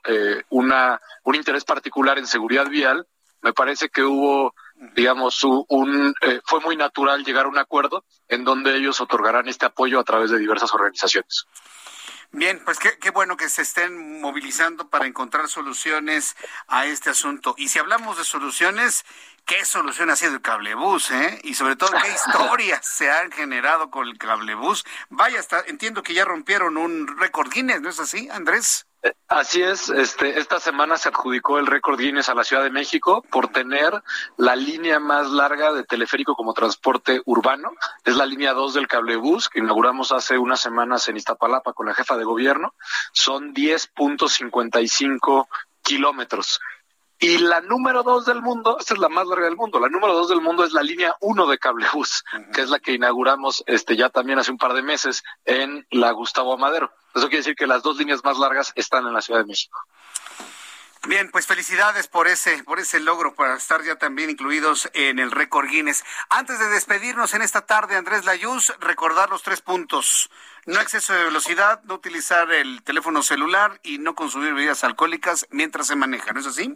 una, 0.49 1.01
un 1.23 1.33
interés 1.33 1.63
particular 1.63 2.19
en 2.19 2.27
seguridad 2.27 2.67
vial, 2.67 3.07
me 3.41 3.51
parece 3.51 3.89
que 3.89 4.03
hubo, 4.03 4.53
digamos, 4.95 5.43
un, 5.43 6.13
fue 6.45 6.59
muy 6.59 6.77
natural 6.77 7.25
llegar 7.25 7.45
a 7.45 7.49
un 7.49 7.57
acuerdo 7.57 8.05
en 8.27 8.43
donde 8.43 8.75
ellos 8.75 9.01
otorgarán 9.01 9.47
este 9.47 9.65
apoyo 9.65 9.99
a 9.99 10.03
través 10.03 10.29
de 10.29 10.37
diversas 10.37 10.71
organizaciones. 10.75 11.47
Bien, 12.31 12.61
pues 12.63 12.77
qué, 12.77 13.09
bueno 13.09 13.37
que 13.37 13.49
se 13.49 13.61
estén 13.61 14.21
movilizando 14.21 14.89
para 14.89 15.07
encontrar 15.07 15.47
soluciones 15.47 16.35
a 16.67 16.85
este 16.85 17.09
asunto. 17.09 17.55
Y 17.57 17.69
si 17.69 17.79
hablamos 17.79 18.17
de 18.17 18.23
soluciones, 18.23 19.05
¿qué 19.47 19.65
solución 19.65 20.11
ha 20.11 20.15
sido 20.15 20.33
el 20.33 20.41
cablebús? 20.41 21.09
Eh? 21.09 21.39
Y 21.43 21.55
sobre 21.55 21.75
todo, 21.75 21.89
¿qué 22.03 22.11
historias 22.13 22.85
se 22.85 23.09
han 23.09 23.31
generado 23.31 23.89
con 23.89 24.07
el 24.07 24.19
cablebús? 24.19 24.85
Vaya, 25.09 25.39
hasta, 25.39 25.61
entiendo 25.61 26.03
que 26.03 26.13
ya 26.13 26.25
rompieron 26.25 26.77
un 26.77 27.07
récord 27.17 27.49
Guinness, 27.51 27.81
¿no 27.81 27.89
es 27.89 27.99
así, 27.99 28.29
Andrés? 28.29 28.85
Así 29.29 29.61
es, 29.61 29.89
este, 29.89 30.39
esta 30.39 30.59
semana 30.59 30.97
se 30.97 31.07
adjudicó 31.09 31.59
el 31.59 31.67
récord 31.67 31.97
Guinness 31.99 32.29
a 32.29 32.35
la 32.35 32.43
Ciudad 32.43 32.63
de 32.63 32.71
México 32.71 33.23
por 33.29 33.47
tener 33.47 34.03
la 34.35 34.55
línea 34.55 34.99
más 34.99 35.29
larga 35.29 35.71
de 35.71 35.83
teleférico 35.83 36.35
como 36.35 36.53
transporte 36.53 37.21
urbano. 37.25 37.71
Es 38.03 38.15
la 38.15 38.25
línea 38.25 38.53
2 38.53 38.73
del 38.73 38.87
cablebús 38.87 39.49
que 39.49 39.59
inauguramos 39.59 40.11
hace 40.11 40.37
unas 40.37 40.59
semanas 40.59 41.07
en 41.07 41.15
Iztapalapa 41.15 41.71
con 41.73 41.85
la 41.85 41.93
jefa 41.93 42.17
de 42.17 42.25
gobierno. 42.25 42.73
Son 43.13 43.53
10.55 43.53 45.47
kilómetros. 45.83 46.59
Y 47.19 47.39
la 47.39 47.61
número 47.61 48.03
dos 48.03 48.25
del 48.25 48.41
mundo, 48.41 48.77
esta 48.79 48.93
es 48.93 48.99
la 48.99 49.09
más 49.09 49.25
larga 49.25 49.45
del 49.45 49.55
mundo, 49.55 49.79
la 49.79 49.89
número 49.89 50.13
dos 50.13 50.29
del 50.29 50.39
mundo 50.39 50.63
es 50.63 50.71
la 50.71 50.83
línea 50.83 51.15
uno 51.21 51.47
de 51.47 51.57
cablebús, 51.57 52.23
que 52.53 52.61
es 52.61 52.69
la 52.69 52.79
que 52.79 52.93
inauguramos 52.93 53.63
este 53.65 53.95
ya 53.95 54.09
también 54.09 54.37
hace 54.37 54.51
un 54.51 54.59
par 54.59 54.73
de 54.73 54.83
meses 54.83 55.23
en 55.45 55.87
la 55.89 56.11
Gustavo 56.11 56.53
Amadero. 56.53 56.91
Eso 57.15 57.27
quiere 57.27 57.37
decir 57.37 57.55
que 57.55 57.65
las 57.65 57.81
dos 57.81 57.97
líneas 57.97 58.23
más 58.23 58.37
largas 58.37 58.71
están 58.75 59.07
en 59.07 59.13
la 59.13 59.21
Ciudad 59.21 59.39
de 59.39 59.47
México. 59.47 59.79
Bien, 61.05 61.29
pues 61.31 61.45
felicidades 61.45 62.07
por 62.07 62.27
ese, 62.27 62.63
por 62.63 62.79
ese 62.79 62.99
logro, 62.99 63.33
para 63.35 63.55
estar 63.55 63.83
ya 63.83 63.95
también 63.95 64.29
incluidos 64.29 64.89
en 64.93 65.19
el 65.19 65.31
récord 65.31 65.67
Guinness. 65.67 66.03
Antes 66.29 66.59
de 66.59 66.67
despedirnos 66.67 67.33
en 67.33 67.41
esta 67.41 67.65
tarde, 67.65 67.95
Andrés 67.95 68.25
Layuz, 68.25 68.73
recordar 68.79 69.29
los 69.29 69.43
tres 69.43 69.61
puntos. 69.61 70.29
No 70.65 70.81
exceso 70.81 71.13
de 71.13 71.23
velocidad, 71.23 71.81
no 71.83 71.93
utilizar 71.93 72.51
el 72.51 72.83
teléfono 72.83 73.23
celular 73.23 73.79
y 73.83 73.99
no 73.99 74.15
consumir 74.15 74.53
bebidas 74.53 74.83
alcohólicas 74.83 75.47
mientras 75.49 75.87
se 75.87 75.95
maneja, 75.95 76.33
¿no 76.33 76.41
es 76.41 76.47
así? 76.47 76.75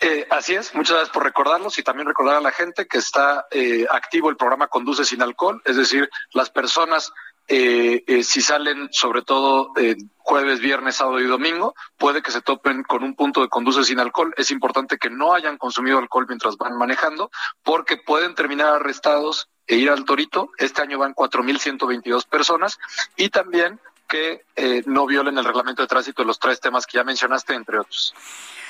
Eh, 0.00 0.26
así 0.30 0.54
es, 0.54 0.72
muchas 0.74 0.94
gracias 0.94 1.12
por 1.12 1.24
recordarlos 1.24 1.76
y 1.78 1.82
también 1.82 2.06
recordar 2.06 2.36
a 2.36 2.40
la 2.40 2.52
gente 2.52 2.86
que 2.86 2.98
está 2.98 3.46
eh, 3.50 3.86
activo 3.90 4.30
el 4.30 4.36
programa 4.36 4.68
Conduce 4.68 5.04
sin 5.04 5.20
alcohol, 5.20 5.60
es 5.64 5.76
decir, 5.76 6.08
las 6.32 6.48
personas 6.50 7.12
eh, 7.48 8.04
eh, 8.06 8.22
si 8.22 8.42
salen 8.42 8.88
sobre 8.92 9.22
todo 9.22 9.72
eh, 9.76 9.96
jueves, 10.18 10.60
viernes, 10.60 10.96
sábado 10.96 11.18
y 11.20 11.26
domingo, 11.26 11.74
puede 11.96 12.20
que 12.20 12.30
se 12.30 12.42
topen 12.42 12.82
con 12.82 13.02
un 13.02 13.14
punto 13.14 13.40
de 13.40 13.48
conduce 13.48 13.84
sin 13.84 13.98
alcohol. 13.98 14.34
Es 14.36 14.50
importante 14.50 14.98
que 14.98 15.08
no 15.08 15.32
hayan 15.32 15.56
consumido 15.56 15.98
alcohol 15.98 16.26
mientras 16.28 16.58
van 16.58 16.76
manejando, 16.76 17.30
porque 17.62 17.96
pueden 17.96 18.34
terminar 18.34 18.74
arrestados 18.74 19.48
e 19.66 19.76
ir 19.76 19.88
al 19.88 20.04
torito. 20.04 20.50
Este 20.58 20.82
año 20.82 20.98
van 20.98 21.14
4.122 21.14 22.26
personas 22.26 22.78
y 23.16 23.30
también 23.30 23.80
que 24.08 24.44
eh, 24.56 24.82
no 24.86 25.06
violen 25.06 25.38
el 25.38 25.44
reglamento 25.44 25.82
de 25.82 25.88
tránsito 25.88 26.22
de 26.22 26.26
los 26.26 26.38
tres 26.38 26.60
temas 26.60 26.86
que 26.86 26.96
ya 26.98 27.04
mencionaste, 27.04 27.54
entre 27.54 27.78
otros. 27.78 28.14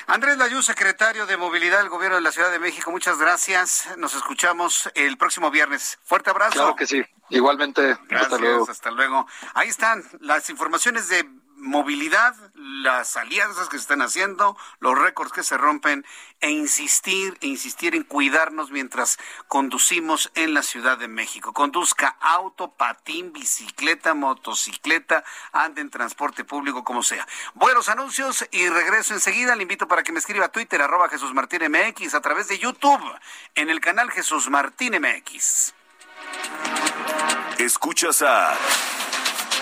Andrés 0.07 0.39
Layú, 0.39 0.63
secretario 0.63 1.27
de 1.27 1.37
Movilidad 1.37 1.81
del 1.81 1.91
Gobierno 1.91 2.17
de 2.17 2.23
la 2.23 2.33
Ciudad 2.33 2.51
de 2.51 2.59
México, 2.59 2.91
muchas 2.91 3.19
gracias. 3.19 3.89
Nos 3.99 4.15
escuchamos 4.15 4.91
el 4.95 5.19
próximo 5.19 5.51
viernes. 5.51 5.99
Fuerte 6.03 6.31
abrazo. 6.31 6.53
Claro 6.53 6.77
que 6.77 6.87
sí. 6.87 7.05
Igualmente. 7.29 7.99
Gracias, 8.09 8.23
hasta 8.23 8.39
luego. 8.39 8.71
Hasta 8.71 8.91
luego. 8.91 9.27
Ahí 9.53 9.69
están 9.69 10.03
las 10.21 10.49
informaciones 10.49 11.09
de 11.09 11.29
movilidad, 11.59 12.35
las 12.55 13.17
alianzas 13.17 13.69
que 13.69 13.77
se 13.77 13.83
están 13.83 14.03
haciendo, 14.03 14.57
los 14.81 14.97
récords 14.99 15.33
que 15.33 15.43
se 15.43 15.57
rompen 15.57 16.05
e 16.41 16.51
insistir, 16.51 17.37
e 17.41 17.47
insistir 17.49 17.95
en 17.95 18.05
cuidarnos 18.05 18.71
mientras 18.71 19.19
conducimos 19.49 20.31
en 20.35 20.55
la 20.55 20.63
Ciudad 20.63 20.99
de 20.99 21.09
México. 21.09 21.53
Conduzca 21.53 22.17
auto, 22.21 22.73
patín, 22.73 23.33
bicicleta, 23.33 24.15
motocicleta, 24.15 25.25
ande 25.53 25.81
en 25.81 25.91
transporte 25.91 26.45
público, 26.45 26.85
como 26.85 27.03
sea. 27.03 27.27
Buenos 27.55 27.89
anuncios 27.89 28.47
y 28.51 28.69
regreso 28.69 29.15
enseguida. 29.15 29.57
Le 29.57 29.63
invito 29.63 29.89
para 29.89 30.03
que 30.03 30.13
me 30.13 30.19
escriba 30.19 30.47
a 30.47 30.53
Twitter, 30.53 30.81
arroba 30.81 31.09
Jesús 31.09 31.35
Martín 31.35 31.63
MX, 31.71 32.15
a 32.15 32.21
través 32.21 32.49
de 32.49 32.59
YouTube, 32.59 33.03
en 33.55 33.71
el 33.71 33.81
canal 33.81 34.11
Jesús 34.11 34.49
Martín 34.49 34.95
MX. 35.01 35.75
Escuchas 37.59 38.23
a 38.23 38.57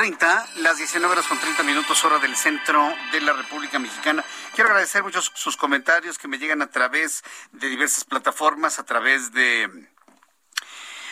30, 0.00 0.46
las 0.60 0.78
19 0.78 1.12
horas 1.12 1.26
con 1.26 1.38
30 1.38 1.62
minutos, 1.62 2.02
hora 2.06 2.18
del 2.18 2.34
centro 2.34 2.90
de 3.12 3.20
la 3.20 3.34
República 3.34 3.78
Mexicana. 3.78 4.24
Quiero 4.54 4.70
agradecer 4.70 5.02
muchos 5.02 5.30
sus 5.34 5.58
comentarios 5.58 6.16
que 6.16 6.26
me 6.26 6.38
llegan 6.38 6.62
a 6.62 6.70
través 6.70 7.22
de 7.52 7.68
diversas 7.68 8.04
plataformas, 8.06 8.78
a 8.78 8.86
través 8.86 9.30
de 9.32 9.68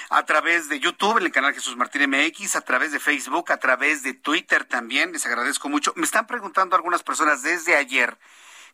a 0.09 0.25
través 0.25 0.71
de 0.71 0.81
YouTube, 0.81 1.19
en 1.19 1.27
el 1.27 1.33
canal 1.33 1.53
Jesús 1.53 1.77
Martín 1.77 2.09
MX, 2.09 2.57
a 2.57 2.63
través 2.63 2.91
de 2.91 2.99
Facebook, 2.99 3.53
a 3.53 3.59
través 3.59 4.03
de 4.03 4.15
Twitter 4.15 4.65
también. 4.65 5.13
Les 5.13 5.27
agradezco 5.27 5.69
mucho. 5.69 5.93
Me 5.95 6.07
están 6.07 6.27
preguntando 6.27 6.75
algunas 6.75 7.03
personas 7.03 7.43
desde 7.43 7.77
ayer 7.77 8.17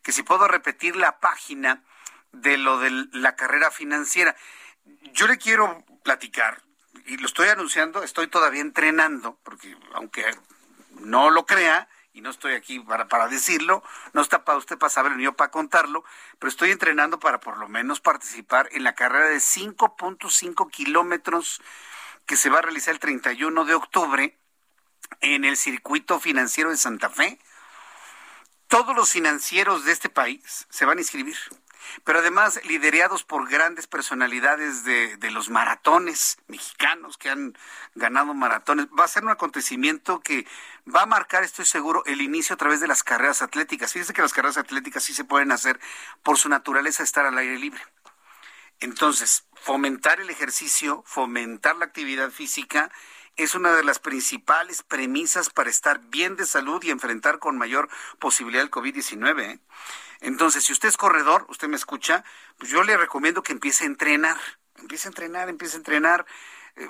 que 0.01 0.13
si 0.13 0.23
puedo 0.23 0.47
repetir 0.47 0.95
la 0.95 1.19
página 1.19 1.83
de 2.31 2.55
lo 2.55 2.79
de 2.79 2.89
la 3.11 3.35
carrera 3.35 3.69
financiera. 3.69 4.33
Yo 5.11 5.27
le 5.27 5.37
quiero 5.37 5.83
platicar 6.05 6.64
y 7.05 7.17
lo 7.17 7.27
estoy 7.27 7.49
anunciando, 7.49 8.03
estoy 8.03 8.27
todavía 8.27 8.61
entrenando, 8.61 9.37
porque 9.43 9.75
aunque 9.93 10.25
no 10.99 11.29
lo 11.29 11.45
crea, 11.45 11.87
y 12.15 12.21
no 12.21 12.29
estoy 12.29 12.53
aquí 12.53 12.79
para, 12.79 13.09
para 13.09 13.27
decirlo, 13.27 13.83
no 14.13 14.21
está 14.21 14.45
para 14.45 14.57
usted 14.57 14.77
para 14.77 14.89
saberlo 14.89 15.17
ni 15.17 15.25
yo 15.25 15.33
para 15.33 15.51
contarlo, 15.51 16.05
pero 16.39 16.49
estoy 16.49 16.71
entrenando 16.71 17.19
para 17.19 17.41
por 17.41 17.57
lo 17.57 17.67
menos 17.67 17.99
participar 17.99 18.69
en 18.71 18.85
la 18.85 18.95
carrera 18.95 19.27
de 19.27 19.37
5.5 19.37 20.71
kilómetros 20.71 21.61
que 22.25 22.37
se 22.37 22.49
va 22.49 22.59
a 22.59 22.61
realizar 22.61 22.93
el 22.93 23.01
31 23.01 23.65
de 23.65 23.73
octubre 23.73 24.39
en 25.19 25.43
el 25.43 25.57
circuito 25.57 26.21
financiero 26.21 26.69
de 26.69 26.77
Santa 26.77 27.09
Fe. 27.09 27.37
Todos 28.67 28.95
los 28.95 29.11
financieros 29.11 29.83
de 29.83 29.91
este 29.91 30.07
país 30.07 30.67
se 30.69 30.85
van 30.85 30.97
a 30.97 31.01
inscribir 31.01 31.37
pero 32.03 32.19
además 32.19 32.59
liderados 32.65 33.23
por 33.23 33.49
grandes 33.49 33.87
personalidades 33.87 34.83
de, 34.83 35.17
de, 35.17 35.31
los 35.31 35.49
maratones 35.49 36.37
mexicanos 36.47 37.17
que 37.17 37.29
han 37.29 37.57
ganado 37.95 38.33
maratones. 38.33 38.87
Va 38.87 39.05
a 39.05 39.07
ser 39.07 39.23
un 39.23 39.31
acontecimiento 39.31 40.19
que 40.19 40.45
va 40.93 41.03
a 41.03 41.05
marcar, 41.05 41.43
estoy 41.43 41.65
seguro, 41.65 42.03
el 42.05 42.21
inicio 42.21 42.53
a 42.53 42.57
través 42.57 42.79
de 42.79 42.87
las 42.87 43.03
carreras 43.03 43.41
atléticas. 43.41 43.93
Fíjense 43.93 44.13
que 44.13 44.21
las 44.21 44.33
carreras 44.33 44.57
atléticas 44.57 45.03
sí 45.03 45.13
se 45.13 45.23
pueden 45.23 45.51
hacer 45.51 45.79
por 46.23 46.37
su 46.37 46.49
naturaleza 46.49 47.03
estar 47.03 47.25
al 47.25 47.37
aire 47.37 47.57
libre. 47.57 47.81
Entonces, 48.79 49.45
fomentar 49.53 50.19
el 50.19 50.29
ejercicio, 50.29 51.03
fomentar 51.05 51.75
la 51.77 51.85
actividad 51.85 52.29
física 52.29 52.91
es 53.35 53.55
una 53.55 53.71
de 53.75 53.83
las 53.83 53.99
principales 53.99 54.83
premisas 54.83 55.49
para 55.49 55.69
estar 55.69 55.99
bien 55.99 56.35
de 56.35 56.45
salud 56.45 56.81
y 56.83 56.91
enfrentar 56.91 57.39
con 57.39 57.57
mayor 57.57 57.89
posibilidad 58.19 58.63
el 58.63 58.71
COVID-19. 58.71 59.41
¿eh? 59.41 59.59
Entonces, 60.21 60.63
si 60.63 60.73
usted 60.73 60.89
es 60.89 60.97
corredor, 60.97 61.45
usted 61.49 61.67
me 61.67 61.75
escucha, 61.75 62.23
pues 62.57 62.71
yo 62.71 62.83
le 62.83 62.97
recomiendo 62.97 63.43
que 63.43 63.51
empiece 63.51 63.83
a 63.83 63.87
entrenar, 63.87 64.37
empiece 64.77 65.07
a 65.07 65.09
entrenar, 65.09 65.49
empiece 65.49 65.75
a 65.75 65.77
entrenar. 65.77 66.25
eh, 66.77 66.89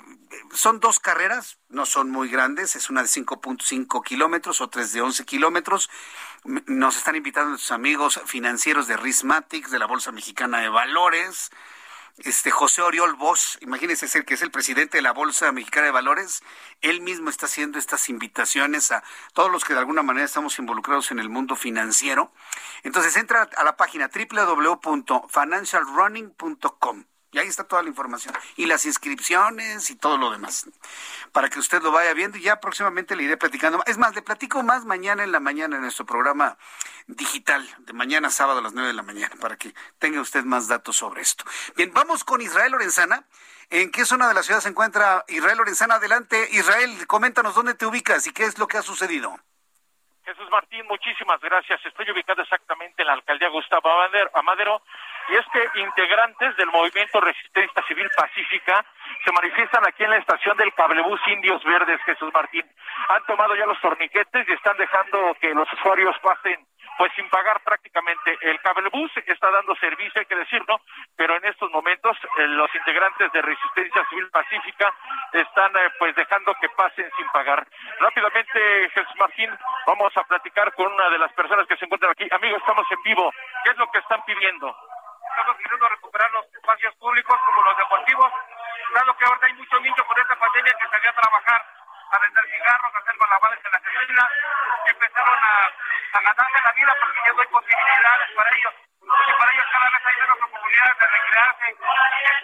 son 0.52 0.80
dos 0.80 0.98
carreras, 1.00 1.58
no 1.68 1.86
son 1.86 2.10
muy 2.10 2.28
grandes, 2.28 2.76
es 2.76 2.90
una 2.90 3.02
de 3.02 3.08
5.5 3.08 4.02
kilómetros, 4.04 4.60
otra 4.60 4.82
es 4.82 4.92
de 4.92 5.00
11 5.00 5.24
kilómetros. 5.24 5.90
Nos 6.44 6.96
están 6.96 7.16
invitando 7.16 7.50
nuestros 7.50 7.72
amigos 7.72 8.20
financieros 8.26 8.86
de 8.88 8.96
Rismatics, 8.96 9.70
de 9.70 9.78
la 9.78 9.86
Bolsa 9.86 10.12
Mexicana 10.12 10.60
de 10.60 10.68
Valores. 10.68 11.50
Este 12.24 12.50
José 12.50 12.80
Oriol 12.80 13.14
Bosch, 13.14 13.58
imagínense 13.60 14.08
ser 14.08 14.24
que 14.24 14.32
es 14.34 14.42
el 14.42 14.50
presidente 14.50 14.96
de 14.96 15.02
la 15.02 15.12
Bolsa 15.12 15.52
Mexicana 15.52 15.84
de 15.86 15.92
Valores, 15.92 16.42
él 16.80 17.02
mismo 17.02 17.28
está 17.28 17.44
haciendo 17.44 17.78
estas 17.78 18.08
invitaciones 18.08 18.90
a 18.90 19.04
todos 19.34 19.50
los 19.50 19.66
que 19.66 19.74
de 19.74 19.80
alguna 19.80 20.02
manera 20.02 20.24
estamos 20.24 20.58
involucrados 20.58 21.10
en 21.10 21.18
el 21.18 21.28
mundo 21.28 21.56
financiero. 21.56 22.32
Entonces 22.84 23.18
entra 23.18 23.42
a 23.42 23.64
la 23.64 23.76
página 23.76 24.08
www.financialrunning.com 24.08 27.04
y 27.36 27.38
ahí 27.38 27.48
está 27.48 27.64
toda 27.64 27.82
la 27.82 27.90
información 27.90 28.34
y 28.56 28.64
las 28.64 28.86
inscripciones 28.86 29.90
y 29.90 29.96
todo 29.96 30.16
lo 30.16 30.30
demás 30.30 30.66
para 31.32 31.50
que 31.50 31.58
usted 31.58 31.82
lo 31.82 31.92
vaya 31.92 32.14
viendo 32.14 32.38
y 32.38 32.42
ya 32.42 32.60
próximamente 32.60 33.14
le 33.14 33.24
iré 33.24 33.36
platicando. 33.36 33.82
Es 33.86 33.98
más, 33.98 34.14
le 34.14 34.22
platico 34.22 34.62
más 34.62 34.86
mañana 34.86 35.22
en 35.22 35.32
la 35.32 35.40
mañana 35.40 35.76
en 35.76 35.82
nuestro 35.82 36.06
programa 36.06 36.56
digital 37.06 37.68
de 37.80 37.92
mañana 37.92 38.30
sábado 38.30 38.60
a 38.60 38.62
las 38.62 38.72
9 38.72 38.88
de 38.88 38.94
la 38.94 39.02
mañana 39.02 39.34
para 39.38 39.56
que 39.56 39.74
tenga 39.98 40.20
usted 40.20 40.44
más 40.44 40.66
datos 40.66 40.96
sobre 40.96 41.20
esto. 41.20 41.44
Bien, 41.76 41.92
vamos 41.92 42.24
con 42.24 42.40
Israel 42.40 42.72
Lorenzana. 42.72 43.24
¿En 43.68 43.90
qué 43.90 44.04
zona 44.06 44.28
de 44.28 44.34
la 44.34 44.42
ciudad 44.42 44.60
se 44.60 44.68
encuentra 44.68 45.24
Israel 45.28 45.58
Lorenzana? 45.58 45.96
Adelante, 45.96 46.48
Israel, 46.52 47.06
coméntanos 47.06 47.54
dónde 47.54 47.74
te 47.74 47.84
ubicas 47.84 48.26
y 48.26 48.32
qué 48.32 48.44
es 48.44 48.58
lo 48.58 48.66
que 48.66 48.78
ha 48.78 48.82
sucedido. 48.82 49.36
Jesús 50.24 50.48
Martín, 50.50 50.84
muchísimas 50.88 51.40
gracias. 51.40 51.80
Estoy 51.84 52.10
ubicado 52.10 52.42
exactamente 52.42 53.02
en 53.02 53.06
la 53.08 53.14
alcaldía 53.14 53.48
Gustavo 53.48 53.88
Amadero- 54.34 54.82
y 55.28 55.36
es 55.36 55.46
que 55.52 55.80
integrantes 55.80 56.56
del 56.56 56.70
movimiento 56.70 57.20
Resistencia 57.20 57.82
Civil 57.88 58.08
Pacífica 58.16 58.84
se 59.24 59.32
manifiestan 59.32 59.86
aquí 59.86 60.04
en 60.04 60.10
la 60.10 60.18
estación 60.18 60.56
del 60.56 60.72
cablebús 60.74 61.20
Indios 61.26 61.62
Verdes, 61.64 62.00
Jesús 62.04 62.32
Martín. 62.32 62.64
Han 63.08 63.24
tomado 63.24 63.54
ya 63.56 63.66
los 63.66 63.80
torniquetes 63.80 64.48
y 64.48 64.52
están 64.52 64.76
dejando 64.76 65.36
que 65.40 65.54
los 65.54 65.70
usuarios 65.72 66.16
pasen 66.20 66.66
pues 66.96 67.12
sin 67.14 67.28
pagar 67.28 67.60
prácticamente. 67.62 68.36
El 68.40 68.60
cablebús 68.60 69.10
está 69.26 69.50
dando 69.50 69.74
servicio, 69.76 70.20
hay 70.20 70.26
que 70.26 70.36
decirlo, 70.36 70.80
pero 71.16 71.36
en 71.36 71.44
estos 71.44 71.70
momentos 71.70 72.16
eh, 72.38 72.46
los 72.48 72.74
integrantes 72.74 73.30
de 73.32 73.42
Resistencia 73.42 74.06
Civil 74.08 74.30
Pacífica 74.30 74.94
están 75.32 75.76
eh, 75.76 75.90
pues 75.98 76.14
dejando 76.16 76.54
que 76.60 76.68
pasen 76.70 77.08
sin 77.16 77.26
pagar. 77.28 77.66
Rápidamente, 78.00 78.90
Jesús 78.90 79.16
Martín, 79.18 79.50
vamos 79.86 80.16
a 80.16 80.24
platicar 80.24 80.72
con 80.74 80.92
una 80.92 81.10
de 81.10 81.18
las 81.18 81.32
personas 81.32 81.66
que 81.66 81.76
se 81.76 81.84
encuentran 81.84 82.12
aquí. 82.12 82.26
Amigos, 82.30 82.60
estamos 82.60 82.86
en 82.90 83.02
vivo. 83.02 83.30
¿Qué 83.64 83.72
es 83.72 83.76
lo 83.76 83.90
que 83.90 83.98
están 83.98 84.22
pidiendo? 84.24 84.74
Estamos 85.36 85.56
queriendo 85.58 85.86
recuperar 85.86 86.30
los 86.32 86.46
espacios 86.46 86.94
públicos 86.94 87.36
como 87.44 87.60
los 87.60 87.76
deportivos, 87.76 88.32
dado 88.94 89.16
que 89.18 89.24
ahora 89.26 89.46
hay 89.46 89.52
muchos 89.52 89.82
niños 89.82 90.00
con 90.08 90.18
esta 90.18 90.34
pandemia 90.34 90.72
que 90.80 90.88
salían 90.88 91.12
a 91.12 91.20
trabajar, 91.20 91.60
a 92.08 92.18
vender 92.20 92.44
cigarros, 92.56 92.94
a 92.94 92.98
hacer 92.98 93.14
malabares 93.20 93.60
en 93.60 93.72
las 93.72 93.84
esquinas, 93.84 94.30
y 94.86 94.90
empezaron 94.96 95.38
a, 95.44 95.52
a 96.16 96.20
ganarse 96.24 96.58
la 96.64 96.72
vida 96.72 96.96
porque 96.98 97.20
ya 97.20 97.32
no 97.34 97.40
hay 97.42 97.48
posibilidades 97.52 98.28
para 98.32 98.56
ellos. 98.56 98.74
Y 98.96 99.32
para 99.36 99.52
ellos 99.52 99.66
cada 99.76 99.90
vez 99.92 100.02
hay 100.06 100.16
menos 100.16 100.38
oportunidades 100.40 100.96
de 100.96 101.06
recrearse, 101.06 101.66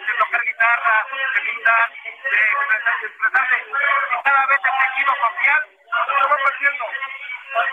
de, 0.05 0.13
tocar 0.13 0.43
guitarra, 0.45 1.05
de 1.33 1.41
pintar, 1.41 1.89
de 1.89 3.07
expresarse. 3.09 3.57
Y 3.57 4.21
cada 4.21 4.45
vez 4.45 4.59
el 4.63 4.75
tejido 4.85 5.13
social 5.17 5.61
se 5.97 6.27
va 6.29 6.37
perdiendo. 6.45 6.85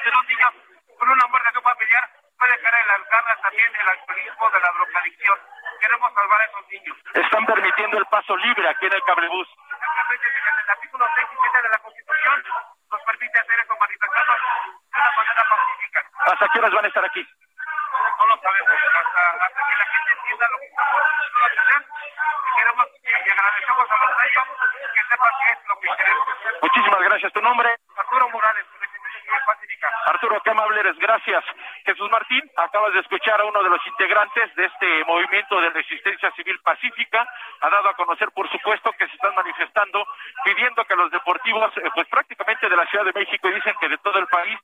De 0.00 0.10
los 0.16 0.24
niños 0.28 0.52
con 0.96 1.10
una 1.10 1.26
muerte 1.26 1.60
familiar 1.60 2.19
puede 2.40 2.58
caer 2.58 2.74
el 2.84 2.90
alcalde 2.90 3.36
también 3.42 3.70
el 3.76 3.88
alcoholismo 3.88 4.50
de 4.50 4.60
la 4.60 4.72
drogadicción. 4.72 5.38
Queremos 5.80 6.14
salvar 6.14 6.40
a 6.40 6.44
esos 6.46 6.68
niños. 6.68 6.96
Están 7.12 7.44
permitiendo 7.46 7.98
el 7.98 8.06
paso 8.06 8.36
libre 8.36 8.68
aquí 8.68 8.86
en 8.86 8.94
el 8.94 9.02
cablebús. 9.02 9.46
Simplemente 9.46 10.26
fíjate, 10.32 10.60
el 10.64 10.70
artículo 10.70 11.04
6 11.14 11.28
y 11.30 11.36
7 11.40 11.62
de 11.62 11.68
la 11.68 11.78
Constitución 11.78 12.44
nos 12.90 13.02
permite 13.02 13.40
hacer 13.40 13.60
eso 13.60 13.76
manifestando 13.76 14.32
de 14.32 15.00
una 15.00 15.12
manera 15.16 15.44
pacífica. 15.50 16.00
¿Hasta 16.32 16.48
qué 16.48 16.58
horas 16.58 16.72
van 16.72 16.84
a 16.84 16.88
estar 16.88 17.04
aquí? 17.04 17.28
No 18.18 18.26
lo 18.26 18.36
sabemos, 18.40 18.70
hasta, 18.72 19.22
hasta 19.44 19.60
que 19.68 19.76
la 19.76 19.86
gente 19.92 20.12
entienda 20.16 20.48
lo 20.48 20.58
que 20.60 20.66
estamos. 20.66 21.02
Y 22.40 22.56
queremos 22.56 22.86
y 23.04 23.30
agradecemos 23.30 23.86
a 23.90 24.04
los 24.04 24.12
medios 24.16 24.48
que 24.96 25.02
sepan 25.04 25.32
qué 25.44 25.52
es 25.52 25.58
lo 25.68 25.80
que 25.80 25.88
queremos. 25.96 26.28
Muchísimas 26.62 27.00
gracias. 27.00 27.32
¿Tu 27.32 27.42
nombre? 27.42 27.68
Arturo 27.96 28.28
Morales. 28.30 28.79
Arturo, 30.06 30.40
qué 30.42 30.50
amable 30.50 30.80
eres, 30.80 30.98
gracias. 30.98 31.44
Jesús 31.84 32.10
Martín, 32.10 32.42
acabas 32.56 32.92
de 32.92 33.00
escuchar 33.00 33.40
a 33.40 33.44
uno 33.44 33.62
de 33.62 33.70
los 33.70 33.86
integrantes 33.86 34.54
de 34.56 34.66
este 34.66 35.04
movimiento 35.04 35.60
de 35.60 35.70
resistencia 35.70 36.30
civil 36.32 36.58
pacífica. 36.60 37.26
Ha 37.60 37.70
dado 37.70 37.88
a 37.88 37.94
conocer, 37.94 38.30
por 38.32 38.50
supuesto, 38.50 38.90
que 38.92 39.06
se 39.06 39.14
están 39.14 39.34
manifestando 39.34 40.04
pidiendo 40.44 40.84
que 40.84 40.96
los 40.96 41.10
deportivos, 41.10 41.76
eh, 41.76 41.90
pues 41.94 42.08
prácticamente 42.08 42.68
de 42.68 42.76
la 42.76 42.86
Ciudad 42.86 43.04
de 43.04 43.12
México 43.12 43.48
dicen 43.48 43.74
que 43.80 43.88
de 43.88 43.98
todo 43.98 44.18
el 44.18 44.26
país, 44.26 44.58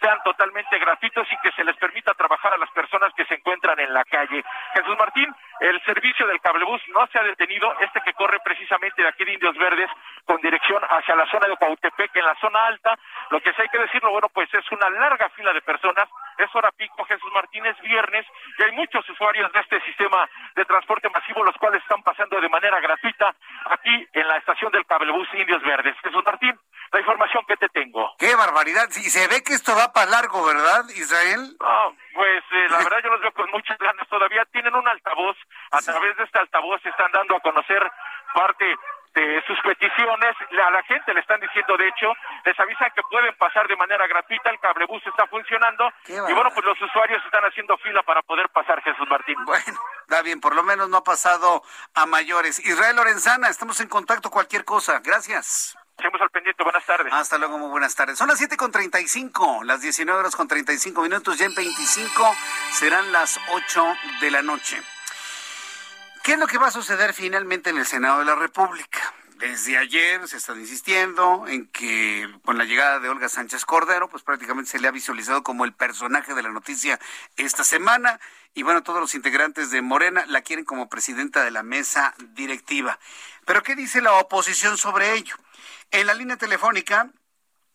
sean 0.00 0.18
totalmente 0.24 0.78
gratuitos 0.78 1.26
y 1.30 1.36
que 1.42 1.52
se 1.52 1.64
les 1.64 1.76
permita 1.76 2.14
trabajar 2.14 2.54
a 2.54 2.58
las 2.58 2.70
personas 2.70 3.12
que 3.14 3.24
se 3.26 3.34
encuentran 3.34 3.78
en 3.80 3.92
la 3.92 4.04
calle. 4.04 4.42
Jesús 4.74 4.96
Martín, 4.98 5.34
el 5.60 5.80
servicio 5.84 6.26
del 6.26 6.40
cablebús 6.40 6.80
no 6.88 7.06
se 7.08 7.18
ha 7.18 7.22
detenido, 7.22 7.72
este 7.80 8.00
que 8.00 8.14
corre 8.14 8.38
precisamente 8.40 9.02
de 9.02 9.08
aquí 9.08 9.24
de 9.24 9.34
Indios 9.34 9.56
Verdes 9.58 9.90
con 10.24 10.40
dirección 10.40 10.82
hacia 10.88 11.14
la 11.14 11.26
zona 11.26 11.48
de 11.48 11.56
Cuautepec, 11.56 12.16
en 12.16 12.24
la 12.24 12.34
zona 12.36 12.64
alta, 12.66 12.98
lo 13.30 13.40
que 13.40 13.52
sí 13.52 13.62
hay 13.62 13.68
que 13.68 13.78
decirlo, 13.78 14.10
bueno, 14.10 14.28
pues 14.32 14.52
es 14.54 14.64
una 14.72 14.88
larga 14.90 15.28
fila 15.30 15.52
de 15.52 15.60
personas, 15.60 16.08
es 16.38 16.48
hora 16.54 16.70
pico, 16.72 17.04
Jesús 17.04 17.30
Martín, 17.32 17.66
es 17.66 17.78
viernes, 17.80 18.26
y 18.58 18.62
hay 18.62 18.72
muchos 18.72 19.08
usuarios 19.08 19.52
de 19.52 19.60
este 19.60 19.80
sistema 19.82 20.28
de 20.54 20.64
transporte 20.64 21.08
masivo, 21.10 21.44
los 21.44 21.56
cuales 21.56 21.82
están 21.82 22.02
pasando 22.02 22.40
de 22.40 22.48
manera 22.48 22.80
gratuita 22.80 23.34
aquí 23.66 24.08
en 24.12 24.28
la 24.28 24.36
estación 24.36 24.72
del 24.72 24.86
cablebús 24.86 25.28
Indios 25.34 25.62
Verdes. 25.62 25.96
Jesús 26.02 26.22
Martín, 26.24 26.58
la 26.92 27.00
información 27.00 27.44
que 27.46 27.56
te 27.56 27.68
tengo. 27.68 28.14
¡Qué 28.18 28.34
barbaridad! 28.34 28.88
Y 28.96 29.10
se 29.10 29.28
ve 29.28 29.42
que 29.42 29.54
esto 29.54 29.74
va 29.76 29.92
para 29.92 30.10
largo, 30.10 30.44
¿verdad, 30.44 30.84
Israel? 30.94 31.56
No, 31.60 31.96
pues 32.14 32.44
eh, 32.52 32.66
la 32.68 32.78
verdad 32.78 32.98
yo 33.04 33.10
los 33.10 33.20
veo 33.20 33.32
con 33.32 33.50
muchas 33.50 33.78
ganas. 33.78 34.08
Todavía 34.08 34.44
tienen 34.46 34.74
un 34.74 34.86
altavoz. 34.88 35.36
A 35.70 35.78
través 35.78 36.16
de 36.16 36.24
este 36.24 36.38
altavoz 36.38 36.84
están 36.84 37.12
dando 37.12 37.36
a 37.36 37.40
conocer 37.40 37.80
parte 38.34 38.76
de 39.14 39.42
sus 39.46 39.58
peticiones. 39.60 40.36
A 40.66 40.70
la 40.70 40.82
gente 40.82 41.14
le 41.14 41.20
están 41.20 41.40
diciendo, 41.40 41.76
de 41.76 41.88
hecho, 41.88 42.12
les 42.44 42.58
avisan 42.58 42.90
que 42.94 43.02
pueden 43.10 43.36
pasar 43.36 43.68
de 43.68 43.76
manera 43.76 44.06
gratuita. 44.08 44.50
El 44.50 44.58
cablebús 44.58 45.06
está 45.06 45.26
funcionando. 45.28 45.92
Y 46.06 46.32
bueno, 46.32 46.50
pues 46.52 46.64
los 46.66 46.80
usuarios 46.80 47.22
están 47.24 47.44
haciendo 47.44 47.76
fila 47.78 48.02
para 48.02 48.22
poder 48.22 48.48
pasar, 48.50 48.82
Jesús 48.82 49.08
Martín. 49.08 49.36
Bueno, 49.44 49.78
está 50.02 50.22
bien, 50.22 50.40
por 50.40 50.56
lo 50.56 50.62
menos 50.64 50.88
no 50.88 50.98
ha 50.98 51.04
pasado 51.04 51.62
a 51.94 52.06
mayores. 52.06 52.58
Israel 52.64 52.96
Lorenzana, 52.96 53.48
estamos 53.48 53.80
en 53.80 53.88
contacto, 53.88 54.30
cualquier 54.30 54.64
cosa. 54.64 55.00
Gracias. 55.00 55.76
Seguimos 56.00 56.22
al 56.22 56.30
pendiente, 56.30 56.62
buenas 56.62 56.86
tardes. 56.86 57.12
Hasta 57.12 57.36
luego, 57.36 57.58
muy 57.58 57.68
buenas 57.68 57.94
tardes. 57.94 58.16
Son 58.16 58.26
las 58.26 58.38
siete 58.38 58.56
con 58.56 58.72
35, 58.72 59.64
las 59.64 59.82
19 59.82 60.18
horas 60.18 60.34
con 60.34 60.48
35 60.48 61.02
minutos, 61.02 61.36
ya 61.36 61.44
en 61.44 61.54
25 61.54 62.34
serán 62.72 63.12
las 63.12 63.38
8 63.52 63.94
de 64.22 64.30
la 64.30 64.40
noche. 64.40 64.80
¿Qué 66.22 66.32
es 66.32 66.38
lo 66.38 66.46
que 66.46 66.56
va 66.56 66.68
a 66.68 66.70
suceder 66.70 67.12
finalmente 67.12 67.68
en 67.68 67.76
el 67.76 67.84
Senado 67.84 68.20
de 68.20 68.24
la 68.24 68.34
República? 68.34 68.98
Desde 69.36 69.76
ayer 69.76 70.26
se 70.26 70.38
está 70.38 70.54
insistiendo 70.54 71.44
en 71.46 71.66
que 71.66 72.30
con 72.46 72.56
la 72.56 72.64
llegada 72.64 72.98
de 72.98 73.10
Olga 73.10 73.28
Sánchez 73.28 73.66
Cordero, 73.66 74.08
pues 74.08 74.22
prácticamente 74.22 74.70
se 74.70 74.80
le 74.80 74.88
ha 74.88 74.92
visualizado 74.92 75.42
como 75.42 75.66
el 75.66 75.74
personaje 75.74 76.32
de 76.32 76.42
la 76.42 76.50
noticia 76.50 76.98
esta 77.36 77.62
semana. 77.62 78.20
Y 78.54 78.62
bueno, 78.62 78.82
todos 78.82 79.00
los 79.00 79.14
integrantes 79.14 79.70
de 79.70 79.82
Morena 79.82 80.24
la 80.28 80.40
quieren 80.40 80.64
como 80.64 80.88
presidenta 80.88 81.44
de 81.44 81.50
la 81.50 81.62
mesa 81.62 82.14
directiva. 82.32 82.98
Pero 83.44 83.62
¿qué 83.62 83.76
dice 83.76 84.00
la 84.00 84.14
oposición 84.14 84.78
sobre 84.78 85.12
ello? 85.12 85.36
En 85.92 86.06
la 86.06 86.14
línea 86.14 86.36
telefónica 86.36 87.10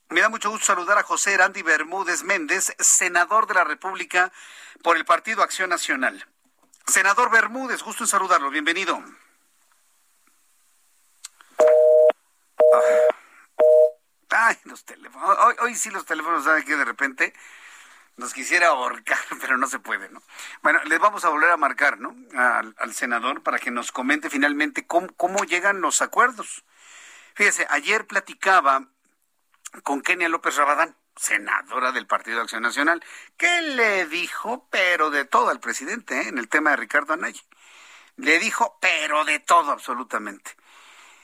me 0.10 0.22
da 0.22 0.30
mucho 0.30 0.50
gusto 0.50 0.68
saludar 0.68 0.98
a 0.98 1.04
José 1.04 1.34
Erandi 1.34 1.64
Bermúdez 1.64 2.24
Méndez, 2.24 2.74
senador 2.80 3.46
de 3.46 3.56
la 3.56 3.66
República 3.66 4.32
por 4.84 4.96
el 4.96 5.04
Partido 5.04 5.44
Acción 5.44 5.70
Nacional. 5.70 6.26
Senador 6.88 7.30
Bermúdez, 7.30 7.82
gusto 7.84 8.06
en 8.06 8.08
saludarlo, 8.08 8.50
bienvenido. 8.52 9.04
Ay, 14.30 14.58
los 14.64 14.86
teléfonos. 14.86 15.38
Hoy, 15.60 15.76
sí 15.76 15.90
los 15.90 16.06
teléfonos, 16.06 16.46
¿saben 16.46 16.64
que 16.64 16.76
De 16.78 16.86
repente 16.86 17.34
nos 18.16 18.34
quisiera 18.34 18.68
ahorcar, 18.68 19.18
pero 19.42 19.58
no 19.58 19.68
se 19.68 19.80
puede, 19.80 20.08
¿no? 20.08 20.22
Bueno, 20.62 20.82
les 20.86 21.00
vamos 21.00 21.26
a 21.26 21.30
volver 21.30 21.52
a 21.52 21.58
marcar, 21.58 22.00
¿no? 22.00 22.16
Al, 22.38 22.94
senador 22.94 23.44
para 23.44 23.60
que 23.60 23.72
nos 23.72 23.92
comente 23.92 24.30
finalmente 24.30 24.88
cómo 24.88 25.44
llegan 25.44 25.82
los 25.82 26.02
acuerdos. 26.02 26.64
Fíjese, 27.36 27.68
ayer 27.70 28.08
platicaba 28.08 28.88
con 29.84 30.02
Kenia 30.02 30.30
López 30.30 30.56
Rabadán, 30.56 30.96
senadora 31.18 31.92
del 31.92 32.08
Partido 32.08 32.38
de 32.38 32.44
Acción 32.44 32.64
Nacional, 32.64 33.04
que 33.36 33.62
le 33.62 34.06
dijo, 34.06 34.70
pero 34.72 35.12
de 35.12 35.26
todo 35.26 35.50
al 35.50 35.60
presidente, 35.60 36.22
¿eh? 36.22 36.30
en 36.30 36.38
el 36.38 36.48
tema 36.48 36.70
de 36.70 36.78
Ricardo 36.78 37.14
Anaya. 37.14 37.42
Le 38.16 38.40
dijo, 38.40 38.78
pero 38.80 39.26
de 39.26 39.40
todo 39.40 39.72
absolutamente. 39.72 40.56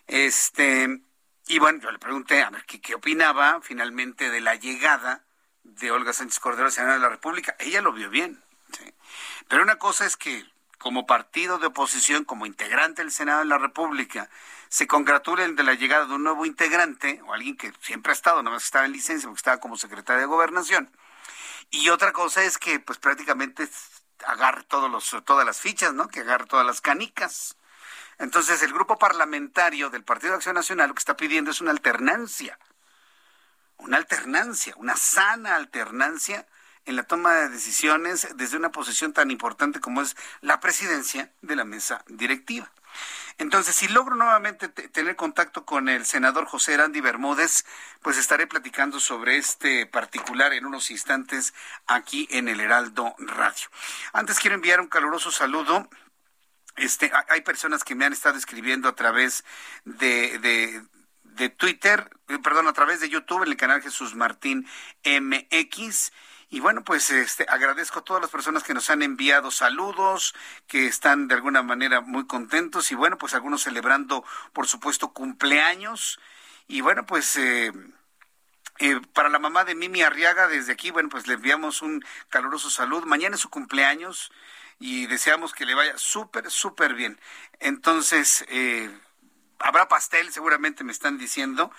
Este, 0.06 1.02
y 1.48 1.60
bueno, 1.60 1.80
yo 1.80 1.92
le 1.92 2.00
pregunté 2.00 2.44
a 2.44 2.50
ver 2.50 2.66
qué, 2.66 2.94
opinaba 2.94 3.62
finalmente 3.62 4.30
de 4.30 4.42
la 4.42 4.56
llegada 4.56 5.24
de 5.64 5.92
Olga 5.92 6.12
Sánchez 6.12 6.40
Cordero, 6.40 6.70
senadora 6.72 6.96
de 6.96 7.04
la 7.04 7.10
República. 7.10 7.56
Ella 7.58 7.82
lo 7.82 7.94
vio 7.94 8.10
bien. 8.10 8.44
¿sí? 8.78 8.94
Pero 9.48 9.64
una 9.64 9.78
cosa 9.78 10.06
es 10.06 10.18
que 10.18 10.46
como 10.82 11.06
partido 11.06 11.60
de 11.60 11.68
oposición, 11.68 12.26
como 12.26 12.48
integrante 12.48 13.03
del 13.03 13.12
Senado 13.12 13.40
de 13.40 13.45
la 13.45 13.60
República, 13.60 14.30
se 14.68 14.88
congratulen 14.88 15.56
de 15.56 15.62
la 15.62 15.76
llegada 15.76 16.08
de 16.08 16.16
un 16.16 16.24
nuevo 16.24 16.44
integrante, 16.44 17.22
o 17.28 17.34
alguien 17.34 17.56
que 17.56 17.72
siempre 17.82 18.12
ha 18.12 18.14
estado, 18.14 18.41
no 18.41 18.49
más 18.49 18.64
estaba 18.64 18.86
en 18.86 18.91
licencia, 18.91 19.28
porque 19.28 19.38
estaba 19.38 19.60
como 19.60 19.78
secretario 19.78 20.22
de 20.22 20.26
Gobernación. 20.26 20.91
Y 21.70 21.90
otra 21.90 22.12
cosa 22.12 22.44
es 22.44 22.58
que, 22.58 22.80
pues 22.80 22.98
prácticamente 22.98 23.70
agarre 24.26 24.64
todas 24.64 25.45
las 25.45 25.60
fichas, 25.60 25.94
¿no? 25.94 26.08
Que 26.08 26.22
agarre 26.22 26.48
todas 26.48 26.66
las 26.66 26.82
canicas. 26.82 27.58
Entonces, 28.18 28.64
el 28.64 28.74
grupo 28.74 28.98
parlamentario 28.98 29.91
del 29.91 30.03
Partido 30.03 30.32
de 30.32 30.38
Acción 30.38 30.56
Nacional 30.56 30.88
lo 30.88 30.95
que 30.95 30.99
está 30.99 31.16
pidiendo 31.16 31.52
es 31.52 31.62
una 31.62 31.72
alternancia. 31.72 32.58
Una 33.78 33.98
alternancia, 33.98 34.74
una 34.78 34.95
sana 34.95 35.56
alternancia 35.56 36.48
en 36.92 36.98
la 36.98 37.04
toma 37.04 37.34
de 37.34 37.50
decisiones 37.50 38.28
desde 38.36 38.58
una 38.58 38.72
posición 38.72 39.14
tan 39.14 39.32
importante 39.32 39.80
como 39.80 40.02
es 40.02 40.16
la 40.42 40.60
presidencia 40.60 41.32
de 41.42 41.56
la 41.56 41.64
mesa 41.64 42.04
directiva. 42.08 42.72
Entonces, 43.38 43.76
si 43.76 43.88
logro 43.88 44.16
nuevamente 44.16 44.68
tener 44.68 45.16
contacto 45.16 45.66
con 45.66 45.88
el 45.88 46.06
senador 46.06 46.46
José 46.46 46.76
Randy 46.76 47.00
Bermúdez, 47.00 47.66
pues 48.02 48.18
estaré 48.18 48.46
platicando 48.46 49.00
sobre 49.00 49.38
este 49.38 49.86
particular 49.86 50.54
en 50.54 50.66
unos 50.66 50.92
instantes 50.92 51.54
aquí 51.88 52.28
en 52.30 52.50
el 52.50 52.60
Heraldo 52.60 53.16
Radio. 53.18 53.70
Antes 54.12 54.40
quiero 54.40 54.56
enviar 54.56 54.82
un 54.82 54.88
caluroso 54.88 55.32
saludo 55.32 55.90
este, 56.78 57.12
hay 57.30 57.42
personas 57.42 57.84
que 57.84 57.96
me 57.96 58.06
han 58.06 58.14
estado 58.14 58.38
escribiendo 58.38 58.88
a 58.88 58.96
través 58.96 59.44
de, 59.84 60.40
de, 60.40 60.82
de, 61.24 61.50
Twitter, 61.50 62.10
eh, 62.30 62.40
perdón, 62.40 62.68
a 62.68 62.74
través 62.74 63.02
de 63.02 63.10
YouTube 63.10 63.44
en 63.44 63.50
el 63.50 63.58
canal 63.58 63.82
Jesús 63.82 64.16
Martín 64.16 64.66
MX 65.04 66.12
y 66.52 66.60
bueno, 66.60 66.84
pues 66.84 67.10
este, 67.10 67.45
agradezco 67.48 67.99
a 67.99 68.03
todas 68.03 68.22
las 68.22 68.30
personas 68.30 68.64
que 68.64 68.73
nos 68.73 68.90
han 68.90 69.02
enviado 69.02 69.52
saludos, 69.52 70.36
que 70.68 70.86
están 70.86 71.30
de 71.30 71.36
alguna 71.36 71.64
manera 71.64 72.02
muy 72.02 72.28
contentos 72.28 72.91
y 72.91 72.95
bueno, 72.95 73.18
pues 73.18 73.34
algunos 73.34 73.64
celebrando, 73.64 74.26
por 74.52 74.68
supuesto, 74.68 75.14
cumpleaños. 75.14 76.19
Y 76.68 76.82
bueno, 76.82 77.06
pues... 77.06 77.38
Eh, 77.38 77.72
eh, 78.80 78.99
para 79.14 79.30
la 79.30 79.38
mamá 79.38 79.64
de 79.64 79.76
Mimi 79.76 80.02
Arriaga, 80.02 80.48
desde 80.48 80.73
aquí, 80.73 80.91
bueno, 80.91 81.07
pues 81.07 81.28
le 81.28 81.36
enviamos 81.36 81.82
un 81.82 82.03
caluroso 82.30 82.69
saludo. 82.69 83.06
Mañana 83.06 83.36
es 83.36 83.41
su 83.41 83.49
cumpleaños 83.49 84.32
y 84.80 85.06
deseamos 85.06 85.53
que 85.53 85.65
le 85.65 85.76
vaya 85.76 85.98
súper, 85.98 86.49
súper 86.49 86.95
bien. 86.95 87.19
Entonces, 87.60 88.44
eh, 88.49 88.90
habrá 89.60 89.88
pastel, 89.88 90.34
seguramente 90.34 90.84
me 90.84 90.91
están 90.91 91.18
diciendo 91.19 91.72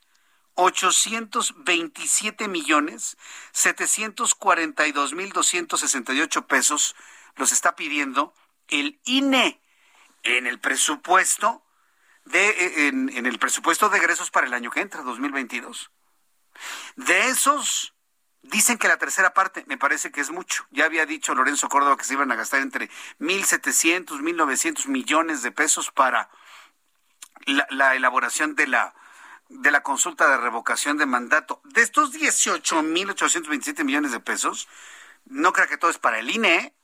827 0.56 2.48
millones 2.48 3.18
742 3.52 5.14
mil 5.14 5.30
268 5.32 6.48
pesos 6.48 6.96
los 7.36 7.52
está 7.52 7.76
pidiendo 7.76 8.34
el 8.72 9.00
INE 9.06 9.62
en 10.24 10.48
el 10.48 10.60
presupuesto 10.60 11.64
de 12.26 12.88
en, 12.88 13.26
el 13.26 13.40
presupuesto 13.40 13.90
de 13.90 13.98
egresos 13.98 14.32
para 14.32 14.48
el 14.48 14.54
año 14.54 14.72
que 14.72 14.82
entra, 14.82 15.02
2022. 15.02 15.92
De 16.96 17.28
esos 17.28 17.94
dicen 18.42 18.78
que 18.78 18.88
la 18.88 18.98
tercera 18.98 19.34
parte 19.34 19.64
me 19.68 19.78
parece 19.78 20.12
que 20.12 20.22
es 20.22 20.32
mucho. 20.32 20.66
Ya 20.72 20.86
había 20.86 21.06
dicho 21.06 21.36
Lorenzo 21.36 21.70
Córdoba 21.70 21.98
que 21.98 22.04
se 22.04 22.14
iban 22.14 22.32
a 22.32 22.36
gastar 22.36 22.62
entre 22.62 22.90
1.700, 23.20 24.20
1.900 24.20 24.88
millones 24.88 25.42
de 25.42 25.52
pesos 25.52 25.92
para 25.92 26.30
la, 27.46 27.68
la, 27.70 27.96
elaboración 27.96 28.56
de 28.56 28.68
la 28.68 28.94
de 29.50 29.72
la 29.72 29.84
consulta 29.84 30.30
de 30.30 30.38
revocación 30.38 30.98
de 30.98 31.06
mandato. 31.06 31.62
De 31.66 31.82
estos 31.82 32.14
18.827 32.14 33.84
millones 33.84 34.12
de 34.12 34.22
pesos, 34.22 34.70
no 35.26 35.52
creo 35.52 35.68
que 35.68 35.78
todo 35.78 35.92
es 35.92 35.98
para 35.98 36.20
el 36.20 36.30
INE, 36.30 36.56
¿eh? 36.56 36.76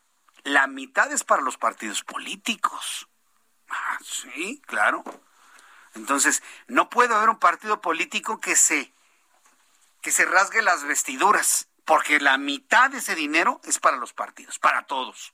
La 0.48 0.68
mitad 0.68 1.12
es 1.12 1.24
para 1.24 1.42
los 1.42 1.58
partidos 1.58 2.04
políticos. 2.04 3.08
Ah, 3.70 3.98
sí, 4.02 4.62
claro. 4.66 5.04
Entonces, 5.94 6.42
no 6.68 6.90
puede 6.90 7.14
haber 7.14 7.30
un 7.30 7.40
partido 7.40 7.82
político 7.82 8.40
que 8.40 8.56
se 8.56 8.94
que 10.02 10.12
se 10.12 10.26
rasgue 10.26 10.62
las 10.62 10.86
vestiduras, 10.86 11.68
porque 11.84 12.20
la 12.22 12.38
mitad 12.38 12.90
de 12.90 13.00
ese 13.00 13.14
dinero 13.14 13.60
es 13.66 13.80
para 13.80 13.98
los 13.98 14.14
partidos, 14.14 14.58
para 14.58 14.86
todos. 14.86 15.34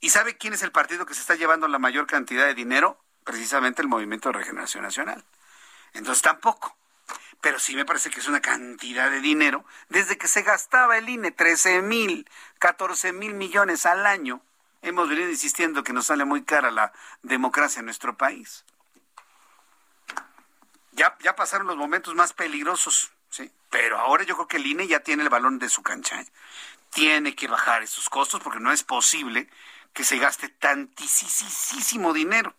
¿Y 0.00 0.10
sabe 0.10 0.38
quién 0.38 0.54
es 0.54 0.62
el 0.62 0.72
partido 0.72 1.04
que 1.04 1.12
se 1.12 1.20
está 1.20 1.34
llevando 1.34 1.68
la 1.68 1.78
mayor 1.78 2.06
cantidad 2.06 2.46
de 2.46 2.54
dinero? 2.54 3.04
Precisamente 3.24 3.82
el 3.82 3.88
Movimiento 3.88 4.30
de 4.30 4.38
Regeneración 4.38 4.84
Nacional. 4.84 5.22
Entonces 5.92 6.22
tampoco 6.22 6.78
pero 7.44 7.58
sí 7.58 7.76
me 7.76 7.84
parece 7.84 8.08
que 8.08 8.20
es 8.20 8.26
una 8.26 8.40
cantidad 8.40 9.10
de 9.10 9.20
dinero. 9.20 9.66
Desde 9.90 10.16
que 10.16 10.28
se 10.28 10.40
gastaba 10.40 10.96
el 10.96 11.10
INE 11.10 11.30
13 11.30 11.82
mil, 11.82 12.26
14 12.58 13.12
mil 13.12 13.34
millones 13.34 13.84
al 13.84 14.06
año, 14.06 14.40
hemos 14.80 15.10
venido 15.10 15.28
insistiendo 15.28 15.84
que 15.84 15.92
nos 15.92 16.06
sale 16.06 16.24
muy 16.24 16.42
cara 16.44 16.70
la 16.70 16.94
democracia 17.22 17.80
en 17.80 17.84
nuestro 17.84 18.16
país. 18.16 18.64
Ya, 20.92 21.18
ya 21.20 21.36
pasaron 21.36 21.66
los 21.66 21.76
momentos 21.76 22.14
más 22.14 22.32
peligrosos, 22.32 23.12
¿sí? 23.28 23.52
pero 23.68 23.98
ahora 23.98 24.24
yo 24.24 24.36
creo 24.36 24.48
que 24.48 24.56
el 24.56 24.66
INE 24.66 24.86
ya 24.86 25.00
tiene 25.00 25.22
el 25.22 25.28
balón 25.28 25.58
de 25.58 25.68
su 25.68 25.82
cancha. 25.82 26.18
¿eh? 26.18 26.26
Tiene 26.88 27.36
que 27.36 27.46
bajar 27.46 27.82
esos 27.82 28.08
costos 28.08 28.40
porque 28.40 28.60
no 28.60 28.72
es 28.72 28.84
posible 28.84 29.50
que 29.92 30.04
se 30.04 30.16
gaste 30.16 30.48
tantísimo 30.48 32.14
dinero. 32.14 32.54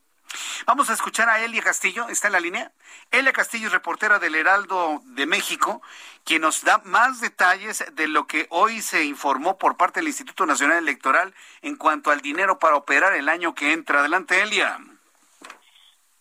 Vamos 0.65 0.89
a 0.89 0.93
escuchar 0.93 1.29
a 1.29 1.39
Elia 1.43 1.61
Castillo, 1.61 2.07
está 2.09 2.27
en 2.27 2.33
la 2.33 2.39
línea. 2.39 2.71
Elia 3.11 3.33
Castillo 3.33 3.67
es 3.67 3.73
reportera 3.73 4.19
del 4.19 4.35
Heraldo 4.35 5.01
de 5.03 5.25
México, 5.25 5.81
quien 6.23 6.41
nos 6.41 6.63
da 6.63 6.81
más 6.83 7.21
detalles 7.21 7.85
de 7.93 8.07
lo 8.07 8.27
que 8.27 8.47
hoy 8.49 8.81
se 8.81 9.03
informó 9.05 9.57
por 9.57 9.77
parte 9.77 9.99
del 9.99 10.07
Instituto 10.07 10.45
Nacional 10.45 10.77
Electoral 10.77 11.33
en 11.61 11.75
cuanto 11.75 12.11
al 12.11 12.21
dinero 12.21 12.59
para 12.59 12.75
operar 12.75 13.13
el 13.13 13.29
año 13.29 13.55
que 13.55 13.73
entra. 13.73 13.99
Adelante, 13.99 14.41
Elia. 14.41 14.77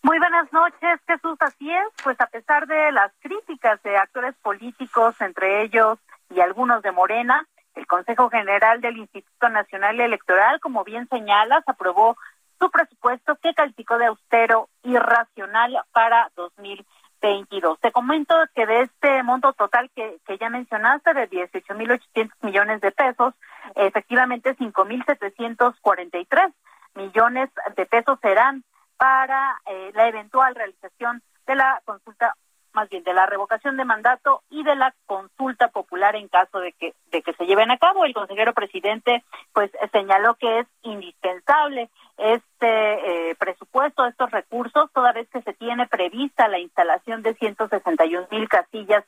Muy 0.02 0.18
buenas 0.18 0.52
noches, 0.52 1.00
Jesús. 1.06 1.36
Así 1.40 1.70
es, 1.70 1.88
pues 2.02 2.20
a 2.20 2.26
pesar 2.26 2.66
de 2.66 2.92
las 2.92 3.10
críticas 3.20 3.82
de 3.82 3.96
actores 3.96 4.34
políticos, 4.42 5.14
entre 5.20 5.62
ellos 5.62 5.98
y 6.28 6.40
algunos 6.40 6.82
de 6.82 6.92
Morena, 6.92 7.46
el 7.74 7.86
Consejo 7.86 8.28
General 8.28 8.80
del 8.82 8.98
Instituto 8.98 9.48
Nacional 9.48 9.98
Electoral, 10.00 10.60
como 10.60 10.84
bien 10.84 11.08
señalas, 11.08 11.64
aprobó 11.66 12.16
su 12.58 12.70
presupuesto 12.70 13.36
que 13.36 13.54
calificó 13.54 13.98
de 13.98 14.06
austero 14.06 14.68
y 14.82 14.96
racional 14.96 15.78
para 15.92 16.30
2022. 16.36 17.80
Te 17.80 17.92
comento 17.92 18.34
que 18.54 18.66
de 18.66 18.82
este 18.82 19.22
monto 19.22 19.52
total 19.52 19.90
que, 19.94 20.18
que 20.26 20.38
ya 20.38 20.50
mencionaste, 20.50 21.14
de 21.14 21.30
18.800 21.30 22.30
millones 22.42 22.80
de 22.80 22.92
pesos, 22.92 23.34
efectivamente 23.74 24.56
5.743 24.56 26.52
millones 26.94 27.50
de 27.76 27.86
pesos 27.86 28.18
serán 28.20 28.64
para 28.96 29.60
eh, 29.66 29.90
la 29.94 30.08
eventual 30.08 30.54
realización 30.54 31.22
de 31.46 31.56
la 31.56 31.82
consulta 31.84 32.34
más 32.74 32.88
bien 32.88 33.04
de 33.04 33.14
la 33.14 33.26
revocación 33.26 33.76
de 33.76 33.84
mandato 33.84 34.42
y 34.50 34.62
de 34.64 34.74
la 34.76 34.94
consulta 35.06 35.68
popular 35.68 36.16
en 36.16 36.28
caso 36.28 36.58
de 36.58 36.72
que 36.72 36.94
de 37.10 37.22
que 37.22 37.32
se 37.34 37.46
lleven 37.46 37.70
a 37.70 37.78
cabo. 37.78 38.04
El 38.04 38.14
consejero 38.14 38.52
presidente 38.52 39.24
pues 39.52 39.70
señaló 39.92 40.34
que 40.34 40.60
es 40.60 40.66
indispensable 40.82 41.88
este 42.18 43.30
eh, 43.30 43.34
presupuesto 43.36 44.06
estos 44.06 44.30
recursos, 44.30 44.90
toda 44.92 45.12
vez 45.12 45.28
que 45.30 45.42
se 45.42 45.52
tiene 45.54 45.86
prevista 45.86 46.48
la 46.48 46.58
instalación 46.58 47.22
de 47.22 47.34
161 47.34 48.28
mil 48.30 48.48
casillas 48.48 49.04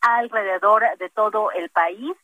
alrededor 0.00 0.84
de 0.98 1.08
todo 1.10 1.50
el 1.52 1.70
país 1.70 2.16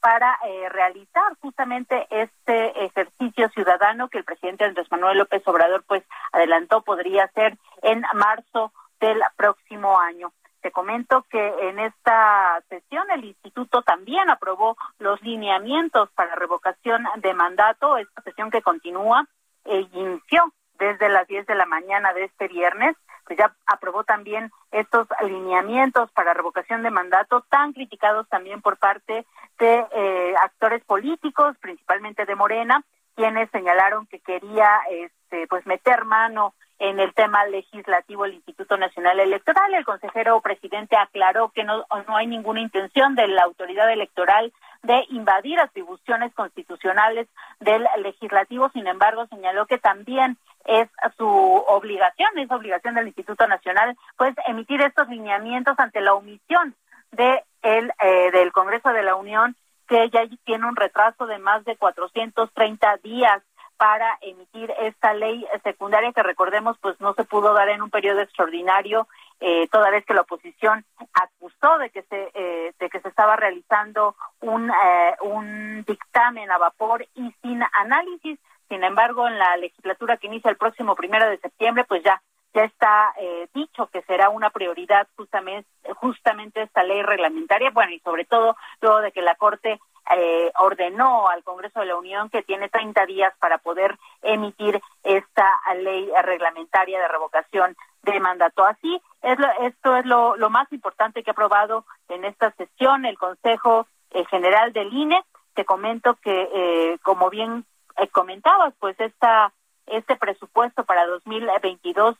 para 0.00 0.38
eh, 0.46 0.68
realizar 0.70 1.36
justamente 1.40 2.06
este 2.10 2.84
ejercicio 2.84 3.48
ciudadano 3.50 4.08
que 4.08 4.18
el 4.18 4.24
presidente 4.24 4.64
Andrés 4.64 4.90
Manuel 4.90 5.18
López 5.18 5.42
Obrador 5.46 5.84
pues 5.86 6.02
adelantó 6.32 6.82
podría 6.82 7.28
ser 7.28 7.56
en 7.82 8.02
marzo 8.14 8.72
del 8.98 9.20
próximo 9.36 9.98
año. 9.98 10.32
Te 10.60 10.70
comento 10.70 11.24
que 11.30 11.68
en 11.68 11.78
esta 11.78 12.62
sesión 12.68 13.10
el 13.10 13.24
instituto 13.24 13.82
también 13.82 14.28
aprobó 14.28 14.76
los 14.98 15.20
lineamientos 15.22 16.10
para 16.10 16.34
revocación 16.34 17.04
de 17.16 17.34
mandato, 17.34 17.96
esta 17.96 18.22
sesión 18.22 18.50
que 18.50 18.60
continúa 18.60 19.26
e 19.64 19.80
inició 19.92 20.52
desde 20.78 21.08
las 21.08 21.26
10 21.28 21.46
de 21.46 21.54
la 21.54 21.66
mañana 21.66 22.12
de 22.12 22.24
este 22.24 22.48
viernes, 22.48 22.96
pues 23.24 23.38
ya 23.38 23.54
aprobó 23.66 24.04
también 24.04 24.50
estos 24.70 25.06
lineamientos 25.22 26.10
para 26.12 26.34
revocación 26.34 26.82
de 26.82 26.90
mandato 26.90 27.42
tan 27.48 27.72
criticados 27.72 28.28
también 28.28 28.60
por 28.60 28.76
parte 28.78 29.24
de 29.58 29.86
eh, 29.92 30.34
actores 30.42 30.82
políticos, 30.84 31.56
principalmente 31.60 32.26
de 32.26 32.34
Morena, 32.34 32.82
quienes 33.14 33.50
señalaron 33.50 34.06
que 34.06 34.20
quería 34.20 34.80
este 34.90 35.46
pues 35.46 35.64
meter 35.66 36.04
mano 36.04 36.54
en 36.80 36.98
el 36.98 37.12
tema 37.12 37.44
legislativo 37.44 38.24
el 38.24 38.34
Instituto 38.34 38.76
Nacional 38.78 39.20
Electoral. 39.20 39.72
El 39.74 39.84
consejero 39.84 40.40
presidente 40.40 40.96
aclaró 40.96 41.50
que 41.50 41.62
no, 41.62 41.84
no 42.08 42.16
hay 42.16 42.26
ninguna 42.26 42.60
intención 42.60 43.14
de 43.14 43.28
la 43.28 43.42
autoridad 43.42 43.92
electoral 43.92 44.50
de 44.82 45.04
invadir 45.10 45.60
atribuciones 45.60 46.32
constitucionales 46.34 47.28
del 47.60 47.86
legislativo. 47.98 48.70
Sin 48.70 48.86
embargo, 48.86 49.26
señaló 49.26 49.66
que 49.66 49.76
también 49.78 50.38
es 50.64 50.88
su 51.18 51.28
obligación, 51.28 52.38
es 52.38 52.50
obligación 52.50 52.94
del 52.94 53.08
Instituto 53.08 53.46
Nacional, 53.46 53.94
pues 54.16 54.34
emitir 54.46 54.80
estos 54.80 55.06
lineamientos 55.08 55.78
ante 55.78 56.00
la 56.00 56.14
omisión 56.14 56.74
de 57.12 57.44
eh, 57.62 58.30
del 58.32 58.52
Congreso 58.52 58.88
de 58.88 59.02
la 59.02 59.16
Unión, 59.16 59.54
que 59.86 60.08
ya 60.08 60.22
tiene 60.44 60.66
un 60.66 60.76
retraso 60.76 61.26
de 61.26 61.38
más 61.38 61.62
de 61.66 61.76
430 61.76 62.96
días 63.02 63.42
para 63.80 64.18
emitir 64.20 64.70
esta 64.78 65.14
ley 65.14 65.46
secundaria 65.64 66.12
que 66.12 66.22
recordemos 66.22 66.76
pues 66.82 67.00
no 67.00 67.14
se 67.14 67.24
pudo 67.24 67.54
dar 67.54 67.70
en 67.70 67.80
un 67.80 67.88
periodo 67.88 68.20
extraordinario 68.20 69.08
eh, 69.40 69.68
toda 69.68 69.88
vez 69.88 70.04
que 70.04 70.12
la 70.12 70.20
oposición 70.20 70.84
acusó 71.14 71.78
de 71.78 71.88
que 71.88 72.02
se 72.02 72.30
eh, 72.34 72.74
de 72.78 72.90
que 72.90 73.00
se 73.00 73.08
estaba 73.08 73.36
realizando 73.36 74.16
un 74.40 74.68
eh, 74.70 75.14
un 75.22 75.82
dictamen 75.86 76.50
a 76.50 76.58
vapor 76.58 77.06
y 77.14 77.34
sin 77.40 77.62
análisis. 77.72 78.38
Sin 78.68 78.84
embargo 78.84 79.26
en 79.26 79.38
la 79.38 79.56
legislatura 79.56 80.18
que 80.18 80.26
inicia 80.26 80.50
el 80.50 80.58
próximo 80.58 80.94
primero 80.94 81.30
de 81.30 81.38
septiembre 81.38 81.84
pues 81.84 82.02
ya 82.04 82.20
ya 82.52 82.64
está 82.64 83.14
eh, 83.18 83.48
dicho 83.54 83.86
que 83.86 84.02
será 84.02 84.28
una 84.28 84.50
prioridad 84.50 85.08
justamente 85.16 85.66
justamente 85.94 86.60
esta 86.60 86.82
ley 86.82 87.00
reglamentaria. 87.00 87.70
Bueno 87.70 87.92
y 87.92 88.00
sobre 88.00 88.26
todo 88.26 88.56
luego 88.82 89.00
de 89.00 89.10
que 89.10 89.22
la 89.22 89.36
corte 89.36 89.80
eh, 90.16 90.52
ordenó 90.58 91.28
al 91.28 91.44
Congreso 91.44 91.80
de 91.80 91.86
la 91.86 91.96
Unión 91.96 92.30
que 92.30 92.42
tiene 92.42 92.68
30 92.68 93.06
días 93.06 93.32
para 93.38 93.58
poder 93.58 93.98
emitir 94.22 94.80
esta 95.04 95.48
ley 95.76 96.10
reglamentaria 96.22 97.00
de 97.00 97.08
revocación 97.08 97.76
de 98.02 98.20
mandato. 98.20 98.64
Así, 98.64 99.00
es 99.22 99.38
esto 99.60 99.96
es 99.96 100.06
lo, 100.06 100.36
más 100.50 100.70
importante 100.72 101.22
que 101.22 101.30
ha 101.30 101.32
aprobado 101.32 101.84
en 102.08 102.24
esta 102.24 102.50
sesión 102.52 103.04
el 103.04 103.18
Consejo 103.18 103.86
eh, 104.10 104.24
General 104.26 104.72
del 104.72 104.92
INE. 104.92 105.22
Te 105.54 105.64
comento 105.64 106.16
que, 106.16 106.48
eh, 106.52 106.98
como 107.02 107.30
bien 107.30 107.64
comentabas, 108.12 108.72
pues 108.78 108.98
esta, 108.98 109.52
este 109.86 110.16
presupuesto 110.16 110.84
para 110.84 111.06
2022 111.06 112.16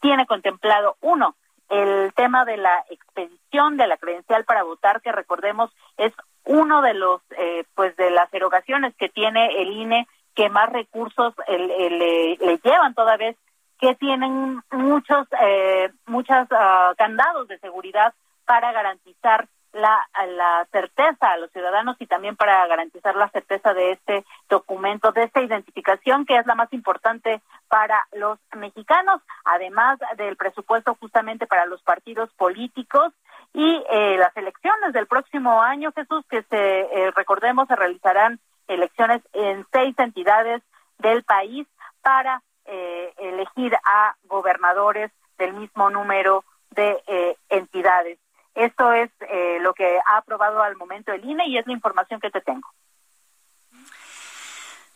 tiene 0.00 0.26
contemplado, 0.26 0.96
uno, 1.00 1.36
el 1.70 2.12
tema 2.12 2.44
de 2.44 2.58
la 2.58 2.84
expedición 2.90 3.78
de 3.78 3.86
la 3.86 3.96
credencial 3.96 4.44
para 4.44 4.62
votar, 4.62 5.00
que 5.00 5.10
recordemos 5.10 5.70
es 5.96 6.12
uno 6.44 6.82
de 6.82 6.94
los, 6.94 7.20
eh, 7.38 7.64
pues 7.74 7.96
de 7.96 8.10
las 8.10 8.32
erogaciones 8.32 8.94
que 8.96 9.08
tiene 9.08 9.62
el 9.62 9.72
INE, 9.72 10.08
que 10.34 10.48
más 10.48 10.70
recursos 10.70 11.34
le, 11.48 12.36
llevan 12.62 12.94
toda 12.94 13.16
vez 13.16 13.36
que 13.78 13.94
tienen 13.96 14.62
muchos, 14.70 15.26
eh, 15.40 15.90
muchos 16.06 16.46
uh, 16.50 16.94
candados 16.96 17.48
de 17.48 17.58
seguridad 17.58 18.14
para 18.44 18.72
garantizar 18.72 19.48
la, 19.72 20.06
la 20.36 20.66
certeza 20.70 21.32
a 21.32 21.36
los 21.38 21.50
ciudadanos 21.50 21.96
y 21.98 22.06
también 22.06 22.36
para 22.36 22.66
garantizar 22.66 23.16
la 23.16 23.28
certeza 23.30 23.72
de 23.74 23.92
este 23.92 24.24
documento, 24.48 25.12
de 25.12 25.24
esta 25.24 25.40
identificación 25.40 26.26
que 26.26 26.36
es 26.36 26.46
la 26.46 26.54
más 26.54 26.72
importante 26.72 27.40
para 27.68 28.06
los 28.12 28.38
mexicanos, 28.54 29.22
además 29.44 29.98
del 30.16 30.36
presupuesto 30.36 30.94
justamente 31.00 31.46
para 31.46 31.66
los 31.66 31.82
partidos 31.82 32.30
políticos 32.34 33.12
y 33.54 33.84
eh, 33.90 34.16
las 34.18 34.36
elecciones 34.36 34.92
del 34.92 35.06
próximo 35.06 35.60
año, 35.60 35.92
Jesús, 35.92 36.24
que 36.28 36.42
se 36.44 36.80
eh, 36.80 37.10
recordemos 37.14 37.68
se 37.68 37.76
realizarán 37.76 38.40
elecciones 38.66 39.22
en 39.32 39.66
seis 39.72 39.94
entidades 39.98 40.62
del 40.98 41.22
país 41.24 41.66
para 42.00 42.42
eh, 42.64 43.12
elegir 43.18 43.74
a 43.84 44.14
gobernadores 44.24 45.10
del 45.36 45.52
mismo 45.52 45.90
número 45.90 46.44
de 46.70 47.02
eh, 47.06 47.36
entidades. 47.48 48.18
Esto 48.54 48.92
es 48.92 49.10
eh, 49.20 49.58
lo 49.60 49.74
que 49.74 49.98
ha 50.06 50.16
aprobado 50.16 50.62
al 50.62 50.76
momento 50.76 51.12
el 51.12 51.24
INE 51.24 51.46
y 51.48 51.58
es 51.58 51.66
la 51.66 51.72
información 51.72 52.20
que 52.20 52.30
te 52.30 52.40
tengo. 52.40 52.68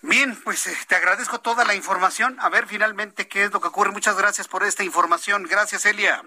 Bien, 0.03 0.39
pues 0.45 0.87
te 0.87 0.95
agradezco 0.95 1.41
toda 1.41 1.65
la 1.65 1.75
información. 1.75 2.37
A 2.41 2.49
ver 2.49 2.67
finalmente 2.67 3.29
qué 3.29 3.45
es 3.45 3.53
lo 3.53 3.61
que 3.61 3.69
ocurre. 3.69 3.91
Muchas 3.91 4.17
gracias 4.17 4.47
por 4.47 4.63
esta 4.63 4.85
información. 4.85 5.47
Gracias, 5.49 5.85
Elia. 5.87 6.23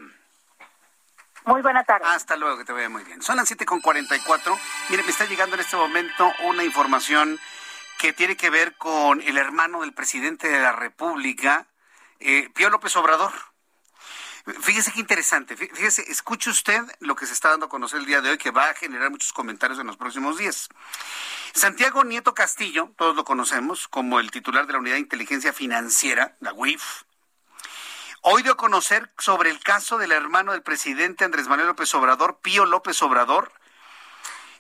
Muy 1.50 1.64
buena 1.64 1.84
tarde. 1.84 2.06
Hasta 2.08 2.36
luego, 2.36 2.60
que 2.60 2.64
te 2.64 2.74
vaya 2.74 2.90
muy 2.90 3.04
bien. 3.04 3.24
Son 3.24 3.36
las 3.36 3.50
7.44. 3.50 4.56
Mire, 4.90 5.02
me 5.02 5.10
está 5.10 5.26
llegando 5.26 5.56
en 5.56 5.62
este 5.62 5.76
momento 5.76 6.32
una 6.44 6.64
información 6.64 7.40
que 7.98 8.14
tiene 8.14 8.38
que 8.38 8.52
ver 8.52 8.76
con 8.76 9.20
el 9.20 9.36
hermano 9.36 9.82
del 9.82 9.92
presidente 9.92 10.48
de 10.48 10.60
la 10.60 10.74
República, 10.74 11.66
eh, 12.20 12.52
Pío 12.54 12.70
López 12.70 12.96
Obrador. 12.98 13.34
Fíjese 14.62 14.92
qué 14.92 15.00
interesante. 15.00 15.58
Fíjese, 15.58 16.04
escuche 16.12 16.52
usted 16.52 16.82
lo 17.00 17.16
que 17.16 17.26
se 17.26 17.34
está 17.34 17.50
dando 17.50 17.66
a 17.66 17.70
conocer 17.70 18.00
el 18.00 18.06
día 18.06 18.22
de 18.22 18.30
hoy, 18.30 18.38
que 18.38 18.52
va 18.52 18.70
a 18.70 18.74
generar 18.76 19.10
muchos 19.10 19.34
comentarios 19.34 19.80
en 19.80 19.88
los 19.88 19.98
próximos 19.98 20.38
días. 20.38 20.70
Santiago 21.56 22.04
Nieto 22.04 22.36
Castillo, 22.36 22.92
todos 22.96 23.16
lo 23.16 23.26
conocemos 23.26 23.88
como 23.88 24.20
el 24.20 24.30
titular 24.30 24.68
de 24.68 24.74
la 24.74 24.80
Unidad 24.80 24.96
de 24.96 25.02
Inteligencia 25.02 25.52
Financiera, 25.52 26.38
la 26.42 26.54
UIF, 26.54 26.84
hoy 28.22 28.44
dio 28.44 28.54
a 28.54 28.58
conocer 28.58 29.12
sobre 29.18 29.50
el 29.50 29.60
caso 29.60 29.98
del 29.98 30.12
hermano 30.12 30.52
del 30.52 30.62
presidente 30.62 31.26
Andrés 31.26 31.48
Manuel 31.48 31.68
López 31.68 31.94
Obrador, 31.96 32.40
Pío 32.42 32.66
López 32.66 33.02
Obrador, 33.02 33.52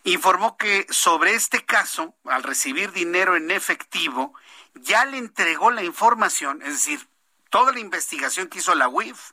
informó 0.04 0.58
que 0.58 0.88
sobre 0.90 1.34
este 1.34 1.66
caso, 1.66 2.16
al 2.26 2.44
recibir 2.44 2.92
dinero 2.92 3.36
en 3.36 3.52
efectivo, 3.52 4.34
ya 4.76 5.06
le 5.06 5.18
entregó 5.18 5.72
la 5.72 5.84
información, 5.84 6.62
es 6.62 6.74
decir, 6.74 7.08
toda 7.50 7.72
la 7.72 7.80
investigación 7.80 8.48
que 8.48 8.60
hizo 8.60 8.76
la 8.76 8.88
UIF, 8.88 9.32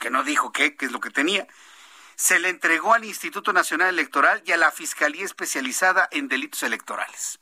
que 0.00 0.10
no 0.10 0.22
dijo 0.22 0.52
qué, 0.52 0.76
qué 0.76 0.86
es 0.86 0.92
lo 0.92 1.00
que 1.00 1.10
tenía, 1.10 1.46
se 2.16 2.38
le 2.38 2.48
entregó 2.48 2.94
al 2.94 3.04
Instituto 3.04 3.52
Nacional 3.52 3.88
Electoral 3.88 4.42
y 4.46 4.52
a 4.52 4.56
la 4.56 4.70
Fiscalía 4.70 5.24
Especializada 5.24 6.08
en 6.12 6.28
Delitos 6.28 6.62
Electorales 6.62 7.40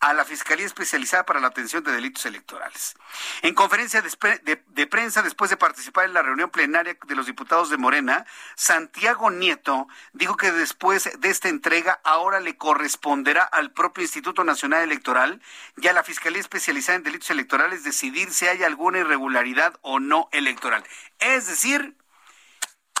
a 0.00 0.14
la 0.14 0.24
Fiscalía 0.24 0.64
Especializada 0.64 1.26
para 1.26 1.40
la 1.40 1.48
Atención 1.48 1.84
de 1.84 1.92
Delitos 1.92 2.24
Electorales. 2.24 2.94
En 3.42 3.54
conferencia 3.54 4.02
de, 4.02 4.86
prensa, 4.86 5.22
después 5.22 5.50
de 5.50 5.58
participar 5.58 6.06
en 6.06 6.14
la 6.14 6.22
reunión 6.22 6.50
plenaria 6.50 6.96
de 7.06 7.14
los 7.14 7.26
diputados 7.26 7.68
de 7.68 7.76
Morena, 7.76 8.24
Santiago 8.56 9.30
Nieto 9.30 9.88
dijo 10.12 10.36
que 10.36 10.52
después 10.52 11.10
de 11.20 11.28
esta 11.28 11.48
entrega 11.48 12.00
ahora 12.02 12.40
le 12.40 12.56
corresponderá 12.56 13.42
al 13.42 13.72
propio 13.72 14.02
Instituto 14.02 14.42
Nacional 14.42 14.82
Electoral 14.82 15.42
y 15.76 15.88
a 15.88 15.92
la 15.92 16.02
Fiscalía 16.02 16.40
Especializada 16.40 16.96
en 16.96 17.02
Delitos 17.02 17.30
Electorales 17.30 17.84
decidir 17.84 18.32
si 18.32 18.46
hay 18.46 18.62
alguna 18.64 19.00
irregularidad 19.00 19.78
o 19.82 20.00
no 20.00 20.28
electoral. 20.32 20.82
Es 21.18 21.46
decir, 21.46 21.94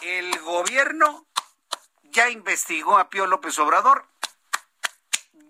el 0.02 0.38
gobierno 0.40 1.26
ya 2.04 2.28
investigó 2.28 2.98
a 2.98 3.08
Pío 3.08 3.26
López 3.26 3.58
Obrador, 3.58 4.09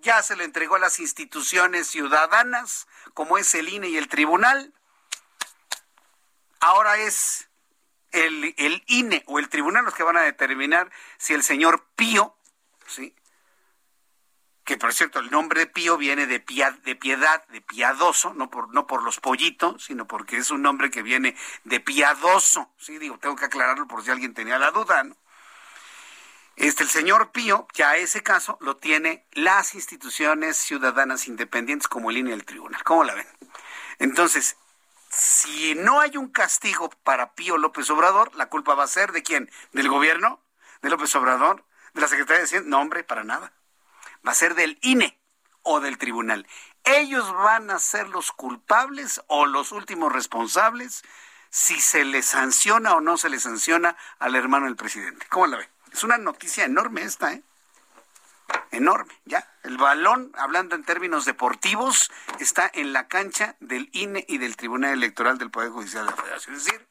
ya 0.00 0.22
se 0.22 0.36
le 0.36 0.44
entregó 0.44 0.76
a 0.76 0.80
las 0.80 0.98
instituciones 1.00 1.88
ciudadanas, 1.88 2.88
como 3.14 3.38
es 3.38 3.54
el 3.54 3.68
INE 3.68 3.88
y 3.88 3.96
el 3.96 4.08
tribunal. 4.08 4.72
Ahora 6.60 6.96
es 6.96 7.48
el, 8.12 8.54
el 8.58 8.82
INE 8.86 9.22
o 9.26 9.38
el 9.38 9.48
tribunal 9.48 9.84
los 9.84 9.94
que 9.94 10.02
van 10.02 10.16
a 10.16 10.22
determinar 10.22 10.90
si 11.18 11.34
el 11.34 11.42
señor 11.42 11.86
Pío, 11.96 12.36
¿sí? 12.86 13.14
que 14.70 14.76
por 14.76 14.94
cierto 14.94 15.18
el 15.18 15.32
nombre 15.32 15.60
de 15.60 15.66
Pío 15.66 15.96
viene 15.96 16.26
de, 16.26 16.38
de 16.84 16.94
piedad, 16.94 17.44
de 17.48 17.60
piadoso, 17.60 18.34
no 18.34 18.50
por, 18.50 18.72
no 18.72 18.86
por 18.86 19.02
los 19.02 19.18
pollitos, 19.18 19.84
sino 19.84 20.06
porque 20.06 20.36
es 20.36 20.52
un 20.52 20.62
nombre 20.62 20.90
que 20.90 21.02
viene 21.02 21.36
de 21.64 21.80
piadoso. 21.80 22.70
Sí, 22.78 22.98
digo, 22.98 23.18
tengo 23.18 23.34
que 23.34 23.46
aclararlo 23.46 23.88
por 23.88 24.04
si 24.04 24.12
alguien 24.12 24.32
tenía 24.32 24.60
la 24.60 24.70
duda, 24.70 25.02
¿no? 25.02 25.16
Este, 26.60 26.82
el 26.82 26.90
señor 26.90 27.32
Pío, 27.32 27.66
ya 27.72 27.96
ese 27.96 28.22
caso 28.22 28.58
lo 28.60 28.76
tiene 28.76 29.24
las 29.32 29.74
instituciones 29.74 30.58
ciudadanas 30.58 31.26
independientes 31.26 31.88
como 31.88 32.10
línea 32.10 32.32
del 32.36 32.44
tribunal. 32.44 32.84
¿Cómo 32.84 33.02
la 33.02 33.14
ven? 33.14 33.26
Entonces, 33.98 34.58
si 35.08 35.74
no 35.74 36.00
hay 36.00 36.18
un 36.18 36.28
castigo 36.28 36.90
para 37.02 37.32
Pío 37.32 37.56
López 37.56 37.88
Obrador, 37.88 38.34
la 38.34 38.50
culpa 38.50 38.74
va 38.74 38.84
a 38.84 38.88
ser 38.88 39.12
de 39.12 39.22
quién? 39.22 39.50
¿Del 39.72 39.88
gobierno? 39.88 40.38
¿De 40.82 40.90
López 40.90 41.14
Obrador? 41.16 41.64
¿De 41.94 42.02
la 42.02 42.08
Secretaría 42.08 42.40
de 42.40 42.44
Hacienda? 42.44 42.68
No, 42.68 42.82
hombre, 42.82 43.04
para 43.04 43.24
nada. 43.24 43.54
Va 44.28 44.32
a 44.32 44.34
ser 44.34 44.54
del 44.54 44.78
INE 44.82 45.18
o 45.62 45.80
del 45.80 45.96
tribunal. 45.96 46.46
Ellos 46.84 47.32
van 47.32 47.70
a 47.70 47.78
ser 47.78 48.10
los 48.10 48.32
culpables 48.32 49.22
o 49.28 49.46
los 49.46 49.72
últimos 49.72 50.12
responsables 50.12 51.04
si 51.48 51.80
se 51.80 52.04
le 52.04 52.20
sanciona 52.20 52.92
o 52.96 53.00
no 53.00 53.16
se 53.16 53.30
le 53.30 53.40
sanciona 53.40 53.96
al 54.18 54.34
hermano 54.34 54.66
del 54.66 54.76
presidente. 54.76 55.24
¿Cómo 55.30 55.46
la 55.46 55.56
ve? 55.56 55.70
Es 55.92 56.04
una 56.04 56.18
noticia 56.18 56.64
enorme 56.64 57.02
esta, 57.02 57.32
¿eh? 57.32 57.42
Enorme, 58.72 59.12
ya. 59.24 59.46
El 59.62 59.76
balón, 59.76 60.32
hablando 60.36 60.74
en 60.74 60.84
términos 60.84 61.24
deportivos, 61.24 62.10
está 62.38 62.70
en 62.72 62.92
la 62.92 63.08
cancha 63.08 63.56
del 63.60 63.88
INE 63.92 64.24
y 64.28 64.38
del 64.38 64.56
Tribunal 64.56 64.92
Electoral 64.92 65.38
del 65.38 65.50
Poder 65.50 65.70
Judicial 65.70 66.06
de 66.06 66.10
la 66.12 66.16
Federación. 66.16 66.56
Es 66.56 66.64
decir, 66.64 66.86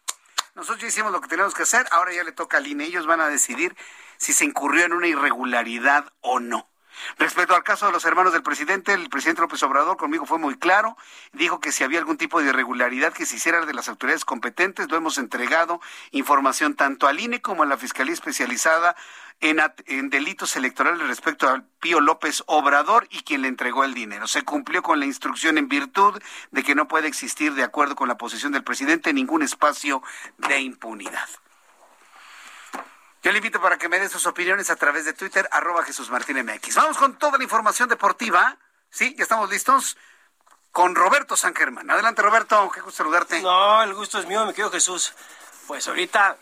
nosotros 0.55 0.81
ya 0.81 0.87
hicimos 0.87 1.11
lo 1.11 1.21
que 1.21 1.27
tenemos 1.27 1.53
que 1.53 1.63
hacer, 1.63 1.87
ahora 1.91 2.13
ya 2.13 2.23
le 2.23 2.31
toca 2.31 2.57
al 2.57 2.67
INE. 2.67 2.85
Ellos 2.85 3.07
van 3.07 3.21
a 3.21 3.27
decidir 3.27 3.75
si 4.17 4.33
se 4.33 4.45
incurrió 4.45 4.85
en 4.85 4.93
una 4.93 5.07
irregularidad 5.07 6.11
o 6.21 6.39
no. 6.39 6.69
Respecto 7.17 7.55
al 7.55 7.63
caso 7.63 7.85
de 7.85 7.91
los 7.91 8.05
hermanos 8.05 8.33
del 8.33 8.43
presidente, 8.43 8.93
el 8.93 9.09
presidente 9.09 9.41
López 9.41 9.61
Obrador 9.63 9.97
conmigo 9.97 10.25
fue 10.25 10.37
muy 10.37 10.57
claro, 10.57 10.97
dijo 11.33 11.59
que 11.59 11.71
si 11.71 11.83
había 11.83 11.99
algún 11.99 12.17
tipo 12.17 12.41
de 12.41 12.49
irregularidad 12.49 13.13
que 13.13 13.25
se 13.25 13.35
hiciera 13.35 13.65
de 13.65 13.73
las 13.73 13.89
autoridades 13.89 14.25
competentes, 14.25 14.89
lo 14.89 14.97
hemos 14.97 15.17
entregado 15.17 15.81
información 16.11 16.75
tanto 16.75 17.07
al 17.07 17.19
INE 17.19 17.41
como 17.41 17.63
a 17.63 17.65
la 17.65 17.77
Fiscalía 17.77 18.13
Especializada 18.13 18.95
en, 19.41 20.09
delitos 20.09 20.55
electorales 20.55 21.07
respecto 21.07 21.47
al 21.47 21.63
Pío 21.79 22.01
López 22.01 22.43
Obrador 22.47 23.07
y 23.09 23.21
quien 23.21 23.41
le 23.41 23.47
entregó 23.47 23.83
el 23.83 23.93
dinero. 23.93 24.27
Se 24.27 24.43
cumplió 24.43 24.83
con 24.83 24.99
la 24.99 25.05
instrucción 25.05 25.57
en 25.57 25.69
virtud 25.69 26.21
de 26.51 26.63
que 26.63 26.75
no 26.75 26.87
puede 26.87 27.07
existir, 27.07 27.53
de 27.53 27.63
acuerdo 27.63 27.95
con 27.95 28.07
la 28.07 28.17
posición 28.17 28.51
del 28.51 28.63
presidente, 28.63 29.13
ningún 29.13 29.41
espacio 29.41 30.01
de 30.37 30.59
impunidad. 30.59 31.29
Yo 33.21 33.31
le 33.31 33.37
invito 33.39 33.61
para 33.61 33.77
que 33.77 33.89
me 33.89 33.99
dé 33.99 34.07
sus 34.09 34.25
opiniones 34.25 34.69
a 34.69 34.75
través 34.75 35.03
de 35.05 35.13
Twitter, 35.13 35.47
arroba 35.51 35.83
Jesús 35.83 36.09
Martín 36.09 36.37
MX. 36.45 36.75
Vamos 36.75 36.97
con 36.97 37.17
toda 37.17 37.37
la 37.37 37.43
información 37.43 37.89
deportiva. 37.89 38.57
¿Sí? 38.91 39.13
¿Ya 39.17 39.23
estamos 39.23 39.49
listos? 39.49 39.97
Con 40.71 40.95
Roberto 40.95 41.35
San 41.35 41.53
Germán. 41.53 41.89
Adelante, 41.91 42.21
Roberto. 42.21 42.71
Qué 42.73 42.79
gusto 42.81 42.97
saludarte. 43.03 43.41
No, 43.41 43.83
el 43.83 43.93
gusto 43.93 44.19
es 44.19 44.25
mío, 44.25 44.45
me 44.45 44.53
quedo 44.53 44.71
Jesús. 44.71 45.13
Pues 45.67 45.87
ahorita 45.87 46.37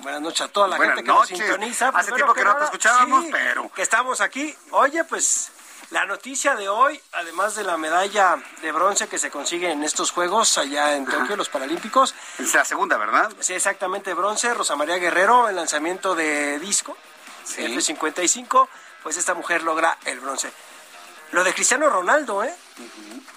Buenas 0.00 0.20
noches 0.20 0.40
a 0.42 0.48
toda 0.48 0.66
la 0.66 0.76
Buenas 0.76 0.96
gente 0.96 1.08
que 1.10 1.14
noches. 1.14 1.38
nos 1.38 1.46
sintoniza. 1.48 1.88
Hace 1.90 2.10
tiempo 2.12 2.34
que 2.34 2.44
no 2.44 2.56
te 2.56 2.64
escuchábamos, 2.64 3.24
sí, 3.24 3.30
pero- 3.30 3.70
Que 3.72 3.82
estamos 3.82 4.20
aquí. 4.20 4.54
Oye, 4.72 5.04
pues 5.04 5.52
la 5.94 6.06
noticia 6.06 6.56
de 6.56 6.68
hoy, 6.68 7.00
además 7.12 7.54
de 7.54 7.62
la 7.62 7.76
medalla 7.76 8.36
de 8.60 8.72
bronce 8.72 9.06
que 9.06 9.16
se 9.16 9.30
consigue 9.30 9.70
en 9.70 9.84
estos 9.84 10.10
Juegos 10.10 10.58
allá 10.58 10.96
en 10.96 11.06
Tokio, 11.06 11.36
los 11.36 11.48
Paralímpicos. 11.48 12.16
Es 12.36 12.52
la 12.52 12.64
segunda, 12.64 12.96
¿verdad? 12.96 13.32
Sí, 13.38 13.54
exactamente, 13.54 14.12
bronce. 14.12 14.52
Rosa 14.54 14.74
María 14.74 14.96
Guerrero, 14.96 15.48
el 15.48 15.54
lanzamiento 15.54 16.16
de 16.16 16.58
disco, 16.58 16.96
F55, 17.46 18.68
pues 19.04 19.16
esta 19.16 19.34
mujer 19.34 19.62
logra 19.62 19.96
el 20.04 20.18
bronce. 20.18 20.52
Lo 21.30 21.44
de 21.44 21.54
Cristiano 21.54 21.88
Ronaldo, 21.88 22.42
¿eh? 22.42 22.52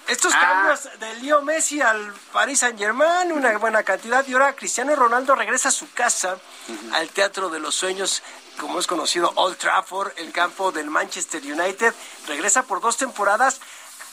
Estos 0.08 0.32
Ah. 0.34 0.40
cambios 0.40 0.88
de 0.98 1.14
Leo 1.16 1.42
Messi 1.42 1.80
al 1.82 2.12
Paris 2.32 2.60
Saint 2.60 2.78
Germain, 2.78 3.30
una 3.30 3.56
buena 3.58 3.82
cantidad, 3.82 4.26
y 4.26 4.32
ahora 4.32 4.56
Cristiano 4.56 4.96
Ronaldo 4.96 5.34
regresa 5.34 5.68
a 5.68 5.72
su 5.72 5.92
casa, 5.92 6.38
al 6.94 7.10
Teatro 7.10 7.50
de 7.50 7.60
los 7.60 7.74
Sueños, 7.74 8.22
como 8.58 8.80
es 8.80 8.86
conocido 8.86 9.30
Old 9.36 9.58
Trafford, 9.58 10.12
el 10.16 10.32
campo 10.32 10.72
del 10.72 10.88
Manchester 10.90 11.42
United, 11.42 11.94
regresa 12.26 12.62
por 12.62 12.80
dos 12.80 12.96
temporadas. 12.96 13.60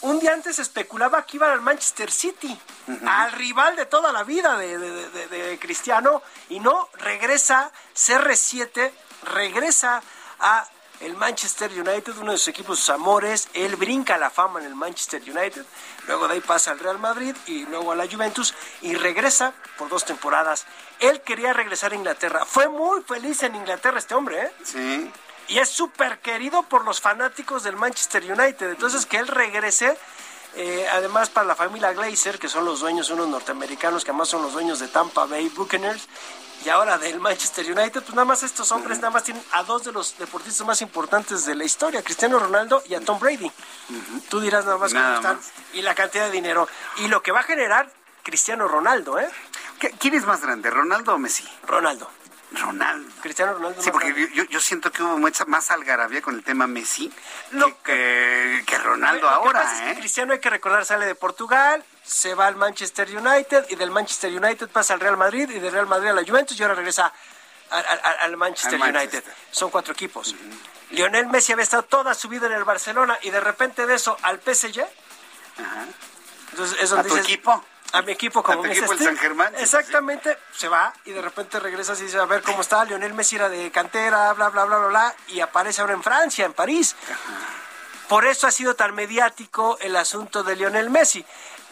Un 0.02 0.20
día 0.20 0.34
antes 0.34 0.60
especulaba 0.60 1.26
que 1.26 1.38
iba 1.38 1.52
al 1.52 1.62
Manchester 1.62 2.12
City, 2.12 2.60
al 3.08 3.32
rival 3.32 3.78
de 3.78 3.86
toda 3.86 4.12
la 4.12 4.24
vida 4.24 4.58
de, 4.58 4.78
de- 4.78 5.10
de- 5.10 5.28
de 5.28 5.60
Cristiano, 5.60 6.22
y 6.50 6.60
no, 6.60 6.90
regresa 6.96 7.72
CR7, 7.96 8.92
regresa 9.24 10.02
a 10.40 10.68
el 11.06 11.16
Manchester 11.16 11.72
United, 11.72 12.18
uno 12.18 12.32
de 12.32 12.38
sus 12.40 12.48
equipos, 12.48 12.90
amores, 12.90 13.48
él 13.54 13.76
brinca 13.76 14.18
la 14.18 14.32
fama 14.32 14.60
en 14.60 14.66
el 14.66 14.74
Manchester 14.74 15.22
United, 15.22 15.64
luego 16.08 16.28
de 16.28 16.34
ahí 16.34 16.42
pasa 16.42 16.72
al 16.72 16.80
Real 16.80 16.98
Madrid 16.98 17.36
y 17.46 17.66
luego 17.68 17.92
a 17.92 17.96
la 17.96 18.08
Juventus 18.08 18.56
y 18.82 18.96
regresa 18.96 19.54
por 19.78 19.88
dos 19.88 20.04
temporadas. 20.04 20.66
Él 21.00 21.22
quería 21.22 21.54
regresar 21.54 21.92
a 21.92 21.96
Inglaterra, 21.96 22.44
fue 22.46 22.70
muy 22.70 23.04
feliz 23.04 23.44
en 23.44 23.56
Inglaterra 23.56 24.00
este 24.00 24.16
hombre, 24.16 24.46
¿eh? 24.46 24.52
Sí. 24.64 25.12
Y 25.48 25.60
es 25.60 25.70
súper 25.70 26.20
querido 26.20 26.64
por 26.64 26.84
los 26.84 27.00
fanáticos 27.00 27.62
del 27.62 27.76
Manchester 27.76 28.24
United, 28.24 28.72
entonces 28.72 29.06
que 29.06 29.18
él 29.18 29.28
regrese... 29.28 29.96
eh, 30.56 30.88
además 30.92 31.30
para 31.30 31.46
la 31.46 31.56
familia 31.56 31.92
Glazer, 31.94 32.40
que 32.40 32.48
son 32.48 32.66
los 32.66 32.80
dueños, 32.80 33.10
unos 33.10 33.28
norteamericanos 33.28 34.04
que 34.04 34.12
además 34.12 34.30
son 34.30 34.42
los 34.42 34.54
dueños 34.54 34.80
de 34.80 34.88
Tampa 34.88 35.26
Bay 35.26 35.50
Buccaneers, 35.50 36.08
y 36.64 36.70
ahora 36.70 36.98
del 36.98 37.20
Manchester 37.20 37.66
United, 37.66 38.02
pues 38.02 38.16
nada 38.16 38.26
más 38.26 38.42
estos 38.44 38.72
hombres 38.72 38.98
nada 39.00 39.12
más 39.12 39.24
tienen 39.24 39.44
a 39.52 39.64
dos 39.64 39.84
de 39.84 39.92
los 39.92 40.18
deportistas 40.18 40.66
más 40.66 40.82
importantes 40.82 41.46
de 41.46 41.56
la 41.56 41.64
historia, 41.64 42.02
Cristiano 42.04 42.40
Ronaldo 42.40 42.82
y 42.88 42.96
a 42.96 43.02
Tom 43.02 43.20
Brady. 43.20 43.52
Tú 44.30 44.40
dirás 44.40 44.66
nada 44.66 44.78
más 44.78 44.94
Nada 44.94 45.18
cómo 45.18 45.34
están 45.34 45.36
más. 45.38 45.52
y 45.74 45.82
la 45.82 45.94
cantidad 45.96 46.26
de 46.26 46.32
dinero 46.32 46.68
y 46.98 47.08
lo 47.08 47.22
que 47.22 47.32
va 47.32 47.42
a 47.42 47.44
generar 47.44 47.92
Cristiano 48.24 48.68
Ronaldo, 48.68 49.20
¿eh? 49.20 49.30
¿Qué- 49.80 49.92
¿Quién 49.92 50.16
es 50.16 50.26
más 50.26 50.42
grande, 50.42 50.70
Ronaldo 50.72 51.14
o 51.14 51.18
Messi? 51.20 51.48
Ronaldo. 51.68 52.10
Ronaldo. 52.52 53.12
Cristiano 53.22 53.54
Ronaldo. 53.54 53.82
Sí, 53.82 53.92
porque 53.92 54.30
yo, 54.34 54.46
yo 54.46 54.60
siento 54.62 54.92
que 54.92 55.04
hubo 55.04 55.18
mucha 55.18 55.44
más 55.46 55.70
algarabía 55.72 56.22
con 56.22 56.36
el 56.36 56.44
tema 56.44 56.66
Messi 56.68 57.12
que, 57.52 57.76
que, 57.84 58.64
que 58.66 58.78
Ronaldo 58.80 59.28
que 59.28 59.34
ahora, 59.34 59.62
pasa 59.64 59.76
es 59.76 59.82
que 59.82 59.92
¿eh? 59.92 59.96
Cristiano 60.00 60.34
hay 60.34 60.40
que 60.40 60.50
recordar 60.50 60.86
sale 60.86 61.06
de 61.06 61.16
Portugal, 61.16 61.84
se 62.06 62.36
va 62.36 62.48
al 62.48 62.56
Manchester 62.56 63.10
United 63.18 63.66
y 63.70 63.76
del 63.76 63.92
Manchester 63.92 64.32
United 64.32 64.70
pasa 64.70 64.94
al 64.94 65.00
Real 65.00 65.18
Madrid 65.18 65.50
y 65.50 65.60
del 65.60 65.72
Real 65.72 65.88
Madrid 65.88 66.10
a 66.10 66.14
la 66.14 66.24
Juventus 66.24 66.60
y 66.60 66.62
ahora 66.64 66.76
regresa 66.76 67.12
al, 67.72 67.86
al- 67.86 68.18
al 68.22 68.38
Manchester 68.38 68.80
United. 68.82 69.24
Son 69.52 69.70
cuatro 69.72 69.94
equipos. 69.94 70.36
Lionel 70.92 71.28
Messi 71.28 71.52
había 71.54 71.64
estado 71.64 71.84
toda 71.84 72.14
su 72.14 72.30
vida 72.30 72.46
en 72.46 72.54
el 72.54 72.64
Barcelona 72.64 73.18
y 73.24 73.32
de 73.32 73.40
repente 73.40 73.86
de 73.88 73.96
eso 73.96 74.16
al 74.22 74.40
PSG. 74.40 74.86
Entonces 76.52 76.78
es 76.80 76.92
¿A 76.92 76.96
donde 76.96 77.10
tu 77.10 77.16
dices, 77.16 77.32
equipo? 77.32 77.64
A 77.94 78.02
mi 78.02 78.12
equipo, 78.12 78.44
como 78.44 78.60
¿A 78.60 78.64
tu 78.66 78.72
equipo, 78.72 78.92
el. 78.94 79.00
San 79.00 79.18
Germán? 79.18 79.54
Sí, 79.56 79.64
Exactamente, 79.64 80.38
se 80.56 80.68
va 80.68 80.94
y 81.06 81.12
de 81.12 81.22
repente 81.22 81.60
regresa 81.60 81.94
y 81.94 82.02
dice, 82.04 82.18
a 82.20 82.26
ver 82.26 82.42
cómo 82.42 82.62
está. 82.62 82.84
Lionel 82.86 83.14
Messi 83.14 83.36
era 83.38 83.48
de 83.50 83.72
cantera, 83.72 84.32
bla, 84.34 84.50
bla, 84.50 84.66
bla, 84.66 84.78
bla, 84.78 84.88
bla, 84.88 85.16
y 85.28 85.40
aparece 85.40 85.82
ahora 85.82 85.94
en 85.94 86.04
Francia, 86.04 86.46
en 86.46 86.54
París. 86.54 86.96
Por 88.08 88.26
eso 88.28 88.48
ha 88.48 88.52
sido 88.52 88.76
tan 88.76 88.94
mediático 88.94 89.78
el 89.82 89.96
asunto 89.96 90.44
de 90.44 90.56
Lionel 90.56 90.90
Messi. 90.90 91.26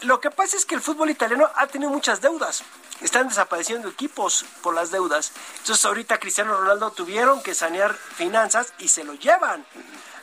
Lo 0.04 0.20
que 0.20 0.32
pasa 0.32 0.56
es 0.58 0.66
que 0.66 0.76
el 0.76 0.82
fútbol 0.82 1.10
italiano 1.10 1.50
ha 1.56 1.68
tenido 1.68 1.90
muchas 1.92 2.22
deudas. 2.22 2.64
Están 3.02 3.28
desapareciendo 3.30 3.90
equipos 3.90 4.46
por 4.62 4.74
las 4.74 4.92
deudas. 4.92 5.32
Entonces 5.60 5.84
ahorita 5.86 6.20
Cristiano 6.20 6.56
Ronaldo 6.58 6.92
tuvieron 6.92 7.42
que 7.42 7.56
sanear 7.56 7.94
finanzas 7.94 8.74
y 8.80 8.90
se 8.90 9.04
lo 9.04 9.14
llevan 9.14 9.66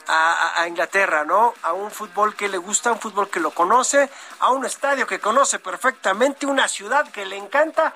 a, 0.07 0.67
Inglaterra, 0.67 1.23
¿no? 1.23 1.53
A 1.63 1.73
un 1.73 1.89
fútbol 1.91 2.35
que 2.35 2.49
le 2.49 2.57
gusta, 2.57 2.91
un 2.91 2.99
fútbol 2.99 3.29
que 3.29 3.39
lo 3.39 3.51
conoce, 3.51 4.09
a 4.39 4.49
un 4.51 4.65
estadio 4.65 5.07
que 5.07 5.19
conoce 5.19 5.59
perfectamente, 5.59 6.45
una 6.45 6.67
ciudad 6.67 7.09
que 7.11 7.25
le 7.25 7.37
encanta. 7.37 7.93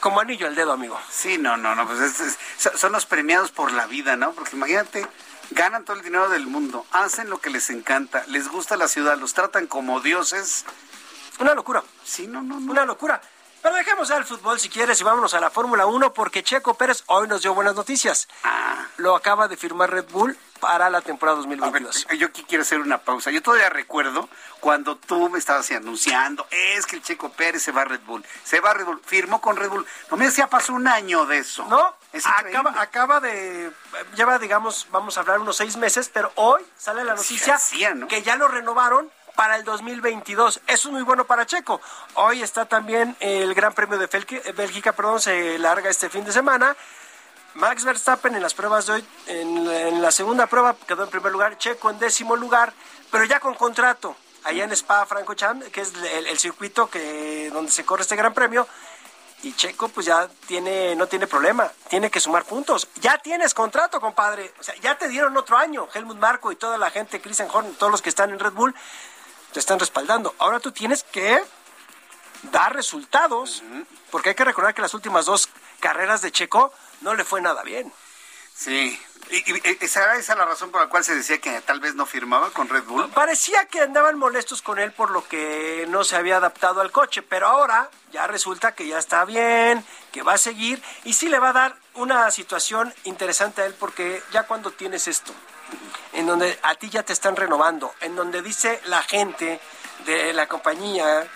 Como 0.00 0.20
anillo 0.20 0.46
al 0.46 0.54
dedo, 0.54 0.72
amigo. 0.72 0.98
Sí, 1.10 1.38
no, 1.38 1.56
no, 1.56 1.74
no, 1.74 1.86
pues 1.86 2.00
es- 2.00 2.20
es- 2.20 2.38
so- 2.58 2.76
son 2.76 2.92
los 2.92 3.06
premiados 3.06 3.50
por 3.50 3.72
la 3.72 3.86
vida, 3.86 4.16
¿no? 4.16 4.32
Porque 4.32 4.56
imagínate, 4.56 5.06
ganan 5.54 5.84
todo 5.84 5.96
el 5.96 6.02
dinero 6.02 6.28
del 6.28 6.46
mundo, 6.46 6.86
hacen 6.90 7.30
lo 7.30 7.38
que 7.38 7.50
les 7.50 7.70
encanta, 7.70 8.24
les 8.26 8.48
gusta 8.48 8.76
la 8.76 8.88
ciudad, 8.88 9.16
los 9.18 9.34
tratan 9.34 9.66
como 9.66 10.00
dioses. 10.00 10.64
Una 11.38 11.54
locura. 11.54 11.82
Sí, 12.04 12.26
no, 12.26 12.42
no, 12.42 12.60
no. 12.60 12.72
Una 12.72 12.84
locura. 12.84 13.20
Pero 13.62 13.76
dejemos 13.76 14.08
ya 14.08 14.18
el 14.18 14.26
fútbol 14.26 14.60
si 14.60 14.68
quieres 14.68 15.00
y 15.00 15.04
vámonos 15.04 15.32
a 15.32 15.40
la 15.40 15.48
Fórmula 15.48 15.86
1 15.86 16.12
porque 16.12 16.42
Checo 16.42 16.74
Pérez 16.74 17.02
hoy 17.06 17.26
nos 17.28 17.40
dio 17.40 17.54
buenas 17.54 17.74
noticias. 17.74 18.28
Ah. 18.42 18.86
Lo 18.98 19.16
acaba 19.16 19.48
de 19.48 19.56
firmar 19.56 19.90
Red 19.90 20.10
Bull 20.10 20.36
para 20.60 20.90
la 20.90 21.00
temporada 21.00 21.38
2022. 21.38 22.06
Yo 22.18 22.26
aquí 22.26 22.44
quiero 22.46 22.60
hacer 22.60 22.78
una 22.80 22.98
pausa. 22.98 23.30
Yo 23.30 23.42
todavía 23.42 23.70
recuerdo 23.70 24.28
cuando 24.60 24.96
tú 24.96 25.30
me 25.30 25.38
estabas 25.38 25.70
anunciando, 25.70 26.46
es 26.50 26.84
que 26.84 26.96
el 26.96 27.02
Checo 27.02 27.32
Pérez 27.32 27.62
se 27.62 27.72
va 27.72 27.82
a 27.82 27.84
Red 27.86 28.02
Bull, 28.02 28.22
se 28.44 28.60
va 28.60 28.72
a 28.72 28.74
Red 28.74 28.84
Bull, 28.84 29.00
firmó 29.04 29.40
con 29.40 29.56
Red 29.56 29.70
Bull. 29.70 29.86
No 30.10 30.18
me 30.18 30.26
decía, 30.26 30.46
pasó 30.46 30.74
un 30.74 30.86
año 30.86 31.24
de 31.24 31.38
eso. 31.38 31.64
No, 31.64 31.96
Es 32.14 32.24
acaba, 32.26 32.74
acaba 32.80 33.20
de. 33.20 33.70
Lleva, 34.14 34.38
digamos, 34.38 34.86
vamos 34.90 35.16
a 35.16 35.20
hablar 35.20 35.40
unos 35.40 35.56
seis 35.56 35.76
meses, 35.76 36.10
pero 36.12 36.32
hoy 36.36 36.62
sale 36.76 37.04
la 37.04 37.14
noticia 37.14 37.58
Sí, 37.58 37.74
hacía, 37.76 37.94
¿no? 37.94 38.06
que 38.08 38.22
ya 38.22 38.36
lo 38.36 38.48
renovaron 38.48 39.10
para 39.34 39.56
el 39.56 39.64
2022. 39.64 40.60
Eso 40.68 40.88
es 40.88 40.92
muy 40.92 41.02
bueno 41.02 41.24
para 41.24 41.44
Checo. 41.44 41.80
Hoy 42.14 42.42
está 42.42 42.66
también 42.66 43.16
el 43.20 43.52
Gran 43.54 43.72
Premio 43.74 43.98
de 43.98 44.08
Felque- 44.08 44.54
Bélgica, 44.54 44.92
perdón, 44.92 45.20
se 45.20 45.58
larga 45.58 45.90
este 45.90 46.08
fin 46.08 46.24
de 46.24 46.32
semana. 46.32 46.76
Max 47.54 47.84
Verstappen 47.84 48.34
en 48.34 48.42
las 48.42 48.54
pruebas 48.54 48.86
de 48.86 48.92
hoy, 48.94 49.04
en, 49.26 49.68
en 49.70 50.02
la 50.02 50.10
segunda 50.10 50.46
prueba 50.48 50.74
quedó 50.88 51.04
en 51.04 51.10
primer 51.10 51.30
lugar, 51.32 51.56
Checo 51.58 51.90
en 51.90 51.98
décimo 52.00 52.34
lugar, 52.36 52.72
pero 53.10 53.24
ya 53.24 53.38
con 53.40 53.54
contrato. 53.54 54.16
Allá 54.44 54.64
en 54.64 54.72
Spa 54.72 55.06
Francorchamps, 55.06 55.68
que 55.70 55.80
es 55.80 55.94
el, 55.94 56.26
el 56.26 56.38
circuito 56.38 56.90
que 56.90 57.50
donde 57.52 57.70
se 57.72 57.84
corre 57.84 58.02
este 58.02 58.14
Gran 58.16 58.34
Premio, 58.34 58.68
y 59.44 59.52
Checo 59.54 59.88
pues 59.88 60.06
ya 60.06 60.26
tiene 60.46 60.96
no 60.96 61.06
tiene 61.06 61.26
problema, 61.26 61.70
tiene 61.88 62.10
que 62.10 62.18
sumar 62.18 62.44
puntos. 62.44 62.88
Ya 63.00 63.18
tienes 63.18 63.52
contrato, 63.52 64.00
compadre. 64.00 64.52
O 64.58 64.62
sea, 64.62 64.74
ya 64.76 64.96
te 64.96 65.06
dieron 65.08 65.36
otro 65.36 65.58
año. 65.58 65.86
Helmut 65.92 66.16
Marco 66.16 66.50
y 66.50 66.56
toda 66.56 66.78
la 66.78 66.90
gente, 66.90 67.20
Christian 67.20 67.48
Horn, 67.52 67.74
todos 67.74 67.92
los 67.92 68.00
que 68.00 68.08
están 68.08 68.30
en 68.30 68.38
Red 68.38 68.52
Bull, 68.52 68.74
te 69.52 69.60
están 69.60 69.78
respaldando. 69.78 70.34
Ahora 70.38 70.60
tú 70.60 70.72
tienes 70.72 71.04
que 71.04 71.44
dar 72.50 72.74
resultados, 72.74 73.62
porque 74.10 74.30
hay 74.30 74.34
que 74.34 74.44
recordar 74.44 74.74
que 74.74 74.82
las 74.82 74.94
últimas 74.94 75.26
dos 75.26 75.48
carreras 75.78 76.22
de 76.22 76.32
Checo 76.32 76.72
no 77.02 77.14
le 77.14 77.24
fue 77.24 77.42
nada 77.42 77.62
bien. 77.62 77.92
Sí. 78.54 78.98
¿Y, 79.30 79.88
¿Será 79.88 80.16
esa 80.16 80.34
la 80.34 80.44
razón 80.44 80.70
por 80.70 80.80
la 80.80 80.88
cual 80.88 81.04
se 81.04 81.14
decía 81.14 81.38
que 81.38 81.60
tal 81.62 81.80
vez 81.80 81.94
no 81.94 82.06
firmaba 82.06 82.50
con 82.50 82.68
Red 82.68 82.84
Bull? 82.84 83.10
Parecía 83.10 83.66
que 83.66 83.80
andaban 83.80 84.18
molestos 84.18 84.62
con 84.62 84.78
él 84.78 84.92
por 84.92 85.10
lo 85.10 85.26
que 85.26 85.86
no 85.88 86.04
se 86.04 86.16
había 86.16 86.36
adaptado 86.36 86.80
al 86.80 86.92
coche, 86.92 87.22
pero 87.22 87.46
ahora 87.46 87.90
ya 88.12 88.26
resulta 88.26 88.74
que 88.74 88.86
ya 88.86 88.98
está 88.98 89.24
bien, 89.24 89.84
que 90.12 90.22
va 90.22 90.34
a 90.34 90.38
seguir 90.38 90.82
y 91.04 91.14
sí 91.14 91.28
le 91.28 91.38
va 91.38 91.50
a 91.50 91.52
dar 91.52 91.76
una 91.94 92.30
situación 92.30 92.94
interesante 93.04 93.62
a 93.62 93.66
él 93.66 93.74
porque 93.78 94.22
ya 94.32 94.44
cuando 94.44 94.70
tienes 94.70 95.08
esto, 95.08 95.32
en 96.12 96.26
donde 96.26 96.58
a 96.62 96.74
ti 96.74 96.90
ya 96.90 97.02
te 97.02 97.12
están 97.12 97.36
renovando, 97.36 97.94
en 98.00 98.14
donde 98.16 98.42
dice 98.42 98.80
la 98.86 99.02
gente 99.02 99.60
de 100.06 100.32
la 100.32 100.46
compañía 100.46 101.26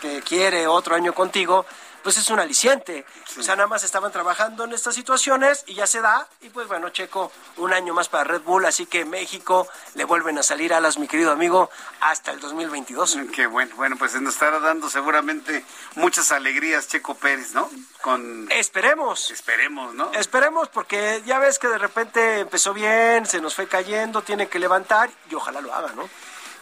que 0.00 0.22
quiere 0.22 0.66
otro 0.66 0.94
año 0.94 1.14
contigo, 1.14 1.66
pues 2.04 2.18
es 2.18 2.28
un 2.28 2.38
aliciente. 2.38 3.04
O 3.38 3.42
sea, 3.42 3.56
nada 3.56 3.66
más 3.66 3.82
estaban 3.82 4.12
trabajando 4.12 4.64
en 4.64 4.72
estas 4.74 4.94
situaciones 4.94 5.64
y 5.66 5.74
ya 5.74 5.86
se 5.86 6.02
da. 6.02 6.28
Y 6.42 6.50
pues 6.50 6.68
bueno, 6.68 6.90
Checo, 6.90 7.32
un 7.56 7.72
año 7.72 7.94
más 7.94 8.08
para 8.10 8.24
Red 8.24 8.42
Bull, 8.42 8.66
así 8.66 8.84
que 8.84 9.06
México 9.06 9.66
le 9.94 10.04
vuelven 10.04 10.38
a 10.38 10.42
salir 10.42 10.74
alas, 10.74 10.98
mi 10.98 11.08
querido 11.08 11.32
amigo, 11.32 11.70
hasta 12.00 12.30
el 12.30 12.40
2022. 12.40 13.18
Qué 13.34 13.46
bueno, 13.46 13.74
bueno, 13.76 13.96
pues 13.96 14.14
nos 14.20 14.34
estará 14.34 14.60
dando 14.60 14.90
seguramente 14.90 15.64
muchas 15.94 16.30
alegrías 16.30 16.88
Checo 16.88 17.14
Pérez, 17.14 17.54
¿no? 17.54 17.70
Con 18.02 18.52
Esperemos. 18.52 19.30
Esperemos, 19.30 19.94
¿no? 19.94 20.12
Esperemos, 20.12 20.68
porque 20.68 21.22
ya 21.24 21.38
ves 21.38 21.58
que 21.58 21.68
de 21.68 21.78
repente 21.78 22.40
empezó 22.40 22.74
bien, 22.74 23.24
se 23.24 23.40
nos 23.40 23.54
fue 23.54 23.66
cayendo, 23.66 24.20
tiene 24.20 24.46
que 24.48 24.58
levantar 24.58 25.10
y 25.30 25.34
ojalá 25.34 25.62
lo 25.62 25.72
haga, 25.72 25.92
¿no? 25.94 26.08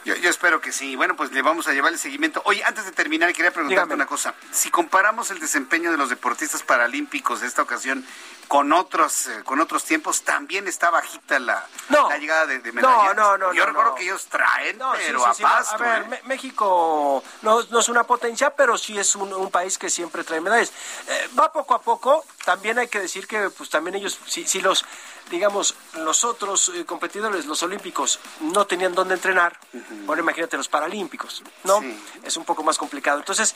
Yo, 0.05 0.17
yo 0.17 0.31
espero 0.31 0.61
que 0.61 0.73
sí. 0.73 0.97
Bueno, 0.97 1.15
pues 1.17 1.31
le 1.33 1.43
vamos 1.43 1.69
a 1.69 1.73
llevar 1.73 1.93
el 1.93 1.99
seguimiento. 1.99 2.43
Oye, 2.45 2.63
antes 2.65 2.85
de 2.85 2.93
terminar, 2.93 3.33
quería 3.33 3.53
preguntarte 3.53 3.85
Dígame. 3.85 3.95
una 3.95 4.07
cosa. 4.07 4.35
Si 4.51 4.71
comparamos 4.71 5.31
el 5.31 5.39
desempeño 5.39 5.91
de 5.91 5.97
los 5.97 6.09
deportistas 6.09 6.63
paralímpicos 6.63 7.41
de 7.41 7.47
esta 7.47 7.63
ocasión 7.63 8.05
con 8.49 8.73
otros 8.73 9.29
eh, 9.29 9.43
con 9.45 9.61
otros 9.61 9.85
tiempos, 9.85 10.23
también 10.23 10.69
está 10.69 10.91
bajita 10.91 11.39
la, 11.39 11.65
la 11.89 12.19
llegada 12.19 12.47
de, 12.47 12.59
de 12.59 12.73
medallas. 12.73 13.15
No, 13.17 13.39
no, 13.39 13.39
no, 13.39 13.55
Yo 13.55 13.63
no, 13.63 13.67
recuerdo 13.69 13.91
no. 13.91 13.95
que 13.97 14.03
ellos 14.05 14.27
traen, 14.27 14.77
sí, 14.77 15.03
pero 15.07 15.21
sí, 15.21 15.25
a 15.27 15.35
sí, 15.35 15.43
pasto. 15.43 15.75
A 15.77 15.79
ver, 15.79 16.13
¿eh? 16.13 16.21
México 16.25 17.23
no, 17.43 17.63
no 17.71 17.79
es 17.81 17.89
una 17.89 18.05
potencia, 18.05 18.51
pero 18.55 18.77
sí 18.77 18.99
es 18.99 19.17
un, 19.17 19.33
un 19.33 19.51
país 19.51 19.79
que 19.79 19.89
siempre 19.89 20.25
trae 20.25 20.41
medallas. 20.41 20.73
Eh, 21.09 21.29
va 21.39 21.53
poco 21.53 21.75
a 21.75 21.81
poco. 21.81 22.25
También 22.45 22.79
hay 22.79 22.89
que 22.89 22.99
decir 23.01 23.27
que, 23.27 23.49
pues 23.51 23.71
también 23.71 23.95
ellos, 23.95 24.19
si, 24.27 24.47
si 24.47 24.61
los, 24.61 24.85
digamos, 25.31 25.75
los 25.95 26.25
otros 26.25 26.71
eh, 26.75 26.85
competidores, 26.85 27.47
los 27.47 27.63
olímpicos, 27.63 28.19
no 28.41 28.67
tenían 28.67 28.95
dónde 28.95 29.15
entrenar, 29.15 29.59
ahora 30.07 30.21
imagínate 30.21 30.57
los 30.57 30.69
paralímpicos, 30.69 31.43
¿no? 31.65 31.81
Es 32.23 32.37
un 32.37 32.45
poco 32.45 32.63
más 32.63 32.77
complicado. 32.79 33.19
Entonces, 33.19 33.55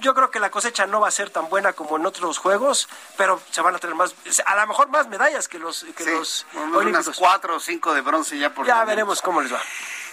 yo 0.00 0.14
creo 0.14 0.30
que 0.30 0.40
la 0.40 0.50
cosecha 0.50 0.86
no 0.86 1.00
va 1.00 1.08
a 1.08 1.12
ser 1.12 1.30
tan 1.30 1.48
buena 1.48 1.72
como 1.74 1.96
en 1.96 2.06
otros 2.06 2.38
juegos, 2.38 2.88
pero 3.16 3.40
se 3.50 3.60
van 3.60 3.74
a 3.74 3.78
tener 3.78 3.94
más, 3.96 4.14
a 4.46 4.56
lo 4.56 4.66
mejor 4.66 4.88
más 4.88 5.08
medallas 5.08 5.48
que 5.48 5.58
los, 5.58 5.84
que 5.96 6.04
Sí, 6.04 6.10
los 6.10 6.46
unas 6.54 6.74
olímpicos. 6.76 7.16
cuatro 7.18 7.56
o 7.56 7.60
cinco 7.60 7.92
de 7.94 8.00
bronce 8.00 8.38
ya 8.38 8.54
por 8.54 8.66
Ya 8.66 8.84
veremos 8.84 9.20
cómo 9.22 9.40
les 9.42 9.52
va. 9.52 9.60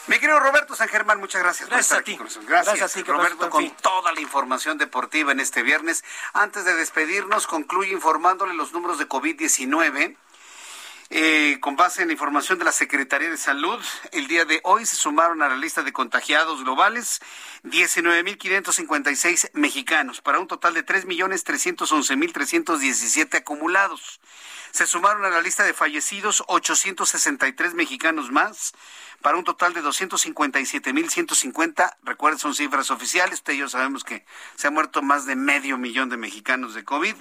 Mi 0.08 0.20
querido 0.20 0.40
Roberto 0.40 0.76
San 0.76 0.88
Germán, 0.88 1.20
muchas 1.20 1.42
gracias, 1.42 1.68
Gracias 1.68 1.68
por 1.68 1.82
estar 1.82 1.98
a 1.98 2.02
aquí 2.02 2.12
ti. 2.12 2.18
con 2.18 2.26
nosotros. 2.28 2.48
Gracias, 2.48 2.76
Gracias 2.78 2.92
a 2.92 3.04
ti, 3.04 3.12
Roberto, 3.12 3.50
con 3.50 3.64
fin. 3.64 3.76
toda 3.82 4.12
la 4.12 4.22
información 4.22 4.78
deportiva 4.78 5.32
en 5.32 5.40
este 5.40 5.64
viernes. 5.64 6.04
Antes 6.34 6.64
de 6.64 6.76
despedirnos, 6.76 7.48
concluye 7.48 7.92
informándole 7.92 8.54
los 8.54 8.72
números 8.72 9.00
de 9.00 9.10
COVID-19. 9.10 10.16
Eh, 11.12 11.60
con 11.62 11.76
base 11.76 12.02
en 12.02 12.08
la 12.08 12.14
información 12.14 12.58
de 12.58 12.66
la 12.66 12.72
Secretaría 12.72 13.30
de 13.30 13.38
Salud, 13.38 13.80
el 14.12 14.28
día 14.28 14.44
de 14.44 14.60
hoy 14.64 14.88
se 14.88 14.96
sumaron 14.96 15.44
a 15.44 15.50
la 15.50 15.56
lista 15.56 15.84
de 15.84 15.94
contagiados 15.94 16.64
globales 16.64 17.22
19.556 17.64 19.52
mexicanos, 19.54 20.22
para 20.22 20.40
un 20.40 20.48
total 20.48 20.74
de 20.74 20.84
3.311.317 20.84 23.38
acumulados. 23.38 24.20
Se 24.72 24.88
sumaron 24.88 25.26
a 25.26 25.30
la 25.30 25.42
lista 25.42 25.64
de 25.64 25.74
fallecidos 25.74 26.44
863 26.48 27.76
mexicanos 27.76 28.32
más, 28.32 28.74
para 29.22 29.38
un 29.38 29.44
total 29.44 29.74
de 29.74 29.84
257.150. 29.84 31.98
Recuerden, 32.04 32.40
son 32.40 32.56
cifras 32.56 32.90
oficiales. 32.92 33.40
Ustedes 33.40 33.58
y 33.58 33.62
yo 33.62 33.70
sabemos 33.70 34.04
que 34.04 34.26
se 34.56 34.68
ha 34.68 34.72
muerto 34.72 35.02
más 35.02 35.26
de 35.26 35.36
medio 35.36 35.78
millón 35.78 36.10
de 36.10 36.18
mexicanos 36.18 36.74
de 36.74 36.84
COVID. 36.84 37.16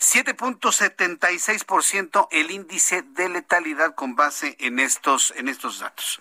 7.76% 0.00 2.28
el 2.30 2.50
índice 2.50 3.02
de 3.02 3.28
letalidad 3.28 3.94
con 3.94 4.16
base 4.16 4.56
en 4.58 4.78
estos, 4.78 5.34
en 5.36 5.48
estos 5.48 5.78
datos. 5.78 6.18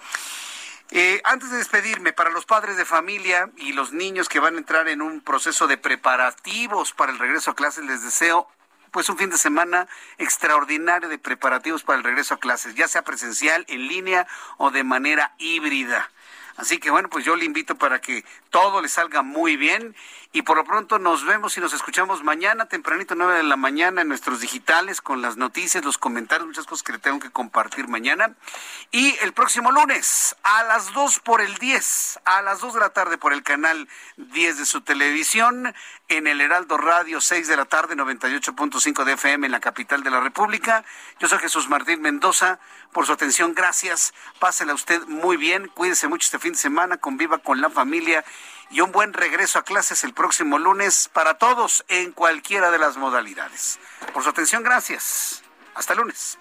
Eh, 0.91 1.21
antes 1.23 1.49
de 1.51 1.57
despedirme, 1.57 2.13
para 2.13 2.31
los 2.31 2.45
padres 2.45 2.75
de 2.75 2.83
familia 2.83 3.51
y 3.57 3.73
los 3.73 3.93
niños 3.93 4.27
que 4.27 4.39
van 4.39 4.55
a 4.55 4.57
entrar 4.57 4.87
en 4.87 5.03
un 5.03 5.21
proceso 5.21 5.67
de 5.67 5.77
preparativos 5.77 6.93
para 6.93 7.11
el 7.11 7.19
regreso 7.19 7.51
a 7.51 7.55
clases, 7.55 7.85
les 7.85 8.03
deseo 8.03 8.47
pues 8.91 9.09
un 9.09 9.17
fin 9.17 9.29
de 9.29 9.37
semana 9.37 9.87
extraordinario 10.17 11.09
de 11.09 11.17
preparativos 11.17 11.83
para 11.83 11.97
el 11.97 12.03
regreso 12.03 12.33
a 12.33 12.39
clases, 12.39 12.75
ya 12.75 12.87
sea 12.87 13.03
presencial, 13.03 13.65
en 13.67 13.87
línea 13.87 14.27
o 14.57 14.71
de 14.71 14.83
manera 14.83 15.33
híbrida. 15.37 16.09
Así 16.57 16.77
que 16.77 16.89
bueno, 16.89 17.09
pues 17.09 17.23
yo 17.23 17.37
le 17.37 17.45
invito 17.45 17.75
para 17.75 18.01
que 18.01 18.25
todo 18.49 18.81
le 18.81 18.89
salga 18.89 19.21
muy 19.21 19.55
bien 19.55 19.95
y 20.31 20.43
por 20.43 20.57
lo 20.57 20.63
pronto 20.63 20.99
nos 20.99 21.25
vemos 21.25 21.57
y 21.57 21.59
nos 21.59 21.73
escuchamos 21.73 22.23
mañana 22.23 22.67
tempranito 22.67 23.15
9 23.15 23.37
de 23.37 23.43
la 23.43 23.55
mañana 23.55 24.01
en 24.01 24.07
nuestros 24.07 24.39
digitales 24.41 25.01
con 25.01 25.23
las 25.23 25.37
noticias, 25.37 25.83
los 25.83 25.97
comentarios, 25.97 26.45
muchas 26.45 26.67
cosas 26.67 26.83
que 26.83 26.91
le 26.91 26.99
tengo 26.99 27.19
que 27.19 27.31
compartir 27.31 27.87
mañana. 27.87 28.35
Y 28.91 29.17
el 29.21 29.33
próximo 29.33 29.71
lunes 29.71 30.35
a 30.43 30.63
las 30.63 30.93
2 30.93 31.19
por 31.21 31.41
el 31.41 31.55
10, 31.55 32.19
a 32.25 32.43
las 32.43 32.59
2 32.59 32.75
de 32.75 32.79
la 32.79 32.89
tarde 32.91 33.17
por 33.17 33.33
el 33.33 33.41
canal 33.41 33.87
10 34.17 34.59
de 34.59 34.65
su 34.65 34.81
televisión, 34.81 35.73
en 36.09 36.27
el 36.27 36.41
Heraldo 36.41 36.77
Radio 36.77 37.21
6 37.21 37.47
de 37.47 37.57
la 37.57 37.65
tarde 37.65 37.95
98.5 37.95 39.03
de 39.05 39.13
FM 39.13 39.47
en 39.47 39.51
la 39.51 39.59
capital 39.59 40.03
de 40.03 40.11
la 40.11 40.19
República. 40.19 40.83
Yo 41.19 41.27
soy 41.27 41.39
Jesús 41.39 41.69
Martín 41.69 42.01
Mendoza. 42.01 42.59
Por 42.91 43.05
su 43.05 43.13
atención, 43.13 43.53
gracias. 43.53 44.13
Pásela 44.39 44.73
usted 44.73 45.01
muy 45.07 45.37
bien. 45.37 45.67
Cuídese 45.67 46.07
mucho 46.07 46.25
este 46.25 46.39
fin 46.39 46.53
de 46.53 46.57
semana. 46.59 46.97
Conviva 46.97 47.37
con 47.37 47.61
la 47.61 47.69
familia 47.69 48.25
y 48.69 48.81
un 48.81 48.91
buen 48.91 49.13
regreso 49.13 49.59
a 49.59 49.63
clases 49.63 50.03
el 50.03 50.13
próximo 50.13 50.59
lunes 50.59 51.09
para 51.11 51.37
todos 51.37 51.83
en 51.87 52.11
cualquiera 52.11 52.71
de 52.71 52.79
las 52.79 52.97
modalidades. 52.97 53.79
Por 54.13 54.23
su 54.23 54.29
atención, 54.29 54.63
gracias. 54.63 55.41
Hasta 55.75 55.93
el 55.93 55.99
lunes. 55.99 56.37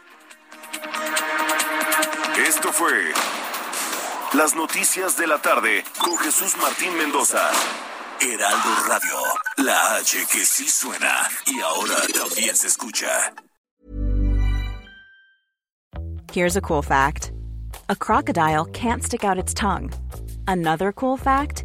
Esto 2.47 2.73
fue 2.73 3.13
Las 4.33 4.55
Noticias 4.55 5.17
de 5.17 5.27
la 5.27 5.39
Tarde 5.41 5.85
con 5.99 6.17
Jesús 6.19 6.57
Martín 6.59 6.97
Mendoza. 6.97 7.51
Heraldo 8.21 8.75
Radio, 8.89 9.17
la 9.59 9.97
H 9.97 10.27
que 10.33 10.45
sí 10.45 10.69
suena 10.69 11.29
y 11.47 11.61
ahora 11.61 11.95
también 12.13 12.57
se 12.57 12.67
escucha. 12.67 13.33
Here's 16.33 16.57
a 16.57 16.61
cool 16.61 16.83
fact 16.83 17.33
a 17.89 17.97
crocodile 17.97 18.67
can't 18.67 19.03
stick 19.03 19.25
out 19.25 19.39
its 19.39 19.55
tongue. 19.55 19.91
Another 20.47 20.93
cool 20.93 21.17
fact 21.17 21.65